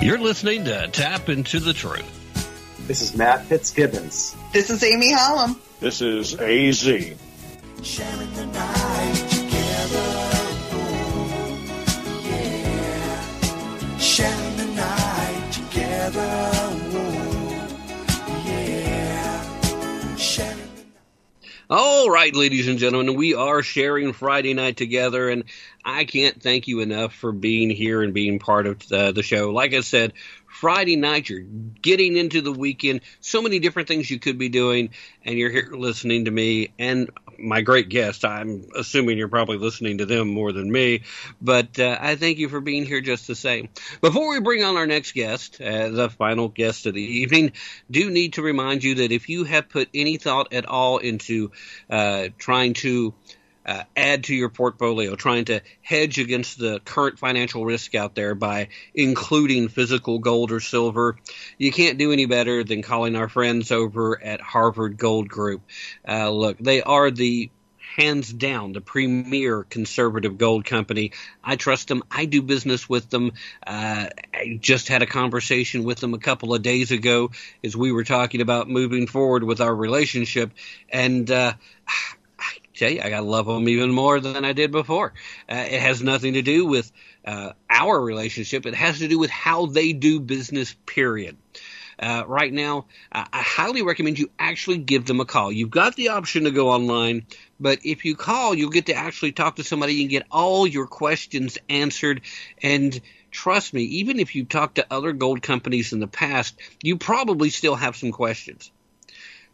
You're 0.00 0.18
listening 0.18 0.64
to 0.66 0.88
Tapp 0.88 1.28
Into 1.28 1.58
the 1.58 1.72
Truth. 1.72 2.86
This 2.86 3.00
is 3.00 3.16
Matt 3.16 3.44
Fitzgibbons. 3.46 4.36
This 4.52 4.70
is 4.70 4.82
Amy 4.84 5.10
Hallam. 5.10 5.60
This 5.80 6.00
is 6.00 6.34
AZ. 6.34 6.82
Sharing 6.84 7.16
the 8.34 8.46
night 8.46 9.26
together. 9.30 10.06
Oh, 10.72 11.58
yeah. 12.24 13.98
Sharing 13.98 14.56
the 14.56 14.66
night 14.76 15.52
together. 15.52 16.85
All 21.68 22.08
right, 22.08 22.32
ladies 22.32 22.68
and 22.68 22.78
gentlemen, 22.78 23.16
we 23.16 23.34
are 23.34 23.60
sharing 23.60 24.12
Friday 24.12 24.54
night 24.54 24.76
together, 24.76 25.28
and 25.28 25.42
I 25.84 26.04
can't 26.04 26.40
thank 26.40 26.68
you 26.68 26.78
enough 26.78 27.12
for 27.12 27.32
being 27.32 27.70
here 27.70 28.04
and 28.04 28.14
being 28.14 28.38
part 28.38 28.68
of 28.68 28.86
the, 28.86 29.10
the 29.10 29.24
show. 29.24 29.50
Like 29.50 29.74
I 29.74 29.80
said, 29.80 30.12
Friday 30.60 30.96
night, 30.96 31.28
you're 31.28 31.40
getting 31.82 32.16
into 32.16 32.40
the 32.40 32.50
weekend, 32.50 33.02
so 33.20 33.42
many 33.42 33.58
different 33.58 33.88
things 33.88 34.10
you 34.10 34.18
could 34.18 34.38
be 34.38 34.48
doing, 34.48 34.88
and 35.22 35.38
you're 35.38 35.50
here 35.50 35.68
listening 35.72 36.24
to 36.24 36.30
me 36.30 36.72
and 36.78 37.10
my 37.38 37.60
great 37.60 37.90
guest. 37.90 38.24
I'm 38.24 38.66
assuming 38.74 39.18
you're 39.18 39.28
probably 39.28 39.58
listening 39.58 39.98
to 39.98 40.06
them 40.06 40.28
more 40.28 40.52
than 40.52 40.72
me, 40.72 41.02
but 41.42 41.78
uh, 41.78 41.98
I 42.00 42.16
thank 42.16 42.38
you 42.38 42.48
for 42.48 42.62
being 42.62 42.86
here 42.86 43.02
just 43.02 43.26
the 43.26 43.34
same. 43.34 43.68
Before 44.00 44.30
we 44.30 44.40
bring 44.40 44.64
on 44.64 44.78
our 44.78 44.86
next 44.86 45.12
guest, 45.12 45.60
uh, 45.60 45.90
the 45.90 46.08
final 46.08 46.48
guest 46.48 46.86
of 46.86 46.94
the 46.94 47.02
evening, 47.02 47.52
do 47.90 48.08
need 48.10 48.32
to 48.34 48.42
remind 48.42 48.82
you 48.82 48.94
that 48.96 49.12
if 49.12 49.28
you 49.28 49.44
have 49.44 49.68
put 49.68 49.90
any 49.92 50.16
thought 50.16 50.54
at 50.54 50.64
all 50.64 50.96
into 50.96 51.52
uh, 51.90 52.28
trying 52.38 52.72
to 52.74 53.12
uh, 53.66 53.82
add 53.96 54.24
to 54.24 54.34
your 54.34 54.48
portfolio, 54.48 55.16
trying 55.16 55.44
to 55.46 55.60
hedge 55.82 56.18
against 56.18 56.58
the 56.58 56.80
current 56.84 57.18
financial 57.18 57.64
risk 57.64 57.94
out 57.94 58.14
there 58.14 58.34
by 58.34 58.68
including 58.94 59.68
physical 59.68 60.20
gold 60.20 60.52
or 60.52 60.60
silver, 60.60 61.16
you 61.58 61.72
can't 61.72 61.98
do 61.98 62.12
any 62.12 62.26
better 62.26 62.62
than 62.62 62.82
calling 62.82 63.16
our 63.16 63.28
friends 63.28 63.72
over 63.72 64.22
at 64.22 64.40
Harvard 64.40 64.96
Gold 64.96 65.28
Group. 65.28 65.62
Uh, 66.06 66.30
look, 66.30 66.58
they 66.58 66.80
are 66.82 67.10
the 67.10 67.50
hands 67.96 68.30
down 68.30 68.72
the 68.72 68.80
premier 68.80 69.64
conservative 69.64 70.36
gold 70.36 70.64
company. 70.64 71.12
I 71.42 71.56
trust 71.56 71.88
them. 71.88 72.02
I 72.10 72.26
do 72.26 72.42
business 72.42 72.88
with 72.88 73.08
them. 73.08 73.32
Uh, 73.66 74.08
I 74.34 74.58
just 74.60 74.88
had 74.88 75.02
a 75.02 75.06
conversation 75.06 75.82
with 75.82 75.98
them 75.98 76.12
a 76.12 76.18
couple 76.18 76.54
of 76.54 76.62
days 76.62 76.90
ago 76.90 77.30
as 77.64 77.76
we 77.76 77.92
were 77.92 78.04
talking 78.04 78.42
about 78.42 78.68
moving 78.68 79.06
forward 79.06 79.44
with 79.44 79.60
our 79.60 79.74
relationship, 79.74 80.52
and 80.90 81.30
uh, 81.30 81.54
you, 82.80 83.00
I 83.00 83.18
love 83.20 83.46
them 83.46 83.68
even 83.68 83.90
more 83.90 84.20
than 84.20 84.44
I 84.44 84.52
did 84.52 84.70
before. 84.70 85.12
Uh, 85.48 85.66
it 85.68 85.80
has 85.80 86.02
nothing 86.02 86.34
to 86.34 86.42
do 86.42 86.66
with 86.66 86.90
uh, 87.24 87.52
our 87.68 88.00
relationship. 88.00 88.66
It 88.66 88.74
has 88.74 88.98
to 88.98 89.08
do 89.08 89.18
with 89.18 89.30
how 89.30 89.66
they 89.66 89.92
do 89.92 90.20
business. 90.20 90.74
Period. 90.86 91.36
uh, 91.98 92.24
right 92.26 92.52
now, 92.52 92.86
I 93.12 93.26
highly 93.32 93.82
recommend 93.82 94.18
you 94.18 94.30
actually 94.38 94.78
give 94.78 95.06
them 95.06 95.20
a 95.20 95.24
call. 95.24 95.50
You've 95.50 95.70
got 95.70 95.96
the 95.96 96.10
option 96.10 96.44
to 96.44 96.50
go 96.50 96.68
online, 96.70 97.26
but 97.58 97.80
if 97.84 98.04
you 98.04 98.16
call, 98.16 98.54
you'll 98.54 98.70
get 98.70 98.86
to 98.86 98.94
actually 98.94 99.32
talk 99.32 99.56
to 99.56 99.64
somebody 99.64 100.02
and 100.02 100.10
get 100.10 100.26
all 100.30 100.66
your 100.66 100.86
questions 100.86 101.58
answered. 101.68 102.20
And 102.62 103.00
trust 103.30 103.72
me, 103.72 103.82
even 103.82 104.20
if 104.20 104.34
you've 104.34 104.48
talked 104.48 104.76
to 104.76 104.86
other 104.90 105.12
gold 105.12 105.42
companies 105.42 105.92
in 105.92 106.00
the 106.00 106.06
past, 106.06 106.58
you 106.82 106.98
probably 106.98 107.50
still 107.50 107.74
have 107.76 107.96
some 107.96 108.12
questions 108.12 108.70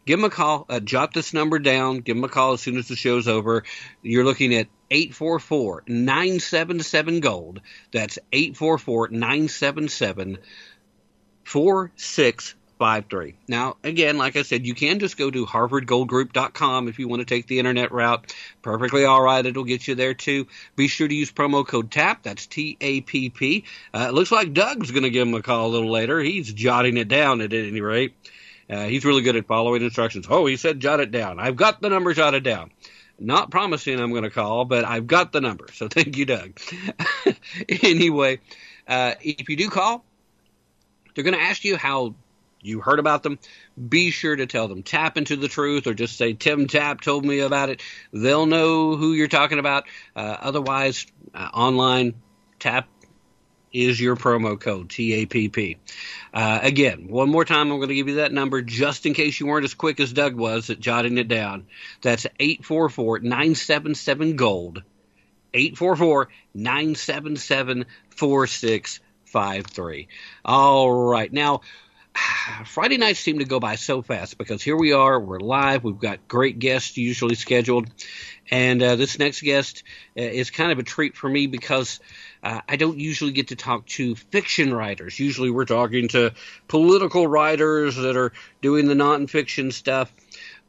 give 0.05 0.19
them 0.19 0.25
a 0.25 0.29
call. 0.29 0.65
Uh, 0.69 0.79
jot 0.79 1.13
this 1.13 1.33
number 1.33 1.59
down. 1.59 1.99
Give 1.99 2.15
them 2.15 2.23
a 2.23 2.29
call 2.29 2.53
as 2.53 2.61
soon 2.61 2.77
as 2.77 2.87
the 2.87 2.95
show's 2.95 3.27
over. 3.27 3.63
You're 4.01 4.25
looking 4.25 4.53
at 4.55 4.67
844 4.91 5.83
977 5.87 7.19
Gold. 7.19 7.61
That's 7.91 8.19
844 8.31 9.09
977 9.09 10.37
4653. 11.43 13.35
Now, 13.47 13.77
again, 13.83 14.17
like 14.17 14.35
I 14.35 14.43
said, 14.43 14.65
you 14.67 14.75
can 14.75 14.99
just 14.99 15.17
go 15.17 15.31
to 15.31 15.45
harvardgoldgroup.com 15.45 16.87
if 16.87 16.99
you 16.99 17.07
want 17.07 17.21
to 17.21 17.25
take 17.25 17.47
the 17.47 17.59
internet 17.59 17.91
route. 17.91 18.33
Perfectly 18.61 19.05
all 19.05 19.21
right. 19.21 19.45
It'll 19.45 19.63
get 19.63 19.87
you 19.87 19.95
there 19.95 20.13
too. 20.13 20.47
Be 20.75 20.87
sure 20.87 21.07
to 21.07 21.15
use 21.15 21.31
promo 21.31 21.65
code 21.65 21.91
TAPP. 21.91 22.23
That's 22.23 22.45
T 22.45 22.77
A 22.81 23.01
P 23.01 23.29
P. 23.29 23.63
Uh, 23.93 24.07
it 24.09 24.13
looks 24.13 24.31
like 24.31 24.53
Doug's 24.53 24.91
going 24.91 25.03
to 25.03 25.09
give 25.09 25.27
him 25.27 25.33
a 25.33 25.41
call 25.41 25.67
a 25.67 25.71
little 25.71 25.91
later. 25.91 26.19
He's 26.19 26.53
jotting 26.53 26.97
it 26.97 27.07
down 27.07 27.41
at 27.41 27.53
any 27.53 27.81
rate. 27.81 28.13
Uh, 28.69 28.85
he's 28.85 29.05
really 29.05 29.21
good 29.21 29.35
at 29.35 29.45
following 29.45 29.81
instructions. 29.81 30.27
Oh, 30.29 30.45
he 30.45 30.57
said 30.57 30.79
jot 30.79 30.99
it 30.99 31.11
down. 31.11 31.39
I've 31.39 31.55
got 31.55 31.81
the 31.81 31.89
number 31.89 32.13
jotted 32.13 32.43
down. 32.43 32.71
Not 33.19 33.51
promising 33.51 33.99
I'm 33.99 34.11
going 34.11 34.23
to 34.23 34.29
call, 34.29 34.65
but 34.65 34.85
I've 34.85 35.07
got 35.07 35.31
the 35.31 35.41
number. 35.41 35.67
So 35.73 35.87
thank 35.89 36.17
you, 36.17 36.25
Doug. 36.25 36.59
anyway, 37.69 38.39
uh, 38.87 39.15
if 39.21 39.49
you 39.49 39.55
do 39.55 39.69
call, 39.69 40.03
they're 41.13 41.23
going 41.23 41.37
to 41.37 41.41
ask 41.41 41.63
you 41.63 41.77
how 41.77 42.15
you 42.61 42.79
heard 42.79 42.99
about 42.99 43.23
them. 43.23 43.37
Be 43.89 44.09
sure 44.09 44.35
to 44.35 44.45
tell 44.45 44.67
them 44.67 44.83
Tapp 44.83 45.17
into 45.17 45.35
the 45.35 45.47
truth 45.47 45.85
or 45.85 45.93
just 45.93 46.17
say 46.17 46.33
Tim 46.33 46.67
Tapp 46.67 47.01
told 47.01 47.25
me 47.25 47.39
about 47.39 47.69
it. 47.69 47.81
They'll 48.11 48.45
know 48.45 48.95
who 48.95 49.13
you're 49.13 49.27
talking 49.27 49.59
about. 49.59 49.83
Uh, 50.15 50.37
otherwise, 50.39 51.05
uh, 51.33 51.49
online, 51.53 52.15
TAPP 52.59 52.87
is 53.73 53.99
your 53.99 54.15
promo 54.15 54.59
code 54.59 54.89
TAPP. 54.89 55.77
Uh, 56.33 56.59
again, 56.61 57.07
one 57.09 57.29
more 57.29 57.43
time, 57.43 57.71
I'm 57.71 57.77
going 57.77 57.89
to 57.89 57.95
give 57.95 58.07
you 58.07 58.15
that 58.15 58.31
number 58.31 58.61
just 58.61 59.05
in 59.05 59.13
case 59.13 59.39
you 59.39 59.47
weren't 59.47 59.65
as 59.65 59.73
quick 59.73 59.99
as 59.99 60.13
Doug 60.13 60.35
was 60.35 60.69
at 60.69 60.79
jotting 60.79 61.17
it 61.17 61.27
down. 61.27 61.65
That's 62.01 62.25
844 62.39 63.19
977 63.19 64.35
Gold. 64.35 64.83
844 65.53 66.29
977 66.53 67.85
4653. 68.09 70.07
All 70.45 70.91
right. 70.91 71.31
Now, 71.31 71.61
Friday 72.65 72.97
nights 72.97 73.19
seem 73.19 73.39
to 73.39 73.45
go 73.45 73.59
by 73.59 73.75
so 73.75 74.01
fast 74.01 74.37
because 74.37 74.61
here 74.61 74.77
we 74.77 74.93
are, 74.93 75.19
we're 75.19 75.39
live, 75.39 75.83
we've 75.83 75.99
got 75.99 76.27
great 76.27 76.59
guests 76.59 76.97
usually 76.97 77.35
scheduled, 77.35 77.89
and 78.51 78.81
uh, 78.81 78.95
this 78.95 79.19
next 79.19 79.41
guest 79.41 79.83
uh, 80.17 80.21
is 80.21 80.51
kind 80.51 80.71
of 80.71 80.79
a 80.79 80.83
treat 80.83 81.15
for 81.15 81.29
me 81.29 81.47
because 81.47 81.99
uh, 82.43 82.61
I 82.67 82.75
don't 82.75 82.99
usually 82.99 83.31
get 83.31 83.47
to 83.47 83.55
talk 83.55 83.85
to 83.87 84.15
fiction 84.15 84.73
writers. 84.73 85.17
Usually 85.17 85.49
we're 85.49 85.65
talking 85.65 86.09
to 86.09 86.33
political 86.67 87.25
writers 87.25 87.95
that 87.95 88.17
are 88.17 88.33
doing 88.61 88.87
the 88.87 88.95
nonfiction 88.95 89.71
stuff. 89.71 90.13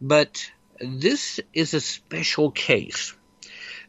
But 0.01 0.51
this 0.81 1.41
is 1.53 1.75
a 1.75 1.81
special 1.81 2.51
case. 2.53 3.15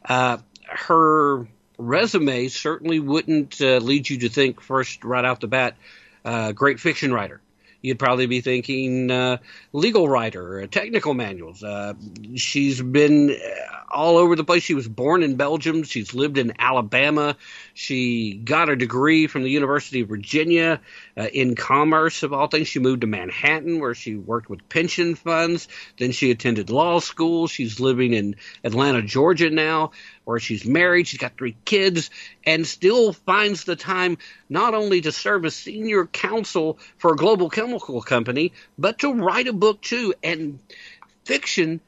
Uh, 0.04 0.38
her 0.64 1.46
resume 1.78 2.48
certainly 2.48 2.98
wouldn't 2.98 3.60
uh, 3.60 3.76
lead 3.76 4.10
you 4.10 4.18
to 4.18 4.28
think 4.28 4.60
first 4.60 5.04
right 5.04 5.24
out 5.24 5.40
the 5.40 5.46
bat, 5.46 5.76
uh, 6.24 6.52
great 6.52 6.80
fiction 6.80 7.12
writer 7.12 7.40
you'd 7.80 7.98
probably 7.98 8.26
be 8.26 8.40
thinking 8.40 9.10
uh, 9.10 9.38
legal 9.72 10.08
writer, 10.08 10.66
technical 10.66 11.14
manuals. 11.14 11.62
Uh, 11.62 11.94
she's 12.34 12.80
been 12.80 13.30
uh, 13.30 13.76
all 13.90 14.16
over 14.18 14.36
the 14.36 14.44
place. 14.44 14.62
She 14.62 14.74
was 14.74 14.88
born 14.88 15.22
in 15.22 15.36
Belgium. 15.36 15.82
She's 15.82 16.14
lived 16.14 16.38
in 16.38 16.54
Alabama. 16.58 17.36
She 17.74 18.34
got 18.34 18.68
a 18.68 18.76
degree 18.76 19.26
from 19.26 19.42
the 19.42 19.50
University 19.50 20.00
of 20.00 20.08
Virginia 20.08 20.80
uh, 21.16 21.22
in 21.32 21.54
commerce, 21.54 22.22
of 22.22 22.32
all 22.32 22.48
things. 22.48 22.68
She 22.68 22.78
moved 22.78 23.02
to 23.02 23.06
Manhattan, 23.06 23.80
where 23.80 23.94
she 23.94 24.16
worked 24.16 24.50
with 24.50 24.68
pension 24.68 25.14
funds. 25.14 25.68
Then 25.98 26.12
she 26.12 26.30
attended 26.30 26.70
law 26.70 27.00
school. 27.00 27.46
She's 27.46 27.80
living 27.80 28.12
in 28.12 28.36
Atlanta, 28.64 29.02
Georgia 29.02 29.50
now, 29.50 29.92
where 30.26 30.40
she's 30.40 30.66
married. 30.66 31.06
She's 31.06 31.20
got 31.20 31.38
three 31.38 31.56
kids 31.64 32.10
and 32.44 32.66
still 32.66 33.12
finds 33.12 33.64
the 33.64 33.76
time 33.76 34.18
not 34.48 34.74
only 34.74 35.00
to 35.02 35.12
serve 35.12 35.44
as 35.44 35.54
senior 35.54 36.04
counsel 36.06 36.78
for 36.98 37.12
a 37.12 37.16
global 37.16 37.48
chemical 37.48 38.02
company, 38.02 38.52
but 38.76 38.98
to 38.98 39.14
write 39.14 39.46
a 39.46 39.52
book 39.52 39.80
too. 39.80 40.14
And 40.24 40.58
fiction 41.24 41.80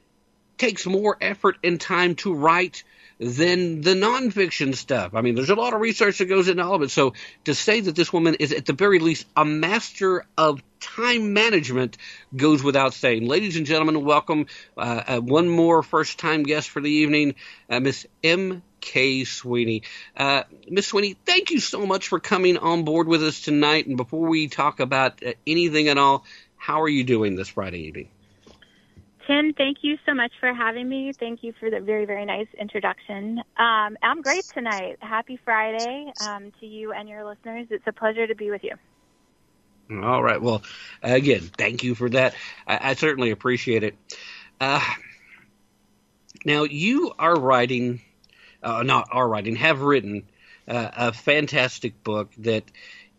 takes 0.56 0.86
more 0.86 1.18
effort 1.20 1.56
and 1.64 1.80
time 1.80 2.14
to 2.16 2.32
write 2.32 2.84
than 3.18 3.80
the 3.80 3.94
nonfiction 3.94 4.74
stuff. 4.74 5.14
I 5.14 5.22
mean, 5.22 5.34
there's 5.34 5.50
a 5.50 5.54
lot 5.54 5.74
of 5.74 5.80
research 5.80 6.18
that 6.18 6.26
goes 6.26 6.48
into 6.48 6.64
all 6.64 6.74
of 6.74 6.82
it. 6.82 6.90
So 6.90 7.14
to 7.44 7.54
say 7.54 7.80
that 7.80 7.96
this 7.96 8.12
woman 8.12 8.36
is 8.36 8.52
at 8.52 8.66
the 8.66 8.72
very 8.72 9.00
least 9.00 9.26
a 9.36 9.44
master 9.44 10.24
of 10.36 10.62
time 10.80 11.32
management 11.32 11.96
goes 12.34 12.62
without 12.62 12.94
saying. 12.94 13.26
Ladies 13.26 13.56
and 13.56 13.66
gentlemen, 13.66 14.04
welcome 14.04 14.46
uh, 14.76 15.02
uh, 15.06 15.20
one 15.20 15.48
more 15.48 15.82
first 15.82 16.18
time 16.18 16.44
guest 16.44 16.70
for 16.70 16.80
the 16.80 16.90
evening, 16.90 17.34
uh, 17.68 17.80
Miss 17.80 18.06
M. 18.22 18.62
K. 18.80 19.24
Sweeney. 19.24 19.82
Uh, 20.16 20.44
Miss 20.68 20.86
Sweeney, 20.86 21.16
thank 21.26 21.50
you 21.50 21.58
so 21.58 21.84
much 21.84 22.08
for 22.08 22.20
coming 22.20 22.56
on 22.56 22.84
board 22.84 23.08
with 23.08 23.24
us 23.24 23.40
tonight. 23.40 23.88
And 23.88 23.96
before 23.96 24.28
we 24.28 24.46
talk 24.46 24.78
about 24.78 25.22
uh, 25.24 25.32
anything 25.46 25.88
at 25.88 25.98
all, 25.98 26.24
how 26.56 26.82
are 26.82 26.88
you 26.88 27.02
doing 27.02 27.34
this 27.34 27.48
Friday 27.48 27.86
evening? 27.88 28.10
Tim, 29.28 29.52
thank 29.52 29.78
you 29.82 29.98
so 30.06 30.14
much 30.14 30.32
for 30.40 30.54
having 30.54 30.88
me. 30.88 31.12
Thank 31.12 31.42
you 31.42 31.52
for 31.60 31.68
the 31.68 31.80
very, 31.80 32.06
very 32.06 32.24
nice 32.24 32.46
introduction. 32.58 33.38
Um, 33.58 33.98
I'm 34.02 34.22
great 34.22 34.46
tonight. 34.54 34.96
Happy 35.00 35.38
Friday 35.44 36.10
um, 36.18 36.50
to 36.60 36.66
you 36.66 36.92
and 36.92 37.06
your 37.06 37.26
listeners. 37.26 37.66
It's 37.68 37.86
a 37.86 37.92
pleasure 37.92 38.26
to 38.26 38.34
be 38.34 38.50
with 38.50 38.64
you. 38.64 38.74
All 40.02 40.22
right. 40.22 40.40
Well, 40.40 40.62
again, 41.02 41.42
thank 41.58 41.82
you 41.82 41.94
for 41.94 42.08
that. 42.08 42.34
I, 42.66 42.90
I 42.90 42.94
certainly 42.94 43.30
appreciate 43.30 43.84
it. 43.84 43.96
Uh, 44.58 44.80
now, 46.46 46.62
you 46.62 47.12
are 47.18 47.38
writing, 47.38 48.00
uh, 48.62 48.82
not 48.82 49.08
are 49.12 49.28
writing, 49.28 49.56
have 49.56 49.82
written 49.82 50.26
uh, 50.66 50.90
a 50.96 51.12
fantastic 51.12 52.02
book 52.02 52.30
that 52.38 52.64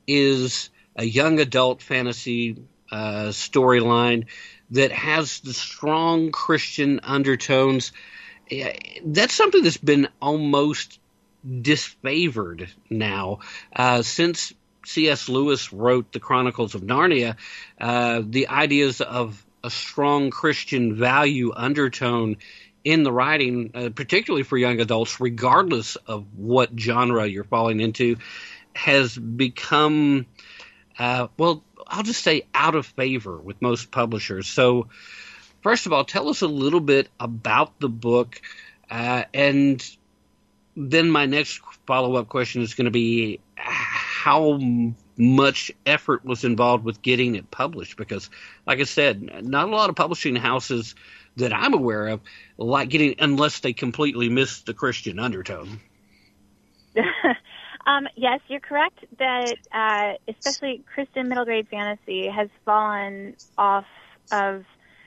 is 0.07 0.72
a 0.95 1.03
young 1.03 1.40
adult 1.40 1.84
fantasy 1.84 2.64
uh, 2.91 3.27
storyline 3.27 4.26
that 4.72 4.91
has 4.91 5.40
the 5.40 5.54
strong 5.54 6.32
Christian 6.32 7.00
undertones. 7.04 7.91
That's 9.04 9.34
something 9.34 9.64
that's 9.64 9.78
been 9.78 10.08
almost 10.22 11.00
disfavored 11.46 12.70
now 12.90 13.40
uh, 13.76 14.02
since 14.02 14.54
C.S. 14.86 15.30
Lewis 15.30 15.72
wrote 15.72 16.12
the 16.12 16.20
Chronicles 16.20 16.76
of 16.76 16.82
Narnia. 16.82 17.36
Uh, 17.80 18.22
the 18.26 18.48
ideas 18.48 19.02
of 19.02 19.46
a 19.64 19.70
strong 19.70 20.30
Christian 20.30 20.96
value 20.96 21.52
undertone 21.56 22.38
in 22.84 23.04
the 23.04 23.12
writing, 23.12 23.72
uh, 23.74 23.90
particularly 23.94 24.44
for 24.44 24.58
young 24.58 24.80
adults, 24.80 25.20
regardless 25.20 25.96
of 25.96 26.26
what 26.36 26.72
genre 26.80 27.28
you're 27.28 27.44
falling 27.44 27.82
into, 27.82 28.18
has 28.74 29.18
become 29.18 30.26
uh, 30.98 31.28
well 31.38 31.64
I'll 31.90 32.03
just 32.03 32.24
say 32.24 32.44
out 32.53 32.76
of 32.76 32.86
favor 32.86 33.38
with 33.38 33.61
most 33.61 33.91
publishers. 33.91 34.48
So, 34.48 34.88
first 35.61 35.86
of 35.86 35.94
all, 35.94 36.06
tell 36.06 36.30
us 36.30 36.41
a 36.41 36.48
little 36.48 36.80
bit 36.80 37.10
about 37.20 37.80
the 37.80 37.90
book, 37.90 38.41
uh, 38.90 39.24
and 39.34 39.84
then 40.78 41.10
my 41.10 41.26
next 41.26 41.61
follow 41.86 42.16
up 42.16 42.30
question 42.30 42.61
is 42.61 42.74
going 42.76 42.86
to 42.86 42.91
be 42.91 43.40
how 43.56 44.60
much 45.18 45.72
effort 45.86 46.24
was 46.24 46.44
involved 46.44 46.86
with 46.86 47.02
getting 47.02 47.36
it 47.36 47.52
published 47.52 47.98
because 47.98 48.30
like 48.66 48.80
i 48.80 48.84
said 48.84 49.44
not 49.44 49.68
a 49.68 49.72
lot 49.72 49.90
of 49.90 49.95
publishing 49.95 50.36
houses 50.36 50.95
that 51.36 51.52
i'm 51.52 51.74
aware 51.74 52.07
of 52.07 52.22
like 52.57 52.90
getting 52.90 53.16
unless 53.20 53.60
they 53.60 53.74
completely 53.74 54.30
miss 54.30 54.61
the 54.61 54.74
christian 54.74 55.20
undertone 55.20 55.80
Um, 57.90 58.07
yes, 58.16 58.40
you're 58.48 58.60
correct 58.60 59.03
that 59.18 59.56
uh, 59.72 60.14
especially 60.28 60.84
Christian 60.94 61.28
middle 61.28 61.44
grade 61.44 61.68
fantasy 61.70 62.28
has 62.28 62.48
fallen 62.64 63.36
off 63.57 63.86
of 64.32 64.64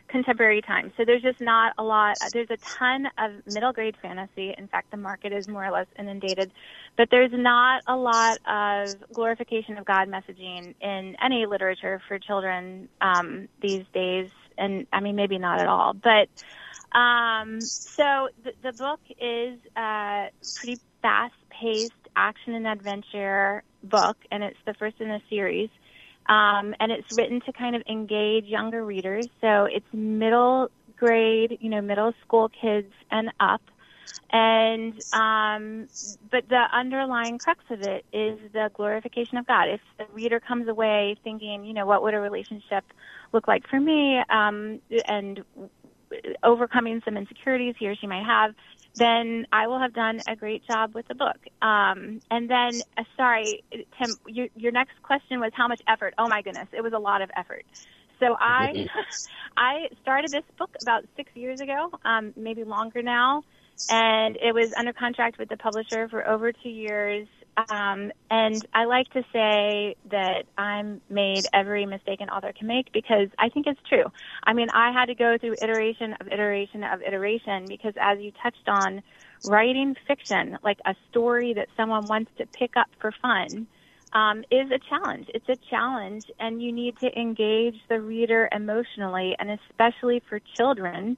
contemporary 0.08 0.62
times. 0.62 0.92
So 0.96 1.04
there's 1.04 1.22
just 1.22 1.40
not 1.40 1.74
a 1.78 1.84
lot. 1.84 2.16
There's 2.32 2.50
a 2.50 2.56
ton 2.56 3.06
of 3.18 3.32
middle 3.46 3.72
grade 3.72 3.94
fantasy. 4.02 4.52
In 4.58 4.66
fact, 4.66 4.90
the 4.90 4.96
market 4.96 5.32
is 5.32 5.46
more 5.46 5.64
or 5.64 5.70
less 5.70 5.86
inundated, 5.96 6.50
but 6.96 7.08
there's 7.08 7.30
not 7.32 7.82
a 7.86 7.94
lot 7.94 8.38
of 8.48 8.96
glorification 9.12 9.78
of 9.78 9.84
God 9.84 10.08
messaging 10.08 10.74
in 10.80 11.16
any 11.22 11.46
literature 11.46 12.02
for 12.08 12.18
children 12.18 12.88
um, 13.00 13.46
these 13.60 13.84
days. 13.94 14.28
And 14.58 14.88
I 14.92 14.98
mean, 14.98 15.14
maybe 15.14 15.38
not 15.38 15.60
at 15.60 15.68
all, 15.68 15.94
but. 15.94 16.28
Um, 16.94 17.62
so 17.62 18.28
the, 18.44 18.52
the 18.62 18.72
book 18.74 19.00
is 19.18 19.58
uh, 19.74 20.26
pretty 20.56 20.78
fast 21.00 21.32
paced 21.48 21.92
action 22.16 22.54
and 22.54 22.66
adventure 22.66 23.62
book, 23.82 24.16
and 24.30 24.42
it's 24.42 24.58
the 24.66 24.74
first 24.74 25.00
in 25.00 25.10
a 25.10 25.20
series. 25.28 25.70
Um, 26.26 26.74
and 26.78 26.92
it's 26.92 27.10
written 27.16 27.40
to 27.46 27.52
kind 27.52 27.74
of 27.74 27.82
engage 27.88 28.44
younger 28.44 28.84
readers. 28.84 29.26
So 29.40 29.64
it's 29.64 29.86
middle 29.92 30.70
grade, 30.96 31.58
you 31.60 31.68
know, 31.68 31.80
middle 31.80 32.12
school 32.24 32.48
kids 32.48 32.92
and 33.10 33.30
up. 33.40 33.60
And 34.30 34.94
um, 35.12 35.88
but 36.30 36.48
the 36.48 36.64
underlying 36.72 37.38
crux 37.38 37.62
of 37.70 37.82
it 37.82 38.04
is 38.12 38.38
the 38.52 38.70
glorification 38.74 39.36
of 39.36 39.46
God. 39.46 39.68
If 39.68 39.80
the 39.98 40.06
reader 40.12 40.40
comes 40.40 40.68
away 40.68 41.16
thinking, 41.22 41.64
you 41.64 41.74
know, 41.74 41.86
what 41.86 42.02
would 42.02 42.14
a 42.14 42.20
relationship 42.20 42.84
look 43.32 43.48
like 43.48 43.66
for 43.68 43.80
me, 43.80 44.22
um, 44.30 44.80
and 45.06 45.44
overcoming 46.42 47.02
some 47.04 47.16
insecurities 47.16 47.74
he 47.78 47.88
or 47.88 47.96
she 47.96 48.06
might 48.06 48.24
have, 48.24 48.54
then 48.96 49.46
I 49.52 49.66
will 49.66 49.78
have 49.78 49.94
done 49.94 50.20
a 50.26 50.36
great 50.36 50.66
job 50.66 50.94
with 50.94 51.08
the 51.08 51.14
book. 51.14 51.38
Um, 51.62 52.20
and 52.30 52.48
then, 52.48 52.82
uh, 52.96 53.04
sorry, 53.16 53.64
Tim, 53.70 54.16
your, 54.26 54.48
your 54.54 54.72
next 54.72 55.02
question 55.02 55.40
was 55.40 55.52
how 55.54 55.68
much 55.68 55.80
effort? 55.88 56.14
Oh 56.18 56.28
my 56.28 56.42
goodness, 56.42 56.68
it 56.72 56.82
was 56.82 56.92
a 56.92 56.98
lot 56.98 57.22
of 57.22 57.30
effort. 57.36 57.64
So 58.20 58.36
I, 58.40 58.86
I 59.56 59.88
started 60.02 60.30
this 60.30 60.44
book 60.58 60.70
about 60.82 61.04
six 61.16 61.30
years 61.34 61.60
ago, 61.60 61.90
um, 62.04 62.32
maybe 62.36 62.64
longer 62.64 63.02
now, 63.02 63.44
and 63.88 64.36
it 64.36 64.54
was 64.54 64.72
under 64.76 64.92
contract 64.92 65.38
with 65.38 65.48
the 65.48 65.56
publisher 65.56 66.08
for 66.08 66.26
over 66.28 66.52
two 66.52 66.68
years. 66.68 67.26
Um, 67.56 68.12
and 68.30 68.66
I 68.72 68.84
like 68.86 69.10
to 69.10 69.22
say 69.32 69.96
that 70.10 70.44
I'm 70.56 71.02
made 71.10 71.46
every 71.52 71.84
mistake 71.84 72.20
an 72.20 72.30
author 72.30 72.52
can 72.56 72.66
make 72.66 72.92
because 72.92 73.28
I 73.38 73.50
think 73.50 73.66
it's 73.66 73.80
true. 73.88 74.04
I 74.44 74.54
mean, 74.54 74.68
I 74.70 74.90
had 74.92 75.06
to 75.06 75.14
go 75.14 75.36
through 75.38 75.56
iteration 75.60 76.14
of 76.20 76.28
iteration 76.28 76.82
of 76.82 77.02
iteration 77.02 77.68
because 77.68 77.92
as 78.00 78.18
you 78.20 78.32
touched 78.42 78.68
on, 78.68 79.02
writing 79.42 79.94
fiction, 80.06 80.58
like 80.62 80.78
a 80.86 80.94
story 81.10 81.52
that 81.54 81.68
someone 81.76 82.08
wants 82.08 82.30
to 82.38 82.46
pick 82.46 82.76
up 82.76 82.86
for 83.00 83.12
fun, 83.20 83.66
um, 84.14 84.44
is 84.50 84.70
a 84.70 84.78
challenge. 84.88 85.26
It's 85.34 85.48
a 85.48 85.58
challenge 85.68 86.24
and 86.38 86.62
you 86.62 86.72
need 86.72 86.96
to 87.00 87.18
engage 87.18 87.76
the 87.88 88.00
reader 88.00 88.48
emotionally 88.52 89.34
and 89.38 89.50
especially 89.50 90.22
for 90.28 90.40
children, 90.56 91.16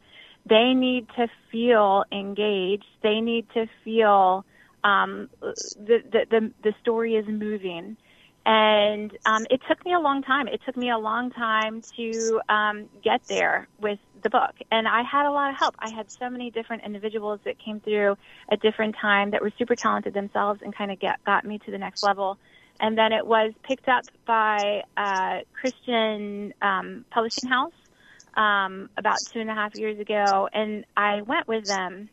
they 0.48 0.74
need 0.74 1.06
to 1.16 1.28
feel 1.50 2.04
engaged. 2.12 2.86
They 3.02 3.20
need 3.20 3.46
to 3.54 3.66
feel 3.84 4.44
um, 4.84 5.30
the, 5.40 6.02
the, 6.12 6.26
the, 6.30 6.52
the 6.62 6.74
story 6.80 7.14
is 7.14 7.26
moving. 7.26 7.96
And 8.46 9.10
um, 9.24 9.46
it 9.48 9.62
took 9.66 9.82
me 9.86 9.94
a 9.94 9.98
long 9.98 10.22
time. 10.22 10.48
It 10.48 10.60
took 10.66 10.76
me 10.76 10.90
a 10.90 10.98
long 10.98 11.30
time 11.30 11.80
to 11.96 12.40
um, 12.50 12.90
get 13.02 13.22
there 13.26 13.68
with 13.80 13.98
the 14.22 14.28
book. 14.28 14.54
And 14.70 14.86
I 14.86 15.02
had 15.02 15.26
a 15.26 15.30
lot 15.30 15.50
of 15.50 15.56
help. 15.56 15.74
I 15.78 15.90
had 15.90 16.10
so 16.10 16.28
many 16.28 16.50
different 16.50 16.84
individuals 16.84 17.40
that 17.44 17.58
came 17.58 17.80
through 17.80 18.18
at 18.50 18.60
different 18.60 18.96
time 19.00 19.30
that 19.30 19.40
were 19.40 19.52
super 19.58 19.74
talented 19.74 20.12
themselves 20.12 20.60
and 20.62 20.76
kind 20.76 20.90
of 20.90 21.00
get, 21.00 21.24
got 21.24 21.46
me 21.46 21.58
to 21.64 21.70
the 21.70 21.78
next 21.78 22.02
level. 22.02 22.36
And 22.80 22.98
then 22.98 23.12
it 23.12 23.26
was 23.26 23.54
picked 23.62 23.88
up 23.88 24.04
by 24.26 24.82
a 24.96 25.42
Christian 25.58 26.52
um, 26.60 27.06
publishing 27.10 27.48
house 27.48 27.72
um, 28.36 28.90
about 28.98 29.18
two 29.32 29.40
and 29.40 29.48
a 29.48 29.54
half 29.54 29.74
years 29.74 29.98
ago. 29.98 30.50
And 30.52 30.84
I 30.94 31.22
went 31.22 31.48
with 31.48 31.64
them 31.64 32.10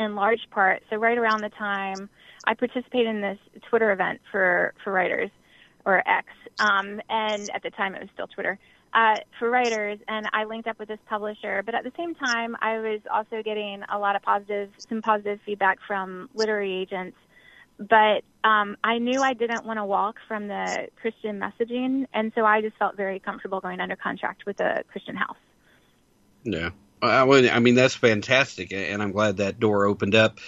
in 0.00 0.16
large 0.16 0.40
part. 0.50 0.82
So 0.90 0.96
right 0.96 1.16
around 1.16 1.42
the 1.42 1.50
time 1.50 2.08
I 2.44 2.54
participated 2.54 3.06
in 3.06 3.20
this 3.20 3.38
Twitter 3.68 3.92
event 3.92 4.20
for 4.32 4.74
for 4.82 4.92
writers 4.92 5.30
or 5.84 6.02
X, 6.08 6.26
um, 6.58 7.00
and 7.08 7.48
at 7.54 7.62
the 7.62 7.70
time 7.70 7.94
it 7.94 8.00
was 8.00 8.10
still 8.14 8.26
Twitter 8.26 8.58
uh, 8.92 9.16
for 9.38 9.48
writers, 9.50 9.98
and 10.08 10.26
I 10.32 10.44
linked 10.44 10.68
up 10.68 10.78
with 10.78 10.88
this 10.88 10.98
publisher. 11.08 11.62
But 11.64 11.74
at 11.74 11.84
the 11.84 11.92
same 11.96 12.14
time, 12.14 12.56
I 12.60 12.78
was 12.78 13.00
also 13.12 13.42
getting 13.42 13.82
a 13.92 13.98
lot 13.98 14.16
of 14.16 14.22
positive, 14.22 14.70
some 14.88 15.02
positive 15.02 15.38
feedback 15.46 15.78
from 15.86 16.28
literary 16.34 16.74
agents. 16.74 17.16
But 17.78 18.24
um, 18.44 18.76
I 18.84 18.98
knew 18.98 19.22
I 19.22 19.32
didn't 19.32 19.64
want 19.64 19.78
to 19.78 19.84
walk 19.84 20.16
from 20.28 20.48
the 20.48 20.88
Christian 21.00 21.40
messaging, 21.40 22.06
and 22.12 22.32
so 22.34 22.44
I 22.44 22.60
just 22.60 22.76
felt 22.76 22.96
very 22.96 23.20
comfortable 23.20 23.60
going 23.60 23.80
under 23.80 23.96
contract 23.96 24.44
with 24.44 24.60
a 24.60 24.82
Christian 24.90 25.16
house. 25.16 25.36
Yeah. 26.42 26.70
I 27.02 27.58
mean, 27.60 27.74
that's 27.74 27.94
fantastic, 27.94 28.72
and 28.72 29.02
I'm 29.02 29.12
glad 29.12 29.38
that 29.38 29.58
door 29.60 29.86
opened 29.86 30.14
up 30.14 30.38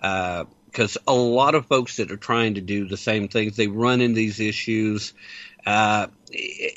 because 0.00 0.96
uh, 0.96 1.00
a 1.06 1.14
lot 1.14 1.54
of 1.54 1.66
folks 1.66 1.96
that 1.96 2.10
are 2.10 2.16
trying 2.16 2.54
to 2.54 2.60
do 2.60 2.88
the 2.88 2.96
same 2.96 3.28
things, 3.28 3.56
they 3.56 3.68
run 3.68 4.00
into 4.00 4.16
these 4.16 4.40
issues, 4.40 5.12
uh, 5.66 6.06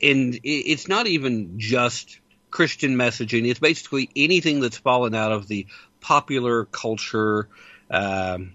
and 0.03 0.39
it's 0.43 0.87
not 0.87 1.07
even 1.07 1.59
just 1.59 2.19
Christian 2.51 2.95
messaging. 2.95 3.47
It's 3.47 3.59
basically 3.59 4.09
anything 4.15 4.59
that's 4.59 4.77
fallen 4.77 5.15
out 5.15 5.31
of 5.31 5.47
the 5.47 5.67
popular 6.01 6.65
culture 6.65 7.47
um, 7.89 8.53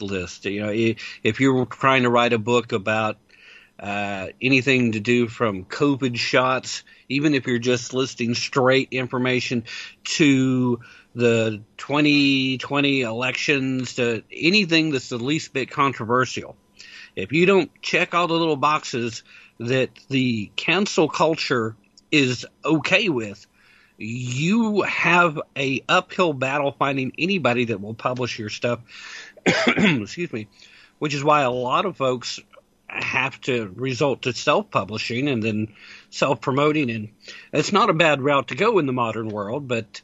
list. 0.00 0.44
You 0.46 0.60
know, 0.60 0.94
if 1.22 1.40
you're 1.40 1.66
trying 1.66 2.04
to 2.04 2.10
write 2.10 2.32
a 2.32 2.38
book 2.38 2.72
about 2.72 3.18
uh, 3.78 4.28
anything 4.42 4.92
to 4.92 5.00
do 5.00 5.28
from 5.28 5.64
COVID 5.64 6.16
shots, 6.16 6.82
even 7.08 7.34
if 7.34 7.46
you're 7.46 7.58
just 7.58 7.94
listing 7.94 8.34
straight 8.34 8.88
information 8.90 9.64
to 10.04 10.80
the 11.14 11.62
2020 11.76 13.00
elections, 13.02 13.94
to 13.94 14.22
anything 14.32 14.90
that's 14.90 15.08
the 15.08 15.18
least 15.18 15.52
bit 15.52 15.70
controversial. 15.70 16.56
If 17.14 17.32
you 17.32 17.46
don't 17.46 17.70
check 17.82 18.14
all 18.14 18.26
the 18.26 18.34
little 18.34 18.56
boxes 18.56 19.22
that 19.58 19.90
the 20.08 20.50
cancel 20.56 21.08
culture 21.08 21.76
is 22.10 22.46
okay 22.64 23.08
with, 23.08 23.46
you 23.96 24.82
have 24.82 25.40
a 25.56 25.82
uphill 25.88 26.32
battle 26.32 26.72
finding 26.72 27.12
anybody 27.18 27.66
that 27.66 27.80
will 27.80 27.94
publish 27.94 28.38
your 28.38 28.48
stuff. 28.48 28.80
Excuse 29.66 30.32
me. 30.32 30.48
Which 31.00 31.14
is 31.14 31.22
why 31.22 31.42
a 31.42 31.50
lot 31.50 31.86
of 31.86 31.96
folks 31.96 32.40
have 32.88 33.40
to 33.42 33.72
result 33.76 34.22
to 34.22 34.32
self-publishing 34.32 35.28
and 35.28 35.42
then 35.42 35.74
self-promoting, 36.10 36.90
and 36.90 37.08
it's 37.52 37.72
not 37.72 37.90
a 37.90 37.94
bad 37.94 38.22
route 38.22 38.48
to 38.48 38.54
go 38.54 38.78
in 38.78 38.86
the 38.86 38.92
modern 38.92 39.28
world. 39.28 39.68
But 39.68 40.00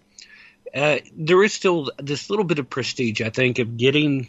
uh, 0.74 0.98
there 1.16 1.42
is 1.42 1.52
still 1.52 1.90
this 1.98 2.30
little 2.30 2.44
bit 2.44 2.58
of 2.58 2.68
prestige, 2.68 3.20
I 3.20 3.30
think, 3.30 3.58
of 3.58 3.76
getting 3.76 4.28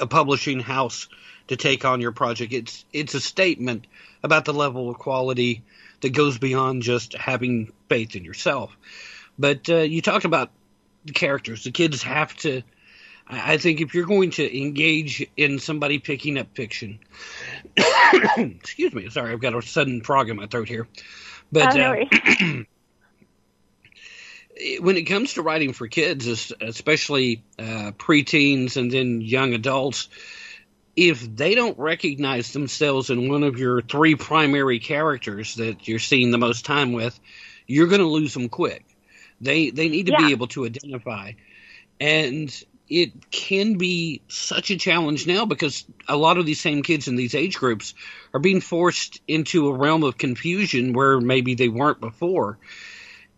a 0.00 0.06
publishing 0.06 0.60
house 0.60 1.08
to 1.48 1.56
take 1.56 1.84
on 1.84 2.00
your 2.00 2.12
project. 2.12 2.52
It's 2.52 2.84
it's 2.92 3.14
a 3.14 3.20
statement 3.20 3.86
about 4.22 4.44
the 4.44 4.54
level 4.54 4.88
of 4.88 4.98
quality 4.98 5.62
that 6.00 6.10
goes 6.10 6.38
beyond 6.38 6.82
just 6.82 7.14
having 7.14 7.72
faith 7.88 8.16
in 8.16 8.24
yourself. 8.24 8.74
But 9.38 9.68
uh, 9.68 9.78
you 9.78 10.00
talked 10.02 10.24
about 10.24 10.50
the 11.04 11.12
characters. 11.12 11.64
The 11.64 11.70
kids 11.72 12.02
have 12.02 12.34
to 12.38 12.62
I 13.28 13.56
think 13.56 13.80
if 13.80 13.94
you're 13.94 14.06
going 14.06 14.32
to 14.32 14.58
engage 14.58 15.26
in 15.36 15.58
somebody 15.58 15.98
picking 15.98 16.38
up 16.38 16.48
fiction, 16.54 16.98
excuse 18.36 18.92
me, 18.92 19.08
sorry, 19.10 19.32
I've 19.32 19.40
got 19.40 19.54
a 19.54 19.62
sudden 19.62 20.02
frog 20.02 20.28
in 20.28 20.36
my 20.36 20.46
throat 20.46 20.68
here, 20.68 20.86
but 21.50 21.76
oh, 21.76 21.92
uh, 21.92 22.04
when 24.80 24.96
it 24.96 25.04
comes 25.04 25.34
to 25.34 25.42
writing 25.42 25.72
for 25.72 25.88
kids, 25.88 26.52
especially 26.60 27.42
uh, 27.58 27.92
preteens 27.96 28.76
and 28.76 28.90
then 28.90 29.20
young 29.20 29.54
adults, 29.54 30.08
if 30.94 31.20
they 31.36 31.54
don't 31.54 31.78
recognize 31.78 32.52
themselves 32.52 33.08
in 33.10 33.30
one 33.30 33.44
of 33.44 33.58
your 33.58 33.80
three 33.80 34.14
primary 34.14 34.78
characters 34.78 35.54
that 35.54 35.88
you're 35.88 35.98
seeing 35.98 36.30
the 36.30 36.38
most 36.38 36.66
time 36.66 36.92
with, 36.92 37.18
you're 37.66 37.86
going 37.86 38.00
to 38.00 38.06
lose 38.06 38.34
them 38.34 38.48
quick. 38.48 38.84
They 39.40 39.70
they 39.70 39.88
need 39.88 40.06
to 40.06 40.12
yeah. 40.12 40.26
be 40.26 40.32
able 40.32 40.48
to 40.48 40.66
identify, 40.66 41.32
and 42.00 42.64
it 42.88 43.30
can 43.30 43.78
be 43.78 44.20
such 44.28 44.70
a 44.70 44.76
challenge 44.76 45.26
now 45.26 45.46
because 45.46 45.84
a 46.08 46.16
lot 46.16 46.38
of 46.38 46.46
these 46.46 46.60
same 46.60 46.82
kids 46.82 47.08
in 47.08 47.16
these 47.16 47.34
age 47.34 47.56
groups 47.56 47.94
are 48.34 48.40
being 48.40 48.60
forced 48.60 49.20
into 49.26 49.68
a 49.68 49.76
realm 49.76 50.02
of 50.04 50.18
confusion 50.18 50.92
where 50.92 51.20
maybe 51.20 51.54
they 51.54 51.68
weren't 51.68 52.00
before. 52.00 52.58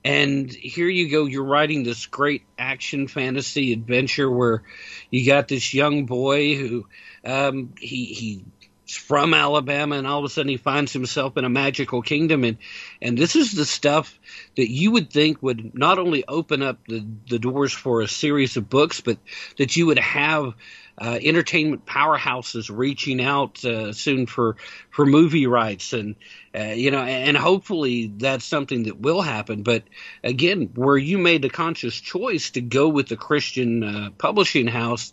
And 0.05 0.53
here 0.53 0.89
you 0.89 1.11
go, 1.11 1.25
you're 1.25 1.45
writing 1.45 1.83
this 1.83 2.07
great 2.07 2.43
action 2.59 3.09
fantasy 3.09 3.73
adventure 3.73 4.31
where 4.31 4.63
you 5.11 5.25
got 5.25 5.49
this 5.49 5.73
young 5.73 6.05
boy 6.05 6.57
who 6.57 6.87
um, 7.25 7.73
he 7.81 8.05
he 8.05 8.45
from 8.87 9.33
Alabama, 9.33 9.97
and 9.97 10.07
all 10.07 10.19
of 10.19 10.25
a 10.25 10.29
sudden 10.29 10.51
he 10.51 10.57
finds 10.57 10.93
himself 10.93 11.37
in 11.37 11.45
a 11.45 11.49
magical 11.49 12.03
kingdom, 12.03 12.45
and 12.45 12.59
and 13.01 13.17
this 13.17 13.37
is 13.37 13.53
the 13.53 13.65
stuff 13.65 14.19
that 14.57 14.71
you 14.71 14.91
would 14.91 15.11
think 15.11 15.43
would 15.43 15.75
not 15.75 15.99
only 15.99 16.25
open 16.27 16.63
up 16.63 16.79
the 16.87 17.05
the 17.29 17.39
doors 17.39 17.73
for 17.73 18.01
a 18.01 18.09
series 18.09 18.57
of 18.57 18.69
books, 18.69 19.01
but 19.01 19.19
that 19.59 19.77
you 19.77 19.87
would 19.87 19.99
have. 19.99 20.55
Uh, 20.97 21.19
entertainment 21.21 21.85
powerhouses 21.85 22.71
reaching 22.73 23.21
out 23.21 23.65
uh, 23.65 23.93
soon 23.93 24.27
for 24.27 24.55
for 24.93 25.05
movie 25.05 25.49
rights 25.49 25.93
and 25.93 26.15
uh, 26.55 26.67
you 26.67 26.93
know 26.93 27.03
and 27.03 27.37
hopefully 27.37 28.13
that's 28.17 28.45
something 28.45 28.85
that 28.85 29.01
will 29.01 29.21
happen 29.21 29.65
but 29.65 29.83
again 30.23 30.71
where 30.77 30.97
you 30.97 31.19
made 31.19 31.43
the 31.43 31.51
conscious 31.51 32.01
choice 32.01 32.51
to 32.51 32.61
go 32.61 32.89
with 32.89 33.09
the 33.09 33.17
Christian 33.17 33.83
uh, 33.83 34.11
publishing 34.19 34.69
house 34.69 35.13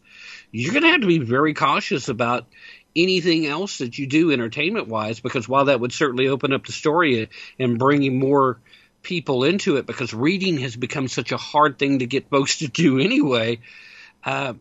you're 0.51 0.73
going 0.73 0.83
to 0.83 0.89
have 0.89 1.01
to 1.01 1.07
be 1.07 1.19
very 1.19 1.53
cautious 1.53 2.09
about 2.09 2.45
anything 2.95 3.45
else 3.45 3.77
that 3.79 3.97
you 3.97 4.07
do 4.07 4.31
entertainment 4.31 4.87
wise 4.87 5.19
because 5.19 5.47
while 5.47 5.65
that 5.65 5.79
would 5.79 5.93
certainly 5.93 6.27
open 6.27 6.53
up 6.53 6.65
the 6.65 6.71
story 6.71 7.29
and 7.57 7.79
bringing 7.79 8.19
more 8.19 8.59
people 9.01 9.43
into 9.43 9.77
it 9.77 9.85
because 9.85 10.13
reading 10.13 10.57
has 10.57 10.75
become 10.75 11.07
such 11.07 11.31
a 11.31 11.37
hard 11.37 11.79
thing 11.79 11.99
to 11.99 12.05
get 12.05 12.29
folks 12.29 12.59
to 12.59 12.67
do 12.67 12.99
anyway 12.99 13.59
uh, 14.23 14.53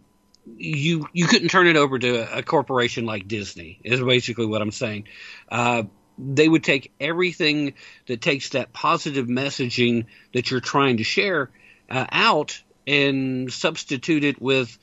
you 0.56 1.06
you 1.12 1.26
couldn't 1.26 1.48
turn 1.48 1.66
it 1.66 1.76
over 1.76 1.98
to 1.98 2.38
a 2.38 2.42
corporation 2.42 3.04
like 3.04 3.28
Disney 3.28 3.78
is 3.84 4.00
basically 4.00 4.46
what 4.46 4.62
I'm 4.62 4.70
saying. 4.70 5.04
Uh, 5.50 5.84
they 6.18 6.48
would 6.48 6.64
take 6.64 6.92
everything 7.00 7.74
that 8.06 8.20
takes 8.20 8.50
that 8.50 8.72
positive 8.72 9.26
messaging 9.26 10.06
that 10.34 10.50
you're 10.50 10.60
trying 10.60 10.98
to 10.98 11.04
share 11.04 11.50
uh, 11.88 12.06
out 12.10 12.62
and 12.86 13.52
substitute 13.52 14.24
it 14.24 14.40
with 14.40 14.76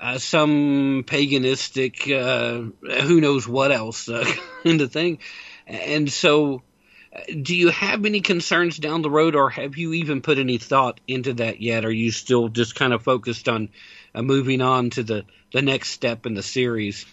uh, 0.00 0.18
some 0.18 1.04
paganistic, 1.06 2.10
uh, 2.12 3.02
who 3.02 3.20
knows 3.20 3.48
what 3.48 3.72
else 3.72 4.08
uh, 4.08 4.24
kind 4.64 4.80
of 4.80 4.92
thing. 4.92 5.18
And 5.66 6.10
so, 6.10 6.62
uh, 7.14 7.20
do 7.42 7.56
you 7.56 7.68
have 7.68 8.04
any 8.04 8.20
concerns 8.20 8.76
down 8.78 9.02
the 9.02 9.10
road, 9.10 9.34
or 9.34 9.50
have 9.50 9.76
you 9.76 9.92
even 9.94 10.22
put 10.22 10.38
any 10.38 10.58
thought 10.58 11.00
into 11.06 11.34
that 11.34 11.60
yet? 11.60 11.84
Are 11.84 11.92
you 11.92 12.10
still 12.10 12.48
just 12.48 12.74
kind 12.74 12.92
of 12.92 13.02
focused 13.02 13.48
on 13.48 13.70
uh, 14.14 14.22
moving 14.22 14.60
on 14.60 14.90
to 14.90 15.02
the, 15.02 15.24
the 15.52 15.62
next 15.62 15.90
step 15.90 16.26
in 16.26 16.34
the 16.34 16.42
series? 16.42 17.04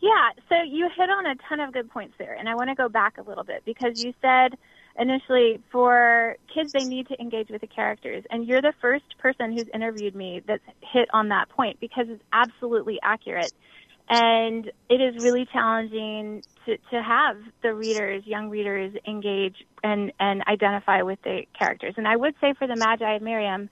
Yeah, 0.00 0.30
so 0.48 0.62
you 0.62 0.88
hit 0.94 1.10
on 1.10 1.26
a 1.26 1.34
ton 1.48 1.60
of 1.60 1.72
good 1.72 1.90
points 1.90 2.14
there, 2.18 2.34
and 2.34 2.48
I 2.48 2.54
want 2.54 2.68
to 2.68 2.76
go 2.76 2.88
back 2.88 3.18
a 3.18 3.22
little 3.22 3.44
bit 3.44 3.64
because 3.64 4.04
you 4.04 4.14
said 4.20 4.56
initially 4.98 5.60
for 5.70 6.36
kids 6.52 6.70
they 6.72 6.84
need 6.84 7.08
to 7.08 7.20
engage 7.20 7.48
with 7.50 7.60
the 7.60 7.66
characters, 7.66 8.24
and 8.30 8.46
you're 8.46 8.62
the 8.62 8.74
first 8.80 9.18
person 9.18 9.52
who's 9.52 9.66
interviewed 9.72 10.14
me 10.14 10.42
that's 10.46 10.62
hit 10.80 11.08
on 11.12 11.28
that 11.28 11.48
point 11.48 11.80
because 11.80 12.06
it's 12.08 12.22
absolutely 12.32 12.98
accurate, 13.02 13.52
and 14.08 14.70
it 14.88 15.00
is 15.00 15.16
really 15.18 15.46
challenging 15.52 16.42
to 16.64 16.76
to 16.90 17.02
have 17.02 17.36
the 17.62 17.74
readers, 17.74 18.26
young 18.26 18.48
readers, 18.48 18.94
engage 19.06 19.56
and 19.82 20.12
and 20.18 20.42
identify 20.46 21.02
with 21.02 21.20
the 21.22 21.42
characters. 21.58 21.94
And 21.96 22.06
I 22.06 22.16
would 22.16 22.34
say 22.40 22.54
for 22.58 22.66
the 22.66 22.76
Magi 22.76 23.16
of 23.16 23.22
Miriam, 23.22 23.68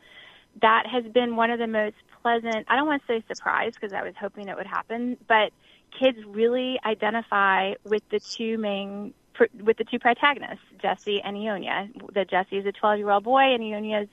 that 0.62 0.84
has 0.86 1.04
been 1.12 1.36
one 1.36 1.50
of 1.50 1.58
the 1.58 1.66
most 1.66 1.96
pleasant. 2.22 2.66
I 2.68 2.76
don't 2.76 2.86
want 2.86 3.02
to 3.06 3.08
say 3.08 3.24
surprise 3.28 3.72
because 3.74 3.92
I 3.92 4.02
was 4.02 4.14
hoping 4.18 4.48
it 4.48 4.56
would 4.56 4.66
happen, 4.66 5.16
but 5.28 5.52
kids 5.98 6.18
really 6.26 6.78
identify 6.84 7.74
with 7.84 8.02
the 8.10 8.20
two 8.20 8.58
main 8.58 9.14
with 9.62 9.76
the 9.76 9.84
two 9.84 9.98
protagonists, 9.98 10.64
Jesse 10.80 11.20
and 11.22 11.36
Ionia. 11.36 11.88
The 12.12 12.24
Jesse 12.24 12.58
is 12.58 12.66
a 12.66 12.72
12 12.72 12.98
year 12.98 13.10
old 13.10 13.24
boy, 13.24 13.54
and 13.54 13.62
Ionia 13.62 14.02
is 14.02 14.08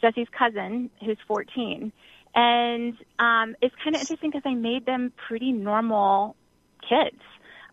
Jesse's 0.00 0.28
cousin, 0.36 0.90
who's 1.04 1.18
14. 1.26 1.92
And 2.34 2.94
um, 3.18 3.56
it's 3.62 3.74
kind 3.82 3.96
of 3.96 4.00
interesting 4.02 4.30
because 4.30 4.42
I 4.44 4.54
made 4.54 4.84
them 4.84 5.12
pretty 5.28 5.52
normal 5.52 6.36
kids. 6.82 7.20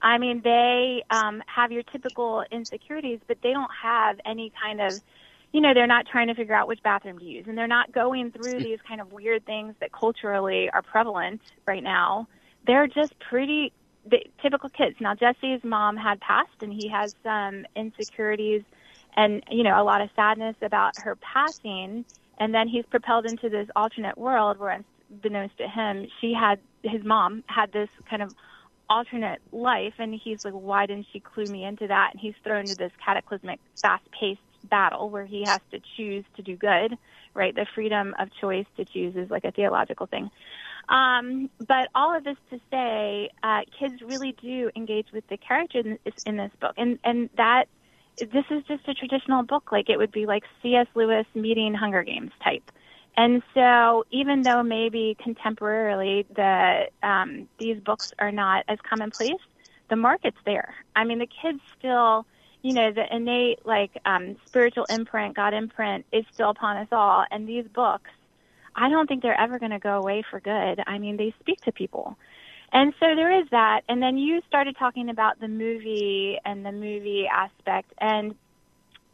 I 0.01 0.17
mean, 0.17 0.41
they 0.43 1.03
um, 1.09 1.43
have 1.47 1.71
your 1.71 1.83
typical 1.83 2.43
insecurities, 2.51 3.19
but 3.27 3.37
they 3.41 3.51
don't 3.51 3.71
have 3.81 4.19
any 4.25 4.51
kind 4.61 4.81
of, 4.81 4.93
you 5.51 5.61
know, 5.61 5.73
they're 5.73 5.87
not 5.87 6.07
trying 6.07 6.27
to 6.27 6.35
figure 6.35 6.55
out 6.55 6.67
which 6.67 6.83
bathroom 6.83 7.19
to 7.19 7.25
use, 7.25 7.45
and 7.47 7.57
they're 7.57 7.67
not 7.67 7.91
going 7.91 8.31
through 8.31 8.59
these 8.59 8.79
kind 8.87 8.99
of 8.99 9.11
weird 9.13 9.45
things 9.45 9.75
that 9.79 9.91
culturally 9.91 10.69
are 10.69 10.81
prevalent 10.81 11.41
right 11.65 11.83
now 11.83 12.27
they're 12.65 12.87
just 12.87 13.13
pretty 13.19 13.73
the, 14.09 14.25
typical 14.41 14.69
kids. 14.69 14.95
Now 14.99 15.15
Jesse's 15.15 15.63
mom 15.63 15.97
had 15.97 16.19
passed, 16.19 16.61
and 16.61 16.73
he 16.73 16.89
has 16.89 17.15
some 17.23 17.65
insecurities 17.75 18.63
and 19.15 19.43
you 19.51 19.63
know 19.63 19.79
a 19.79 19.83
lot 19.83 20.01
of 20.01 20.09
sadness 20.15 20.55
about 20.61 20.97
her 20.99 21.15
passing. 21.15 22.05
And 22.37 22.53
then 22.53 22.67
he's 22.67 22.85
propelled 22.85 23.25
into 23.25 23.49
this 23.49 23.69
alternate 23.75 24.17
world 24.17 24.57
where, 24.57 24.83
unbeknownst 25.11 25.57
to 25.59 25.67
him, 25.67 26.07
she 26.19 26.33
had 26.33 26.59
his 26.81 27.03
mom 27.03 27.43
had 27.47 27.71
this 27.71 27.89
kind 28.09 28.21
of 28.21 28.33
alternate 28.89 29.39
life, 29.51 29.93
and 29.99 30.13
he's 30.13 30.43
like, 30.43 30.53
why 30.53 30.85
didn't 30.85 31.07
she 31.13 31.19
clue 31.19 31.45
me 31.45 31.63
into 31.63 31.87
that? 31.87 32.09
And 32.11 32.19
he's 32.19 32.33
thrown 32.43 32.61
into 32.61 32.75
this 32.75 32.91
cataclysmic, 33.03 33.59
fast-paced 33.81 34.41
battle 34.69 35.09
where 35.09 35.25
he 35.25 35.43
has 35.43 35.61
to 35.71 35.79
choose 35.95 36.25
to 36.35 36.41
do 36.41 36.55
good. 36.55 36.97
Right, 37.35 37.55
the 37.55 37.65
freedom 37.73 38.13
of 38.19 38.29
choice 38.39 38.67
to 38.77 38.85
choose 38.85 39.15
is 39.15 39.31
like 39.31 39.43
a 39.43 39.51
theological 39.51 40.05
thing. 40.05 40.29
Um, 40.89 41.49
but 41.65 41.89
all 41.95 42.15
of 42.15 42.23
this 42.23 42.37
to 42.49 42.59
say, 42.69 43.29
uh, 43.41 43.61
kids 43.79 44.01
really 44.01 44.35
do 44.41 44.69
engage 44.75 45.07
with 45.13 45.25
the 45.27 45.37
characters 45.37 45.85
in 46.25 46.37
this, 46.37 46.51
book, 46.59 46.73
and 46.77 46.99
and 47.03 47.29
that 47.37 47.65
this 48.17 48.45
is 48.49 48.63
just 48.67 48.87
a 48.87 48.93
traditional 48.93 49.43
book. 49.43 49.71
Like 49.71 49.89
it 49.89 49.97
would 49.97 50.11
be 50.11 50.25
like 50.25 50.43
C.S. 50.61 50.87
Lewis 50.93 51.25
meeting 51.33 51.73
Hunger 51.73 52.03
Games 52.03 52.31
type. 52.43 52.69
And 53.15 53.43
so, 53.53 54.05
even 54.11 54.41
though 54.41 54.63
maybe 54.63 55.15
contemporarily 55.23 56.25
the 56.35 56.87
um, 57.07 57.47
these 57.59 57.79
books 57.79 58.11
are 58.19 58.31
not 58.31 58.65
as 58.67 58.79
commonplace, 58.87 59.41
the 59.89 59.95
market's 59.95 60.37
there. 60.45 60.75
I 60.95 61.03
mean, 61.03 61.19
the 61.19 61.27
kids 61.27 61.59
still, 61.77 62.25
you 62.63 62.73
know, 62.73 62.91
the 62.91 63.05
innate 63.15 63.65
like 63.65 63.91
um, 64.05 64.35
spiritual 64.47 64.85
imprint, 64.85 65.35
God 65.35 65.53
imprint, 65.53 66.05
is 66.11 66.25
still 66.31 66.49
upon 66.49 66.77
us 66.77 66.87
all. 66.91 67.23
And 67.29 67.47
these 67.47 67.67
books 67.67 68.09
I 68.75 68.89
don't 68.89 69.07
think 69.07 69.21
they're 69.21 69.39
ever 69.39 69.59
going 69.59 69.71
to 69.71 69.79
go 69.79 69.97
away 69.97 70.23
for 70.29 70.39
good. 70.39 70.81
I 70.85 70.97
mean, 70.97 71.17
they 71.17 71.33
speak 71.39 71.61
to 71.61 71.71
people. 71.71 72.17
And 72.71 72.93
so 72.99 73.15
there 73.15 73.39
is 73.39 73.47
that. 73.51 73.81
And 73.87 74.01
then 74.01 74.17
you 74.17 74.41
started 74.47 74.75
talking 74.77 75.09
about 75.09 75.39
the 75.39 75.47
movie 75.47 76.39
and 76.43 76.65
the 76.65 76.71
movie 76.71 77.27
aspect. 77.31 77.93
And 77.99 78.35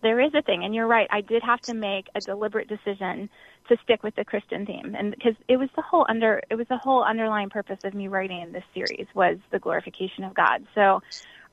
there 0.01 0.19
is 0.21 0.33
a 0.33 0.41
thing. 0.41 0.63
And 0.63 0.73
you're 0.73 0.87
right. 0.87 1.07
I 1.11 1.21
did 1.21 1.43
have 1.43 1.59
to 1.63 1.73
make 1.73 2.07
a 2.15 2.21
deliberate 2.21 2.69
decision 2.69 3.29
to 3.67 3.77
stick 3.83 4.01
with 4.01 4.15
the 4.15 4.23
Christian 4.23 4.65
theme. 4.65 4.95
And 4.97 5.11
because 5.11 5.35
it 5.47 5.57
was 5.57 5.69
the 5.75 5.81
whole 5.81 6.05
under, 6.07 6.41
it 6.49 6.55
was 6.55 6.67
the 6.67 6.77
whole 6.77 7.03
underlying 7.03 7.49
purpose 7.49 7.79
of 7.83 7.93
me 7.93 8.07
writing 8.07 8.51
this 8.51 8.63
series 8.73 9.07
was 9.13 9.37
the 9.51 9.59
glorification 9.59 10.23
of 10.23 10.33
God. 10.33 10.65
So 10.73 11.01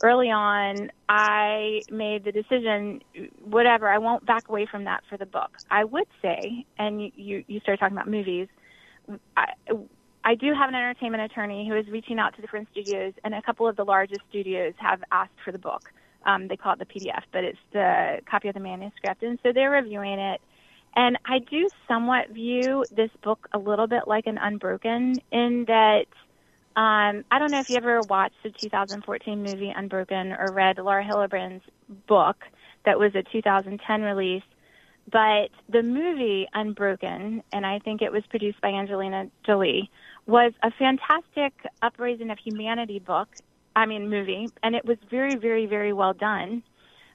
early 0.03 0.31
on, 0.31 0.91
I 1.09 1.83
made 1.91 2.25
the 2.25 2.33
decision, 2.33 3.01
whatever, 3.43 3.89
I 3.89 3.99
won't 3.99 4.27
back 4.27 4.49
away 4.49 4.67
from 4.71 4.85
that 4.85 5.03
for 5.09 5.17
the 5.17 5.27
book. 5.27 5.59
I 5.71 5.85
would 5.85 6.07
say, 6.23 6.67
and 6.79 7.03
you, 7.03 7.11
you, 7.15 7.45
you 7.47 7.61
started 7.61 7.81
talking 7.81 7.97
about 7.97 8.09
movies, 8.09 8.49
I, 9.37 9.53
I 10.25 10.35
do 10.35 10.53
have 10.53 10.69
an 10.69 10.75
entertainment 10.75 11.23
attorney 11.31 11.69
who 11.69 11.77
is 11.77 11.87
reaching 11.89 12.19
out 12.19 12.35
to 12.37 12.43
different 12.43 12.69
studios, 12.73 13.15
and 13.25 13.35
a 13.35 13.43
couple 13.43 13.69
of 13.69 13.77
the 13.77 13.85
largest 13.85 14.23
studios 14.29 14.75
have 14.79 15.01
asked 15.13 15.39
for 15.45 15.53
the 15.53 15.59
book. 15.59 15.91
Um, 16.25 16.49
they 16.49 16.57
call 16.57 16.75
it 16.75 16.81
the 16.81 16.87
PDF, 16.87 17.23
but 17.33 17.45
it's 17.45 17.59
the 17.73 18.19
copy 18.29 18.49
of 18.49 18.55
the 18.55 18.61
manuscript, 18.61 19.23
and 19.23 19.39
so 19.43 19.53
they're 19.53 19.71
reviewing 19.71 20.19
it. 20.19 20.41
And 20.97 21.19
I 21.27 21.39
do 21.39 21.71
somewhat 21.87 22.31
view 22.31 22.87
this 22.91 23.11
book 23.23 23.49
a 23.53 23.59
little 23.59 23.87
bit 23.87 24.09
like 24.09 24.27
an 24.27 24.39
Unbroken 24.39 25.21
in 25.31 25.67
that 25.69 26.07
um, 26.77 27.25
I 27.31 27.39
don't 27.39 27.51
know 27.51 27.61
if 27.61 27.71
you 27.71 27.77
ever 27.77 28.03
watched 28.03 28.37
the 28.43 28.51
2014 28.51 29.43
movie 29.43 29.73
Unbroken 29.75 30.33
or 30.33 30.53
read 30.53 30.79
Laura 30.79 31.05
Hillenbrand's 31.05 31.65
book 32.07 32.37
that 32.85 32.99
was 32.99 33.15
a 33.15 33.23
2010 33.23 34.03
release, 34.03 34.43
but 35.11 35.51
the 35.69 35.83
movie 35.83 36.47
Unbroken, 36.53 37.43
and 37.53 37.67
I 37.67 37.79
think 37.79 38.03
it 38.03 38.13
was 38.13 38.23
produced 38.29 38.61
by 38.61 38.69
Angelina 38.69 39.31
Jolie, 39.47 39.91
was 40.27 40.53
a 40.63 40.71
fantastic 40.73 41.55
upraising 41.83 42.31
of 42.31 42.39
humanity 42.39 42.99
book. 42.99 43.29
I 43.75 43.87
mean, 43.87 44.11
movie, 44.11 44.51
and 44.63 44.75
it 44.75 44.85
was 44.85 44.99
very, 45.11 45.37
very, 45.37 45.67
very 45.67 45.93
well 45.93 46.13
done. 46.13 46.63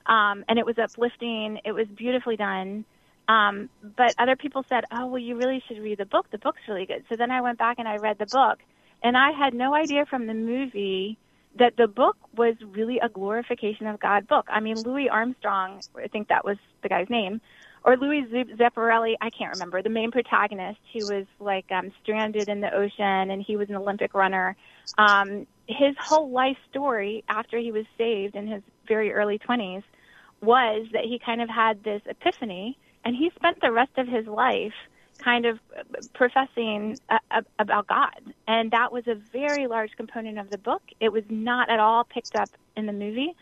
Um, 0.07 0.43
and 0.49 0.57
it 0.57 0.65
was 0.65 0.77
uplifting. 0.79 1.59
It 1.65 1.71
was 1.73 1.87
beautifully 1.87 2.35
done. 2.35 2.85
Um, 3.27 3.69
but 3.83 4.15
other 4.17 4.35
people 4.35 4.65
said, 4.67 4.85
"Oh, 4.91 5.07
well, 5.07 5.19
you 5.19 5.35
really 5.35 5.63
should 5.67 5.79
read 5.79 5.99
the 5.99 6.05
book. 6.05 6.29
The 6.31 6.37
book's 6.39 6.61
really 6.67 6.85
good." 6.85 7.05
So 7.09 7.15
then 7.15 7.31
I 7.31 7.41
went 7.41 7.59
back 7.59 7.77
and 7.79 7.87
I 7.87 7.97
read 7.97 8.17
the 8.17 8.25
book, 8.25 8.59
and 9.03 9.17
I 9.17 9.31
had 9.31 9.53
no 9.53 9.73
idea 9.73 10.05
from 10.05 10.27
the 10.27 10.33
movie 10.33 11.17
that 11.57 11.75
the 11.77 11.87
book 11.87 12.17
was 12.35 12.55
really 12.65 12.99
a 12.99 13.09
glorification 13.09 13.87
of 13.87 13.99
God 13.99 14.27
book. 14.27 14.47
I 14.49 14.59
mean, 14.59 14.83
Louis 14.83 15.09
Armstrong, 15.09 15.81
I 16.01 16.07
think 16.07 16.29
that 16.29 16.45
was 16.45 16.57
the 16.81 16.89
guy's 16.89 17.09
name, 17.09 17.41
or 17.83 17.97
Louis 17.97 18.23
Zamperini, 18.31 19.15
I 19.21 19.29
can't 19.31 19.51
remember, 19.51 19.81
the 19.81 19.89
main 19.89 20.11
protagonist 20.11 20.79
who 20.93 21.05
was 21.05 21.25
like 21.39 21.65
um, 21.71 21.91
stranded 22.01 22.47
in 22.47 22.61
the 22.61 22.73
ocean 22.73 23.31
and 23.31 23.41
he 23.41 23.57
was 23.57 23.69
an 23.69 23.75
Olympic 23.75 24.13
runner. 24.13 24.55
Um, 24.97 25.47
his 25.67 25.95
whole 25.99 26.29
life 26.29 26.57
story 26.69 27.23
after 27.27 27.57
he 27.57 27.71
was 27.71 27.85
saved 27.97 28.35
in 28.35 28.47
his 28.47 28.61
very 28.87 29.11
early 29.11 29.39
20s 29.39 29.83
was 30.41 30.87
that 30.93 31.03
he 31.03 31.19
kind 31.19 31.41
of 31.41 31.49
had 31.49 31.83
this 31.83 32.01
epiphany 32.05 32.77
and 33.03 33.15
he 33.15 33.31
spent 33.35 33.59
the 33.61 33.71
rest 33.71 33.91
of 33.97 34.07
his 34.07 34.27
life 34.27 34.73
kind 35.23 35.45
of 35.45 35.59
professing 36.13 36.99
uh, 37.09 37.41
about 37.59 37.87
God. 37.87 38.33
And 38.47 38.71
that 38.71 38.91
was 38.91 39.07
a 39.07 39.15
very 39.31 39.67
large 39.67 39.91
component 39.95 40.37
of 40.39 40.49
the 40.49 40.57
book. 40.57 40.81
It 40.99 41.11
was 41.11 41.23
not 41.29 41.69
at 41.69 41.79
all 41.79 42.03
picked 42.03 42.35
up 42.35 42.49
in 42.75 42.85
the 42.85 42.93
movie. 42.93 43.35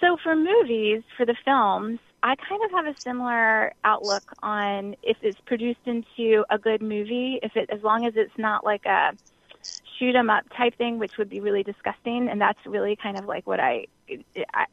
So 0.00 0.16
for 0.22 0.36
movies, 0.36 1.02
for 1.16 1.26
the 1.26 1.36
films, 1.44 1.98
I 2.22 2.34
kind 2.36 2.62
of 2.64 2.70
have 2.70 2.86
a 2.86 2.96
similar 3.04 3.72
outlook 3.84 4.32
on 4.42 4.96
if 5.02 5.16
it's 5.22 5.40
produced 5.46 5.80
into 5.86 6.44
a 6.50 6.58
good 6.58 6.82
movie, 6.82 7.38
if 7.42 7.56
it 7.56 7.70
as 7.70 7.82
long 7.82 8.06
as 8.06 8.14
it's 8.16 8.36
not 8.38 8.64
like 8.64 8.84
a 8.86 9.12
shoot 9.98 10.14
'em 10.14 10.30
up 10.30 10.44
type 10.56 10.76
thing, 10.76 10.98
which 10.98 11.16
would 11.18 11.28
be 11.28 11.40
really 11.40 11.62
disgusting, 11.62 12.28
and 12.28 12.40
that's 12.40 12.58
really 12.66 12.96
kind 12.96 13.16
of 13.16 13.24
like 13.26 13.46
what 13.46 13.60
I 13.60 13.86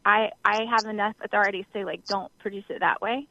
I 0.06 0.32
I 0.44 0.66
have 0.70 0.86
enough 0.86 1.16
authority 1.22 1.64
to 1.64 1.70
say 1.74 1.86
like 1.86 2.08
don't 2.08 2.32
produce 2.40 2.66
it 2.70 2.80
that 2.80 3.02
way. 3.02 3.28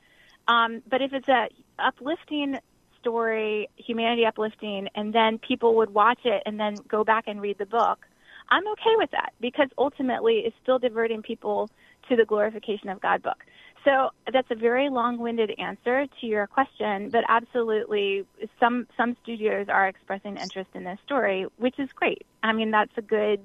Um, 0.49 0.83
but 0.89 1.01
if 1.01 1.13
it's 1.13 1.29
a 1.29 1.49
uplifting 1.79 2.59
story, 3.05 3.69
humanity 3.77 4.25
uplifting, 4.25 4.89
and 4.95 5.13
then 5.13 5.39
people 5.39 5.77
would 5.77 5.93
watch 5.93 6.21
it 6.25 6.43
and 6.47 6.59
then 6.59 6.77
go 6.89 7.05
back 7.05 7.25
and 7.27 7.41
read 7.41 7.59
the 7.59 7.67
book, 7.67 8.07
I'm 8.49 8.67
okay 8.69 8.97
with 8.97 9.11
that 9.11 9.35
because 9.41 9.69
ultimately 9.77 10.43
it's 10.47 10.57
still 10.63 10.79
diverting 10.79 11.23
people 11.23 11.69
to 12.09 12.17
the 12.17 12.25
glorification 12.25 12.89
of 12.89 13.01
God 13.01 13.23
book. 13.23 13.45
So 13.85 14.11
that's 14.33 14.51
a 14.51 14.55
very 14.55 14.89
long-winded 14.89 15.53
answer 15.59 16.07
to 16.21 16.27
your 16.27 16.47
question, 16.47 17.11
but 17.11 17.23
absolutely, 17.29 18.25
some 18.59 18.87
some 18.97 19.15
studios 19.23 19.67
are 19.69 19.87
expressing 19.89 20.39
interest 20.39 20.71
in 20.75 20.85
this 20.85 20.99
story, 21.05 21.47
which 21.59 21.79
is 21.79 21.91
great. 21.95 22.23
I 22.43 22.55
mean, 22.55 22.71
that's 22.71 22.97
a 22.97 23.03
good 23.03 23.41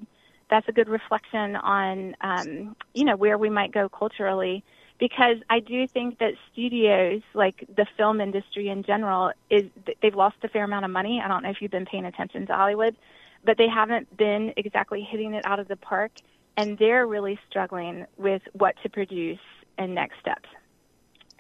that's 0.50 0.68
a 0.70 0.72
good 0.72 0.88
reflection 0.88 1.58
on 1.58 2.16
um, 2.22 2.76
you 2.94 3.04
know 3.04 3.18
where 3.18 3.38
we 3.38 3.50
might 3.50 3.74
go 3.74 3.90
culturally 3.90 4.64
because 5.00 5.38
I 5.50 5.62
do 5.62 5.88
think 5.88 6.20
that 6.20 6.34
studios, 6.52 7.22
like 7.34 7.66
the 7.76 7.86
film 7.98 8.20
industry 8.20 8.68
in 8.68 8.84
general, 8.84 9.32
is 9.50 9.64
they've 10.02 10.16
lost 10.16 10.38
a 10.44 10.50
fair 10.50 10.66
amount 10.66 10.86
of 10.86 10.92
money. 10.92 11.22
I 11.24 11.28
don't 11.28 11.42
know 11.44 11.50
if 11.50 11.62
you've 11.62 11.72
been 11.72 11.86
paying 11.86 12.06
attention 12.06 12.46
to 12.48 12.54
Hollywood, 12.54 12.98
but 13.46 13.58
they 13.58 13.68
haven't 13.68 14.16
been 14.18 14.54
exactly 14.58 15.02
hitting 15.02 15.34
it 15.34 15.46
out 15.46 15.60
of 15.60 15.70
the 15.70 15.78
park, 15.78 16.12
and 16.58 16.78
they're 16.78 17.08
really 17.08 17.40
struggling 17.50 18.06
with 18.18 18.42
what 18.54 18.76
to 18.84 18.90
produce 18.90 19.40
and 19.78 19.96
next 19.96 20.20
steps. 20.20 20.50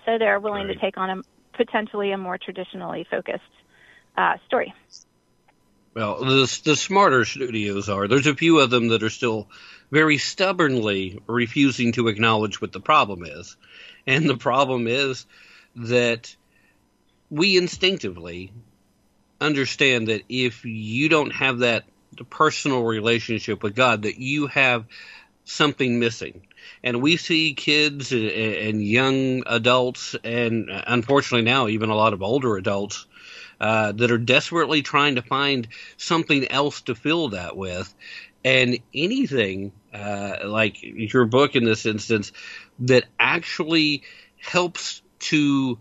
So 0.06 0.18
they're 0.18 0.40
willing 0.40 0.68
right. 0.68 0.74
to 0.74 0.80
take 0.80 0.98
on 0.98 1.10
a 1.10 1.22
potentially 1.58 2.14
a 2.14 2.18
more 2.18 2.38
traditionally 2.38 3.06
focused 3.12 3.44
uh, 4.18 4.38
story. 4.48 4.74
Well, 5.96 6.24
the, 6.24 6.60
the 6.64 6.76
smarter 6.76 7.26
studios 7.26 7.90
are. 7.90 8.08
There's 8.08 8.28
a 8.28 8.36
few 8.36 8.60
of 8.60 8.70
them 8.70 8.90
that 8.90 9.04
are 9.04 9.10
still 9.10 9.48
very 9.92 10.18
stubbornly 10.18 11.20
refusing 11.28 11.94
to 11.94 12.08
acknowledge 12.08 12.62
what 12.62 12.72
the 12.72 12.80
problem 12.80 13.26
is. 13.26 13.58
And 14.06 14.30
the 14.30 14.38
problem 14.38 14.88
is 14.88 15.26
that 15.76 16.36
we 17.30 17.58
instinctively 17.58 18.52
understand 19.42 20.08
that 20.08 20.24
if 20.30 20.66
you 20.66 21.10
don't 21.10 21.32
have 21.32 21.60
that 21.60 21.86
personal 22.30 22.84
relationship 22.84 23.64
with 23.64 23.76
God, 23.76 24.04
that 24.04 24.20
you 24.20 24.48
have 24.48 24.86
something 25.46 26.00
missing. 26.00 26.46
And 26.84 27.02
we 27.02 27.18
see 27.18 27.54
kids 27.54 28.12
and 28.12 28.84
young 28.84 29.44
adults, 29.48 30.16
and 30.24 30.70
unfortunately 30.70 31.46
now 31.46 31.68
even 31.68 31.90
a 31.90 31.96
lot 31.96 32.14
of 32.14 32.22
older 32.22 32.58
adults, 32.58 33.06
uh, 33.60 33.92
that 33.94 34.12
are 34.12 34.18
desperately 34.18 34.82
trying 34.82 35.16
to 35.16 35.22
find 35.22 35.68
something 35.98 36.50
else 36.52 36.82
to 36.82 36.96
fill 36.96 37.30
that 37.30 37.58
with. 37.58 37.94
And 38.44 38.80
anything 38.94 39.74
uh, 39.94 40.38
like 40.46 40.82
your 40.82 41.26
book 41.26 41.56
in 41.56 41.66
this 41.66 41.86
instance 41.86 42.32
that 42.80 43.06
actually 43.20 44.04
helps 44.38 45.02
to 45.20 45.78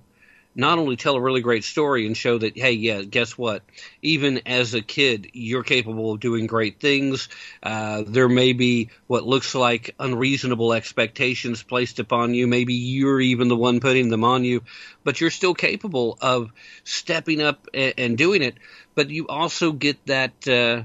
not 0.55 0.79
only 0.79 0.97
tell 0.97 1.15
a 1.15 1.21
really 1.21 1.41
great 1.41 1.65
story 1.65 2.07
and 2.07 2.17
show 2.17 2.39
that 2.39 2.57
hey 2.57 2.73
yeah 2.73 3.03
guess 3.03 3.37
what? 3.39 3.63
Even 4.03 4.41
as 4.47 4.75
a 4.75 4.83
kid 4.83 5.29
you're 5.33 5.63
capable 5.63 6.13
of 6.13 6.21
doing 6.21 6.47
great 6.47 6.81
things. 6.81 7.29
Uh, 7.63 8.03
there 8.07 8.29
may 8.29 8.53
be 8.53 8.91
what 9.07 9.27
looks 9.27 9.55
like 9.55 9.95
unreasonable 9.99 10.73
expectations 10.73 11.63
placed 11.63 11.99
upon 11.99 12.35
you. 12.35 12.47
Maybe 12.47 12.75
you're 12.75 13.21
even 13.21 13.49
the 13.49 13.57
one 13.57 13.81
putting 13.81 14.09
them 14.09 14.25
on 14.25 14.45
you 14.45 14.63
but 15.05 15.21
you're 15.23 15.31
still 15.31 15.55
capable 15.55 16.19
of 16.21 16.53
stepping 16.85 17.41
up 17.41 17.67
and, 17.73 17.95
and 17.97 18.19
doing 18.19 18.43
it. 18.43 18.57
But 18.95 19.11
you 19.11 19.27
also 19.29 19.73
get 19.73 20.05
that 20.07 20.47
uh, 20.47 20.83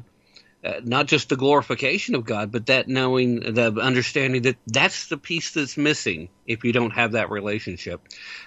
uh, 0.63 0.79
not 0.83 1.07
just 1.07 1.29
the 1.29 1.35
glorification 1.35 2.15
of 2.15 2.23
God, 2.23 2.51
but 2.51 2.67
that 2.67 2.87
knowing, 2.87 3.39
the 3.39 3.73
understanding 3.81 4.43
that 4.43 4.55
that's 4.65 5.07
the 5.07 5.17
piece 5.17 5.51
that's 5.51 5.75
missing 5.75 6.29
if 6.47 6.63
you 6.63 6.71
don't 6.71 6.91
have 6.91 7.13
that 7.13 7.29
relationship. 7.29 8.01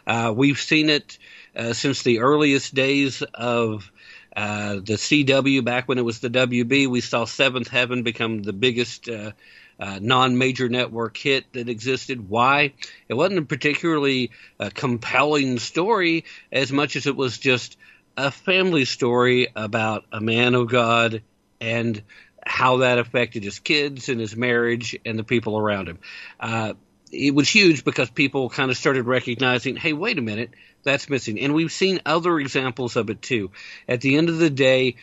Uh, 0.07 0.33
we've 0.35 0.59
seen 0.59 0.89
it 0.89 1.19
uh, 1.55 1.75
since 1.75 2.03
the 2.03 2.21
earliest 2.21 2.75
days 2.75 3.23
of 3.35 3.91
uh, 4.35 4.75
the 4.77 4.95
CW, 4.95 5.65
back 5.65 5.89
when 5.89 5.99
it 5.99 6.05
was 6.05 6.21
the 6.21 6.31
WB. 6.31 6.89
We 6.89 7.03
saw 7.03 7.27
Seventh 7.27 7.69
Heaven 7.69 8.03
become 8.03 8.43
the 8.43 8.53
biggest. 8.53 9.09
Uh, 9.09 9.33
uh, 9.79 9.99
non-major 10.01 10.71
network 10.71 11.19
hit 11.19 11.53
that 11.53 11.69
existed. 11.69 12.31
Why? 12.31 12.73
It 13.11 13.15
wasn't 13.15 13.41
a 13.41 13.43
particularly 13.43 14.31
compelling 14.73 15.59
story 15.59 16.25
as 16.51 16.73
much 16.73 16.97
as 16.97 17.07
it 17.07 17.15
was 17.15 17.37
just 17.37 17.77
a 18.17 18.31
family 18.31 18.87
story 18.87 19.49
about 19.55 20.07
a 20.11 20.21
man 20.23 20.55
of 20.55 20.71
God 20.71 21.23
and 21.61 22.03
how 22.45 22.79
that 22.79 22.99
affected 22.99 23.43
his 23.43 23.59
kids 23.59 24.09
and 24.09 24.21
his 24.21 24.37
marriage 24.37 24.97
and 25.05 25.19
the 25.19 25.25
people 25.25 25.59
around 25.59 25.89
him. 25.89 25.99
Uh, 26.39 26.75
it 27.11 27.35
was 27.35 27.49
huge 27.49 27.85
because 27.85 28.11
people 28.11 28.49
kind 28.49 28.71
of 28.71 28.77
started 28.77 29.05
recognizing, 29.05 29.77
hey, 29.77 29.93
wait 29.93 30.19
a 30.19 30.23
minute, 30.23 30.51
that's 30.83 31.09
missing. 31.09 31.41
And 31.41 31.55
we've 31.55 31.73
seen 31.73 32.01
other 32.07 32.39
examples 32.39 32.97
of 32.97 33.11
it 33.11 33.23
too. 33.23 33.51
At 33.89 34.01
the 34.01 34.17
end 34.17 34.29
of 34.29 34.39
the 34.39 34.51
day, 34.51 34.97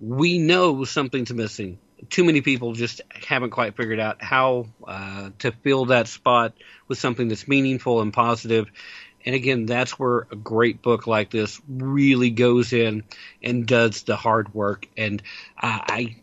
we 0.00 0.38
know 0.38 0.84
something's 0.84 1.32
missing. 1.32 1.78
Too 2.08 2.24
many 2.24 2.40
people 2.40 2.72
just 2.72 3.02
haven't 3.10 3.50
quite 3.50 3.76
figured 3.76 4.00
out 4.00 4.22
how 4.22 4.66
uh, 4.86 5.30
to 5.40 5.52
fill 5.52 5.86
that 5.86 6.08
spot 6.08 6.54
with 6.88 6.98
something 6.98 7.28
that's 7.28 7.46
meaningful 7.46 8.00
and 8.00 8.12
positive. 8.12 8.70
And 9.24 9.34
again, 9.34 9.66
that's 9.66 9.98
where 9.98 10.26
a 10.30 10.36
great 10.36 10.82
book 10.82 11.06
like 11.06 11.30
this 11.30 11.60
really 11.68 12.30
goes 12.30 12.72
in 12.72 13.04
and 13.42 13.66
does 13.66 14.02
the 14.02 14.16
hard 14.16 14.54
work. 14.54 14.88
And 14.96 15.22
I, 15.58 16.16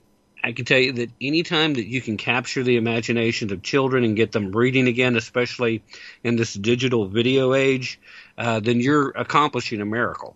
I 0.44 0.53
can 0.53 0.65
tell 0.65 0.80
you 0.80 0.94
that 0.94 1.11
anytime 1.22 1.76
that 1.76 1.86
you 1.86 2.02
can 2.02 2.18
capture 2.18 2.64
the 2.64 2.78
imaginations 2.78 3.52
of 3.52 3.61
children 3.61 4.03
and 4.03 4.15
get 4.15 4.32
them 4.32 4.52
reading 4.52 4.88
again, 4.88 5.15
especially 5.15 5.84
in 6.24 6.36
this 6.36 6.53
digital 6.53 7.07
video 7.07 7.53
age, 7.53 7.99
uh, 8.38 8.60
then 8.60 8.80
you're 8.80 9.10
accomplishing 9.10 9.82
a 9.82 9.86
miracle. 9.86 10.36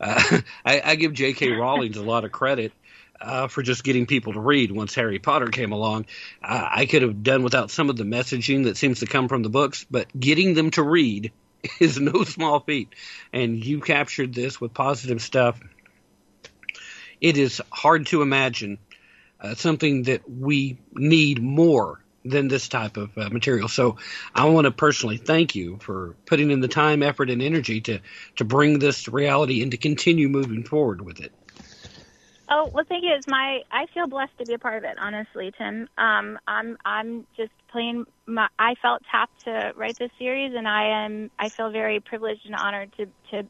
Uh, 0.00 0.40
I, 0.64 0.80
I, 0.84 0.94
give 0.94 1.12
J.K. 1.12 1.50
Rowling 1.56 1.96
a 1.96 2.02
lot 2.02 2.24
of 2.24 2.32
credit 2.32 2.72
uh, 3.20 3.48
for 3.48 3.62
just 3.62 3.84
getting 3.84 4.06
people 4.06 4.32
to 4.34 4.40
read 4.40 4.70
once 4.70 4.94
Harry 4.94 5.18
Potter 5.18 5.48
came 5.48 5.72
along. 5.72 6.06
I 6.40 6.86
could 6.86 7.02
have 7.02 7.22
done 7.22 7.42
without 7.42 7.70
some 7.70 7.90
of 7.90 7.96
the 7.96 8.04
messaging 8.04 8.64
that 8.64 8.76
seems 8.76 9.00
to 9.00 9.06
come 9.06 9.28
from 9.28 9.42
the 9.42 9.48
books, 9.48 9.84
but 9.90 10.06
getting 10.18 10.54
them 10.54 10.70
to 10.72 10.82
read 10.82 11.32
is 11.80 12.00
no 12.00 12.24
small 12.24 12.60
feat. 12.60 12.94
And 13.32 13.64
you 13.64 13.80
captured 13.80 14.34
this 14.34 14.60
with 14.60 14.74
positive 14.74 15.20
stuff. 15.20 15.60
It 17.20 17.36
is 17.36 17.60
hard 17.70 18.06
to 18.06 18.22
imagine 18.22 18.78
uh, 19.40 19.54
something 19.54 20.04
that 20.04 20.28
we 20.28 20.78
need 20.92 21.42
more 21.42 22.02
than 22.24 22.48
this 22.48 22.68
type 22.68 22.96
of 22.96 23.16
uh, 23.16 23.28
material. 23.30 23.68
So 23.68 23.96
I 24.34 24.46
want 24.46 24.66
to 24.66 24.70
personally 24.70 25.16
thank 25.16 25.54
you 25.54 25.78
for 25.80 26.16
putting 26.26 26.50
in 26.50 26.60
the 26.60 26.68
time, 26.68 27.02
effort, 27.02 27.30
and 27.30 27.40
energy 27.40 27.80
to 27.82 28.00
to 28.36 28.44
bring 28.44 28.78
this 28.78 29.08
reality 29.08 29.62
and 29.62 29.70
to 29.70 29.76
continue 29.76 30.28
moving 30.28 30.64
forward 30.64 31.00
with 31.00 31.20
it. 31.20 31.32
Oh 32.50 32.70
well, 32.72 32.84
thank 32.88 33.04
you. 33.04 33.12
It's 33.14 33.26
my 33.26 33.60
I 33.70 33.86
feel 33.92 34.06
blessed 34.06 34.38
to 34.38 34.46
be 34.46 34.54
a 34.54 34.58
part 34.58 34.78
of 34.78 34.84
it. 34.84 34.96
Honestly, 34.98 35.52
Tim. 35.56 35.88
Um, 35.98 36.38
I'm 36.46 36.78
I'm 36.84 37.26
just 37.36 37.52
playing. 37.70 38.06
My, 38.26 38.48
I 38.58 38.74
felt 38.80 39.02
tapped 39.10 39.44
to 39.44 39.72
write 39.76 39.98
this 39.98 40.10
series, 40.18 40.54
and 40.56 40.66
I 40.66 41.04
am 41.04 41.30
I 41.38 41.50
feel 41.50 41.70
very 41.70 42.00
privileged 42.00 42.46
and 42.46 42.54
honored 42.54 42.92
to 42.96 43.06
to 43.32 43.46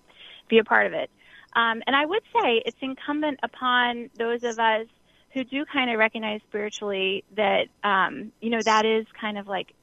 be 0.49 0.59
a 0.59 0.65
part 0.65 0.87
of 0.87 0.93
it. 0.95 1.11
Um, 1.55 1.83
and 1.87 1.95
I 1.95 2.07
would 2.07 2.23
say 2.33 2.63
it's 2.65 2.77
incumbent 2.81 3.41
upon 3.43 4.11
those 4.19 4.43
of 4.45 4.59
us 4.59 4.87
who 5.33 5.45
do 5.45 5.65
kind 5.65 5.91
of 5.91 5.99
recognize 5.99 6.41
spiritually 6.49 7.25
that 7.37 7.67
um, 7.85 8.33
you 8.41 8.51
know 8.51 8.63
that 8.63 8.85
is 8.85 9.07
kind 9.21 9.39
of 9.39 9.47
like 9.47 9.75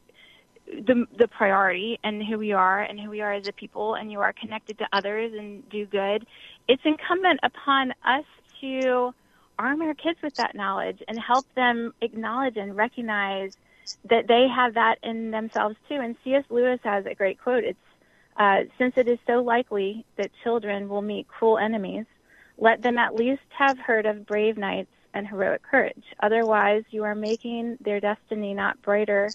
the 0.68 1.06
the 1.18 1.28
priority 1.28 2.00
and 2.04 2.22
who 2.24 2.38
we 2.38 2.52
are 2.52 2.82
and 2.82 3.00
who 3.00 3.10
we 3.10 3.22
are 3.22 3.34
as 3.34 3.48
a 3.48 3.54
people 3.54 3.96
and 3.96 4.12
you 4.12 4.20
are 4.20 4.34
connected 4.34 4.78
to 4.80 4.88
others 4.92 5.32
and 5.38 5.68
do 5.70 5.86
good. 5.86 6.26
It's 6.68 6.82
incumbent 6.84 7.40
upon 7.44 7.92
us 8.04 8.26
to 8.66 9.14
arm 9.58 9.82
our 9.82 9.94
kids 9.94 10.20
with 10.22 10.36
that 10.36 10.56
knowledge 10.56 11.02
and 11.08 11.20
help 11.20 11.46
them 11.56 11.94
acknowledge 12.02 12.58
and 12.58 12.76
recognize 12.76 13.56
that 14.06 14.28
they 14.28 14.48
have 14.48 14.74
that 14.74 14.98
in 15.04 15.32
themselves 15.32 15.76
too. 15.88 15.96
And 15.96 16.16
C.S. 16.24 16.44
Lewis 16.50 16.80
has 16.84 17.06
a 17.06 17.16
great 17.16 17.40
quote. 17.40 17.64
It's 17.64 17.80
uh, 18.38 18.62
since 18.78 18.98
it 18.98 19.08
is 19.08 19.18
so 19.26 19.42
likely 19.42 20.06
that 20.18 20.30
children 20.44 20.90
will 20.90 21.02
meet 21.02 21.28
cruel 21.28 21.58
enemies, 21.58 22.06
let 22.58 22.82
them 22.82 22.98
at 22.98 23.16
least 23.16 23.42
have 23.58 23.78
heard 23.80 24.06
of 24.06 24.26
brave 24.26 24.58
knights 24.58 24.92
and 25.14 25.26
heroic 25.26 25.64
courage. 25.64 26.04
Otherwise, 26.22 26.84
you 26.90 27.04
are 27.06 27.16
making 27.16 27.78
their 27.80 28.02
destiny 28.02 28.54
not 28.54 28.82
brighter, 28.82 29.30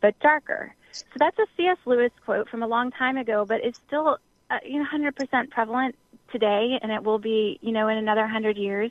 but 0.00 0.16
darker. 0.20 0.74
So 0.92 1.04
that's 1.18 1.38
a 1.38 1.46
C.S. 1.56 1.78
Lewis 1.86 2.12
quote 2.24 2.48
from 2.48 2.62
a 2.62 2.68
long 2.68 2.92
time 2.92 3.16
ago, 3.16 3.44
but 3.44 3.64
it's 3.64 3.80
still 3.86 4.18
uh, 4.50 4.58
you 4.64 4.78
know 4.78 4.86
100% 4.92 5.50
prevalent 5.50 5.96
today, 6.32 6.78
and 6.80 6.92
it 6.92 7.02
will 7.02 7.18
be 7.18 7.58
you 7.62 7.72
know 7.72 7.88
in 7.88 7.98
another 7.98 8.26
hundred 8.26 8.56
years. 8.56 8.90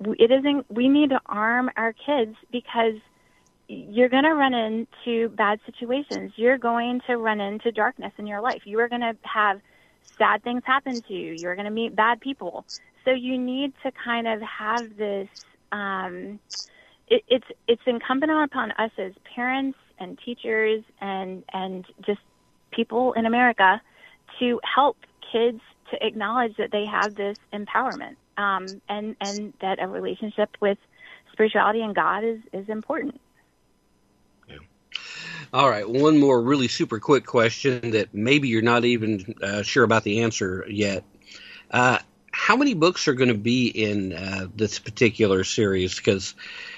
It 0.00 0.30
isn't. 0.30 0.70
We 0.70 0.88
need 0.88 1.10
to 1.10 1.20
arm 1.26 1.70
our 1.76 1.92
kids 1.92 2.36
because 2.52 2.94
you're 3.68 4.08
going 4.08 4.24
to 4.24 4.34
run 4.34 4.54
into 4.54 5.28
bad 5.30 5.58
situations. 5.66 6.32
You're 6.36 6.58
going 6.58 7.00
to 7.06 7.16
run 7.16 7.40
into 7.40 7.72
darkness 7.72 8.12
in 8.18 8.26
your 8.26 8.40
life. 8.40 8.62
You 8.64 8.78
are 8.80 8.88
going 8.88 9.00
to 9.00 9.16
have 9.22 9.60
sad 10.18 10.42
things 10.42 10.62
happen 10.64 11.02
to 11.08 11.14
you. 11.14 11.32
You're 11.32 11.54
going 11.54 11.64
to 11.66 11.70
meet 11.70 11.96
bad 11.96 12.20
people. 12.20 12.64
So 13.04 13.10
you 13.12 13.38
need 13.38 13.72
to 13.82 13.92
kind 13.92 14.26
of 14.26 14.40
have 14.42 14.96
this. 14.96 15.28
Um, 15.72 16.38
it, 17.08 17.22
it's 17.28 17.46
it's 17.68 17.82
incumbent 17.86 18.32
upon 18.32 18.72
us 18.72 18.90
as 18.98 19.12
parents 19.34 19.78
and 19.98 20.18
teachers 20.24 20.82
and 21.00 21.44
and 21.52 21.84
just 22.04 22.20
people 22.70 23.12
in 23.14 23.26
America 23.26 23.80
to 24.38 24.60
help 24.62 24.96
kids 25.32 25.60
to 25.90 26.06
acknowledge 26.06 26.56
that 26.56 26.70
they 26.70 26.84
have 26.86 27.14
this 27.14 27.36
empowerment 27.52 28.16
um, 28.36 28.80
and 28.88 29.16
and 29.20 29.52
that 29.60 29.82
a 29.82 29.88
relationship 29.88 30.50
with 30.60 30.78
spirituality 31.32 31.80
and 31.80 31.94
God 31.94 32.24
is 32.24 32.40
is 32.52 32.68
important. 32.68 33.20
Yeah. 34.48 34.56
All 35.52 35.68
right, 35.68 35.88
one 35.88 36.18
more 36.18 36.40
really 36.40 36.68
super 36.68 36.98
quick 36.98 37.26
question 37.26 37.92
that 37.92 38.14
maybe 38.14 38.48
you're 38.48 38.62
not 38.62 38.84
even 38.84 39.34
uh, 39.42 39.62
sure 39.62 39.84
about 39.84 40.04
the 40.04 40.22
answer 40.22 40.64
yet. 40.68 41.04
Uh, 41.70 41.98
how 42.32 42.56
many 42.56 42.74
books 42.74 43.08
are 43.08 43.14
going 43.14 43.28
to 43.28 43.34
be 43.34 43.68
in 43.68 44.12
uh, 44.12 44.46
this 44.54 44.78
particular 44.78 45.42
series? 45.42 45.96
Because 45.96 46.34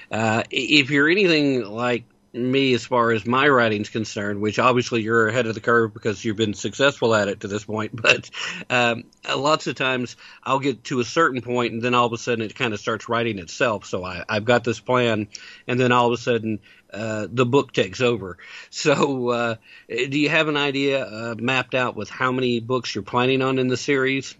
uh, 0.09 0.43
if 0.49 0.89
you're 0.89 1.09
anything 1.09 1.63
like 1.63 2.05
me 2.33 2.73
as 2.73 2.85
far 2.85 3.11
as 3.11 3.25
my 3.25 3.47
writing's 3.47 3.89
concerned, 3.89 4.41
which 4.41 4.59
obviously 4.59 5.01
you're 5.01 5.27
ahead 5.27 5.47
of 5.47 5.55
the 5.55 5.61
curve 5.61 5.93
because 5.93 6.23
you've 6.23 6.35
been 6.35 6.53
successful 6.53 7.15
at 7.15 7.27
it 7.27 7.41
to 7.41 7.47
this 7.47 7.65
point. 7.65 7.91
But 8.09 8.29
um, 8.69 9.03
lots 9.35 9.67
of 9.67 9.75
times 9.75 10.15
I'll 10.43 10.59
get 10.59 10.85
to 10.85 10.99
a 10.99 11.05
certain 11.05 11.41
point 11.41 11.73
and 11.73 11.81
then 11.81 11.93
all 11.93 12.07
of 12.07 12.13
a 12.13 12.17
sudden 12.17 12.43
it 12.43 12.55
kind 12.55 12.73
of 12.73 12.79
starts 12.79 13.09
writing 13.09 13.39
itself. 13.39 13.85
So 13.85 14.03
I, 14.03 14.23
I've 14.27 14.45
got 14.45 14.63
this 14.63 14.79
plan, 14.79 15.27
and 15.67 15.79
then 15.79 15.91
all 15.91 16.07
of 16.07 16.13
a 16.13 16.21
sudden 16.21 16.59
uh, 16.93 17.27
the 17.31 17.45
book 17.45 17.71
takes 17.73 18.01
over. 18.01 18.37
So 18.71 19.29
uh, 19.29 19.55
do 19.87 20.19
you 20.19 20.29
have 20.29 20.47
an 20.47 20.57
idea 20.57 21.03
uh, 21.03 21.35
mapped 21.37 21.75
out 21.75 21.95
with 21.95 22.09
how 22.09 22.31
many 22.31 22.59
books 22.59 22.93
you're 22.93 23.03
planning 23.03 23.41
on 23.41 23.59
in 23.59 23.67
the 23.67 23.77
series? 23.77 24.35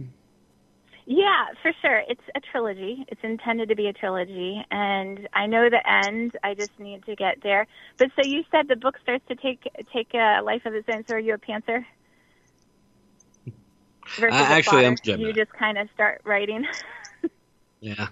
Yeah, 1.12 1.46
for 1.64 1.72
sure. 1.82 2.04
It's 2.08 2.22
a 2.36 2.40
trilogy. 2.40 3.04
It's 3.08 3.22
intended 3.24 3.70
to 3.70 3.76
be 3.76 3.88
a 3.88 3.94
trilogy, 3.94 4.64
and 4.70 5.28
I 5.34 5.48
know 5.48 5.68
the 5.68 5.82
end. 5.90 6.34
I 6.44 6.54
just 6.54 6.70
need 6.78 7.04
to 7.06 7.16
get 7.16 7.38
there. 7.42 7.66
But 7.98 8.10
so 8.16 8.22
you 8.24 8.44
said 8.52 8.68
the 8.68 8.76
book 8.76 8.94
starts 9.02 9.26
to 9.28 9.36
take 9.36 9.64
take 9.92 10.14
a 10.14 10.42
life 10.44 10.68
of 10.68 10.76
its 10.76 10.88
own. 10.88 11.04
So 11.08 11.16
are 11.16 11.20
you 11.20 11.34
a 11.34 11.40
Pantser? 11.40 11.84
Versus 14.20 14.40
Uh, 14.40 14.44
actually? 14.44 14.96
Gemini. 15.02 15.30
You 15.30 15.34
just 15.34 15.52
kind 15.54 15.80
of 15.80 15.90
start 15.96 16.22
writing. 16.26 16.66
Yeah. 17.82 18.08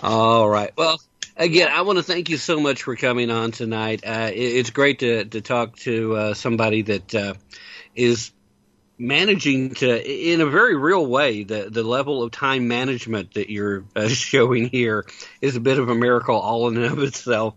All 0.00 0.48
right. 0.48 0.72
Well, 0.76 1.00
again, 1.36 1.68
I 1.72 1.82
want 1.82 1.98
to 1.98 2.02
thank 2.02 2.28
you 2.28 2.36
so 2.38 2.58
much 2.58 2.82
for 2.82 2.96
coming 2.96 3.30
on 3.30 3.52
tonight. 3.52 4.02
Uh, 4.04 4.30
it, 4.32 4.36
it's 4.36 4.70
great 4.70 4.98
to 4.98 5.24
to 5.26 5.40
talk 5.40 5.76
to 5.76 6.16
uh, 6.16 6.34
somebody 6.34 6.82
that 6.82 7.14
uh, 7.14 7.34
is 7.94 8.32
managing 8.98 9.74
to, 9.74 10.32
in 10.32 10.40
a 10.40 10.46
very 10.46 10.76
real 10.76 11.06
way, 11.06 11.44
the 11.44 11.68
the 11.70 11.82
level 11.82 12.22
of 12.22 12.30
time 12.30 12.68
management 12.68 13.34
that 13.34 13.50
you're 13.50 13.84
uh, 13.94 14.08
showing 14.08 14.68
here 14.68 15.06
is 15.40 15.56
a 15.56 15.60
bit 15.60 15.78
of 15.78 15.88
a 15.88 15.94
miracle 15.94 16.36
all 16.36 16.68
in 16.68 16.76
and 16.76 16.86
of 16.86 16.98
itself. 17.02 17.54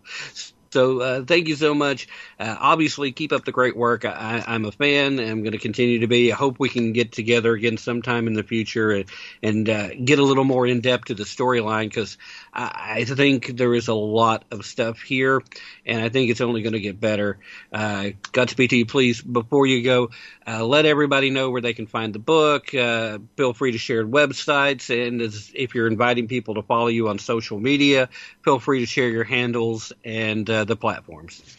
So 0.72 1.00
uh, 1.00 1.24
thank 1.24 1.48
you 1.48 1.56
so 1.56 1.74
much. 1.74 2.06
Uh, 2.38 2.56
obviously, 2.58 3.10
keep 3.10 3.32
up 3.32 3.44
the 3.44 3.50
great 3.50 3.76
work. 3.76 4.04
I, 4.04 4.44
I'm 4.46 4.64
a 4.64 4.70
fan. 4.70 5.18
I'm 5.18 5.42
going 5.42 5.52
to 5.52 5.58
continue 5.58 6.00
to 6.00 6.06
be. 6.06 6.32
I 6.32 6.36
hope 6.36 6.60
we 6.60 6.68
can 6.68 6.92
get 6.92 7.10
together 7.10 7.52
again 7.54 7.76
sometime 7.76 8.28
in 8.28 8.34
the 8.34 8.44
future 8.44 8.92
and, 8.92 9.04
and 9.42 9.68
uh, 9.68 9.88
get 9.94 10.20
a 10.20 10.24
little 10.24 10.44
more 10.44 10.66
in 10.66 10.80
depth 10.80 11.06
to 11.06 11.14
the 11.14 11.24
storyline 11.24 11.88
because 11.88 12.18
I, 12.54 12.98
I 13.00 13.04
think 13.04 13.56
there 13.56 13.74
is 13.74 13.88
a 13.88 13.94
lot 13.94 14.44
of 14.52 14.64
stuff 14.64 15.00
here, 15.00 15.42
and 15.84 16.00
I 16.00 16.08
think 16.08 16.30
it's 16.30 16.40
only 16.40 16.62
going 16.62 16.74
to 16.74 16.80
get 16.80 17.00
better. 17.00 17.38
Uh, 17.72 18.10
Godspeed 18.30 18.70
to 18.70 18.76
you, 18.76 18.86
please. 18.86 19.20
Before 19.20 19.66
you 19.66 19.82
go, 19.82 20.10
uh, 20.46 20.64
let 20.64 20.86
everybody 20.86 21.30
know 21.30 21.50
where 21.50 21.60
they 21.60 21.74
can 21.74 21.88
find 21.88 22.14
the 22.14 22.20
book. 22.20 22.72
Uh, 22.72 23.18
feel 23.36 23.54
free 23.54 23.72
to 23.72 23.78
share 23.78 24.06
websites, 24.06 24.88
and 24.88 25.20
as, 25.20 25.50
if 25.52 25.74
you're 25.74 25.88
inviting 25.88 26.28
people 26.28 26.54
to 26.54 26.62
follow 26.62 26.86
you 26.86 27.08
on 27.08 27.18
social 27.18 27.58
media, 27.58 28.08
feel 28.44 28.60
free 28.60 28.80
to 28.80 28.86
share 28.86 29.08
your 29.08 29.24
handles 29.24 29.92
and 30.04 30.48
uh, 30.60 30.64
the 30.64 30.76
platforms. 30.76 31.56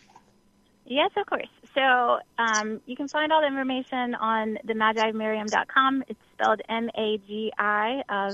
Yes, 0.86 1.12
of 1.16 1.26
course. 1.26 1.48
So 1.74 2.20
um, 2.38 2.82
you 2.86 2.96
can 2.96 3.08
find 3.08 3.32
all 3.32 3.42
the 3.42 3.48
information 3.48 4.16
on 4.16 4.58
the 4.66 4.74
magimiriam.com. 4.74 6.04
It's 6.08 6.20
spelled 6.34 6.62
M-A-G-I 6.68 8.04
of 8.10 8.34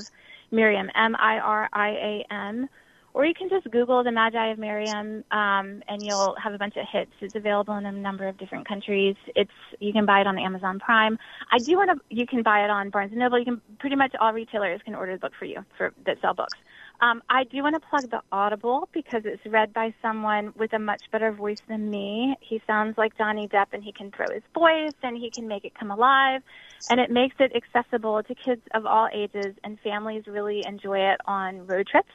Miriam, 0.51 0.89
M-I-R-I-A-M. 0.95 2.69
Or 3.13 3.25
you 3.25 3.33
can 3.33 3.49
just 3.49 3.69
Google 3.71 4.03
the 4.03 4.11
Magi 4.11 4.51
of 4.51 4.59
Miriam, 4.59 5.23
um, 5.31 5.81
and 5.87 6.03
you'll 6.03 6.35
have 6.35 6.53
a 6.53 6.59
bunch 6.59 6.77
of 6.77 6.85
hits. 6.91 7.11
It's 7.19 7.35
available 7.35 7.75
in 7.75 7.85
a 7.87 7.91
number 7.91 8.27
of 8.27 8.37
different 8.37 8.67
countries. 8.67 9.15
It's 9.35 9.49
you 9.79 9.91
can 9.91 10.05
buy 10.05 10.21
it 10.21 10.27
on 10.27 10.37
Amazon 10.37 10.77
Prime. 10.77 11.17
I 11.51 11.57
do 11.57 11.77
want 11.77 11.89
to. 11.89 12.15
You 12.15 12.27
can 12.27 12.43
buy 12.43 12.63
it 12.63 12.69
on 12.69 12.91
Barnes 12.91 13.11
and 13.11 13.19
Noble. 13.19 13.39
You 13.39 13.45
can 13.45 13.61
pretty 13.79 13.95
much 13.95 14.13
all 14.19 14.33
retailers 14.33 14.81
can 14.85 14.93
order 14.93 15.13
the 15.13 15.19
book 15.19 15.33
for 15.39 15.45
you 15.45 15.65
for 15.79 15.93
that 16.05 16.21
sell 16.21 16.35
books. 16.35 16.59
Um, 16.99 17.21
I 17.29 17.43
do 17.43 17.61
want 17.61 17.75
to 17.75 17.89
plug 17.89 18.09
the 18.09 18.21
Audible 18.31 18.89
because 18.91 19.21
it's 19.23 19.45
read 19.45 19.71
by 19.71 19.93
someone 20.01 20.51
with 20.57 20.73
a 20.73 20.79
much 20.79 21.03
better 21.11 21.31
voice 21.31 21.59
than 21.67 21.91
me. 21.91 22.35
He 22.41 22.59
sounds 22.65 22.97
like 22.97 23.15
Johnny 23.17 23.47
Depp 23.47 23.67
and 23.71 23.83
he 23.83 23.91
can 23.91 24.11
throw 24.11 24.31
his 24.33 24.41
voice 24.53 24.95
and 25.03 25.15
he 25.15 25.29
can 25.29 25.47
make 25.47 25.63
it 25.63 25.73
come 25.75 25.91
alive. 25.91 26.41
And 26.89 26.99
it 26.99 27.11
makes 27.11 27.35
it 27.39 27.51
accessible 27.55 28.23
to 28.23 28.33
kids 28.33 28.61
of 28.73 28.87
all 28.87 29.09
ages 29.13 29.55
and 29.63 29.79
families 29.81 30.23
really 30.25 30.63
enjoy 30.65 30.99
it 30.99 31.21
on 31.25 31.67
road 31.67 31.87
trips. 31.87 32.13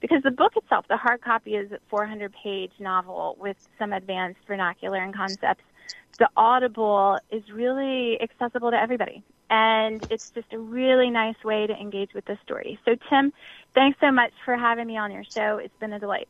Because 0.00 0.22
the 0.22 0.30
book 0.30 0.52
itself, 0.56 0.86
the 0.88 0.96
hard 0.96 1.22
copy 1.22 1.56
is 1.56 1.72
a 1.72 1.78
400 1.88 2.32
page 2.42 2.72
novel 2.78 3.36
with 3.38 3.56
some 3.78 3.92
advanced 3.92 4.40
vernacular 4.46 4.98
and 4.98 5.14
concepts. 5.14 5.64
The 6.20 6.28
Audible 6.36 7.18
is 7.30 7.42
really 7.52 8.16
accessible 8.22 8.70
to 8.70 8.80
everybody. 8.80 9.24
And 9.50 10.06
it's 10.10 10.30
just 10.30 10.52
a 10.52 10.58
really 10.58 11.10
nice 11.10 11.42
way 11.44 11.66
to 11.66 11.72
engage 11.74 12.14
with 12.14 12.24
the 12.24 12.38
story. 12.44 12.78
So, 12.84 12.94
Tim, 13.10 13.32
thanks 13.74 13.98
so 14.00 14.12
much 14.12 14.32
for 14.44 14.56
having 14.56 14.86
me 14.86 14.96
on 14.96 15.10
your 15.10 15.24
show. 15.24 15.58
It's 15.58 15.76
been 15.80 15.92
a 15.92 15.98
delight. 15.98 16.28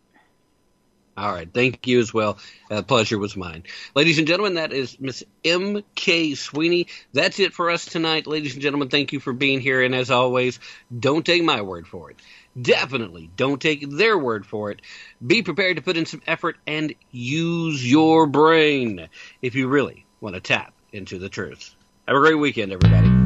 All 1.17 1.31
right. 1.31 1.53
Thank 1.53 1.87
you 1.87 2.01
as 2.01 2.15
well. 2.15 2.39
Uh, 2.71 2.81
pleasure 2.81 3.19
was 3.19 3.37
mine. 3.37 3.65
Ladies 3.95 4.17
and 4.17 4.27
gentlemen, 4.27 4.55
that 4.55 4.73
is 4.73 4.99
Miss 4.99 5.23
M.K. 5.45 6.35
Sweeney. 6.35 6.87
That's 7.13 7.39
it 7.39 7.53
for 7.53 7.69
us 7.69 7.85
tonight. 7.85 8.27
Ladies 8.27 8.55
and 8.55 8.63
gentlemen, 8.63 8.89
thank 8.89 9.13
you 9.13 9.21
for 9.21 9.35
being 9.35 9.61
here. 9.61 9.83
And 9.83 9.95
as 9.95 10.11
always, 10.11 10.61
don't 10.97 11.27
take 11.27 11.43
my 11.43 11.61
word 11.61 11.87
for 11.87 12.11
it. 12.11 12.17
Definitely 12.61 13.31
don't 13.37 13.61
take 13.61 13.91
their 13.91 14.17
word 14.17 14.47
for 14.47 14.71
it. 14.71 14.81
Be 15.25 15.43
prepared 15.43 15.77
to 15.77 15.83
put 15.83 15.99
in 15.99 16.07
some 16.07 16.23
effort 16.27 16.57
and 16.67 16.95
use 17.11 17.89
your 17.89 18.27
brain 18.27 19.09
if 19.43 19.55
you 19.55 19.69
really 19.69 20.07
want 20.23 20.37
to 20.37 20.41
tap 20.41 20.73
into 20.91 21.19
the 21.19 21.29
truth. 21.29 21.75
Have 22.11 22.17
a 22.17 22.21
great 22.21 22.35
weekend, 22.35 22.73
everybody. 22.73 23.20